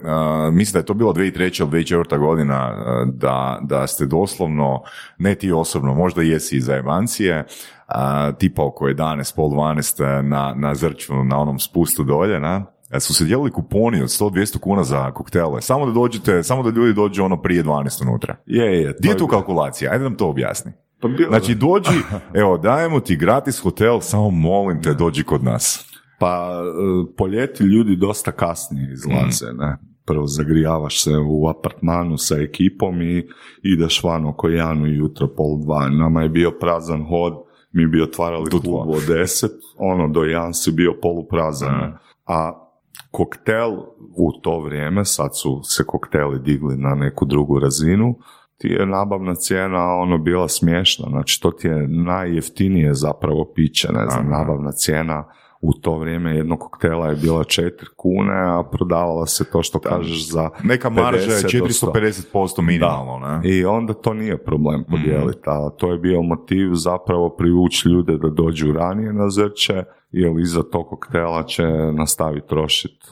mislim 0.55 0.73
da 0.73 0.79
je 0.79 0.85
to 0.87 0.95
bilo 0.95 1.13
2003. 1.13 1.61
ili 1.63 1.71
2004. 1.71 2.19
godina, 2.19 2.73
uh, 2.77 3.15
da, 3.15 3.59
da 3.63 3.87
ste 3.87 4.07
doslovno, 4.07 4.83
ne 5.19 5.35
ti 5.35 5.53
osobno, 5.53 5.95
možda 5.95 6.23
jesi 6.23 6.57
iz 6.57 6.69
Evancije, 6.69 7.45
uh, 7.89 7.95
tipa 8.39 8.65
oko 8.65 8.89
11, 8.89 9.37
pol 9.37 9.49
12 9.49 10.19
uh, 10.19 10.25
na, 10.25 10.55
na 10.57 10.75
Zrču, 10.75 11.25
na 11.25 11.39
onom 11.39 11.59
spustu 11.59 12.05
dolje, 12.05 12.41
na, 12.41 12.65
su 13.01 13.15
se 13.15 13.25
dijelili 13.25 13.51
kuponi 13.51 14.03
od 14.03 14.09
100-200 14.09 14.59
kuna 14.59 14.85
za 14.85 15.11
koktele, 15.11 15.63
samo 15.63 15.87
da 15.87 15.93
dođete, 15.93 16.43
samo 16.43 16.63
da 16.63 16.71
ljudi 16.71 16.93
dođu 16.95 17.25
ono 17.25 17.43
prije 17.43 17.63
12 17.65 18.03
unutra. 18.03 18.37
Je, 18.47 18.83
je. 18.83 18.95
Gdje 18.99 19.09
je 19.11 19.17
tu 19.19 19.27
kalkulacija? 19.27 19.93
Ajde 19.93 20.05
nam 20.05 20.15
to 20.15 20.29
objasni. 20.29 20.73
Pa 21.01 21.09
bilo- 21.09 21.29
Znači 21.29 21.55
dođi, 21.55 21.99
evo 22.41 22.59
dajemo 22.59 23.01
ti 23.01 23.17
gratis 23.17 23.59
hotel, 23.59 24.01
samo 24.01 24.31
molim 24.31 24.83
te 24.83 24.95
dođi 24.95 25.25
kod 25.25 25.45
nas. 25.45 25.87
Pa 26.19 26.63
e, 26.63 27.17
po 27.17 27.27
ljeti 27.27 27.65
ljudi 27.65 27.97
dosta 27.97 28.33
kasnije 28.33 28.93
izlaze, 28.93 29.53
ne? 29.53 29.77
Prvo 30.07 30.27
zagrijavaš 30.27 31.03
se 31.03 31.11
u 31.29 31.49
apartmanu 31.49 32.17
sa 32.19 32.37
ekipom 32.37 33.03
i 33.03 33.29
ideš 33.63 34.03
van 34.05 34.27
oko 34.27 34.49
jedan 34.49 34.83
ujutro, 34.83 35.29
pol 35.29 35.59
dva. 35.59 35.89
Nama 35.89 36.23
je 36.23 36.29
bio 36.29 36.51
prazan 36.51 37.05
hod, 37.05 37.33
mi 37.73 37.87
bi 37.87 38.03
otvarali 38.03 38.45
Do 38.51 38.59
klub 38.61 38.89
od 38.89 39.03
deset, 39.09 39.53
ono 39.79 40.09
do 40.09 40.23
jedan 40.23 40.55
si 40.55 40.73
bio 40.73 40.95
poluprazan. 41.03 41.75
ne? 41.75 41.93
A 42.27 42.67
koktel 43.11 43.71
u 44.17 44.33
to 44.43 44.61
vrijeme, 44.61 45.05
sad 45.05 45.31
su 45.35 45.61
se 45.63 45.85
kokteli 45.87 46.39
digli 46.41 46.77
na 46.77 46.95
neku 46.95 47.25
drugu 47.25 47.59
razinu, 47.59 48.15
ti 48.61 48.69
je 48.69 48.87
nabavna 48.87 49.35
cijena 49.35 49.95
ono 49.95 50.19
bila 50.19 50.49
smiješna, 50.49 51.07
znači 51.11 51.41
to 51.41 51.51
ti 51.51 51.67
je 51.69 51.89
najjeftinije 51.89 52.95
zapravo 52.95 53.53
piće, 53.55 53.89
ne 53.93 54.07
znam, 54.11 54.33
Aha. 54.33 54.39
nabavna 54.39 54.73
cijena 54.73 55.25
u 55.63 55.73
to 55.73 55.99
vrijeme 55.99 56.37
jednog 56.37 56.59
koktela 56.59 57.07
je 57.09 57.17
bila 57.17 57.45
4 57.45 57.71
kune, 57.97 58.35
a 58.35 58.63
prodavala 58.73 59.27
se 59.27 59.51
to 59.51 59.63
što 59.63 59.79
kažeš 59.79 60.31
za 60.31 60.51
Neka 60.65 60.91
marža 60.91 61.33
je 61.33 61.43
50 61.43 61.59
do 61.59 61.67
100. 61.67 61.93
450% 62.33 62.63
minimalno, 62.63 63.19
ne? 63.19 63.41
I 63.51 63.65
onda 63.65 63.95
to 63.95 64.15
nije 64.15 64.45
problem 64.45 64.81
Mhm. 64.81 64.91
podijeliti, 64.91 65.41
a 65.47 65.71
to 65.71 65.93
je 65.93 65.99
bio 65.99 66.23
motiv 66.23 66.71
zapravo 66.75 67.29
privući 67.29 67.89
ljude 67.89 68.19
da 68.19 68.29
dođu 68.29 68.73
ranije 68.73 69.13
na 69.13 69.31
zrče, 69.31 69.85
jer 70.11 70.39
iza 70.41 70.63
tog 70.63 70.89
koktela 70.89 71.43
će 71.43 71.65
nastaviti 71.93 72.49
trošiti 72.49 73.07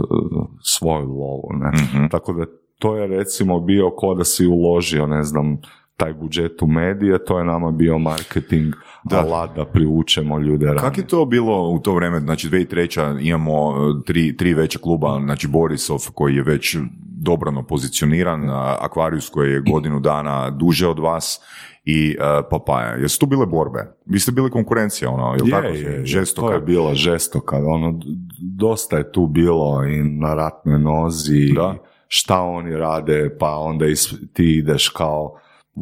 svoju 0.62 1.08
lovu. 1.08 1.48
Ne? 1.52 1.70
Mhm. 1.82 2.06
Tako 2.10 2.32
da 2.32 2.44
to 2.78 2.96
je 2.96 3.06
recimo 3.06 3.60
bio 3.60 3.90
ko 3.90 4.14
da 4.14 4.24
si 4.24 4.46
uložio, 4.46 5.06
ne 5.06 5.22
znam, 5.22 5.58
taj 5.96 6.12
budžet 6.14 6.62
u 6.62 6.66
medije, 6.66 7.24
to 7.24 7.38
je 7.38 7.44
nama 7.44 7.70
bio 7.70 7.98
marketing 7.98 8.74
Da. 9.04 9.18
alat 9.18 9.56
da 9.56 9.64
privučemo 9.64 10.38
ljude 10.38 10.66
ranije. 10.66 10.80
Kako 10.80 11.00
je 11.00 11.06
to 11.06 11.24
bilo 11.24 11.68
u 11.68 11.78
to 11.78 11.94
vrijeme, 11.94 12.20
znači 12.20 12.48
2003. 12.48 13.18
imamo 13.20 13.70
e, 13.70 14.04
tri, 14.06 14.36
tri 14.36 14.54
veća 14.54 14.78
kluba, 14.78 15.20
znači 15.24 15.48
Borisov 15.48 15.98
koji 16.14 16.34
je 16.34 16.42
već 16.42 16.76
dobrano 17.20 17.62
pozicioniran, 17.62 18.42
Aquarius 18.80 19.30
koji 19.30 19.52
je 19.52 19.60
godinu 19.62 20.00
dana 20.00 20.50
duže 20.50 20.88
od 20.88 20.98
vas 20.98 21.40
i 21.84 22.16
uh, 22.18 22.24
Papaja. 22.50 22.92
Jesu 22.94 23.18
tu 23.18 23.26
bile 23.26 23.46
borbe? 23.46 23.96
Vi 24.06 24.18
ste 24.20 24.32
bili 24.32 24.50
konkurencija, 24.50 25.10
ono, 25.10 25.34
Je, 25.34 25.50
tako? 25.50 25.66
je, 25.66 25.80
je, 25.80 26.04
Žestoka. 26.06 26.46
to 26.48 26.52
je 26.54 26.60
bilo 26.60 26.94
žestoka, 26.94 27.56
ono, 27.56 28.00
dosta 28.40 28.96
je 28.98 29.12
tu 29.12 29.26
bilo 29.26 29.84
i 29.84 30.02
na 30.02 30.34
ratnoj 30.34 30.78
nozi, 30.78 31.52
Da. 31.54 31.74
Šta 32.08 32.40
oni 32.42 32.76
rade, 32.76 33.36
pa 33.40 33.56
onda 33.56 33.86
is- 33.86 34.14
ti 34.32 34.56
ideš 34.58 34.88
kao 34.88 35.34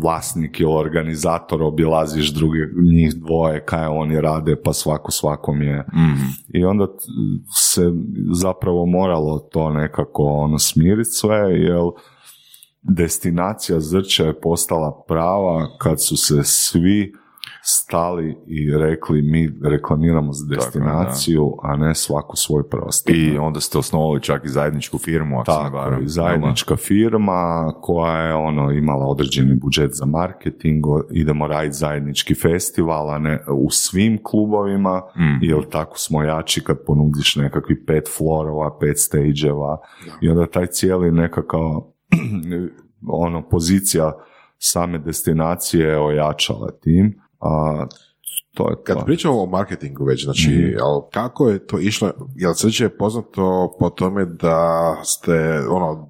vlasnik 0.03 0.61
ili 0.61 0.73
organizator, 0.75 1.63
obilaziš 1.63 2.35
druge, 2.35 2.59
njih 2.93 3.15
dvoje, 3.15 3.65
kaj 3.65 3.87
oni 3.87 4.21
rade, 4.21 4.57
pa 4.65 4.73
svako 4.73 5.11
svakom 5.11 5.63
je. 5.63 5.85
Mhm. 5.95 6.23
I 6.49 6.65
onda 6.65 6.87
se 7.55 7.93
zapravo 8.33 8.87
moralo 8.87 9.39
to 9.39 9.71
nekako 9.71 10.23
ono 10.25 10.59
smiriti 10.59 11.11
sve, 11.11 11.37
jer 11.39 11.81
destinacija 12.83 13.81
Zrća 13.81 14.25
je 14.25 14.41
postala 14.41 15.05
prava 15.09 15.79
kad 15.79 16.05
su 16.05 16.17
se 16.17 16.41
svi 16.45 17.13
stali 17.69 18.37
i 18.47 18.71
rekli 18.79 19.23
mi 19.23 19.51
reklamiramo 19.65 20.33
za 20.33 20.45
Tako, 20.49 20.55
destinaciju, 20.65 21.53
a 21.63 21.77
ne 21.77 21.95
svaku 21.95 22.37
svoj 22.37 22.69
prostor. 22.69 23.17
I 23.17 23.39
onda 23.39 23.61
ste 23.61 23.79
osnovali 23.79 24.23
čak 24.23 24.45
i 24.45 24.49
zajedničku 24.49 24.99
firmu, 24.99 25.41
ako 25.41 25.45
Tako, 25.53 26.03
i 26.03 26.09
zajednička 26.09 26.77
firma 26.77 27.73
koja 27.81 28.17
je 28.23 28.35
ono 28.35 28.71
imala 28.73 29.07
određeni 29.07 29.55
budžet 29.55 29.91
za 29.95 30.07
marketing, 30.07 30.85
idemo 31.11 31.47
raditi 31.47 31.77
zajednički 31.77 32.35
festival, 32.35 33.11
a 33.11 33.19
ne 33.19 33.41
u 33.53 33.71
svim 33.71 34.19
klubovima, 34.23 35.03
Mm. 35.17 35.45
jer 35.45 35.69
tako 35.71 35.99
smo 35.99 36.23
jači 36.23 36.65
kad 36.65 36.77
ponudiš 36.87 37.37
nekakvih 37.37 37.79
pet 37.87 38.09
florova, 38.17 38.79
pet 38.81 38.99
stageeva. 38.99 39.79
I 40.21 40.29
onda 40.29 40.47
taj 40.47 40.67
cijeli 40.67 41.13
nekakav 41.13 41.61
ono 43.27 43.49
pozicija 43.49 44.13
same 44.59 44.99
destinacije 44.99 45.89
je 45.89 45.99
ojačala 46.01 46.71
tim, 46.83 47.15
a 47.41 47.87
to 48.55 48.71
je 48.71 48.77
to. 48.77 48.83
Kad 48.85 49.05
pričamo 49.05 49.43
o 49.43 49.47
marketingu 49.47 50.05
već, 50.05 50.25
znači, 50.25 50.51
Mhm. 50.51 50.77
ali 50.83 51.03
kako 51.13 51.49
je 51.49 51.67
to 51.67 51.79
išlo, 51.79 52.11
jel 52.37 52.55
Srđe 52.55 52.85
je 52.85 52.97
poznato 52.99 53.75
po 53.79 53.91
tome 53.91 54.25
da 54.25 54.95
ste, 55.05 55.61
ono, 55.71 56.09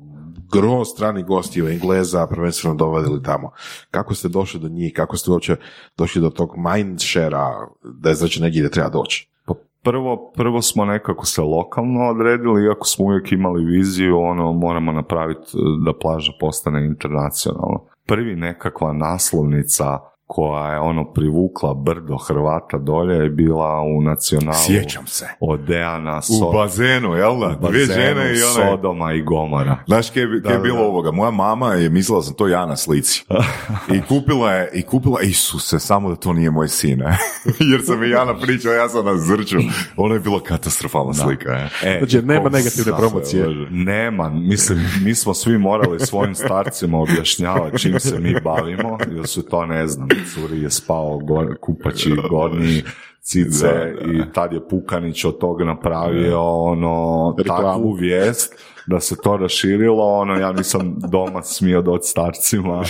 gro 0.52 0.84
strani 0.84 1.22
gosti 1.22 1.62
u 1.62 1.68
Engleza 1.68 2.26
prvenstveno 2.26 2.76
dovodili 2.76 3.22
tamo. 3.22 3.50
Kako 3.90 4.14
ste 4.14 4.28
došli 4.28 4.60
do 4.60 4.68
njih, 4.68 4.92
kako 4.96 5.16
ste 5.16 5.30
uopće 5.30 5.56
došli 5.96 6.20
do 6.20 6.30
tog 6.30 6.50
mindshare 6.56 7.36
da 7.82 8.08
je 8.08 8.14
znači 8.14 8.42
negdje 8.42 8.60
gdje 8.60 8.70
treba 8.70 8.88
doći? 8.88 9.28
Pa 9.46 9.54
prvo, 9.82 10.32
prvo 10.36 10.62
smo 10.62 10.84
nekako 10.84 11.26
se 11.26 11.42
lokalno 11.42 12.08
odredili, 12.08 12.64
iako 12.64 12.86
smo 12.86 13.04
uvijek 13.04 13.32
imali 13.32 13.64
viziju, 13.64 14.18
ono, 14.18 14.52
moramo 14.52 14.92
napraviti 14.92 15.50
da 15.84 15.92
plaža 16.00 16.32
postane 16.40 16.86
internacionalna. 16.86 17.78
Prvi 18.06 18.36
nekakva 18.36 18.92
naslovnica 18.92 19.98
koja 20.26 20.72
je 20.72 20.80
ono 20.80 21.04
privukla 21.04 21.74
brdo 21.74 22.16
Hrvata 22.18 22.78
dolje 22.78 23.14
je 23.14 23.30
bila 23.30 23.80
u 23.82 24.02
nacionalu 24.02 24.56
Sjećam 24.58 25.06
se. 25.06 25.26
od 25.40 25.60
Dejana 25.60 26.16
U 26.18 26.20
So- 26.22 26.52
bazenu, 26.54 27.14
jel 27.14 27.38
da? 27.38 27.46
u 27.60 27.68
Dvije 27.68 27.86
bazenu 27.86 28.00
žene 28.00 28.20
i 28.28 28.42
onaj... 28.42 28.70
Sodoma 28.70 29.12
i 29.12 29.22
Gomora. 29.22 29.76
Znaš 29.86 30.10
kaj 30.10 30.22
je, 30.22 30.28
kaj 30.28 30.36
je 30.36 30.40
Da, 30.42 30.52
da, 30.52 30.58
bilo 30.58 30.76
da. 30.76 30.84
ovoga? 30.84 31.10
Moja 31.10 31.30
mama 31.30 31.74
je 31.74 31.88
mislila 31.90 32.18
da 32.18 32.22
sam 32.22 32.34
to 32.34 32.48
ja 32.48 32.66
na 32.66 32.76
slici. 32.76 33.24
I 33.96 34.02
kupila 34.02 34.52
je, 34.52 34.70
i 34.74 34.82
kupila, 34.82 35.20
Isuse, 35.20 35.78
samo 35.78 36.08
da 36.08 36.16
to 36.16 36.32
nije 36.32 36.50
moj 36.50 36.68
sin, 36.68 37.02
e. 37.02 37.16
Jer 37.72 37.80
sam 37.84 38.02
i 38.04 38.10
Jana 38.10 38.34
pričao, 38.36 38.72
ja 38.72 38.88
sam 38.88 39.04
na 39.04 39.16
zrču. 39.16 39.56
Ono 39.96 40.14
je 40.14 40.20
bilo 40.20 40.40
katastrofalna 40.40 41.14
slika, 41.14 41.50
e. 41.50 41.68
E, 41.84 41.98
Znači, 41.98 42.22
nema 42.22 42.48
negativne 42.50 42.92
promocije. 42.98 43.46
Nema, 43.70 44.28
mislim, 44.30 44.78
mi 45.02 45.14
smo 45.14 45.34
svi 45.34 45.58
morali 45.58 46.00
svojim 46.00 46.34
starcima 46.34 46.98
objašnjavati 46.98 47.78
čim 47.78 48.00
se 48.00 48.18
mi 48.18 48.34
bavimo, 48.40 48.98
jer 49.10 49.26
su 49.26 49.42
to, 49.42 49.66
ne 49.66 49.86
znam, 49.86 50.08
curi 50.34 50.62
je 50.62 50.70
spao 50.70 51.18
go, 51.18 51.46
kupači 51.60 52.16
gornji 52.30 52.82
cice 53.20 53.66
Da, 53.66 54.06
da. 54.06 54.12
i 54.12 54.32
tad 54.32 54.52
je 54.52 54.68
Pukanić 54.68 55.24
od 55.24 55.38
toga 55.38 55.64
napravio 55.64 56.40
ono 56.42 57.34
Reklamu. 57.38 57.62
takvu 57.62 57.92
vijest 57.92 58.54
da 58.86 59.00
se 59.00 59.16
to 59.22 59.36
raširilo, 59.36 60.04
ono, 60.04 60.34
ja 60.34 60.52
nisam 60.52 60.96
doma 61.10 61.42
smio 61.42 61.82
doći 61.82 62.08
starcima, 62.08 62.82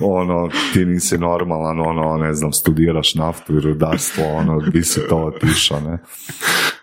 ono, 0.00 0.48
ti 0.72 0.84
nisi 0.84 1.18
normalan, 1.18 1.80
ono, 1.80 2.16
ne 2.16 2.34
znam, 2.34 2.52
studiraš 2.52 3.14
naftu 3.14 3.56
i 3.56 3.60
rudarstvo, 3.60 4.24
ono, 4.24 4.60
bi 4.72 4.82
si 4.82 5.00
to 5.08 5.16
otišao, 5.16 5.80
ne. 5.80 5.98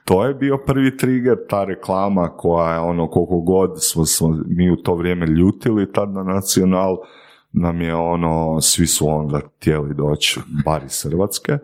To 0.06 0.26
je 0.26 0.34
bio 0.34 0.58
prvi 0.58 0.97
trigger, 0.97 1.38
ta 1.49 1.64
reklama 1.64 2.38
koja 2.38 2.74
je 2.74 2.80
ono 2.80 3.10
koliko 3.10 3.39
god 3.39 3.72
smo, 3.78 4.06
smo 4.06 4.38
mi 4.47 4.72
u 4.72 4.76
to 4.76 4.95
vrijeme 4.95 5.26
ljutili 5.26 5.91
tad 5.93 6.14
na 6.14 6.24
nacional, 6.24 6.97
nam 7.54 7.82
je 7.82 7.95
ono, 7.95 8.62
svi 8.62 8.88
su 8.88 9.08
onda 9.08 9.39
htjeli 9.39 9.95
doći, 9.95 10.39
bar 10.66 10.84
iz 10.84 11.04
Hrvatske. 11.04 11.58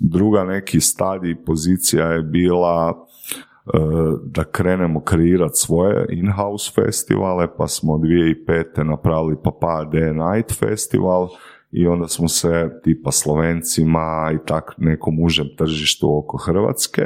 Druga 0.00 0.44
neki 0.44 0.80
stadij 0.80 1.44
pozicija 1.44 2.06
je 2.06 2.22
bila 2.22 2.88
e, 2.92 3.78
da 4.24 4.44
krenemo 4.44 5.00
kreirati 5.00 5.54
svoje 5.54 6.06
in-house 6.10 6.72
festivale, 6.74 7.56
pa 7.56 7.68
smo 7.68 7.92
2005. 7.92 8.82
napravili 8.82 9.36
Papa 9.44 9.88
Day 9.92 10.12
Night 10.12 10.58
festival 10.58 11.28
i 11.70 11.86
onda 11.86 12.08
smo 12.08 12.28
se 12.28 12.80
tipa 12.84 13.10
Slovencima 13.10 14.30
i 14.34 14.46
tak 14.46 14.74
nekom 14.78 15.20
užem 15.20 15.46
tržištu 15.58 16.18
oko 16.18 16.36
Hrvatske. 16.36 17.02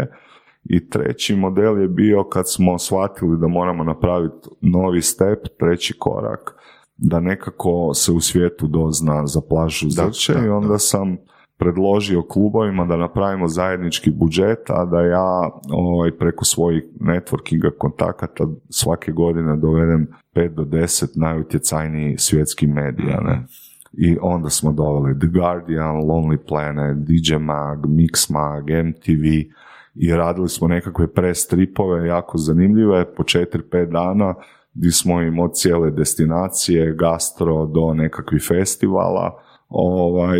I 0.65 0.89
treći 0.89 1.37
model 1.37 1.81
je 1.81 1.89
bio 1.89 2.25
kad 2.25 2.53
smo 2.53 2.79
shvatili 2.79 3.39
da 3.41 3.49
moramo 3.49 3.85
napraviti 3.85 4.49
novi 4.61 5.03
step, 5.03 5.39
treći 5.59 5.95
korak, 5.99 6.56
da 6.97 7.21
nekako 7.21 7.95
se 7.95 8.13
u 8.13 8.21
svijetu 8.21 8.67
dozna 8.67 9.27
za 9.27 9.41
plažu 9.49 9.91
Zrče 9.91 10.35
da, 10.35 10.47
i 10.47 10.49
onda 10.49 10.79
sam 10.79 11.17
predložio 11.59 12.23
klubovima 12.23 12.85
da 12.85 12.97
napravimo 12.97 13.49
zajednički 13.49 14.11
budžet, 14.11 14.71
a 14.71 14.85
da 14.85 15.01
ja 15.01 15.51
ovaj, 15.71 16.11
preko 16.11 16.45
svojih 16.45 16.85
networkinga 17.01 17.71
kontakata 17.79 18.45
svake 18.71 19.13
godine 19.13 19.57
dovedem 19.57 20.09
5 20.35 20.49
do 20.49 20.63
10 20.63 21.07
najutjecajnijih 21.15 22.21
svjetskih 22.21 22.69
medija. 22.69 23.21
Ne? 23.21 23.47
I 23.93 24.17
onda 24.21 24.51
smo 24.51 24.73
doveli 24.73 25.19
The 25.19 25.29
Guardian, 25.29 25.97
Lonely 25.97 26.37
Planet, 26.49 26.97
DJ 26.99 27.37
Mag, 27.37 27.87
Mix 27.87 28.33
Mag, 28.33 28.87
MTV 28.87 29.25
i 29.95 30.13
radili 30.13 30.49
smo 30.49 30.69
nekakve 30.69 31.07
press 31.07 31.47
tripove 31.47 32.07
jako 32.07 32.39
zanimljive 32.39 33.15
po 33.15 33.23
4-5 33.23 33.91
dana 33.91 34.35
gdje 34.77 34.93
smo 34.93 35.23
im 35.23 35.39
od 35.39 35.55
cijele 35.55 35.91
destinacije, 35.91 36.95
gastro 36.95 37.67
do 37.67 37.95
nekakvih 37.95 38.43
festivala 38.49 39.43
ovaj, 39.69 40.39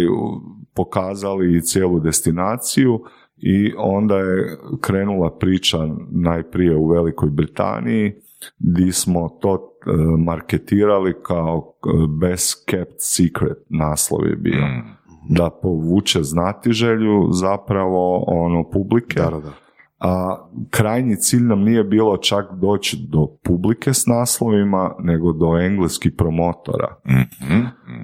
pokazali 0.75 1.63
cijelu 1.63 2.01
destinaciju 2.01 3.01
i 3.37 3.73
onda 3.79 4.17
je 4.19 4.59
krenula 4.81 5.31
priča 5.39 5.79
najprije 6.11 6.77
u 6.77 6.89
Velikoj 6.89 7.31
Britaniji 7.31 8.13
gdje 8.59 8.93
smo 8.93 9.29
to 9.41 9.55
e, 9.55 9.91
marketirali 10.19 11.15
kao 11.23 11.75
e, 11.75 11.89
best 12.21 12.65
kept 12.69 12.97
secret 12.99 13.59
naslov 13.69 14.27
je 14.27 14.37
bio. 14.37 14.65
Da 15.29 15.51
povuče 15.63 16.23
znatiželju 16.23 17.29
zapravo 17.33 18.25
ono 18.27 18.71
publike. 18.71 19.21
Da, 19.21 19.31
da. 19.31 19.66
A 19.99 20.37
krajnji 20.71 21.17
cilj 21.17 21.43
nam 21.43 21.61
nije 21.61 21.85
bilo 21.85 22.17
čak 22.17 22.45
doći 22.61 23.07
do 23.09 23.27
publike 23.45 23.95
s 23.95 24.07
naslovima, 24.07 24.95
nego 25.03 25.33
do 25.33 25.59
engleskih 25.61 26.13
promotora 26.19 26.97
Mhm. 27.07 27.61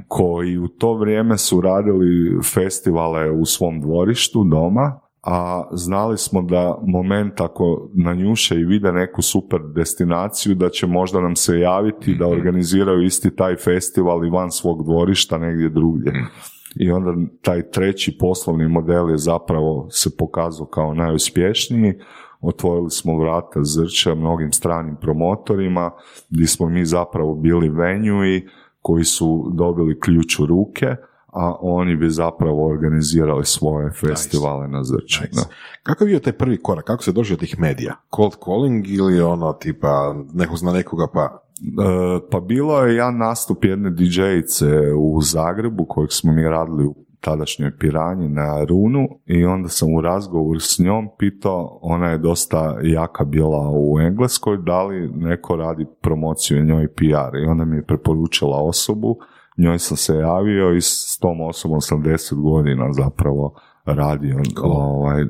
koji 0.09 0.59
u 0.59 0.69
to 0.69 0.95
vrijeme 0.95 1.39
su 1.39 1.61
radili 1.61 2.43
festivale 2.55 3.31
u 3.31 3.45
svom 3.45 3.81
dvorištu 3.81 4.45
doma, 4.45 5.01
a 5.23 5.65
znali 5.73 6.19
smo 6.19 6.43
da 6.43 6.79
moment 6.87 7.41
ako 7.41 7.89
nanjuše 7.95 8.55
i 8.61 8.65
vide 8.65 8.93
neku 8.93 9.23
super 9.23 9.61
destinaciju, 9.75 10.55
da 10.55 10.69
će 10.69 10.87
možda 10.87 11.21
nam 11.21 11.37
se 11.37 11.59
javiti 11.61 12.15
da 12.15 12.27
organiziraju 12.27 13.03
isti 13.03 13.37
taj 13.37 13.57
festival 13.57 14.25
i 14.27 14.31
van 14.31 14.51
svog 14.51 14.85
dvorišta 14.85 15.39
negdje 15.39 15.69
drugdje. 15.69 16.13
I 16.77 16.91
onda 16.91 17.15
taj 17.43 17.71
treći 17.71 18.17
poslovni 18.19 18.69
model 18.69 19.11
je 19.11 19.19
zapravo 19.19 19.87
se 19.91 20.17
pokazao 20.17 20.67
kao 20.67 20.95
najuspješniji. 20.95 21.95
Otvorili 22.41 22.91
smo 22.91 23.19
vrata 23.19 23.61
Zrče 23.63 24.15
mnogim 24.15 24.53
stranim 24.53 24.97
promotorima, 25.01 25.91
gdje 26.31 26.47
smo 26.47 26.69
mi 26.69 26.85
zapravo 26.85 27.35
bili 27.35 27.69
venue 27.69 28.43
koji 28.81 29.05
su 29.05 29.51
dobili 29.55 30.01
ključ 30.01 30.39
u 30.39 30.47
ruke, 30.47 30.87
a 31.33 31.57
oni 31.61 31.97
bi 31.97 32.11
zapravo 32.11 32.69
organizirali 32.69 33.45
svoje 33.45 33.91
festivale 33.91 34.69
na 34.69 34.85
Zrče. 34.85 35.21
Nice. 35.23 35.47
Kakav 35.83 36.09
je 36.09 36.13
bio 36.13 36.21
taj 36.21 36.33
prvi 36.33 36.63
korak? 36.63 36.85
Kako 36.85 37.03
se 37.03 37.13
došao 37.13 37.37
do 37.37 37.41
tih 37.41 37.59
medija? 37.59 37.97
Cold 38.17 38.33
calling 38.45 38.89
ili 38.89 39.21
ono 39.21 39.53
tipa 39.53 40.15
neko 40.35 40.57
zna 40.57 40.73
nekoga 40.73 41.07
pa... 41.13 41.39
E, 41.63 42.21
pa 42.31 42.41
bilo 42.41 42.83
je 42.83 42.95
jedan 42.95 43.19
nastup 43.19 43.65
jedne 43.65 43.91
DJ-ice 43.91 44.93
u 44.99 45.21
Zagrebu 45.23 45.85
kojeg 45.89 46.13
smo 46.13 46.33
mi 46.33 46.43
radili 46.43 46.87
u 46.87 46.95
tadašnjoj 47.21 47.79
Piranji 47.79 48.29
na 48.29 48.65
Runu 48.65 49.09
i 49.27 49.45
onda 49.45 49.69
sam 49.69 49.95
u 49.95 50.01
razgovoru 50.01 50.61
s 50.61 50.79
njom 50.79 51.09
pitao, 51.19 51.79
ona 51.83 52.09
je 52.09 52.19
dosta 52.19 52.79
jaka 52.83 53.25
bila 53.25 53.71
u 53.75 54.01
Engleskoj, 54.01 54.57
da 54.57 54.83
li 54.83 55.09
neko 55.09 55.57
radi 55.57 55.87
promociju 56.01 56.59
i 56.59 56.67
njoj 56.67 56.89
PR 56.89 57.37
i 57.45 57.47
onda 57.47 57.65
mi 57.65 57.77
je 57.77 57.87
preporučila 57.87 58.63
osobu, 58.63 59.17
njoj 59.59 59.79
sam 59.79 59.97
se 59.97 60.15
javio 60.15 60.75
i 60.75 60.81
s 60.81 61.19
tom 61.21 61.41
osobom 61.41 61.81
sam 61.81 62.03
deset 62.03 62.39
godina 62.39 62.93
zapravo 62.93 63.55
radio 63.85 64.41
ovaj, 64.63 65.25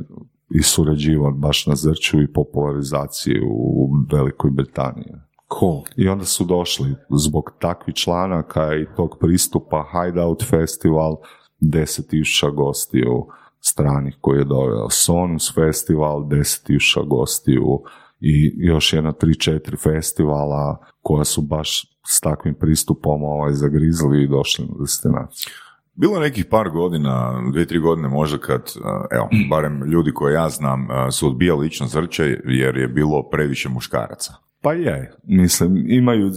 i 0.54 0.62
surađivao 0.62 1.30
baš 1.30 1.66
na 1.66 1.74
zrču 1.74 2.22
i 2.22 2.32
popularizaciji 2.32 3.40
u 3.50 3.90
Velikoj 4.12 4.50
Britaniji. 4.50 5.12
Cool. 5.58 5.82
I 5.96 6.08
onda 6.08 6.24
su 6.24 6.44
došli 6.44 6.94
zbog 7.10 7.52
takvih 7.58 7.94
članaka 7.94 8.74
i 8.74 8.86
tog 8.96 9.16
pristupa 9.20 9.84
Hideout 9.92 10.44
Festival, 10.50 11.16
10.000 11.60 12.54
gostiju 12.54 13.26
stranih 13.60 14.16
koji 14.20 14.38
je 14.38 14.44
doveo. 14.44 14.90
Sonus 14.90 15.54
Festival, 15.54 16.20
10.000 16.20 17.08
gostiju 17.08 17.82
i 18.20 18.52
još 18.56 18.92
jedna 18.92 19.12
3-4 19.12 19.82
festivala 19.82 20.78
koja 21.02 21.24
su 21.24 21.42
baš 21.42 21.96
s 22.06 22.20
takvim 22.20 22.54
pristupom 22.54 23.24
ovaj, 23.24 23.52
zagrizli 23.52 24.22
i 24.22 24.28
došli 24.28 24.66
na 24.66 24.74
destinaciju. 24.80 25.52
Bilo 25.94 26.14
je 26.14 26.20
nekih 26.20 26.44
par 26.50 26.70
godina, 26.70 27.42
dvije, 27.52 27.66
tri 27.66 27.78
godine 27.78 28.08
možda 28.08 28.38
kad, 28.38 28.72
evo, 29.10 29.28
barem 29.50 29.82
ljudi 29.82 30.12
koje 30.14 30.34
ja 30.34 30.48
znam 30.48 30.88
su 31.10 31.26
odbijali 31.26 31.60
lično 31.60 31.86
zrče 31.86 32.40
jer 32.44 32.76
je 32.76 32.88
bilo 32.88 33.28
previše 33.30 33.68
muškaraca. 33.68 34.34
Pa 34.62 34.72
je, 34.72 35.12
mislim, 35.24 35.84
imaju 35.88 36.30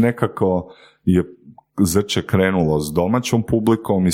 nekako 0.00 0.74
je 1.04 1.24
zrče 1.80 2.22
krenulo 2.22 2.80
s 2.80 2.92
domaćom 2.92 3.42
publikom 3.42 4.06
i 4.06 4.10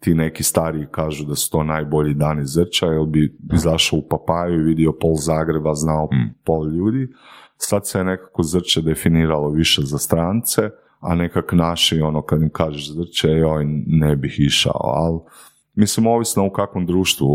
ti 0.00 0.14
neki 0.14 0.42
stariji 0.42 0.86
kažu 0.90 1.24
da 1.24 1.34
su 1.34 1.50
to 1.50 1.62
najbolji 1.62 2.14
dani 2.14 2.42
zrča, 2.44 2.86
jer 2.86 3.06
bi 3.06 3.38
izašao 3.54 3.98
u 3.98 4.08
papaju 4.08 4.60
i 4.60 4.64
vidio 4.64 4.92
pol 4.92 5.14
Zagreba, 5.14 5.74
znao 5.74 6.08
pol 6.44 6.68
ljudi. 6.68 7.08
Sad 7.56 7.86
se 7.86 7.98
je 7.98 8.04
nekako 8.04 8.42
zrče 8.42 8.82
definiralo 8.82 9.50
više 9.50 9.82
za 9.82 9.98
strance, 9.98 10.70
a 11.00 11.14
nekak 11.14 11.52
naši, 11.52 12.00
ono, 12.00 12.22
kad 12.22 12.42
im 12.42 12.50
kažeš 12.52 12.92
zrče, 12.92 13.28
joj, 13.28 13.64
ne 13.86 14.16
bih 14.16 14.34
išao, 14.38 14.80
ali 14.82 15.18
mislim, 15.74 16.06
ovisno 16.06 16.46
u 16.46 16.50
kakvom 16.50 16.86
društvu 16.86 17.28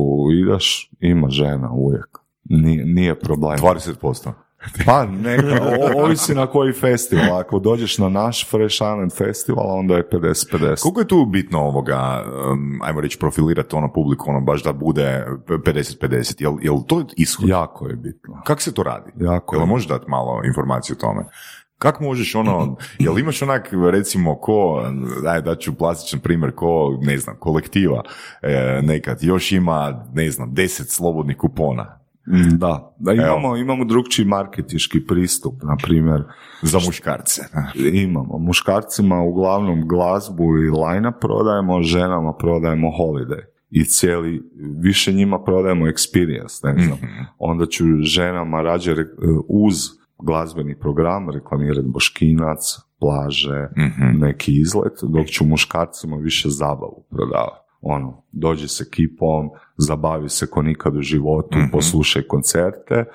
ideš, 0.43 0.91
ima 0.99 1.29
žena 1.29 1.71
uvijek. 1.71 2.17
Nije, 2.43 2.85
nije 2.85 3.19
problem. 3.19 3.57
20%. 3.59 4.44
Pa, 4.86 5.05
neka, 5.05 5.61
o- 5.63 6.03
ovisi 6.03 6.36
na 6.36 6.47
koji 6.47 6.74
festival. 6.74 7.38
Ako 7.38 7.59
dođeš 7.59 7.97
na 7.97 8.09
naš 8.09 8.49
Fresh 8.49 8.76
Island 8.76 9.13
festival, 9.13 9.66
onda 9.70 9.95
je 9.95 10.09
50-50. 10.09 10.82
Koliko 10.82 10.99
je 10.99 11.07
tu 11.07 11.26
bitno 11.26 11.59
ovoga, 11.59 12.24
um, 12.51 12.80
ajmo 12.82 13.01
reći, 13.01 13.20
profilirati 13.20 13.76
ono 13.76 13.93
publiku, 13.93 14.30
ono 14.30 14.41
baš 14.41 14.63
da 14.63 14.74
bude 14.74 15.26
50-50? 15.47 16.41
Jel, 16.41 16.53
jel 16.61 16.76
to 16.88 17.05
ishod? 17.18 17.49
Jako 17.49 17.88
je 17.88 17.95
bitno. 17.95 18.41
Kako 18.45 18.61
se 18.61 18.74
to 18.74 18.84
radi? 18.84 19.11
Jako 19.16 19.55
Jel 19.55 19.61
je. 19.61 19.68
možeš 19.68 19.88
dati 19.88 20.05
malo 20.07 20.41
informaciju 20.45 20.95
o 20.95 21.01
tome? 21.01 21.26
Kako 21.78 22.03
možeš 22.03 22.36
ono, 22.36 22.76
jel 22.99 23.20
imaš 23.20 23.41
onak 23.41 23.70
recimo 23.91 24.36
ko, 24.36 24.84
daj 25.24 25.41
dat 25.41 25.59
ću 25.59 25.78
plastičan 25.78 26.20
primjer, 26.20 26.51
ko, 26.55 26.97
ne 27.01 27.18
znam, 27.18 27.36
kolektiva 27.39 28.01
e, 28.41 28.82
nekad, 28.84 29.18
još 29.22 29.51
ima, 29.51 30.05
ne 30.13 30.32
znam, 30.32 30.53
deset 30.53 30.89
slobodnih 30.91 31.38
kupona 31.38 31.99
Da, 32.57 32.95
da 32.99 33.13
imamo, 33.13 33.57
imamo 33.57 33.86
drugčiji 33.86 34.26
marketiški 34.26 35.05
pristup, 35.05 35.63
na 35.63 35.78
primjer, 35.84 36.23
za 36.61 36.80
muškarce. 36.86 37.41
imamo. 37.93 38.38
Muškarcima 38.38 39.21
uglavnom 39.21 39.88
glazbu 39.88 40.43
i 40.57 40.69
line 40.69 41.11
prodajemo, 41.21 41.84
ženama 41.84 42.34
prodajemo 42.34 42.88
holiday. 42.88 43.41
I 43.69 43.84
cijeli, 43.84 44.43
više 44.78 45.13
njima 45.13 45.43
prodajemo 45.43 45.86
experience, 45.86 46.63
ne 46.63 46.84
znam. 46.84 46.97
Onda 47.38 47.65
ću 47.65 47.84
ženama 48.01 48.61
rađe 48.61 48.95
uz 49.47 49.76
glazbeni 50.19 50.80
program 50.80 51.30
reklamirati 51.30 51.88
Boškinac, 51.88 52.59
plaže, 52.99 53.69
neki 54.19 54.59
izlet, 54.61 54.93
dok 55.03 55.28
ću 55.28 55.45
muškarcima 55.45 56.17
više 56.17 56.49
zabavu 56.49 57.05
prodavati. 57.09 57.64
Ono, 57.88 58.21
dođi 58.31 58.67
se 58.67 58.89
kipom, 58.89 59.49
zabavi 59.77 60.29
se 60.29 60.47
ko 60.47 60.61
nikad 60.61 60.95
u 60.95 61.01
životu, 61.01 61.57
poslušaj 61.71 62.21
koncerte, 62.27 63.05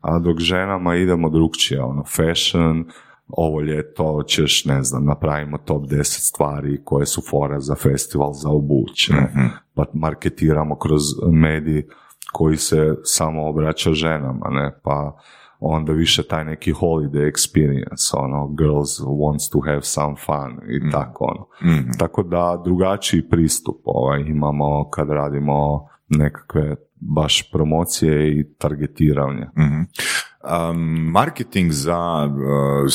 a 0.00 0.18
dok 0.18 0.38
ženama 0.38 0.96
idemo 0.96 1.30
drugčije, 1.30 1.82
ono, 1.82 2.04
fashion, 2.04 2.84
ovo 3.28 3.60
ljeto 3.60 4.22
ćeš, 4.26 4.64
ne 4.64 4.82
znam, 4.82 5.04
napravimo 5.04 5.58
top 5.58 5.82
10 5.84 6.02
stvari 6.04 6.80
koje 6.84 7.06
su 7.06 7.22
fora 7.30 7.60
za 7.60 7.74
festival 7.74 8.32
za 8.32 8.48
obuć, 8.48 9.08
ne? 9.08 9.50
pa 9.74 9.84
marketiramo 9.92 10.78
kroz 10.78 11.02
medij 11.32 11.86
koji 12.32 12.56
se 12.56 12.94
samo 13.04 13.48
obraća 13.48 13.92
ženama, 13.92 14.46
ne, 14.50 14.80
pa 14.82 15.18
onda 15.60 15.92
više 15.92 16.22
taj 16.22 16.44
neki 16.44 16.72
holiday 16.72 17.32
experience, 17.32 18.14
ono, 18.16 18.48
girls 18.48 19.00
wants 19.00 19.52
to 19.52 19.60
have 19.60 19.82
some 19.82 20.14
fun 20.26 20.70
i 20.70 20.90
tako, 20.90 21.24
ono. 21.24 21.46
Tako 21.98 22.22
da 22.22 22.62
drugačiji 22.64 23.28
pristup 23.28 23.76
ovaj, 23.84 24.20
imamo 24.20 24.90
kad 24.90 25.08
radimo 25.10 25.88
nekakve 26.08 26.76
baš 27.00 27.50
promocije 27.52 28.40
i 28.40 28.54
targetiranje. 28.58 29.46
Mhm. 29.58 29.80
Um, 30.70 31.10
marketing 31.12 31.72
za 31.72 32.26
uh, 32.26 32.86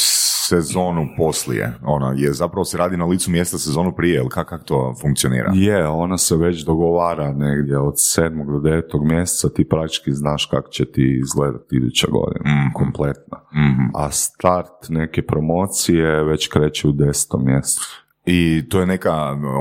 sezonu 0.49 1.07
poslije, 1.17 1.73
ona 1.83 2.13
je 2.17 2.33
zapravo 2.33 2.65
se 2.65 2.77
radi 2.77 2.97
na 2.97 3.05
licu 3.05 3.31
mjesta 3.31 3.57
sezonu 3.57 3.95
prije, 3.95 4.15
ili 4.15 4.29
kako 4.29 4.49
kak 4.49 4.63
to 4.63 4.95
funkcionira? 5.01 5.51
Je, 5.53 5.87
ona 5.87 6.17
se 6.17 6.37
već 6.37 6.65
dogovara 6.65 7.33
negdje 7.33 7.77
od 7.77 7.93
7. 7.93 8.45
do 8.45 8.69
9. 8.69 9.09
mjeseca, 9.09 9.53
ti 9.53 9.69
praktički 9.69 10.11
znaš 10.11 10.45
kako 10.45 10.69
će 10.69 10.85
ti 10.85 11.19
izgledati 11.23 11.75
iduća 11.75 12.07
godina, 12.11 12.71
kompletna. 12.73 13.37
Mhm. 13.53 13.83
A 13.93 14.11
start 14.11 14.89
neke 14.89 15.21
promocije 15.21 16.23
već 16.23 16.47
kreće 16.47 16.87
u 16.87 16.91
10. 16.91 17.45
mjesecu. 17.45 18.02
I 18.25 18.63
to 18.69 18.79
je 18.79 18.85
neka, 18.85 19.11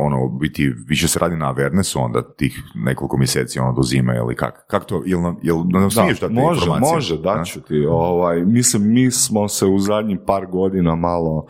ono, 0.05 0.29
biti, 0.41 0.73
više 0.89 1.09
se 1.09 1.19
radi 1.19 1.37
na 1.37 1.55
awarenessu 1.55 1.99
onda 1.99 2.35
tih 2.37 2.63
nekoliko 2.75 3.17
mjeseci 3.17 3.59
ono 3.59 3.73
dozima 3.73 4.15
ili 4.15 4.37
kak, 4.37 4.67
kak 4.67 4.85
to, 4.85 5.03
jel 5.07 5.21
nam, 5.21 5.37
jel 5.43 5.57
nam 5.69 5.91
smiješ 5.91 6.21
dati 6.21 6.35
te 6.35 6.41
može, 6.41 6.61
informacije? 6.61 6.95
može, 6.95 7.17
Da? 7.17 7.35
daću 7.35 7.61
ti. 7.61 7.87
Ovaj, 7.91 8.45
mislim, 8.45 8.93
mi 8.93 9.11
smo 9.11 9.49
se 9.49 9.67
u 9.67 9.79
zadnjih 9.79 10.19
par 10.27 10.47
godina 10.47 10.95
malo 10.97 11.47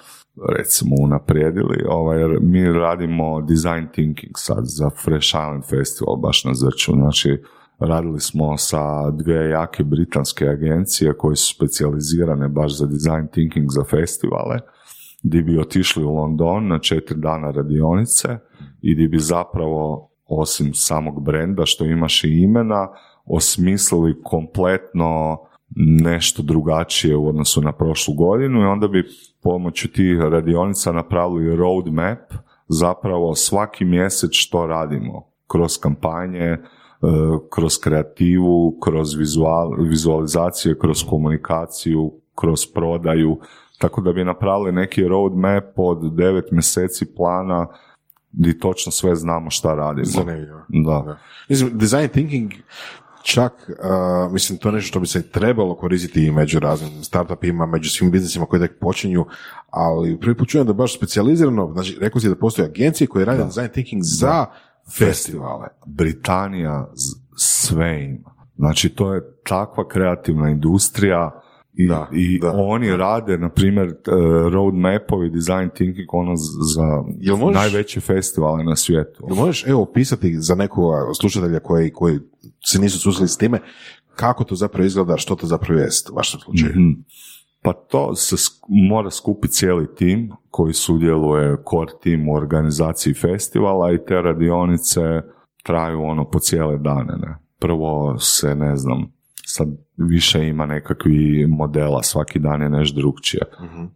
recimo 0.59 0.97
unaprijedili, 1.01 1.85
ovaj, 1.89 2.21
jer 2.21 2.39
mi 2.41 2.73
radimo 2.73 3.41
design 3.41 3.87
thinking 3.93 4.33
sad 4.37 4.65
za 4.65 4.91
Fresh 4.91 5.29
Island 5.29 5.65
Festival 5.65 6.17
baš 6.17 6.45
na 6.45 6.55
Zrču, 6.55 6.93
znači 6.93 7.43
radili 7.79 8.21
smo 8.21 8.57
sa 8.57 9.11
dvije 9.11 9.51
jake 9.51 9.85
britanske 9.85 10.49
agencije 10.49 11.17
koje 11.17 11.37
su 11.37 11.55
specijalizirane 11.55 12.49
baš 12.49 12.79
za 12.79 12.87
design 12.87 13.29
thinking 13.33 13.67
za 13.71 13.85
festivale, 13.85 14.59
gdje 15.23 15.43
bi 15.43 15.59
otišli 15.59 16.05
u 16.05 16.15
London 16.15 16.69
na 16.69 16.79
četiri 16.79 17.17
dana 17.21 17.51
radionice 17.51 18.39
i 18.83 18.95
gdje 18.95 19.09
bi 19.09 19.19
zapravo 19.19 20.11
osim 20.27 20.75
samog 20.75 21.25
brenda 21.25 21.67
što 21.67 21.85
imaš 21.85 22.25
i 22.25 22.43
imena, 22.43 22.89
osmislili 23.27 24.23
kompletno 24.23 25.39
nešto 25.77 26.43
drugačije 26.43 27.17
u 27.17 27.29
odnosu 27.29 27.61
na 27.61 27.73
prošlu 27.73 28.15
godinu 28.15 28.61
i 28.61 28.67
onda 28.67 28.89
bi 28.89 29.05
pomoću 29.43 29.93
tih 29.93 30.19
radionica 30.19 30.93
napravili 30.93 31.57
roadmap 31.57 32.33
zapravo 32.69 33.35
svaki 33.35 33.85
mjesec 33.85 34.31
što 34.33 34.67
radimo. 34.67 35.27
Kroz 35.47 35.79
kampanje, 35.79 36.49
e, 36.49 36.59
kroz 37.55 37.79
kreativu, 37.79 38.79
kroz 38.83 39.15
vizual, 39.15 39.75
vizualizacije, 39.79 40.79
kroz 40.79 41.05
komunikaciju, 41.11 42.13
kroz 42.35 42.67
prodaju, 42.75 43.39
tako 43.83 44.01
da 44.01 44.13
bi 44.13 44.25
napravili 44.25 44.73
neki 44.73 45.09
roadmap 45.09 45.65
od 45.77 46.15
devet 46.15 46.45
mjeseci 46.51 47.15
plana 47.17 47.67
gdje 48.33 48.59
točno 48.59 48.93
sve 48.93 49.17
znamo 49.17 49.51
šta 49.51 49.75
radimo. 49.75 50.05
Zanimljivo. 50.05 50.61
Da. 50.69 51.19
Mislim, 51.49 51.79
design 51.79 52.09
thinking 52.09 52.53
čak, 53.23 53.53
uh, 53.69 54.33
mislim, 54.33 54.59
to 54.59 54.69
je 54.69 54.73
nešto 54.73 54.89
što 54.89 55.01
bi 55.01 55.07
se 55.07 55.31
trebalo 55.31 55.75
koristiti 55.75 56.27
i 56.27 56.31
među 56.31 56.59
raznim 56.59 57.03
startupima, 57.03 57.67
među 57.67 57.91
svim 57.91 58.11
biznisima 58.11 58.47
koji 58.47 58.63
tek 58.63 58.79
počinju, 58.81 59.27
ali 59.71 60.21
prvi 60.21 60.37
put 60.37 60.49
čujem 60.49 60.67
da 60.67 60.73
baš 60.73 60.97
specijalizirano, 60.97 61.71
znači, 61.73 61.99
rekao 62.01 62.21
si 62.21 62.29
da 62.29 62.35
postoje 62.35 62.67
agencije 62.67 63.09
koje 63.09 63.25
rade 63.25 63.45
design 63.45 63.69
thinking 63.69 64.03
za 64.03 64.47
festivale. 64.99 65.69
Britanija 65.87 66.91
sve 67.37 68.05
ima. 68.05 68.33
Znači, 68.57 68.89
to 68.89 69.15
je 69.15 69.23
takva 69.45 69.89
kreativna 69.89 70.51
industrija 70.51 71.42
Da, 71.75 72.09
i 72.13 72.39
da. 72.39 72.53
oni 72.57 72.97
rade, 72.97 73.39
na 73.39 73.49
primjer, 73.49 73.87
eh, 73.87 73.93
roadmapovi, 74.51 75.31
design 75.31 75.71
thinking, 75.75 76.07
ono 76.09 76.37
za 76.75 77.03
Jel 77.19 77.37
možeš- 77.37 77.55
najveće 77.55 78.01
festivale 78.01 78.65
na 78.65 78.77
svijetu. 78.77 79.25
Jel 79.29 79.37
možeš, 79.37 79.67
evo, 79.67 79.83
opisati 79.83 80.35
za 80.35 80.55
nekog 80.55 80.85
slušatelja 81.21 81.61
koji, 81.61 81.91
koji 81.91 82.19
se 82.65 82.79
nisu 82.81 82.99
susreli 82.99 83.29
s 83.29 83.37
time, 83.37 83.59
kako 84.15 84.45
to 84.45 84.55
zapravo 84.55 84.87
izgleda, 84.87 85.17
što 85.17 85.35
to 85.35 85.47
zapravo 85.47 85.81
jest 85.81 86.11
u 86.11 86.15
vašem 86.15 86.41
slučaju? 86.41 86.71
Mhm. 86.73 86.91
Pa 87.63 87.73
to 87.73 88.15
se 88.15 88.37
sk- 88.37 88.61
mora 88.89 89.11
skupiti 89.11 89.55
cijeli 89.55 89.95
tim 89.95 90.31
koji 90.51 90.73
sudjeluje, 90.75 91.57
core 91.71 91.93
tim 92.03 92.29
u 92.29 92.35
organizaciji 92.35 93.15
festivala 93.15 93.93
i 93.93 94.05
te 94.09 94.23
radionice 94.23 95.01
traju 95.63 96.03
ono 96.03 96.31
po 96.31 96.39
cijele 96.39 96.79
dane. 96.79 97.17
Ne? 97.17 97.37
Prvo 97.59 98.19
se, 98.19 98.55
ne 98.55 98.77
znam, 98.77 99.13
sad 99.47 99.69
više 99.97 100.49
ima 100.49 100.67
nekakvi 100.67 101.47
modela, 101.49 102.03
svaki 102.03 102.39
dan 102.39 102.63
je 102.63 102.71
nešto 102.71 103.01
drugčije. 103.01 103.43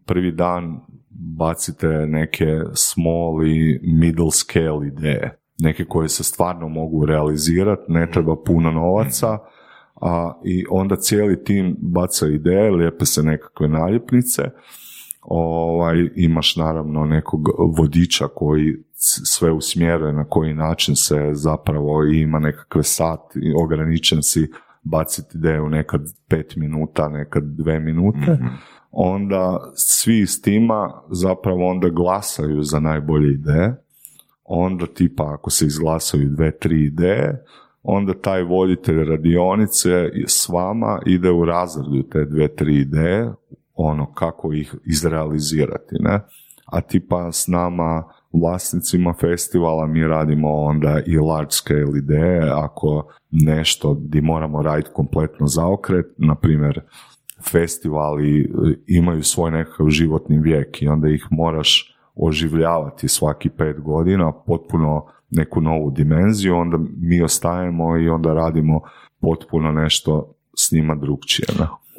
Prvi 0.06 0.32
dan 0.32 0.80
bacite 1.10 1.88
neke 1.88 2.46
small 2.74 3.46
i 3.46 3.80
middle 3.82 4.30
scale 4.30 4.86
ideje, 4.86 5.38
neke 5.58 5.84
koje 5.84 6.08
se 6.08 6.24
stvarno 6.24 6.68
mogu 6.68 7.06
realizirati, 7.06 7.82
ne 7.88 8.10
treba 8.10 8.36
puno 8.46 8.70
novaca, 8.70 9.38
a 10.00 10.40
i 10.44 10.64
onda 10.70 10.96
cijeli 10.96 11.44
tim 11.44 11.76
baca 11.78 12.26
ideje, 12.26 12.70
lijepe 12.70 13.04
se 13.04 13.22
nekakve 13.22 13.68
naljepnice, 13.68 14.42
ovaj, 15.20 16.10
imaš 16.16 16.56
naravno 16.56 17.04
nekog 17.04 17.40
vodiča 17.78 18.28
koji 18.34 18.76
sve 19.24 19.52
usmjeruje 19.52 20.12
na 20.12 20.24
koji 20.24 20.54
način 20.54 20.96
se 20.96 21.30
zapravo 21.32 22.04
ima 22.04 22.38
nekakve 22.38 22.82
sat, 22.82 23.20
ograničen 23.62 24.22
si 24.22 24.50
baciti 24.90 25.38
ideju 25.38 25.68
nekad 25.68 26.00
pet 26.28 26.56
minuta, 26.56 27.08
nekad 27.08 27.44
dve 27.44 27.80
minute, 27.80 28.38
onda 28.90 29.72
svi 29.74 30.18
iz 30.18 30.42
tima 30.42 31.02
zapravo 31.10 31.70
onda 31.70 31.88
glasaju 31.88 32.62
za 32.62 32.80
najbolje 32.80 33.32
ideje, 33.32 33.76
onda 34.44 34.86
tipa 34.86 35.34
ako 35.34 35.50
se 35.50 35.66
izglasaju 35.66 36.28
dve, 36.28 36.58
tri 36.58 36.84
ideje, 36.84 37.44
onda 37.82 38.14
taj 38.20 38.42
voditelj 38.42 39.04
radionice 39.04 40.10
s 40.26 40.48
vama 40.48 40.98
ide 41.06 41.30
u 41.30 41.44
razredu 41.44 42.02
te 42.02 42.24
dve, 42.24 42.48
tri 42.48 42.76
ideje, 42.76 43.32
ono 43.74 44.12
kako 44.12 44.52
ih 44.52 44.74
izrealizirati, 44.84 45.96
ne? 46.00 46.20
A 46.66 46.80
tipa 46.80 47.32
s 47.32 47.46
nama 47.48 48.04
vlasnicima 48.32 49.14
festivala 49.20 49.86
mi 49.86 50.06
radimo 50.06 50.52
onda 50.52 51.00
i 51.06 51.16
large 51.16 51.50
scale 51.50 51.98
ideje, 51.98 52.50
ako 52.52 53.06
nešto 53.30 53.94
gdje 53.94 54.22
moramo 54.22 54.62
raditi 54.62 54.90
kompletno 54.92 55.46
zaokret, 55.46 56.06
na 56.16 56.34
primjer 56.34 56.80
festivali 57.50 58.40
e, 58.40 58.46
imaju 58.86 59.22
svoj 59.22 59.50
nekakav 59.50 59.88
životni 59.88 60.38
vijek 60.38 60.82
i 60.82 60.88
onda 60.88 61.08
ih 61.08 61.26
moraš 61.30 61.96
oživljavati 62.14 63.08
svaki 63.08 63.48
pet 63.48 63.80
godina, 63.80 64.32
potpuno 64.46 65.06
neku 65.30 65.60
novu 65.60 65.90
dimenziju, 65.90 66.56
onda 66.56 66.78
mi 66.96 67.22
ostajemo 67.22 67.98
i 67.98 68.08
onda 68.08 68.32
radimo 68.32 68.80
potpuno 69.20 69.72
nešto 69.72 70.34
s 70.56 70.72
njima 70.72 70.94
drugčije. 70.94 71.46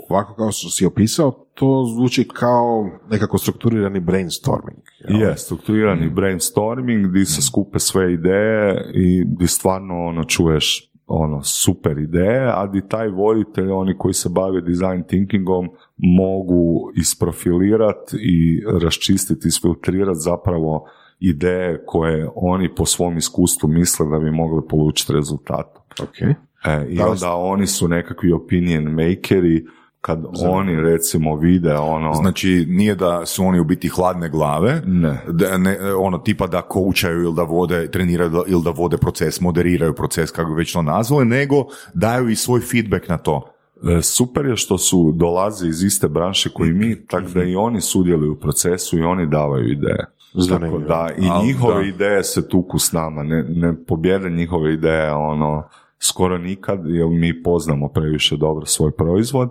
Ovako 0.09 0.33
kao 0.33 0.51
što 0.51 0.69
si 0.69 0.85
opisao, 0.85 1.31
to 1.53 1.85
zvuči 1.95 2.27
kao 2.33 2.89
nekako 3.09 3.37
strukturirani 3.37 3.99
brainstorming. 3.99 4.81
Je, 5.09 5.37
strukturirani 5.37 6.09
brainstorming 6.09 7.07
gdje 7.07 7.25
se 7.25 7.41
skupe 7.41 7.79
sve 7.79 8.13
ideje 8.13 8.91
i 8.93 9.25
gdje 9.25 9.47
stvarno 9.47 10.05
ono, 10.05 10.23
čuješ 10.23 10.91
ono, 11.07 11.43
super 11.43 11.97
ideje, 11.97 12.51
a 12.53 12.67
di 12.67 12.87
taj 12.87 13.07
voditelj, 13.07 13.69
oni 13.69 13.97
koji 13.97 14.13
se 14.13 14.29
bave 14.29 14.61
design 14.61 15.03
thinkingom, 15.07 15.69
mogu 15.97 16.91
isprofilirati 16.95 18.17
i 18.19 18.63
raščistiti, 18.83 19.47
isfiltrirati 19.47 20.19
zapravo 20.19 20.85
ideje 21.19 21.83
koje 21.85 22.29
oni 22.35 22.75
po 22.75 22.85
svom 22.85 23.17
iskustvu 23.17 23.69
misle 23.69 24.05
da 24.09 24.19
bi 24.19 24.31
mogli 24.31 24.67
polučiti 24.69 25.13
rezultat. 25.13 25.67
Ok. 26.01 26.21
E, 26.65 26.85
I 26.89 26.99
onda 26.99 27.33
oni 27.33 27.67
su 27.67 27.87
nekakvi 27.87 28.31
opinion 28.31 28.83
makeri, 28.83 29.65
kad 30.01 30.19
oni 30.45 30.81
recimo 30.81 31.35
vide 31.35 31.73
ono... 31.73 32.13
Znači, 32.13 32.65
nije 32.69 32.95
da 32.95 33.25
su 33.25 33.43
oni 33.43 33.59
u 33.59 33.63
biti 33.63 33.89
hladne 33.89 34.29
glave, 34.29 34.81
Ne. 34.85 35.21
da 35.27 35.57
ne, 35.57 35.77
ono 35.93 36.17
tipa 36.17 36.47
da 36.47 36.61
koučaju 36.61 37.23
ili 37.23 37.35
da 37.35 37.43
vode, 37.43 37.91
treniraju 37.91 38.31
ili 38.47 38.63
da 38.63 38.69
vode 38.69 38.97
proces, 38.97 39.41
moderiraju 39.41 39.93
proces, 39.93 40.31
kako 40.31 40.53
već 40.53 40.73
to 40.73 40.81
nazvali, 40.81 41.25
nego 41.25 41.55
daju 41.93 42.29
i 42.29 42.35
svoj 42.35 42.61
feedback 42.61 43.07
na 43.07 43.17
to. 43.17 43.53
E, 43.97 44.01
Super 44.01 44.45
je 44.45 44.55
što 44.55 44.77
su 44.77 45.11
dolaze 45.15 45.67
iz 45.67 45.83
iste 45.83 46.07
branše 46.07 46.49
koji 46.49 46.73
mi, 46.73 47.05
tako 47.07 47.27
da 47.33 47.43
i 47.43 47.55
oni 47.55 47.81
sudjeluju 47.81 48.31
u 48.31 48.35
procesu 48.35 48.97
i 48.99 49.03
oni 49.03 49.25
davaju 49.25 49.71
ideje. 49.71 50.05
Tako 50.49 50.77
da 50.79 51.09
i 51.17 51.29
Al, 51.29 51.45
njihove 51.45 51.83
da. 51.83 51.89
ideje 51.89 52.23
se 52.23 52.49
tuku 52.49 52.79
s 52.79 52.91
nama, 52.91 53.23
ne, 53.23 53.43
ne 53.43 53.85
pobjede 53.85 54.29
njihove 54.29 54.73
ideje 54.73 55.11
ono 55.11 55.63
skoro 55.99 56.37
nikad, 56.37 56.79
jer 56.85 57.07
mi 57.07 57.43
poznamo 57.43 57.87
previše 57.89 58.37
dobro 58.37 58.65
svoj 58.65 58.91
proizvod, 58.91 59.49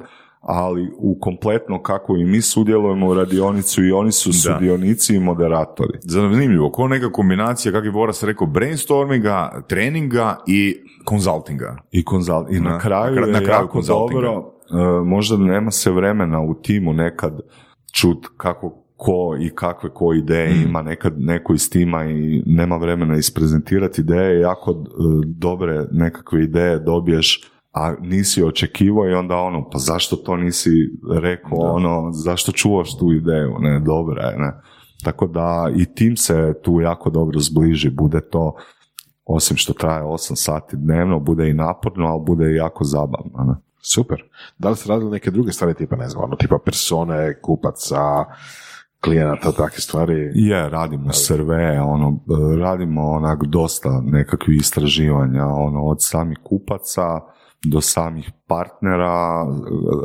ali 0.49 0.91
u 0.99 1.19
kompletno 1.21 1.83
kako 1.83 2.17
i 2.17 2.25
mi 2.25 2.41
sudjelujemo 2.41 3.09
u 3.09 3.15
radionicu 3.15 3.85
i 3.85 3.93
oni 3.93 4.13
su 4.13 4.33
sudionici 4.33 5.17
i 5.17 5.21
moderatori. 5.21 5.99
Zanimljivo, 6.01 6.71
ko 6.71 6.89
neka 6.89 7.13
kombinacija, 7.13 7.73
kako 7.73 7.87
je 7.87 7.93
Boras 7.93 8.23
rekao, 8.23 8.47
brainstorminga, 8.47 9.63
treninga 9.63 10.37
i 10.47 10.75
konzultinga. 11.05 11.77
I, 11.91 12.05
konzal, 12.05 12.47
i 12.51 12.61
na 12.61 12.71
Na- 12.71 12.79
kraju 12.79 13.11
na 13.11 13.17
kraju- 13.17 13.33
na 13.33 13.39
je 13.39 13.45
kraju 13.45 13.61
jako 13.61 13.73
konzultinga. 13.73 14.21
dobro, 14.21 14.53
e, 15.01 15.05
možda 15.05 15.37
nema 15.37 15.71
se 15.71 15.91
vremena 15.91 16.41
u 16.41 16.55
timu 16.55 16.93
nekad 16.93 17.41
čut 17.93 18.27
kako 18.37 18.83
ko 18.97 19.37
i 19.41 19.51
kakve 19.51 19.91
ko 19.91 20.15
ideje 20.15 20.49
Mm. 20.51 20.63
ima, 20.63 20.83
nekad 20.83 21.15
neko 21.17 21.55
iz 21.55 21.71
tima 21.71 22.05
i 22.05 22.43
nema 22.47 22.77
vremena 22.77 23.17
isprezentirati 23.17 24.01
ideje, 24.01 24.41
jako 24.41 24.71
e, 24.71 24.75
dobre 25.27 25.87
nekakve 25.93 26.43
ideje 26.43 26.79
dobiješ 26.79 27.51
a 27.77 27.95
nisi 28.01 28.42
očekivao 28.42 29.09
i 29.09 29.14
onda 29.14 29.37
ono, 29.37 29.71
pa 29.71 29.79
zašto 29.79 30.17
to 30.17 30.37
nisi 30.37 30.71
rekao, 31.21 31.59
ono, 31.59 32.13
zašto 32.13 32.53
čuvaš 32.53 32.99
tu 32.99 33.13
ideju, 33.13 33.57
ne, 33.59 33.80
dobra 33.80 34.26
je, 34.26 34.38
ne. 34.38 34.61
Tako 35.05 35.26
da 35.26 35.71
i 35.76 35.95
tim 35.95 36.17
se 36.17 36.55
tu 36.63 36.80
jako 36.80 37.11
dobro 37.11 37.41
zbliži, 37.41 37.91
bude 37.91 38.21
to 38.21 38.55
osim 39.25 39.57
što 39.57 39.72
traje 39.72 40.03
8 40.03 40.34
sati 40.34 40.76
dnevno, 40.76 41.21
bude 41.21 41.51
i 41.51 41.55
naporno, 41.55 42.07
ali 42.07 42.22
bude 42.26 42.53
i 42.53 42.57
jako 42.57 42.84
zabavno. 42.84 43.45
Ne? 43.45 43.55
Super. 43.83 44.22
Da 44.59 44.71
li 44.71 44.76
ste 44.76 44.88
radili 44.88 45.11
neke 45.11 45.30
druge 45.30 45.53
stvari, 45.53 45.75
tipa, 45.75 45.96
ne 45.96 46.09
znam, 46.09 46.25
ono, 46.25 46.37
tipa 46.37 46.59
persone, 46.64 47.41
kupaca, 47.41 48.25
klijenata, 49.01 49.53
takve 49.53 49.80
stvari? 49.80 50.30
Je, 50.34 50.68
radimo 50.68 51.09
surveye, 51.13 51.80
ono, 51.80 52.18
radimo 52.59 53.11
onak 53.11 53.45
dosta 53.45 54.01
nekakvih 54.05 54.61
istraživanja, 54.61 55.46
ono, 55.46 55.84
od 55.84 55.96
samih 56.01 56.38
kupaca 56.42 57.36
do 57.64 57.80
samih 57.80 58.33
partnera, 58.46 59.46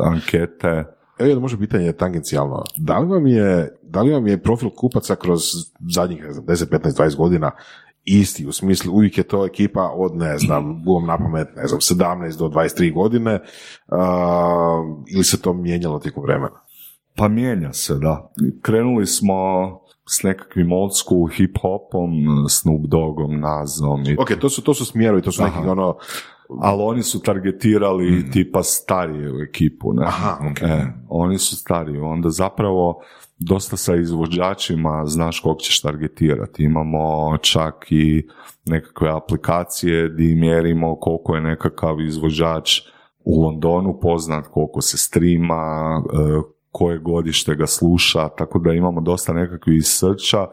ankete. 0.03 0.85
Evo 1.19 1.29
jedno 1.29 1.41
može 1.41 1.57
pitanje 1.57 1.93
tangencijalno. 1.93 2.63
Da 2.77 2.99
li 2.99 3.07
vam 3.07 3.27
je, 3.27 3.79
da 3.83 4.01
li 4.01 4.13
vam 4.13 4.27
je 4.27 4.41
profil 4.41 4.69
kupaca 4.69 5.15
kroz 5.15 5.41
zadnjih, 5.93 6.23
ne 6.23 6.33
znam, 6.33 6.45
10, 6.45 6.65
15, 6.69 6.97
20 6.97 7.15
godina 7.15 7.51
isti, 8.03 8.47
u 8.47 8.51
smislu 8.51 8.93
uvijek 8.93 9.17
je 9.17 9.23
to 9.23 9.45
ekipa 9.45 9.91
od, 9.95 10.15
ne 10.15 10.37
znam, 10.37 10.83
buvom 10.83 11.07
na 11.07 11.17
pamet, 11.17 11.47
ne 11.55 11.67
znam, 11.67 11.79
17 11.79 12.37
do 12.37 12.47
23 12.47 12.93
godine, 12.93 13.39
a, 13.87 14.83
ili 15.07 15.23
se 15.23 15.41
to 15.41 15.53
mijenjalo 15.53 15.99
tijekom 15.99 16.23
vremena? 16.23 16.61
Pa 17.15 17.27
mijenja 17.27 17.73
se, 17.73 17.95
da. 17.95 18.31
Krenuli 18.61 19.05
smo 19.05 19.35
s 20.09 20.23
nekakvim 20.23 20.71
old 20.71 20.91
school 20.95 21.27
hip 21.27 21.57
hopom, 21.61 22.11
Snoop 22.49 22.81
Doggom, 22.87 23.39
Nazom. 23.39 24.03
I... 24.05 24.17
Ok, 24.19 24.31
to 24.41 24.49
su, 24.49 24.63
to 24.63 24.73
su 24.73 24.85
smjerovi, 24.85 25.21
to 25.21 25.31
su 25.31 25.43
neki 25.43 25.67
ono... 25.67 25.97
Ali 26.59 26.81
oni 26.83 27.03
su 27.03 27.19
targetirali 27.21 28.11
Mhm. 28.11 28.31
tipa 28.31 28.63
starije 28.63 29.43
ekipu, 29.49 29.93
ne? 29.93 30.03
Aha, 30.05 30.37
ok. 30.51 30.61
E, 30.61 30.85
oni 31.09 31.37
su 31.37 31.55
stariji. 31.55 31.97
Onda 31.97 32.29
zapravo 32.29 33.01
dosta 33.39 33.77
sa 33.77 33.95
izvođačima 33.95 35.03
znaš 35.05 35.39
kog 35.39 35.57
ćeš 35.61 35.81
targetirati. 35.81 36.63
Imamo 36.63 37.37
čak 37.37 37.85
i 37.89 38.27
nekakve 38.65 39.09
aplikacije 39.09 40.09
gdje 40.09 40.35
mjerimo 40.35 40.95
koliko 40.95 41.35
je 41.35 41.41
nekakav 41.41 42.01
izvođač 42.01 42.81
u 43.25 43.41
Londonu 43.41 43.99
poznat, 44.01 44.47
koliko 44.51 44.81
se 44.81 44.97
strima, 44.97 46.01
e, 46.13 46.41
koje 46.71 46.99
godište 46.99 47.55
ga 47.55 47.67
sluša, 47.67 48.29
tako 48.29 48.59
da 48.59 48.73
imamo 48.73 49.01
dosta 49.01 49.33
nekakvih 49.33 49.81
srča 49.85 50.47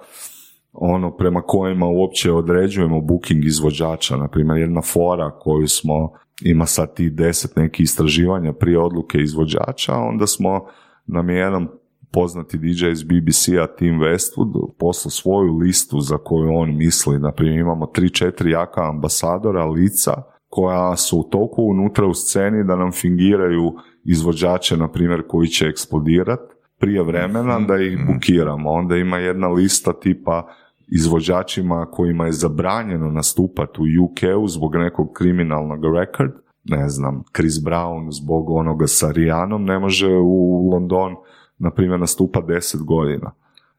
ono 0.73 1.17
prema 1.17 1.43
kojima 1.43 1.87
uopće 1.87 2.33
određujemo 2.33 3.01
booking 3.01 3.45
izvođača. 3.45 4.17
Na 4.17 4.29
primjer, 4.29 4.59
jedna 4.59 4.83
fora 4.83 5.31
koju 5.31 5.69
smo, 5.69 6.13
ima 6.43 6.67
sad 6.67 6.95
ti 6.95 7.11
deset 7.11 7.57
nekih 7.57 7.85
istraživanja 7.85 8.53
prije 8.53 8.79
odluke 8.79 9.19
izvođača, 9.19 9.95
onda 9.95 10.27
smo 10.27 10.67
nam 11.07 11.31
je 11.31 11.37
jedan 11.37 11.69
poznati 12.13 12.59
DJ 12.59 12.91
iz 12.93 13.03
BBC-a 13.03 13.67
Tim 13.67 14.01
Westwood 14.01 14.73
poslao 14.79 15.11
svoju 15.11 15.57
listu 15.57 16.01
za 16.01 16.19
koju 16.19 16.55
on 16.55 16.77
misli. 16.77 17.19
Na 17.19 17.33
primjer, 17.33 17.61
imamo 17.61 17.87
3-4 17.87 18.47
jaka 18.47 18.89
ambasadora, 18.89 19.65
lica, 19.65 20.23
koja 20.49 20.97
su 20.97 21.29
toliko 21.31 21.63
unutra 21.63 22.07
u 22.07 22.15
sceni 22.15 22.65
da 22.65 22.77
nam 22.77 22.93
fingiraju 22.93 23.75
izvođače, 24.05 24.77
na 24.77 24.89
primjer, 24.89 25.23
koji 25.29 25.49
će 25.49 25.67
eksplodirati 25.67 26.58
prije 26.79 27.03
vremena 27.03 27.61
da 27.61 27.77
ih 27.77 27.99
bukiramo. 28.07 28.71
Onda 28.71 28.97
ima 28.97 29.19
jedna 29.19 29.49
lista 29.49 29.93
tipa 29.93 30.47
izvođačima 30.89 31.87
kojima 31.91 32.27
je 32.27 32.33
zabranjeno 32.33 33.11
nastupati 33.11 33.81
u 33.81 34.05
UK-u 34.05 34.49
zbog 34.49 34.77
nekog 34.77 35.13
kriminalnog 35.13 35.97
rekord, 35.97 36.33
ne 36.65 36.89
znam, 36.89 37.23
Chris 37.37 37.55
Brown 37.55 38.11
zbog 38.11 38.51
onoga 38.51 38.87
sa 38.87 39.13
Rijanom 39.13 39.65
ne 39.65 39.79
može 39.79 40.09
u 40.09 40.71
London, 40.73 41.15
na 41.59 41.71
primjer, 41.71 42.01
nastupa 42.01 42.41
10 42.41 42.85
godina. 42.85 43.31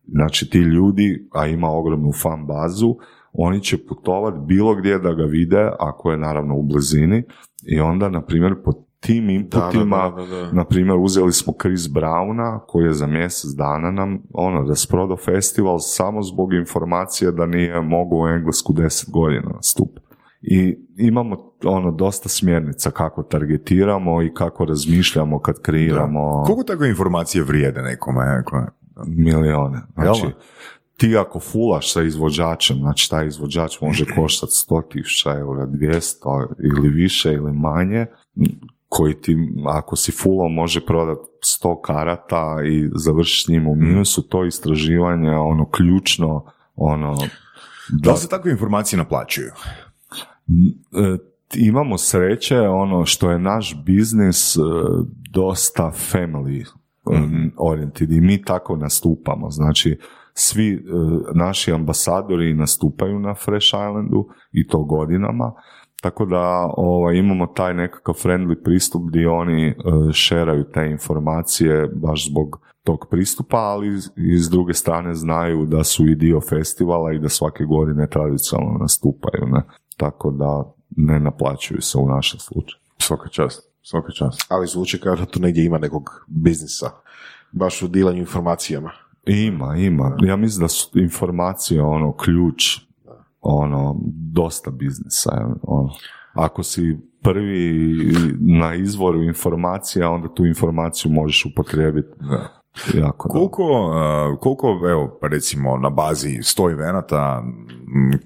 Znači, 0.08 0.50
ti 0.50 0.58
ljudi, 0.58 1.28
a 1.32 1.48
ima 1.48 1.70
ogromnu 1.70 2.12
fan 2.12 2.46
bazu, 2.46 2.96
oni 3.34 3.62
će 3.62 3.86
putovati 3.88 4.38
bilo 4.46 4.76
gdje 4.76 5.00
da 5.00 5.14
ga 5.14 5.24
vide, 5.24 5.72
ako 5.80 6.12
je 6.12 6.18
naravno 6.18 6.56
u 6.56 6.64
blizini, 6.64 7.24
i 7.64 7.80
onda, 7.80 8.10
na 8.10 8.22
primjer, 8.22 8.56
po 8.64 8.74
tim 9.00 9.30
inputima, 9.30 10.10
da, 10.10 10.26
da, 10.26 10.36
da. 10.36 10.52
na 10.52 10.66
primjer, 10.66 10.98
uzeli 10.98 11.34
smo 11.34 11.54
Chris 11.62 11.82
Browna, 11.82 12.60
koji 12.68 12.86
je 12.86 12.94
za 12.94 13.08
mjesec 13.08 13.52
dana 13.52 13.92
nam, 13.92 14.22
ono, 14.34 14.62
rasprodao 14.70 15.18
festival 15.18 15.80
samo 15.80 16.24
zbog 16.24 16.54
informacije 16.54 17.32
da 17.32 17.46
nije 17.46 17.82
mogao 17.82 18.20
u 18.20 18.28
Englesku 18.28 18.74
10 18.74 19.12
godina 19.12 19.50
nastupiti. 19.56 20.10
I 20.42 20.78
imamo 20.98 21.54
ono 21.64 21.92
dosta 21.92 22.30
smjernica 22.30 22.92
kako 22.92 23.24
targetiramo 23.24 24.22
i 24.24 24.34
kako 24.34 24.66
razmišljamo 24.66 25.40
kad 25.40 25.62
kreiramo 25.62 26.44
Koliko 26.46 26.64
takve 26.64 26.90
informacije 26.90 27.44
vrijede 27.44 27.82
nekome? 27.82 28.24
Ako... 28.42 28.66
milione. 29.08 29.82
Znači, 29.94 30.22
Jel? 30.24 30.32
ti 30.98 31.18
ako 31.18 31.40
fulaš 31.40 31.94
sa 31.94 32.02
izvođačem, 32.04 32.78
znači 32.78 33.10
taj 33.10 33.28
izvođač 33.28 33.82
može 33.82 34.06
koštati 34.16 34.52
100.000 34.70 35.40
eura, 35.40 35.68
200 35.68 36.48
ili 36.64 36.90
više 36.90 37.34
ili 37.34 37.54
manje, 37.54 38.06
koji 38.90 39.22
ti, 39.22 39.38
ako 39.66 39.96
si 39.96 40.12
fulao, 40.12 40.50
može 40.50 40.86
prodati 40.86 41.22
100 41.64 41.82
karata 41.82 42.58
i 42.66 42.90
završiti 42.96 43.46
s 43.46 43.48
njim 43.48 43.68
u 43.68 43.76
minusu, 43.76 44.22
to 44.22 44.46
istraživanje, 44.46 45.32
ono, 45.32 45.70
ključno, 45.70 46.46
ono, 46.76 47.18
Da 47.90 48.12
li 48.12 48.18
se 48.18 48.30
takve 48.30 48.52
informacije 48.52 48.98
naplaćuju? 48.98 49.52
E, 50.94 51.18
imamo 51.54 51.98
sreće, 51.98 52.60
ono 52.60 53.06
što 53.06 53.32
je 53.32 53.40
naš 53.40 53.84
biznis 53.86 54.58
e, 54.58 54.60
dosta 55.32 55.92
family 56.12 56.62
e, 56.62 56.68
oriented 57.58 58.12
i 58.12 58.22
mi 58.22 58.42
tako 58.42 58.76
nastupamo. 58.76 59.50
Znači, 59.50 60.00
svi 60.34 60.86
naši 61.34 61.72
ambasadori 61.72 62.54
nastupaju 62.54 63.20
na 63.20 63.34
Fresh 63.34 63.68
Islandu 63.68 64.28
i 64.52 64.68
to 64.68 64.84
godinama, 64.84 65.54
tako 66.02 66.26
da 66.26 66.70
ovaj, 66.78 67.16
imamo 67.16 67.48
taj 67.48 67.74
nekakav 67.74 68.16
friendly 68.16 68.64
pristup 68.64 69.02
gdje 69.08 69.30
oni 69.30 69.76
šeraju 70.14 70.64
te 70.64 70.88
informacije 70.92 71.88
baš 71.96 72.30
zbog 72.30 72.60
tog 72.84 73.06
pristupa, 73.10 73.58
ali 73.58 73.88
i 74.16 74.38
s 74.38 74.50
druge 74.50 74.74
strane 74.74 75.16
znaju 75.16 75.66
da 75.66 75.84
su 75.84 76.08
i 76.08 76.16
dio 76.16 76.42
festivala 76.42 77.14
i 77.14 77.20
da 77.20 77.30
svake 77.30 77.64
godine 77.64 78.08
tradicionalno 78.10 78.78
nastupaju. 78.80 79.48
Ne? 79.48 79.62
Tako 79.98 80.32
da 80.32 80.74
ne 80.98 81.20
naplaćuju 81.20 81.82
se 81.82 81.98
u 81.98 82.08
našem 82.08 82.40
slučaju. 82.40 82.82
Svaka 82.98 83.30
čast. 83.30 83.70
Svaka 83.82 84.12
čast. 84.12 84.46
Ali 84.50 84.68
zvuči 84.68 85.00
kao 85.00 85.16
da 85.16 85.26
tu 85.26 85.40
negdje 85.40 85.66
ima 85.66 85.78
nekog 85.78 86.26
biznisa. 86.28 86.90
Baš 87.52 87.82
u 87.82 87.88
dilanju 87.88 88.20
informacijama. 88.20 88.92
Ima, 89.26 89.76
ima. 89.78 90.18
Ja 90.22 90.36
mislim 90.36 90.62
da 90.62 90.68
su 90.68 91.00
informacije 91.00 91.82
ono 91.82 92.14
ključ 92.14 92.89
ono 93.42 93.96
dosta 94.32 94.72
biznisa. 94.72 95.32
Ono. 95.62 95.90
Ako 96.34 96.64
si 96.64 96.98
prvi 97.22 97.96
na 98.40 98.76
izvoru 98.76 99.24
informacija, 99.24 100.10
onda 100.10 100.34
tu 100.34 100.46
informaciju 100.46 101.12
možeš 101.12 101.46
upotrijebiti. 101.46 102.10
Jako. 102.94 103.30
Koliko, 103.30 103.64
uh, 103.64 104.40
koliko, 104.40 104.68
evo, 104.90 105.18
pa 105.22 105.28
recimo 105.28 105.78
na 105.78 105.90
bazi 105.90 106.30
100 106.30 106.72
evenata, 106.72 107.44
m, 107.44 108.12
m, 108.12 108.20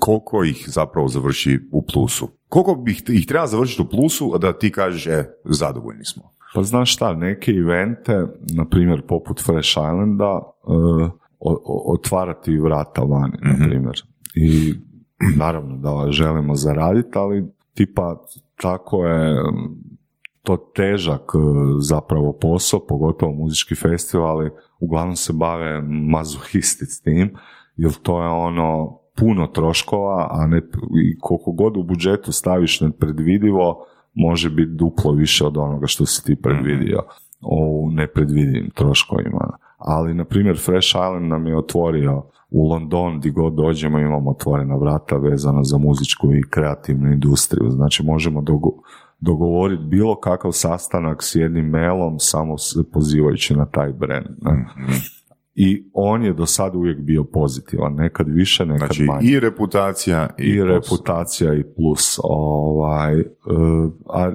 koliko 0.00 0.44
ih 0.44 0.64
zapravo 0.66 1.08
završi 1.08 1.60
u 1.72 1.82
plusu? 1.92 2.28
Koliko 2.48 2.74
bi 2.74 2.90
ih, 2.92 3.02
ih 3.08 3.26
treba 3.26 3.46
završiti 3.46 3.82
u 3.82 3.88
plusu 3.88 4.32
a 4.34 4.38
da 4.38 4.58
ti 4.58 4.70
kažeš, 4.70 5.06
e, 5.06 5.24
zadovoljni 5.44 6.04
smo? 6.04 6.22
Pa 6.54 6.62
znaš 6.62 6.94
šta, 6.94 7.14
neke 7.14 7.52
evente, 7.52 8.26
na 8.56 8.64
primjer 8.64 9.02
poput 9.06 9.44
Fresh 9.44 9.70
Islanda, 9.70 10.40
uh, 10.62 11.10
o- 11.40 11.92
otvarati 11.92 12.58
vrata 12.58 13.02
vani, 13.02 13.38
na 13.42 13.66
primjer. 13.66 14.02
I 14.34 14.74
naravno 15.36 15.76
da 15.76 16.12
želimo 16.12 16.54
zaraditi, 16.54 17.18
ali 17.18 17.44
tipa 17.74 18.26
tako 18.56 19.06
je 19.06 19.40
um, 19.40 19.76
to 20.42 20.56
težak 20.56 21.34
uh, 21.34 21.42
zapravo 21.80 22.32
posao, 22.32 22.86
pogotovo 22.86 23.32
muzički 23.32 23.74
festivali, 23.74 24.50
uglavnom 24.80 25.16
se 25.16 25.32
bave 25.32 25.82
mazohisti 25.82 26.86
s 26.86 27.00
tim, 27.00 27.34
jer 27.76 27.92
to 27.92 28.22
je 28.22 28.28
ono 28.28 28.98
puno 29.16 29.46
troškova, 29.46 30.28
a 30.30 30.46
ne, 30.46 30.58
i 31.04 31.18
koliko 31.18 31.52
god 31.52 31.76
u 31.76 31.82
budžetu 31.82 32.32
staviš 32.32 32.80
nepredvidivo, 32.80 33.86
može 34.14 34.50
biti 34.50 34.72
duplo 34.72 35.12
više 35.12 35.46
od 35.46 35.56
onoga 35.56 35.86
što 35.86 36.06
si 36.06 36.24
ti 36.24 36.36
predvidio 36.42 37.02
u 37.40 37.90
nepredvidivim 37.90 38.70
troškovima. 38.74 39.58
Ali, 39.78 40.14
na 40.14 40.24
primjer, 40.24 40.58
Fresh 40.58 40.88
Island 40.88 41.28
nam 41.28 41.46
je 41.46 41.58
otvorio 41.58 42.22
u 42.54 42.68
London, 42.68 43.18
gdje 43.18 43.30
god 43.30 43.54
dođemo 43.54 43.98
imamo 43.98 44.30
otvorena 44.30 44.76
vrata 44.76 45.16
vezana 45.16 45.64
za 45.64 45.78
muzičku 45.78 46.32
i 46.34 46.42
kreativnu 46.50 47.12
industriju. 47.12 47.70
Znači, 47.70 48.02
možemo 48.02 48.40
dogo- 48.40 48.80
dogovoriti 49.20 49.82
bilo 49.84 50.20
kakav 50.20 50.52
sastanak 50.52 51.22
s 51.22 51.34
jednim 51.34 51.66
mailom, 51.68 52.18
samo 52.18 52.58
se 52.58 52.90
pozivajući 52.92 53.56
na 53.56 53.66
taj 53.66 53.92
brand. 53.92 54.26
ne. 54.42 54.66
I 55.54 55.90
on 55.92 56.22
je 56.24 56.32
do 56.32 56.46
sada 56.46 56.78
uvijek 56.78 56.98
bio 57.00 57.24
pozitivan, 57.24 57.94
nekad 57.94 58.28
više, 58.28 58.66
nekad 58.66 58.86
Znači 58.86 59.02
manje 59.02 59.26
i 59.28 59.40
reputacija 59.40 60.28
i, 60.38 60.42
i 60.42 60.58
plus. 60.60 60.68
reputacija 60.68 61.54
i 61.54 61.62
plus. 61.76 62.20
Ovaj, 62.22 63.20
e, 63.20 63.24
a 64.08 64.32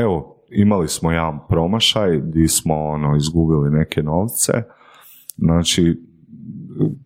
evo, 0.00 0.42
imali 0.50 0.88
smo 0.88 1.12
jedan 1.12 1.38
promašaj 1.48 2.20
gdje 2.20 2.48
smo 2.48 2.74
ono, 2.74 3.16
izgubili 3.16 3.70
neke 3.70 4.02
novce. 4.02 4.52
Znači, 5.36 6.07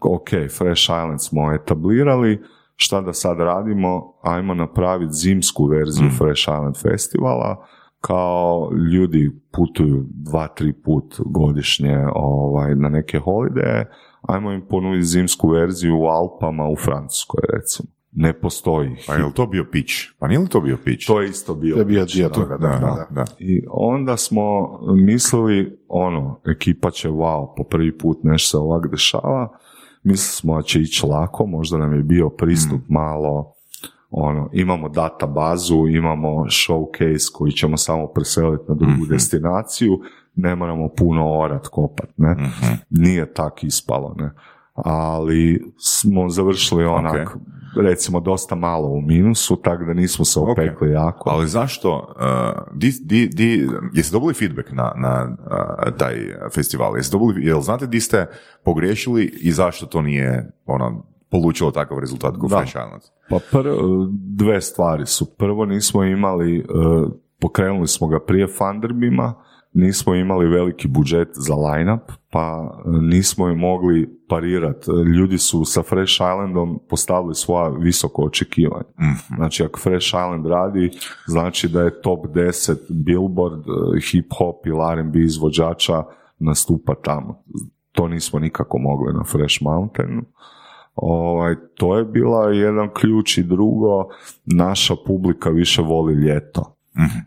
ok, 0.00 0.28
Fresh 0.58 0.82
Island 0.82 1.22
smo 1.22 1.52
etablirali, 1.52 2.42
šta 2.76 3.00
da 3.00 3.12
sad 3.12 3.38
radimo? 3.38 4.12
Ajmo 4.22 4.54
napraviti 4.54 5.12
zimsku 5.12 5.66
verziju 5.66 6.10
Fresh 6.18 6.42
Island 6.42 6.76
festivala, 6.82 7.66
kao 8.00 8.70
ljudi 8.92 9.30
putuju 9.52 10.06
dva, 10.08 10.48
tri 10.48 10.72
put 10.72 11.20
godišnje 11.26 12.06
ovaj, 12.14 12.74
na 12.74 12.88
neke 12.88 13.18
holideje, 13.18 13.90
ajmo 14.22 14.52
im 14.52 14.66
ponuditi 14.68 15.04
zimsku 15.04 15.48
verziju 15.48 15.98
u 16.00 16.06
Alpama 16.06 16.68
u 16.68 16.76
Francuskoj, 16.76 17.40
recimo. 17.52 17.88
Ne 18.12 18.32
postoji. 18.32 18.96
Pa 19.06 19.14
je 19.14 19.24
li 19.24 19.32
to 19.32 19.46
bio 19.46 19.64
pitch? 19.72 19.94
Pa 20.18 20.28
nije 20.28 20.38
li 20.38 20.48
to 20.48 20.60
bio 20.60 20.78
pitch? 20.84 21.06
To 21.06 21.20
je 21.20 21.28
isto 21.28 21.54
bio. 21.54 21.74
To 21.74 21.80
je 21.80 21.84
bio 21.84 22.04
dio 22.04 22.28
da. 22.28 22.34
toga, 22.34 22.56
da, 22.56 22.68
da, 22.68 22.78
da. 22.78 23.06
da. 23.10 23.24
I 23.38 23.62
onda 23.70 24.16
smo 24.16 24.78
mislili, 24.94 25.78
ono, 25.88 26.40
ekipa 26.46 26.90
će, 26.90 27.08
wow, 27.08 27.54
po 27.56 27.64
prvi 27.64 27.98
put 27.98 28.18
nešto 28.22 28.50
se 28.50 28.56
ovak 28.56 28.90
dešava. 28.90 29.58
Mislili 30.02 30.32
smo 30.32 30.56
da 30.56 30.62
će 30.62 30.80
ići 30.80 31.06
lako, 31.06 31.46
možda 31.46 31.78
nam 31.78 31.94
je 31.94 32.02
bio 32.02 32.28
pristup 32.28 32.80
malo, 32.88 33.52
ono, 34.10 34.48
imamo 34.52 34.88
data 34.88 35.26
bazu, 35.26 35.86
imamo 35.86 36.28
showcase 36.28 37.32
koji 37.32 37.52
ćemo 37.52 37.76
samo 37.76 38.06
preseliti 38.06 38.64
na 38.68 38.74
drugu 38.74 39.06
destinaciju, 39.06 40.00
ne 40.34 40.54
moramo 40.56 40.88
puno 40.88 41.38
orat 41.38 41.68
kopat, 41.68 42.10
ne. 42.16 42.36
Nije 42.90 43.32
tak 43.32 43.64
ispalo, 43.64 44.14
ne. 44.18 44.30
Ali 44.74 45.72
smo 45.78 46.28
završili 46.28 46.84
onak, 46.84 47.36
recimo, 47.80 48.20
dosta 48.20 48.54
malo 48.54 48.88
u 48.88 49.00
minusu, 49.00 49.56
tako 49.56 49.84
da 49.84 49.92
nismo 49.92 50.24
se 50.24 50.40
opekli 50.40 50.90
jako. 50.90 51.30
Ali 51.30 51.48
zašto, 51.48 52.14
uh, 52.16 52.62
di, 52.74 52.92
di, 53.02 53.28
di, 53.28 53.68
jeste 53.92 54.12
dobili 54.12 54.34
feedback 54.34 54.72
na, 54.72 54.92
na 54.96 55.36
uh, 55.86 55.96
taj 55.96 56.14
festival? 56.54 56.96
Jeste 56.96 57.18
dobili, 57.18 57.46
jel 57.46 57.60
znate 57.60 57.86
di 57.86 58.00
ste 58.00 58.26
pogriješili 58.64 59.24
i 59.24 59.52
zašto 59.52 59.86
to 59.86 60.02
nije 60.02 60.52
ono, 60.66 61.06
polučilo 61.30 61.70
takav 61.70 61.98
rezultat 61.98 62.34
kao 62.40 62.48
Fresh 62.48 62.70
Island? 62.70 63.02
Pa 63.28 63.38
pr, 63.50 63.68
dve 64.12 64.60
stvari 64.60 65.06
su. 65.06 65.36
Prvo 65.36 65.64
nismo 65.64 66.04
imali, 66.04 66.58
uh, 66.58 67.10
pokrenuli 67.40 67.88
smo 67.88 68.08
ga 68.08 68.20
prije 68.20 68.46
Funderbima, 68.46 69.34
nismo 69.72 70.14
imali 70.14 70.48
veliki 70.48 70.88
budžet 70.88 71.28
za 71.32 71.54
line-up, 71.54 72.12
pa 72.32 72.60
uh, 72.84 73.02
nismo 73.02 73.48
i 73.48 73.56
mogli 73.56 74.18
parirati. 74.28 74.90
Ljudi 75.16 75.38
su 75.38 75.64
sa 75.64 75.82
Fresh 75.82 76.14
Islandom 76.14 76.78
postavili 76.88 77.34
svoja 77.34 77.68
visoko 77.68 78.22
očekivanja. 78.22 78.90
Mhm. 79.00 79.34
Znači, 79.36 79.64
ako 79.64 79.80
Fresh 79.80 80.06
Island 80.06 80.46
radi, 80.46 80.90
znači 81.26 81.68
da 81.68 81.82
je 81.82 82.00
top 82.02 82.26
10 82.26 82.76
billboard, 83.04 83.68
uh, 83.68 83.94
hip-hop 83.94 84.66
ili 84.66 84.92
R&B 84.92 85.20
izvođača 85.20 86.02
nastupa 86.38 86.94
tamo. 86.94 87.44
To 87.92 88.08
nismo 88.08 88.38
nikako 88.38 88.78
mogli 88.78 89.12
na 89.12 89.24
Fresh 89.24 89.62
Mountainu. 89.62 90.22
Ovaj, 90.94 91.54
to 91.74 91.98
je 91.98 92.04
bila 92.04 92.50
jedan 92.50 92.88
ključ 92.94 93.38
i 93.38 93.42
drugo, 93.42 94.08
naša 94.44 94.94
publika 95.06 95.50
više 95.50 95.82
voli 95.82 96.14
ljeto. 96.14 96.76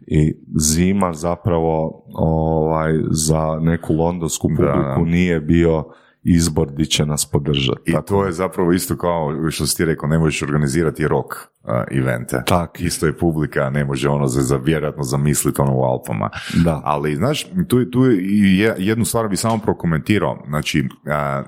I 0.07 0.33
zima 0.55 1.13
zapravo 1.13 2.03
ovaj, 2.09 2.93
za 3.11 3.59
neku 3.61 3.93
londonsku 3.93 4.47
publiku 4.47 4.65
Da. 4.97 5.03
nije 5.05 5.39
bio 5.39 5.85
izbor 6.23 6.71
di 6.71 6.85
će 6.85 7.05
nas 7.05 7.25
podržati. 7.25 7.81
I 7.85 7.91
Tako 7.91 8.05
to 8.05 8.25
je 8.25 8.31
zapravo 8.31 8.71
isto 8.71 8.97
kao 8.97 9.51
što 9.51 9.65
si 9.67 9.77
ti 9.77 9.85
rekao, 9.85 10.09
ne 10.09 10.19
možeš 10.19 10.41
organizirati 10.41 11.07
rock 11.07 11.27
uh, 11.27 11.69
evente. 11.91 12.43
Tak. 12.45 12.81
Isto 12.81 13.05
je 13.05 13.17
publika, 13.17 13.69
ne 13.69 13.85
može 13.85 14.09
ono 14.09 14.27
za, 14.27 14.41
za 14.41 14.57
vjerojatno 14.57 15.03
zamisliti 15.03 15.61
ono 15.61 15.75
u 15.75 15.83
Alpama. 15.83 16.29
Da. 16.63 16.81
Ali, 16.83 17.15
znaš, 17.15 17.43
tu, 17.67 17.85
tu 17.85 18.05
je- 18.05 18.75
jednu 18.77 19.05
stvar 19.05 19.27
bi 19.27 19.37
samo 19.37 19.57
prokomentirao. 19.57 20.43
Znači, 20.47 20.87
a, 21.07 21.43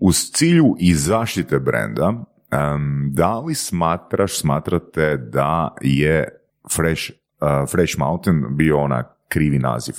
uz 0.00 0.16
cilju 0.32 0.74
i 0.78 0.94
zaštite 0.94 1.58
brenda, 1.58 2.08
um, 2.08 3.10
da 3.12 3.38
li 3.38 3.54
smatraš, 3.54 4.38
smatrate 4.38 5.16
da 5.16 5.74
je 5.80 6.28
Fresh, 6.76 7.10
uh, 7.10 7.70
Fresh 7.70 7.98
Mountain 7.98 8.44
bio 8.50 8.78
ona 8.78 9.04
krivi 9.28 9.58
naziv? 9.58 9.94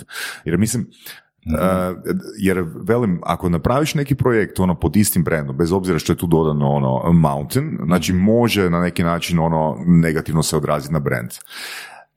Jer 0.45 0.57
mislim, 0.57 0.87
Uh, 1.45 1.97
jer 2.37 2.65
velim, 2.87 3.21
ako 3.23 3.49
napraviš 3.49 3.95
neki 3.95 4.15
projekt 4.15 4.59
ono 4.59 4.75
pod 4.75 4.95
istim 4.95 5.23
brandom, 5.23 5.57
bez 5.57 5.71
obzira 5.71 5.99
što 5.99 6.13
je 6.13 6.17
tu 6.17 6.27
dodano 6.27 6.69
ono 6.69 7.13
mountain, 7.13 7.77
znači 7.85 8.13
može 8.13 8.69
na 8.69 8.81
neki 8.81 9.03
način 9.03 9.39
ono 9.39 9.77
negativno 9.85 10.43
se 10.43 10.57
odraziti 10.57 10.93
na 10.93 10.99
brand. 10.99 11.29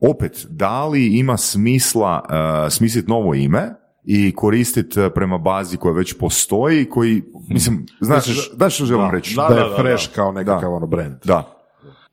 Opet, 0.01 0.47
da 0.51 0.87
li 0.87 1.07
ima 1.07 1.37
smisla 1.37 2.23
uh, 2.25 2.73
smisliti 2.73 3.11
novo 3.11 3.35
ime 3.35 3.75
i 4.05 4.35
koristiti 4.37 5.01
uh, 5.01 5.07
prema 5.15 5.39
bazi 5.39 5.77
koja 5.77 5.95
već 5.95 6.19
postoji, 6.19 6.85
koji, 6.85 7.23
mislim, 7.49 7.87
znaš, 8.01 8.55
znaš 8.57 8.75
što 8.75 8.85
želim 8.85 9.07
da, 9.07 9.11
reći? 9.11 9.37
da, 9.37 9.49
Da 9.49 9.55
je 9.55 9.77
fresh 9.77 10.15
kao 10.15 10.33
nekakav 10.33 10.71
Da. 10.71 10.77
ono 10.77 10.87
brand. 10.87 11.15
Da. 11.25 11.57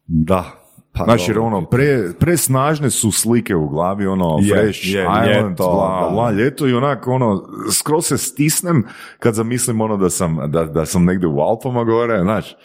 Da. 0.08 0.61
Pa 0.94 1.04
Znači, 1.04 1.34
dobro, 1.34 1.44
ono, 1.44 1.66
pre, 1.66 2.14
presnažne 2.20 2.90
su 2.90 3.12
slike 3.12 3.56
u 3.56 3.68
glavi, 3.70 4.08
ono, 4.08 4.38
Fresh 4.38 4.86
je, 4.86 5.02
Island, 5.02 5.28
ljeto, 5.28 5.72
bla, 5.72 6.10
bla, 6.14 6.32
ljeto 6.32 6.68
i 6.68 6.74
onako, 6.74 7.12
ono, 7.12 7.44
skroz 7.72 8.06
se 8.06 8.18
stisnem 8.18 8.84
kad 9.20 9.34
zamislim 9.34 9.82
ono 9.82 9.98
da 9.98 10.10
sam, 10.10 10.38
da, 10.52 10.66
da 10.66 10.86
sam 10.86 11.06
negdje 11.06 11.28
u 11.28 11.40
Alpama 11.40 11.84
gore, 11.84 12.20
znaš. 12.22 12.56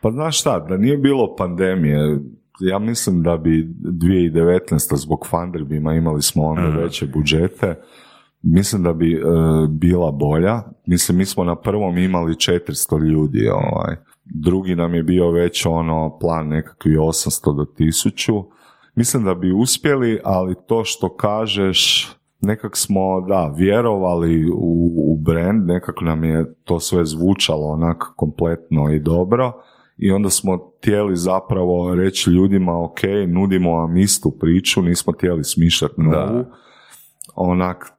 Pa 0.00 0.10
znaš 0.10 0.40
šta, 0.40 0.58
da 0.60 0.76
nije 0.76 0.96
bilo 0.96 1.36
pandemije, 1.36 2.18
ja 2.60 2.78
mislim 2.78 3.22
da 3.22 3.36
bi 3.36 3.68
2019. 3.82 4.96
zbog 4.96 5.26
Funderbima 5.30 5.94
imali 5.94 6.22
smo 6.22 6.44
onda 6.44 6.68
Mhm. 6.68 6.78
veće 6.78 7.06
budžete, 7.06 7.74
mislim 8.42 8.82
da 8.82 8.92
bi 8.92 9.12
e, 9.14 9.20
bila 9.68 10.10
bolja. 10.10 10.62
Mislim, 10.86 11.18
mi 11.18 11.24
smo 11.24 11.44
na 11.44 11.56
prvom 11.56 11.98
imali 11.98 12.34
400 12.34 12.98
ljudi, 13.10 13.48
ovaj. 13.48 13.96
Drugi 14.34 14.74
nam 14.74 14.94
je 14.94 15.02
bio 15.02 15.30
već 15.30 15.66
ono 15.66 16.18
plan 16.18 16.48
nekakvi 16.48 16.96
800 16.96 17.56
do 17.56 17.64
1000. 17.78 18.44
Mislim 18.94 19.24
da 19.24 19.34
bi 19.34 19.52
uspjeli, 19.52 20.20
ali 20.24 20.54
to 20.66 20.84
što 20.84 21.16
kažeš, 21.16 22.10
nekak 22.40 22.76
smo, 22.76 23.20
da, 23.20 23.54
vjerovali 23.56 24.50
u, 24.50 24.92
u 25.12 25.16
brand, 25.16 25.66
nekako 25.66 26.04
nam 26.04 26.24
je 26.24 26.54
to 26.64 26.80
sve 26.80 27.04
zvučalo 27.04 27.66
onak 27.66 28.04
kompletno 28.16 28.92
i 28.92 29.00
dobro. 29.00 29.52
I 29.96 30.10
onda 30.10 30.30
smo 30.30 30.58
htjeli 30.78 31.16
zapravo 31.16 31.94
reći 31.94 32.30
ljudima, 32.30 32.84
ok, 32.84 33.00
nudimo 33.28 33.70
vam 33.70 33.96
istu 33.96 34.30
priču, 34.40 34.82
nismo 34.82 35.12
htjeli 35.12 35.44
smišljati 35.44 36.00
novu, 36.00 36.44
onak 37.34 37.95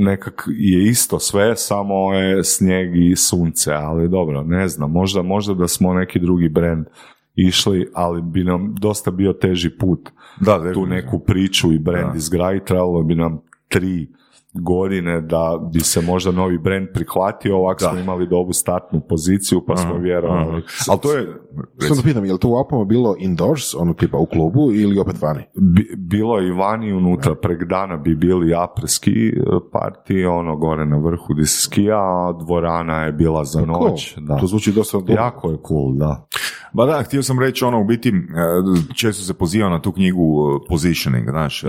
nekak 0.00 0.48
je 0.48 0.88
isto 0.88 1.18
sve, 1.18 1.56
samo 1.56 2.14
je 2.14 2.44
snijeg 2.44 2.96
i 2.96 3.16
sunce, 3.16 3.72
ali 3.72 4.08
dobro, 4.08 4.42
ne 4.42 4.68
znam, 4.68 4.90
možda, 4.90 5.22
možda 5.22 5.54
da 5.54 5.68
smo 5.68 5.94
neki 5.94 6.18
drugi 6.18 6.48
brand 6.48 6.86
išli, 7.34 7.88
ali 7.94 8.22
bi 8.22 8.44
nam 8.44 8.74
dosta 8.78 9.10
bio 9.10 9.32
teži 9.32 9.70
put 9.70 10.08
Da, 10.40 10.72
tu 10.72 10.86
neku 10.86 11.18
priču 11.18 11.72
i 11.72 11.78
brand 11.78 12.12
Da. 12.12 12.16
izgraditi, 12.16 12.66
trebalo 12.66 13.02
bi 13.02 13.14
nam 13.14 13.40
tri 13.68 14.08
godine 14.52 15.20
da 15.20 15.58
bi 15.72 15.80
se 15.80 16.00
možda 16.00 16.30
novi 16.30 16.58
brand 16.58 16.88
prihvatio, 16.94 17.56
ovako 17.56 17.84
smo 17.84 17.98
imali 17.98 18.28
dobru 18.28 18.52
startnu 18.52 19.00
poziciju 19.08 19.64
pa 19.66 19.76
smo 19.76 19.98
vjerovali. 19.98 20.62
Ali 20.88 21.00
to 21.00 21.12
je, 21.12 21.26
Samo 21.78 21.94
da 21.94 22.02
pitam, 22.02 22.24
je 22.24 22.32
li 22.32 22.38
to 22.38 22.48
u 22.48 22.54
Alpama 22.54 22.84
bilo 22.84 23.16
indoors, 23.18 23.74
ono 23.74 23.94
tipa 23.94 24.18
u 24.18 24.26
klubu 24.26 24.72
ili 24.72 24.98
opet 24.98 25.22
vani? 25.22 25.42
Bi- 25.54 25.96
bilo 25.96 26.38
je 26.38 26.48
i 26.48 26.52
vani 26.52 26.92
unutra, 26.92 27.34
prek 27.34 27.64
dana 27.64 27.96
bi 27.96 28.14
bili 28.14 28.54
apreski 28.54 29.32
parti, 29.72 30.24
ono 30.24 30.56
gore 30.56 30.86
na 30.86 30.96
vrhu 30.96 31.34
di 31.34 31.46
se 31.46 31.62
skija, 31.62 31.98
a 31.98 32.32
dvorana 32.44 33.04
je 33.04 33.12
bila 33.12 33.44
za 33.44 33.60
noć. 33.60 34.14
Cool. 34.14 34.26
Da. 34.26 34.36
To 34.36 34.46
zvuči 34.46 34.72
dosta 34.72 34.98
dobro. 34.98 35.14
Jako 35.14 35.50
je 35.50 35.56
cool, 35.68 35.94
da. 35.94 36.26
Ba 36.72 36.86
da, 36.86 37.02
htio 37.02 37.22
sam 37.22 37.40
reći 37.40 37.64
ono, 37.64 37.80
u 37.80 37.84
biti, 37.84 38.08
e, 38.08 38.12
često 38.94 39.22
se 39.22 39.34
poziva 39.34 39.68
na 39.68 39.80
tu 39.82 39.92
knjigu 39.92 40.22
e, 40.22 40.66
Positioning, 40.68 41.30
znaš, 41.30 41.64
a, 41.64 41.68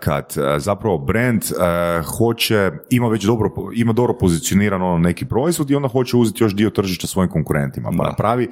kad 0.00 0.34
zapravo 0.58 0.98
brand 0.98 1.42
hoće, 2.18 2.70
ima 2.90 3.08
već 3.08 3.24
dobro, 3.24 3.50
ima 3.74 3.92
dobro 3.92 4.18
pozicioniran 4.18 4.82
ono 4.82 4.98
neki 4.98 5.24
proizvod 5.24 5.70
i 5.70 5.74
onda 5.74 5.88
hoće 5.88 6.16
uzeti 6.16 6.44
još 6.44 6.54
dio 6.54 6.70
tržišta 6.70 7.06
svojim 7.06 7.30
konkurentima, 7.30 7.90
pa 7.98 8.04
napravi 8.04 8.48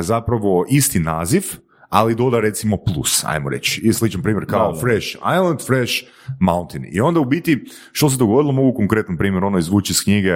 zapravo 0.00 0.64
isti 0.68 0.98
naziv, 0.98 1.42
ali 1.88 2.14
doda 2.14 2.40
recimo 2.40 2.76
plus, 2.76 3.24
ajmo 3.24 3.50
reći. 3.50 3.80
I 3.84 3.92
sličan 3.92 4.22
primjer 4.22 4.46
kao 4.46 4.66
Da, 4.66 4.72
da. 4.72 4.80
Fresh 4.80 5.16
Island, 5.36 5.60
Fresh 5.66 5.94
Mountain. 6.40 6.84
I 6.92 7.00
onda 7.00 7.20
u 7.20 7.24
biti, 7.24 7.64
što 7.92 8.10
se 8.10 8.16
dogodilo, 8.16 8.52
mogu 8.52 8.76
konkretan 8.76 9.16
primjer 9.16 9.44
ono 9.44 9.58
izvući 9.58 9.92
iz 9.92 10.04
knjige, 10.04 10.32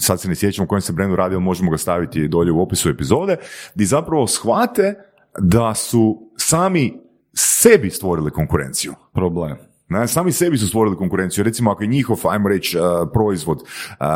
sad 0.00 0.20
se 0.20 0.28
ne 0.28 0.34
sjećam 0.34 0.64
u 0.64 0.68
kojem 0.68 0.80
se 0.82 0.92
brendu 0.92 1.16
radi, 1.16 1.34
ali 1.34 1.44
možemo 1.44 1.70
ga 1.70 1.78
staviti 1.78 2.28
dolje 2.28 2.52
u 2.52 2.62
opisu 2.62 2.88
epizode, 2.88 3.36
gdje 3.74 3.86
zapravo 3.86 4.26
shvate 4.26 4.94
da 5.38 5.74
su 5.74 6.30
sami 6.36 7.00
sebi 7.34 7.90
stvorili 7.90 8.30
konkurenciju. 8.30 8.94
Problem. 9.12 9.69
Ne, 9.90 10.08
sami 10.08 10.32
sebi 10.32 10.58
su 10.58 10.68
stvorili 10.68 10.96
konkurenciju. 10.96 11.44
Recimo, 11.44 11.70
ako 11.70 11.82
je 11.82 11.86
njihov, 11.86 12.18
ajmo 12.28 12.48
reći, 12.48 12.78
uh, 12.78 12.84
proizvod, 13.12 13.58
uh, 13.58 14.06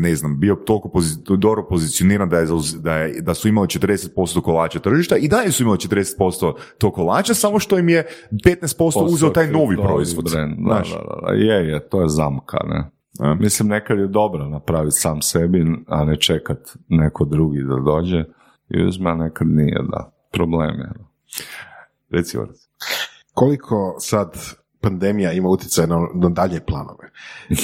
ne 0.00 0.14
znam, 0.16 0.40
bio 0.40 0.54
toliko 0.54 0.88
pozi- 0.88 1.36
dobro 1.36 1.66
pozicioniran 1.68 2.28
da, 2.28 2.38
je, 2.38 2.46
da, 2.78 2.94
je, 2.94 3.20
da 3.20 3.34
su 3.34 3.48
imali 3.48 3.66
40% 3.66 4.40
kolača 4.40 4.78
tržišta 4.78 5.16
i 5.16 5.28
dalje 5.28 5.52
su 5.52 5.62
imali 5.62 5.78
40% 5.78 6.52
tog 6.78 6.94
kolača, 6.94 7.34
samo 7.34 7.58
što 7.58 7.78
im 7.78 7.88
je 7.88 8.06
15% 8.30 9.12
uzeo 9.12 9.30
taj 9.30 9.50
novi 9.50 9.76
proizvod. 9.76 10.30
Brand. 10.32 10.54
Da, 10.58 10.62
Znaš? 10.62 10.90
da, 10.90 10.98
da, 10.98 11.26
da. 11.26 11.32
Je, 11.32 11.68
je, 11.68 11.88
to 11.88 12.02
je 12.02 12.08
zamka, 12.08 12.58
ne. 12.68 12.90
A? 13.20 13.34
Mislim, 13.34 13.68
nekad 13.68 13.98
je 13.98 14.06
dobro 14.06 14.48
napraviti 14.48 14.96
sam 14.96 15.22
sebi, 15.22 15.66
a 15.86 16.04
ne 16.04 16.16
čekat 16.16 16.58
neko 16.88 17.24
drugi 17.24 17.62
da 17.62 17.76
dođe 17.76 18.24
i 18.68 18.84
uzme, 18.86 19.10
a 19.10 19.14
nekad 19.14 19.46
nije, 19.46 19.82
da. 19.90 20.12
Problem 20.32 20.78
je. 20.78 20.90
Reci. 22.10 22.38
Koliko 23.34 23.96
sad 23.98 24.57
pandemija 24.80 25.32
ima 25.32 25.48
utjecaj 25.48 25.86
na, 25.86 26.08
na 26.14 26.28
dalje 26.28 26.60
planove? 26.60 27.10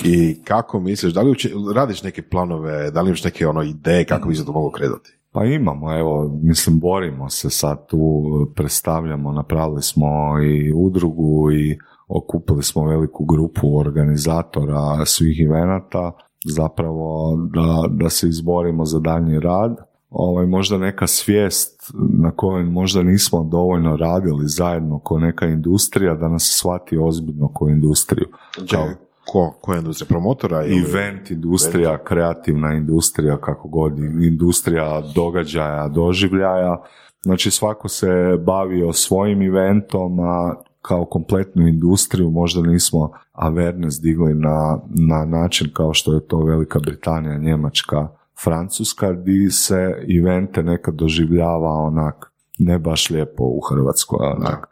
I 0.05 0.43
kako 0.45 0.81
misliš, 0.81 1.13
da 1.15 1.21
li 1.21 1.29
uopće 1.29 1.51
radiš 1.75 2.03
neke 2.03 2.23
planove, 2.23 2.91
da 2.91 3.01
li 3.01 3.09
imaš 3.09 3.25
neke 3.25 3.47
ono 3.47 3.63
ideje 3.63 4.05
kako 4.05 4.29
bi 4.29 4.35
se 4.35 4.45
to 4.45 4.53
moglo 4.53 4.71
kretati? 4.71 5.19
Pa 5.33 5.45
imamo, 5.45 5.99
evo, 5.99 6.39
mislim, 6.43 6.81
borimo 6.81 7.29
se 7.31 7.51
sad 7.51 7.87
tu, 7.87 8.23
predstavljamo, 8.55 9.33
napravili 9.33 9.83
smo 9.83 10.09
i 10.43 10.73
udrugu 10.73 11.53
i 11.53 11.79
okupili 12.09 12.63
smo 12.63 12.89
veliku 12.89 13.25
grupu 13.25 13.79
organizatora 13.79 15.07
svih 15.07 15.41
evenata, 15.41 16.13
zapravo 16.55 17.37
da, 17.55 17.89
da 18.05 18.11
se 18.11 18.29
izborimo 18.29 18.85
za 18.85 18.99
daljnji 18.99 19.41
rad. 19.41 19.77
Ovaj, 20.17 20.47
možda 20.47 20.79
neka 20.79 21.07
svijest 21.07 21.93
na 21.95 22.31
kojoj 22.31 22.65
možda 22.65 23.03
nismo 23.03 23.45
dovoljno 23.45 23.97
radili 23.97 24.45
zajedno 24.47 24.99
ko 24.99 25.19
neka 25.19 25.47
industrija, 25.47 26.15
da 26.15 26.29
nas 26.29 26.57
shvati 26.59 26.99
ozbiljno 26.99 27.49
ko 27.49 27.69
industriju. 27.69 28.27
Kao, 28.71 28.89
Ko, 29.27 29.55
koja 29.61 29.79
industrija? 29.79 30.09
Promotora? 30.09 30.65
Ili... 30.65 30.85
Event 30.91 31.31
industrija, 31.31 32.05
kreativna 32.05 32.75
industrija, 32.75 33.37
kako 33.37 33.69
god, 33.69 33.99
industrija 33.99 35.03
događaja, 35.15 35.89
doživljaja. 35.89 36.83
Znači 37.23 37.51
svako 37.51 37.89
se 37.89 38.39
bavio 38.47 38.93
svojim 38.93 39.43
eventom, 39.43 40.21
a 40.21 40.55
kao 40.83 41.05
kompletnu 41.05 41.69
industriju 41.69 42.31
možda 42.31 42.63
nismo 42.63 43.13
awareness 43.33 44.03
digli 44.03 44.35
na, 44.35 44.79
na 44.89 45.25
način 45.25 45.71
kao 45.73 45.95
što 45.95 46.15
je 46.15 46.27
to 46.27 46.45
Velika 46.45 46.79
Britanija, 46.79 47.39
Njemačka, 47.39 48.09
Francuska, 48.45 49.13
di 49.13 49.51
se 49.51 50.05
evente 50.19 50.63
nekad 50.63 50.95
doživljava 50.95 51.71
onak 51.71 52.35
ne 52.59 52.79
baš 52.79 53.11
lijepo 53.11 53.45
u 53.45 53.61
Hrvatskoj, 53.61 54.19
onak. 54.37 54.69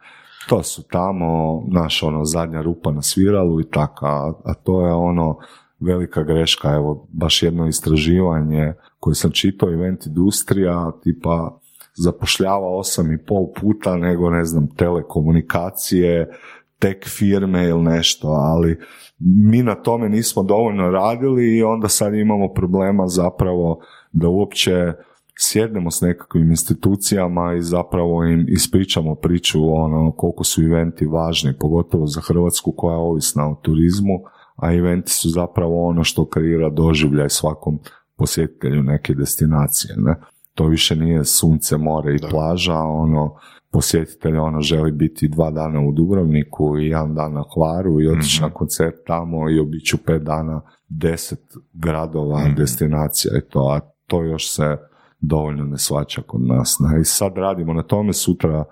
To 0.48 0.62
su 0.62 0.82
tamo, 0.82 1.62
naš 1.68 2.02
ono, 2.02 2.24
zadnja 2.24 2.62
rupa 2.62 2.90
na 2.90 3.02
sviralu 3.02 3.60
i 3.60 3.70
tako, 3.70 4.06
a, 4.06 4.32
a 4.44 4.54
to 4.54 4.86
je 4.86 4.92
ono, 4.92 5.38
velika 5.80 6.22
greška, 6.22 6.74
evo, 6.74 7.06
baš 7.12 7.42
jedno 7.42 7.68
istraživanje 7.68 8.74
koje 8.98 9.14
sam 9.14 9.30
čitao, 9.30 9.72
event 9.72 10.06
industrija, 10.06 10.92
tipa, 11.02 11.58
zapošljava 11.94 12.76
osam 12.76 13.12
i 13.12 13.18
pol 13.18 13.52
puta 13.60 13.96
nego, 13.96 14.30
ne 14.30 14.44
znam, 14.44 14.68
telekomunikacije, 14.76 16.30
tek 16.78 17.08
firme 17.08 17.68
ili 17.68 17.82
nešto, 17.82 18.28
ali 18.28 18.80
mi 19.24 19.62
na 19.62 19.74
tome 19.74 20.08
nismo 20.08 20.42
dovoljno 20.42 20.90
radili 20.90 21.56
i 21.56 21.62
onda 21.62 21.88
sad 21.88 22.14
imamo 22.14 22.48
problema 22.48 23.08
zapravo 23.08 23.80
da 24.12 24.28
uopće 24.28 24.92
sjednemo 25.38 25.90
s 25.90 26.00
nekakvim 26.00 26.50
institucijama 26.50 27.54
i 27.54 27.62
zapravo 27.62 28.24
im 28.24 28.46
ispričamo 28.48 29.14
priču 29.14 29.74
ono 29.74 30.12
koliko 30.12 30.44
su 30.44 30.62
eventi 30.62 31.06
važni, 31.06 31.58
pogotovo 31.60 32.06
za 32.06 32.20
Hrvatsku 32.20 32.72
koja 32.76 32.92
je 32.92 32.98
ovisna 32.98 33.50
o 33.50 33.54
turizmu, 33.62 34.20
a 34.56 34.74
eventi 34.74 35.10
su 35.10 35.30
zapravo 35.30 35.86
ono 35.86 36.04
što 36.04 36.24
kreira 36.24 36.70
doživljaj 36.70 37.28
svakom 37.28 37.78
posjetitelju 38.16 38.82
neke 38.82 39.14
destinacije. 39.14 39.94
Ne? 39.96 40.16
To 40.54 40.66
više 40.66 40.96
nije 40.96 41.24
sunce, 41.24 41.76
more 41.76 42.14
i 42.14 42.18
plaža, 42.30 42.78
ono 42.78 43.36
posjetitelj 43.72 44.36
ono 44.36 44.60
želi 44.60 44.92
biti 44.92 45.28
dva 45.28 45.50
dana 45.50 45.80
u 45.80 45.92
Dubrovniku 45.92 46.78
i 46.78 46.86
jedan 46.86 47.14
dan 47.14 47.32
na 47.32 47.44
Hvaru 47.54 48.00
i 48.00 48.08
otići 48.08 48.38
Mhm. 48.42 48.44
na 48.48 48.54
koncert 48.54 48.94
tamo 49.06 49.50
i 49.50 49.58
obiću 49.58 49.96
pet 50.06 50.22
dana 50.22 50.60
deset 50.88 51.40
gradova, 51.72 52.44
Mhm. 52.44 52.54
destinacija 52.54 53.38
i 53.38 53.50
to, 53.50 53.60
a 53.60 53.80
to 54.06 54.22
još 54.22 54.54
se 54.54 54.76
dovoljno 55.20 55.64
ne 55.64 55.78
svača 55.78 56.22
kod 56.22 56.40
nas. 56.40 56.76
Ne? 56.80 57.00
I 57.00 57.04
sad 57.04 57.32
radimo 57.36 57.72
na 57.72 57.82
tome, 57.82 58.12
sutra 58.12 58.64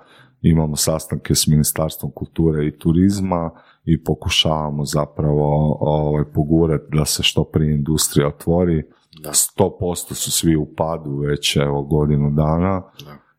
imamo 0.43 0.77
sastanke 0.77 1.35
s 1.35 1.47
Ministarstvom 1.47 2.13
kulture 2.15 2.67
i 2.67 2.79
turizma 2.79 3.51
i 3.85 4.05
pokušavamo 4.05 4.85
zapravo 4.85 5.77
ovaj, 5.81 6.25
pogurati 6.35 6.85
da 6.93 7.05
se 7.05 7.23
što 7.23 7.45
prije 7.45 7.75
industrija 7.75 8.29
otvori. 8.29 8.83
100% 9.33 10.15
su 10.15 10.31
svi 10.33 10.57
u 10.57 10.67
padu 10.77 11.17
već 11.17 11.57
evo 11.57 11.83
godinu 11.83 12.31
dana 12.31 12.83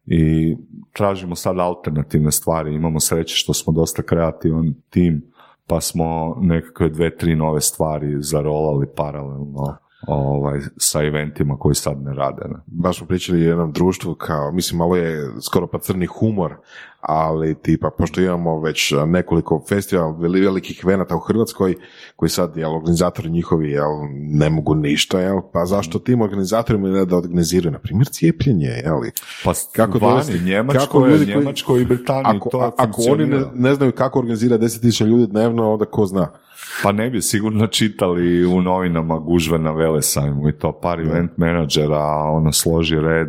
i 0.05 0.55
tražimo 0.93 1.35
sad 1.35 1.59
alternativne 1.59 2.31
stvari. 2.31 2.75
Imamo 2.75 2.99
sreće 2.99 3.35
što 3.35 3.53
smo 3.53 3.73
dosta 3.73 4.01
kreativan 4.01 4.73
tim 4.89 5.31
pa 5.67 5.81
smo 5.81 6.37
nekakve 6.41 6.89
dve, 6.89 7.17
tri 7.17 7.35
nove 7.35 7.61
stvari 7.61 8.17
zarolali 8.19 8.87
paralelno 8.95 9.77
ovaj, 10.07 10.59
sa 10.77 11.03
eventima 11.03 11.57
koji 11.57 11.75
sad 11.75 12.01
ne 12.01 12.13
rade. 12.13 12.41
Ne? 12.49 12.55
baš 12.67 12.97
smo 12.97 13.07
pričali 13.07 13.39
o 13.39 13.49
jednom 13.49 13.71
društvu 13.71 14.15
kao, 14.15 14.51
mislim, 14.51 14.77
malo 14.77 14.95
je 14.95 15.29
skoro 15.41 15.67
pa 15.67 15.79
crni 15.79 16.05
humor, 16.05 16.55
ali 17.01 17.55
tipa, 17.55 17.89
pošto 17.89 18.21
imamo 18.21 18.59
već 18.59 18.93
nekoliko 19.07 19.63
festivala, 19.69 20.11
veli- 20.11 20.41
velikih 20.41 20.85
venata 20.85 21.15
u 21.15 21.19
Hrvatskoj, 21.19 21.75
koji 22.15 22.29
sad, 22.29 22.57
jel, 22.57 22.75
organizatori 22.75 23.29
njihovi, 23.29 23.71
jel, 23.71 23.89
ne 24.13 24.49
mogu 24.49 24.75
ništa, 24.75 25.19
jel, 25.19 25.41
pa 25.53 25.65
zašto 25.65 25.99
tim 25.99 26.21
organizatorima 26.21 26.89
ne 26.89 27.05
da 27.05 27.17
organiziraju, 27.17 27.71
na 27.71 27.79
primjer, 27.79 28.07
cijepljenje, 28.07 28.67
jel, 28.67 28.99
Pa 29.43 29.51
Kako 29.73 29.97
vani, 29.99 30.39
Njemačkoj, 30.39 30.79
kako 30.79 31.07
ljudi 31.07 31.25
koji- 31.25 31.37
Njemačkoj 31.37 31.81
i 31.81 31.85
Britaniji 31.85 32.37
ako, 32.37 32.49
to 32.49 32.71
ako 32.77 33.01
oni 33.03 33.25
ne, 33.25 33.41
ne 33.53 33.75
znaju 33.75 33.91
kako 33.91 34.19
organizira 34.19 34.57
10.000 34.57 35.05
ljudi 35.05 35.27
dnevno, 35.27 35.73
onda 35.73 35.85
ko 35.85 36.05
zna. 36.05 36.27
Pa 36.83 36.91
ne 36.91 37.09
bi 37.09 37.21
sigurno 37.21 37.67
čitali 37.67 38.45
u 38.45 38.61
novinama 38.61 39.19
gužve 39.19 39.59
na 39.59 39.71
Velesajmu 39.71 40.49
i 40.49 40.57
to 40.57 40.79
par 40.81 40.99
event 40.99 41.31
menadžera 41.37 42.05
ono 42.31 42.51
složi 42.51 42.95
red 42.95 43.27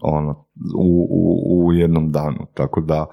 ono, 0.00 0.46
u, 0.76 1.08
u, 1.10 1.66
u 1.66 1.72
jednom 1.72 2.12
danu. 2.12 2.46
Tako 2.54 2.80
da 2.80 3.06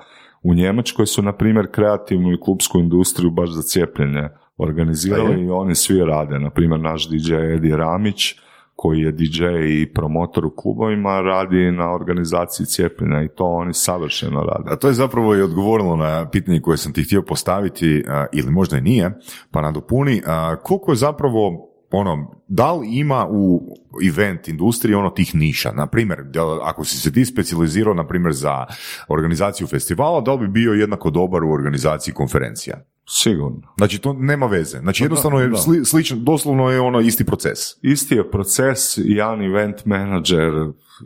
u 0.44 0.54
Njemačkoj 0.54 1.06
su 1.06 1.22
na 1.22 1.34
primjer 1.34 1.72
kreativnu 1.72 2.34
i 2.34 2.40
klubsku 2.42 2.80
industriju 2.80 3.32
baš 3.32 3.50
za 3.50 3.62
cijepljenje 3.62 4.30
organizirali 4.58 5.46
i 5.46 5.50
oni 5.50 5.76
svi 5.76 6.06
rade. 6.06 6.40
Na 6.40 6.50
primjer 6.50 6.80
naš 6.80 7.10
DJ 7.10 7.36
Edi 7.36 7.76
Ramić 7.76 8.36
koji 8.76 9.00
je 9.00 9.12
DJ 9.12 9.44
i 9.68 9.94
promotor 9.94 10.46
u 10.46 10.56
klubovima 10.56 11.22
radi 11.22 11.72
na 11.72 11.94
organizaciji 11.94 12.66
cijepljenja 12.66 13.24
i 13.24 13.30
to 13.36 13.46
oni 13.46 13.74
savršeno 13.74 14.42
rade. 14.42 14.70
A 14.72 14.76
to 14.76 14.88
je 14.88 14.94
zapravo 14.94 15.36
i 15.36 15.42
odgovorilo 15.42 15.96
na 15.96 16.30
pitanje 16.30 16.62
koje 16.62 16.78
sam 16.78 16.94
ti 16.94 17.04
htio 17.04 17.22
postaviti, 17.22 18.04
a, 18.08 18.26
ili 18.34 18.52
možda 18.52 18.78
i 18.78 18.82
nije, 18.82 19.20
pa 19.52 19.62
nadopuni, 19.62 20.22
a, 20.26 20.56
koliko 20.56 20.92
je 20.92 20.96
zapravo 20.96 21.68
ono, 21.92 22.42
da 22.48 22.74
li 22.74 23.00
ima 23.00 23.28
u 23.30 23.62
event 24.08 24.48
industriji 24.48 24.96
ono 24.96 25.10
tih 25.10 25.36
niša? 25.36 25.72
Na 25.72 25.88
primjer, 25.88 26.20
ako 26.64 26.86
si 26.86 26.98
se 26.98 27.14
ti 27.14 27.26
specijalizirao, 27.26 27.94
na 27.94 28.08
primjer, 28.08 28.34
za 28.34 28.66
organizaciju 29.08 29.68
festivala, 29.68 30.22
da 30.22 30.34
li 30.34 30.40
bi 30.40 30.48
bio 30.48 30.74
jednako 30.74 31.10
dobar 31.10 31.44
u 31.44 31.52
organizaciji 31.52 32.14
konferencija? 32.14 32.82
Sigurno. 33.10 33.62
Znači, 33.78 34.00
to 34.00 34.14
nema 34.14 34.46
veze. 34.46 34.80
Znači, 34.80 35.02
Pa 35.02 35.06
jednostavno 35.06 35.40
je 35.40 35.58
sli, 35.58 35.86
slično, 35.86 36.18
doslovno 36.18 36.70
je 36.70 36.80
ono 36.80 37.00
isti 37.00 37.26
proces. 37.26 37.58
Isti 37.82 38.16
je 38.16 38.32
proces, 38.32 38.98
jedan 38.98 39.42
event 39.42 39.86
manager 39.86 40.54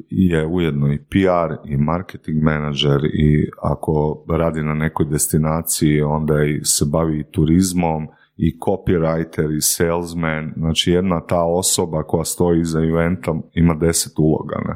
je 0.10 0.46
ujedno 0.46 0.94
i 0.94 0.98
PR 0.98 1.70
i 1.72 1.78
marketing 1.78 2.44
manager 2.44 3.06
i 3.06 3.50
ako 3.62 4.26
radi 4.30 4.64
na 4.64 4.74
nekoj 4.74 5.06
destinaciji 5.06 6.02
onda 6.02 6.44
i 6.44 6.66
se 6.66 6.86
bavi 6.86 7.20
i 7.20 7.32
turizmom 7.32 8.08
i 8.38 8.58
copywriter 8.60 9.58
i 9.58 9.62
salesman, 9.62 10.54
znači 10.58 10.92
jedna 10.92 11.22
ta 11.22 11.44
osoba 11.44 12.04
koja 12.04 12.26
stoji 12.26 12.62
iza 12.62 12.80
eventa 12.80 13.36
ima 13.54 13.74
deset 13.74 14.14
uloga. 14.18 14.56
Ne? 14.68 14.76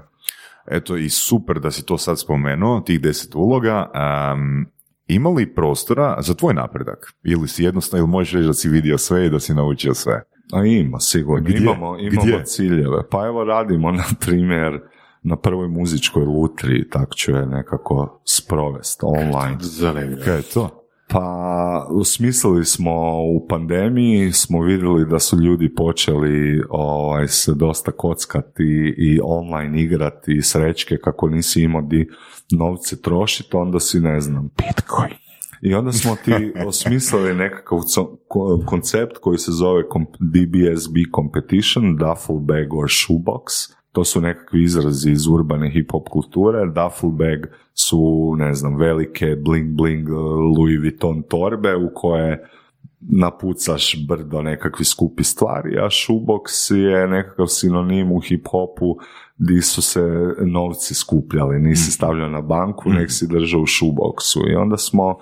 Eto 0.77 0.97
i 0.97 1.09
super 1.09 1.59
da 1.59 1.71
si 1.71 1.85
to 1.85 1.97
sad 1.97 2.19
spomenuo, 2.19 2.79
tih 2.81 3.01
deset 3.01 3.35
uloga. 3.35 3.91
Um, 4.33 4.65
ima 5.09 5.29
li 5.29 5.53
prostora 5.53 6.17
za 6.21 6.33
tvoj 6.33 6.53
napredak? 6.53 7.13
Ili 7.23 7.47
si 7.47 7.63
jednostavno, 7.63 8.03
ili 8.03 8.11
možeš 8.11 8.33
reći 8.33 8.47
da 8.47 8.53
si 8.53 8.69
vidio 8.69 8.97
sve 8.97 9.25
i 9.25 9.29
da 9.29 9.39
si 9.39 9.53
naučio 9.53 9.93
sve? 9.93 10.23
A 10.53 10.65
ima, 10.65 10.99
sigurno. 10.99 11.43
Gdje? 11.43 11.57
Imamo, 11.57 11.97
imamo 11.99 12.21
Gdje? 12.21 12.45
ciljeve. 12.45 13.07
Pa 13.11 13.25
evo 13.25 13.43
radimo, 13.43 13.91
na 14.01 14.03
primjer, 14.19 14.79
na 15.23 15.35
prvoj 15.35 15.67
muzičkoj 15.67 16.25
lutri, 16.25 16.89
tak 16.89 17.15
ću 17.15 17.31
je 17.31 17.45
nekako 17.45 18.21
sprovest 18.25 18.99
online. 19.03 19.57
Kaj 20.25 20.35
je 20.35 20.41
to? 20.41 20.78
Pa 21.11 21.87
usmislili 21.91 22.65
smo 22.65 23.23
u 23.23 23.47
pandemiji, 23.47 24.31
smo 24.31 24.61
vidjeli 24.61 25.05
da 25.05 25.19
su 25.19 25.39
ljudi 25.39 25.75
počeli 25.75 26.63
ovaj, 26.69 27.27
se 27.27 27.53
dosta 27.53 27.91
kockati 27.91 28.93
i 28.97 29.19
online 29.23 29.81
igrati 29.81 30.33
i 30.33 30.41
srećke 30.41 30.97
kako 30.97 31.29
nisi 31.29 31.61
imao 31.61 31.81
di 31.81 32.09
novce 32.51 33.01
trošiti, 33.01 33.55
onda 33.55 33.79
si 33.79 33.99
ne 33.99 34.21
znam. 34.21 34.49
Bitcoin. 34.57 35.13
I 35.61 35.73
onda 35.73 35.91
smo 35.91 36.15
ti 36.25 36.53
osmislili 36.67 37.35
nekakav 37.35 37.79
koncept 38.65 39.17
koji 39.17 39.37
se 39.37 39.51
zove 39.51 39.83
DBSB 40.19 40.95
Competition, 41.15 41.97
Duffel 41.97 42.39
Bag 42.39 42.73
or 42.73 42.87
Shoebox. 42.87 43.73
To 43.99 44.03
su 44.03 44.21
nekakvi 44.21 44.63
izrazi 44.63 45.11
iz 45.11 45.27
urbane 45.27 45.71
hip-hop 45.71 46.09
kulture. 46.09 46.65
Duffel 46.65 47.09
bag 47.09 47.39
su, 47.73 48.33
ne 48.37 48.53
znam, 48.53 48.77
velike 48.77 49.35
bling 49.35 49.75
bling 49.75 50.09
uh, 50.09 50.17
Louis 50.57 50.79
Vuitton 50.79 51.23
torbe 51.23 51.75
u 51.75 51.89
koje 51.95 52.49
napucaš 52.99 54.07
brdo 54.07 54.41
nekakvi 54.41 54.85
skupi 54.85 55.23
stvari, 55.23 55.77
a 55.79 55.89
shoebox 55.89 56.75
je 56.75 57.07
nekakav 57.07 57.47
sinonim 57.47 58.11
u 58.11 58.19
hip-hopu 58.19 58.95
di 59.37 59.61
su 59.61 59.81
se 59.81 60.33
novci 60.45 60.93
skupljali, 60.93 61.59
nisi 61.59 61.91
stavljao 61.91 62.29
na 62.29 62.41
banku, 62.41 62.89
nek 62.89 63.11
si 63.11 63.27
držao 63.27 63.61
u 63.61 63.67
shoeboxu. 63.67 64.51
I 64.51 64.55
onda 64.55 64.77
smo 64.77 65.17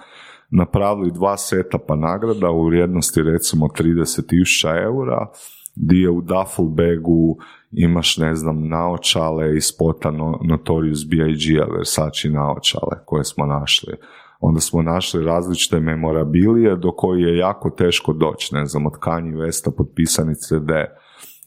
napravili 0.50 1.12
dva 1.12 1.38
seta 1.38 1.78
nagrada 1.96 2.50
u 2.50 2.66
vrijednosti 2.66 3.22
recimo 3.22 3.68
30.000 3.68 4.84
eura, 4.84 5.28
di 5.76 6.02
je 6.02 6.10
u 6.10 6.22
duffel 6.22 6.66
bagu 6.66 7.38
imaš, 7.72 8.18
ne 8.18 8.36
znam, 8.36 8.68
naočale 8.68 9.58
iz 9.58 9.64
spota 9.64 10.12
no, 10.12 10.40
Notorious 10.44 11.06
B.I.G.-a, 11.10 11.66
Versace 11.78 12.30
naočale 12.30 13.06
koje 13.06 13.24
smo 13.24 13.46
našli. 13.46 13.94
Onda 14.40 14.60
smo 14.60 14.82
našli 14.82 15.26
različite 15.26 15.80
memorabilije 15.80 16.76
do 16.76 16.92
koje 16.92 17.22
je 17.22 17.38
jako 17.38 17.70
teško 17.70 18.14
doći, 18.14 18.56
ne 18.56 18.66
znam, 18.66 18.86
od 18.86 18.94
Kanye 18.94 19.36
Westa 19.36 19.72
potpisani 19.78 20.36
CD 20.36 20.70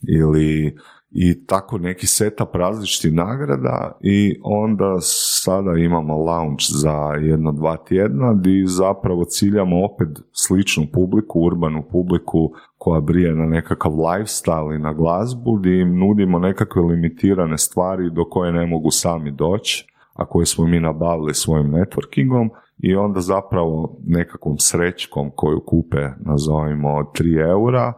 ili 0.08 0.76
i 1.10 1.46
tako 1.46 1.78
neki 1.78 2.06
setup 2.06 2.54
različitih 2.54 3.12
nagrada 3.12 3.98
i 4.00 4.40
onda 4.42 5.00
sada 5.44 5.78
imamo 5.78 6.16
launch 6.16 6.64
za 6.68 7.12
jedno 7.20 7.52
dva 7.52 7.76
tjedna 7.76 8.34
gdje 8.34 8.66
zapravo 8.66 9.24
ciljamo 9.24 9.84
opet 9.84 10.08
sličnu 10.32 10.86
publiku, 10.92 11.40
urbanu 11.40 11.82
publiku 11.92 12.52
koja 12.78 13.00
brije 13.00 13.34
na 13.34 13.46
nekakav 13.46 13.92
lifestyle 13.92 14.76
i 14.76 14.78
na 14.78 14.92
glazbu 14.92 15.52
gdje 15.52 15.80
im 15.80 15.98
nudimo 15.98 16.38
nekakve 16.38 16.82
limitirane 16.82 17.58
stvari 17.58 18.10
do 18.10 18.24
koje 18.24 18.52
ne 18.52 18.66
mogu 18.66 18.90
sami 18.90 19.30
doći, 19.30 19.86
a 20.14 20.26
koje 20.26 20.46
smo 20.46 20.66
mi 20.66 20.80
nabavili 20.80 21.34
svojim 21.34 21.70
networkingom 21.70 22.48
i 22.78 22.94
onda 22.94 23.20
zapravo 23.20 23.96
nekakvom 24.06 24.58
srećkom 24.58 25.30
koju 25.36 25.60
kupe, 25.66 26.08
nazovimo 26.18 26.88
3 26.88 27.50
eura, 27.50 27.92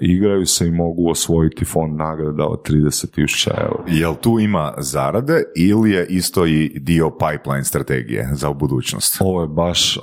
igraju 0.00 0.46
se 0.46 0.66
i 0.66 0.70
mogu 0.70 1.10
osvojiti 1.10 1.64
fond 1.64 1.96
nagrada 1.96 2.46
od 2.46 2.68
30.000 2.68 3.50
eura. 3.60 3.84
Jel 3.86 4.14
tu 4.20 4.38
ima 4.40 4.74
zarade 4.78 5.42
ili 5.56 5.90
je 5.90 6.06
isto 6.06 6.46
i 6.46 6.78
dio 6.80 7.10
pipeline 7.10 7.64
strategije 7.64 8.28
za 8.32 8.50
u 8.50 8.54
budućnost? 8.54 9.16
Ovo 9.20 9.42
je 9.42 9.48
baš 9.48 9.96
e, 9.96 10.00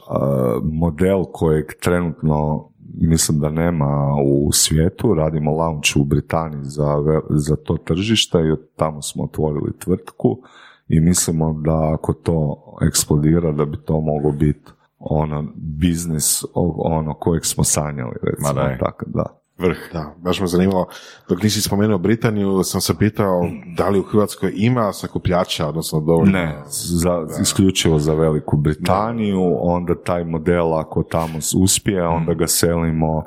model 0.63 1.23
kojeg 1.31 1.65
trenutno 1.79 2.69
mislim 3.01 3.39
da 3.39 3.49
nema 3.49 4.15
u 4.25 4.51
svijetu. 4.51 5.13
Radimo 5.13 5.51
launch 5.51 5.97
u 5.97 6.03
Britaniji 6.03 6.63
za, 6.63 6.95
za 7.29 7.55
to 7.55 7.77
tržište 7.77 8.37
i 8.37 8.51
od 8.51 8.69
tamo 8.75 9.01
smo 9.01 9.23
otvorili 9.23 9.77
tvrtku 9.79 10.41
i 10.87 10.99
mislimo 10.99 11.53
da 11.53 11.93
ako 11.93 12.13
to 12.13 12.63
eksplodira 12.81 13.51
da 13.51 13.65
bi 13.65 13.77
to 13.77 14.01
moglo 14.01 14.31
biti 14.31 14.71
ono 14.99 15.47
biznis 15.55 16.43
ono 16.77 17.13
kojeg 17.13 17.45
smo 17.45 17.63
sanjali 17.63 18.15
recimo 18.23 18.77
tako 18.79 19.05
da 19.07 19.38
vrh. 19.59 19.77
Da, 19.93 20.15
baš 20.17 20.39
me 20.41 20.47
zanimalo, 20.47 20.87
dok 21.29 21.43
nisi 21.43 21.61
spomenuo 21.61 21.97
Britaniju, 21.97 22.63
sam 22.63 22.81
se 22.81 22.97
pitao 22.97 23.41
da 23.77 23.89
li 23.89 23.99
u 23.99 24.03
Hrvatskoj 24.03 24.51
ima 24.55 24.93
sakupljača, 24.93 25.67
odnosno 25.67 25.99
dovoljno... 25.99 26.31
Ne, 26.31 26.55
za, 26.67 27.27
isključivo 27.41 27.99
za 27.99 28.13
Veliku 28.13 28.57
Britaniju, 28.57 29.57
onda 29.59 29.95
taj 30.03 30.23
model 30.23 30.73
ako 30.73 31.03
tamo 31.03 31.39
uspije, 31.55 32.07
onda 32.07 32.33
ga 32.33 32.47
selimo 32.47 33.23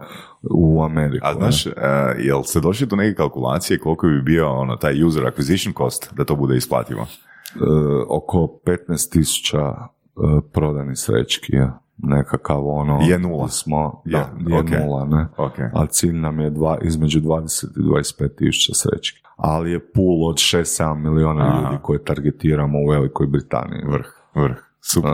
u 0.50 0.82
Ameriku. 0.82 1.26
A 1.26 1.34
znaš, 1.34 1.66
uh, 1.66 1.72
jel 2.18 2.42
se 2.42 2.60
došli 2.60 2.86
do 2.86 2.96
neke 2.96 3.16
kalkulacije 3.16 3.78
koliko 3.78 4.06
bi 4.06 4.22
bio 4.22 4.50
ono, 4.50 4.76
taj 4.76 5.04
user 5.04 5.24
acquisition 5.24 5.76
cost 5.76 6.14
da 6.14 6.24
to 6.24 6.36
bude 6.36 6.56
isplativo? 6.56 7.00
Uh, 7.00 7.66
oko 8.08 8.60
15.000 8.64 9.58
uh, 9.68 10.42
prodanih 10.52 10.98
srećki, 10.98 11.56
ja 11.56 11.81
nekakav 11.98 12.68
ono... 12.68 12.98
Je 13.02 13.18
nula. 13.18 13.48
Smo, 13.48 14.02
da, 14.04 14.30
je, 14.46 14.84
nula, 14.84 15.04
ne. 15.04 15.26
Okay. 15.36 15.70
A 15.74 15.86
cilj 15.86 16.16
nam 16.16 16.40
je 16.40 16.50
dva, 16.50 16.78
između 16.82 17.20
20 17.20 17.66
i 17.76 17.80
25 17.80 18.36
tisuća 18.36 18.72
srećki. 18.74 19.22
Ali 19.36 19.72
je 19.72 19.92
pool 19.92 20.28
od 20.28 20.36
6-7 20.36 20.94
miliona 20.94 21.44
ljudi 21.44 21.82
koje 21.82 22.04
targetiramo 22.04 22.78
u 22.78 22.90
Velikoj 22.90 23.26
Britaniji. 23.26 23.82
Vrh, 23.86 24.06
vrh. 24.34 24.56
Super. 24.80 25.12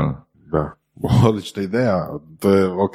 Da. 0.52 0.72
Odlična 1.28 1.62
ideja, 1.62 2.08
to 2.40 2.50
je 2.50 2.66
ok. 2.66 2.94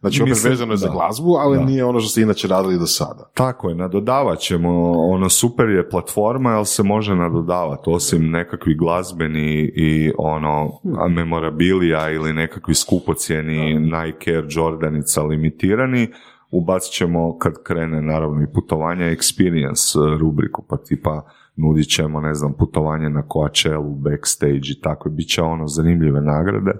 Znači, 0.00 0.22
opet 0.22 0.44
vezano 0.44 0.72
je 0.72 0.76
za 0.76 0.88
glazbu, 0.88 1.34
ali 1.34 1.64
nije 1.64 1.84
ono 1.84 2.00
što 2.00 2.08
ste 2.08 2.20
inače 2.20 2.48
radili 2.48 2.78
do 2.78 2.86
sada. 2.86 3.30
Tako 3.34 3.68
je, 3.68 3.74
nadodavat 3.74 4.38
ćemo, 4.38 4.92
ono 4.92 5.28
super 5.28 5.68
je 5.68 5.88
platforma, 5.88 6.50
ali 6.50 6.66
se 6.66 6.82
može 6.82 7.14
nadodavati, 7.14 7.82
osim 7.86 8.30
nekakvi 8.30 8.74
glazbeni 8.74 9.72
i 9.74 10.12
ono 10.18 10.70
memorabilija 11.10 12.10
ili 12.10 12.32
nekakvi 12.32 12.74
skupocjeni 12.74 13.78
Nike 13.78 14.30
Air 14.30 14.44
Jordanica 14.48 15.22
limitirani, 15.22 16.08
ubacit 16.50 16.92
ćemo 16.92 17.38
kad 17.38 17.52
krene 17.62 18.02
naravno 18.02 18.42
i 18.42 18.52
putovanje 18.54 19.04
experience 19.04 20.18
rubriku, 20.18 20.64
pa 20.68 20.76
tipa 20.76 21.22
nudit 21.56 21.88
ćemo, 21.88 22.20
ne 22.20 22.34
znam, 22.34 22.52
putovanje 22.52 23.10
na 23.10 23.22
Coachella, 23.32 23.94
backstage 23.96 24.70
i 24.70 24.80
tako, 24.82 25.10
bit 25.10 25.28
će 25.28 25.42
ono 25.42 25.66
zanimljive 25.66 26.20
nagrade 26.20 26.72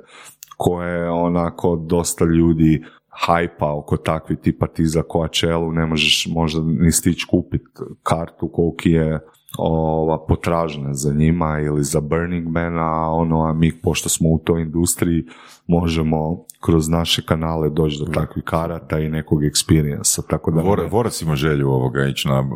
koje 0.56 1.10
onako 1.10 1.76
dosta 1.76 2.24
ljudi 2.24 2.84
hajpa 3.08 3.72
oko 3.72 3.96
takvi 3.96 4.36
tipa 4.36 4.66
ti 4.66 4.86
za 4.86 5.02
Coachella 5.12 5.72
ne 5.72 5.86
možeš 5.86 6.26
možda 6.30 6.60
ni 6.62 6.92
stići 6.92 7.26
kupiti 7.30 7.64
kartu 8.02 8.48
koliki 8.48 8.90
je 8.90 9.20
ova 9.58 10.26
potražna 10.26 10.94
za 10.94 11.12
njima 11.12 11.60
ili 11.60 11.84
za 11.84 12.00
Burning 12.00 12.48
Man, 12.48 12.78
a 12.78 13.10
ono, 13.10 13.44
a 13.44 13.52
mi 13.52 13.80
pošto 13.82 14.08
smo 14.08 14.28
u 14.28 14.38
toj 14.38 14.62
industriji 14.62 15.24
možemo 15.66 16.44
kroz 16.60 16.88
naše 16.88 17.22
kanale 17.22 17.70
doći 17.70 17.98
do 17.98 18.12
takvih 18.12 18.44
karata 18.44 18.98
i 18.98 19.08
nekog 19.08 19.42
experience 19.42 20.30
tako 20.30 20.50
da... 20.50 20.62
Vora, 20.62 20.86
Vorac 20.90 21.22
ima 21.22 21.36
želju 21.36 21.70
ovoga 21.70 22.06
ići 22.06 22.28
na 22.28 22.40
uh, 22.40 22.46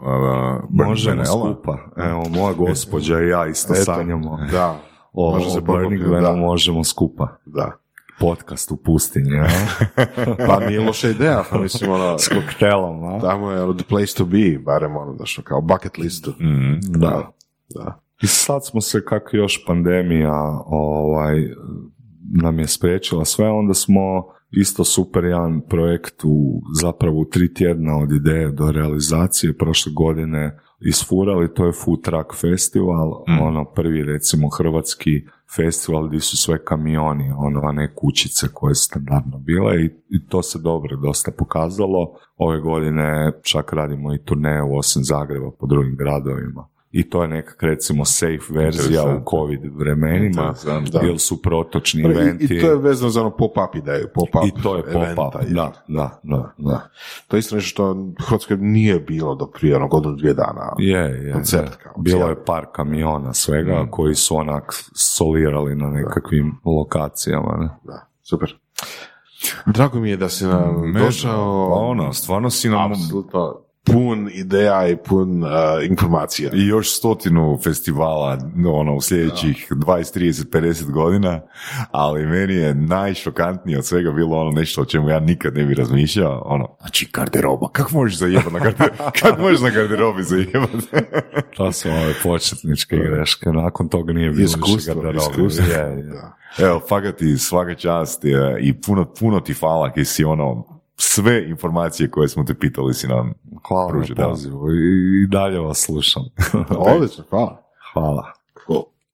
Burning 0.69 0.89
Možemo 0.89 1.17
Man, 1.17 1.27
skupa, 1.27 1.79
evo, 1.97 2.25
moja 2.29 2.55
gospođa 2.55 3.21
i 3.21 3.29
ja 3.29 3.47
isto 3.47 3.75
sanjamo. 3.75 4.39
Da. 4.53 4.81
O, 5.13 5.31
Može 5.31 5.51
se 5.51 5.61
Burning 5.61 6.07
Manu 6.07 6.37
možemo 6.37 6.85
skupa. 6.85 7.29
Da 7.47 7.88
podcast 8.21 8.71
u 8.71 8.77
pustinji, 8.77 9.33
ja? 9.33 9.49
pa 10.47 10.61
nije 10.67 10.81
loša 10.81 11.09
ideja, 11.09 11.45
pa 11.51 11.59
mislim 11.59 11.91
ono... 11.91 12.19
S 12.19 12.29
koktelom, 12.29 13.05
a? 13.05 13.21
Tamo 13.21 13.51
je 13.51 13.63
ono 13.63 13.75
the 13.75 13.85
place 13.89 14.15
to 14.17 14.25
be, 14.25 14.59
barem 14.65 14.97
ono, 14.97 15.15
daš, 15.15 15.41
kao 15.45 15.61
bucket 15.61 15.99
listu. 15.99 16.31
Mm, 16.31 16.99
da. 16.99 17.33
da. 17.75 18.01
I 18.23 18.27
sad 18.27 18.67
smo 18.67 18.81
se, 18.81 19.05
kako 19.05 19.37
još 19.37 19.65
pandemija 19.67 20.63
ovaj, 20.67 21.51
nam 22.43 22.59
je 22.59 22.67
spriječila 22.67 23.25
sve, 23.25 23.51
onda 23.51 23.75
smo 23.75 24.25
isto 24.51 24.85
super 24.85 25.25
jedan 25.25 25.61
projekt 25.69 26.25
u 26.25 26.63
zapravo 26.81 27.21
u 27.21 27.25
tri 27.25 27.55
tjedna 27.55 27.99
od 27.99 28.13
ideje 28.13 28.53
do 28.53 28.73
realizacije 28.73 29.57
prošle 29.57 29.93
godine 29.93 30.59
isfurali, 30.81 31.55
to 31.55 31.67
je 31.67 31.73
Food 31.73 32.03
Truck 32.03 32.35
Festival, 32.41 33.25
mm. 33.29 33.43
ono 33.43 33.65
prvi 33.65 34.05
recimo 34.05 34.49
hrvatski 34.49 35.23
festival 35.57 36.09
gdje 36.09 36.21
su 36.21 36.37
sve 36.37 36.65
kamioni, 36.65 37.33
ono, 37.37 37.61
a 37.61 37.73
ne 37.73 37.95
kućice 37.95 38.49
koje 38.53 38.75
su 38.75 38.85
standardno 38.85 39.39
bile 39.39 39.85
i, 39.85 39.91
i 40.09 40.27
to 40.29 40.43
se 40.43 40.59
dobro 40.59 40.97
dosta 40.97 41.31
pokazalo. 41.39 42.15
Ove 42.37 42.61
godine 42.61 43.33
čak 43.43 43.73
radimo 43.73 44.15
i 44.15 44.25
turneju 44.25 44.77
osim 44.77 45.05
Zagreba 45.05 45.51
po 45.61 45.67
drugim 45.67 45.97
gradovima 45.97 46.69
i 46.91 47.11
to 47.11 47.23
je 47.23 47.29
nekak 47.29 47.63
recimo 47.63 48.05
safe 48.05 48.45
verzija 48.51 49.03
u 49.03 49.31
covid 49.31 49.61
vremenima 49.77 50.55
jer 51.03 51.19
su 51.19 51.43
protočni 51.43 52.05
eventi. 52.05 52.57
I, 52.57 52.61
to 52.61 52.67
je 52.67 52.77
vezano 52.77 53.11
za 53.11 53.21
ono 53.21 53.31
pop-up 53.31 53.75
ideju, 53.75 54.09
pop-up 54.15 54.47
I 54.47 54.63
to 54.63 54.77
je 54.77 54.83
pop-up, 54.83 55.33
da, 55.51 55.73
da, 55.89 56.21
da, 56.23 56.55
da, 56.59 56.89
To 57.29 57.37
je 57.37 57.39
isto 57.39 57.55
nešto 57.55 57.69
što 57.69 57.93
u 57.93 58.15
Hrvatskoj 58.23 58.57
nije 58.57 59.01
bilo 59.01 59.35
do 59.35 59.47
prije 59.47 59.77
ono 59.77 59.89
godinu 59.89 60.17
dvije 60.17 60.35
dana. 60.35 60.73
Je, 60.79 61.27
je, 61.27 61.33
koncert, 61.33 61.77
Kao, 61.77 61.93
bilo 61.99 62.29
je 62.29 62.45
par 62.45 62.67
kamiona 62.73 63.35
svega 63.35 63.83
mm. 63.83 63.91
koji 63.91 64.15
su 64.15 64.37
onak 64.37 64.75
solirali 64.95 65.75
na 65.75 65.91
nekakvim 65.91 66.61
lokacijama. 66.65 67.57
Ne? 67.61 67.69
Da, 67.85 68.07
super. 68.23 68.55
Drago 69.67 70.01
mi 70.01 70.11
je 70.11 70.17
da 70.17 70.29
si 70.29 70.45
nam 70.45 70.93
došao. 70.93 71.69
Pa 71.71 71.75
ono, 71.75 72.13
stvarno 72.13 72.51
si 72.51 72.69
nam... 72.69 72.93
Apsolutno 72.93 73.68
pun 73.85 74.31
ideja 74.33 74.89
i 74.89 74.97
pun 74.97 75.43
uh, 75.43 75.51
informacija. 75.89 76.51
I 76.55 76.67
još 76.67 76.97
stotinu 76.97 77.59
festivala 77.65 78.39
ono, 78.67 78.95
u 78.95 79.01
sljedećih 79.01 79.67
20, 79.71 80.19
30, 80.19 80.45
50 80.51 80.91
godina, 80.91 81.41
ali 81.91 82.27
meni 82.27 82.55
je 82.55 82.75
najšokantnije 82.75 83.79
od 83.79 83.87
svega 83.87 84.13
bilo 84.13 84.37
ono 84.37 84.51
nešto 84.51 84.83
o 84.83 84.85
čemu 84.85 85.09
ja 85.09 85.21
nikad 85.21 85.55
ne 85.55 85.65
bi 85.65 85.75
razmišljao, 85.75 86.43
ono, 86.47 86.77
znači 86.81 87.11
garderoba, 87.13 87.69
kako 87.73 87.91
možeš 87.93 88.19
zajebati 88.19 88.53
na 88.53 88.59
garderobi, 88.59 88.99
kako 89.23 89.43
možeš 89.43 89.61
na 89.61 89.71
garderobi 89.71 90.23
zajebati? 90.23 90.87
to 91.57 91.73
su 91.73 91.89
ove 91.89 92.15
početničke 92.23 92.97
greške, 92.97 93.51
nakon 93.51 93.89
toga 93.89 94.13
nije 94.13 94.31
bilo 94.31 94.45
iskustvo, 94.45 95.13
Iskustvo. 95.17 95.65
Je, 95.65 95.79
je. 95.79 96.05
Evo, 96.59 96.81
fakat 96.89 97.17
ti 97.17 97.39
svaka 97.39 97.75
čast 97.75 98.23
i 98.61 98.81
puno, 98.81 99.15
puno 99.15 99.41
ti 99.41 99.55
hvala 99.55 99.93
ki 99.93 100.05
si 100.05 100.25
ono, 100.25 100.78
sve 101.01 101.49
informacije 101.49 102.11
koje 102.11 102.29
smo 102.29 102.45
te 102.45 102.55
pitali 102.55 102.95
si 102.95 103.09
nam 103.09 103.35
Hvala 103.69 103.89
pruži, 103.89 104.15
na 104.15 104.29
pozivu 104.29 104.73
i 104.73 105.27
dalje 105.27 105.59
vas 105.59 105.79
slušam. 105.79 106.23
Odlično, 106.95 107.25
hvala. 107.31 107.63
Hvala. 107.93 108.38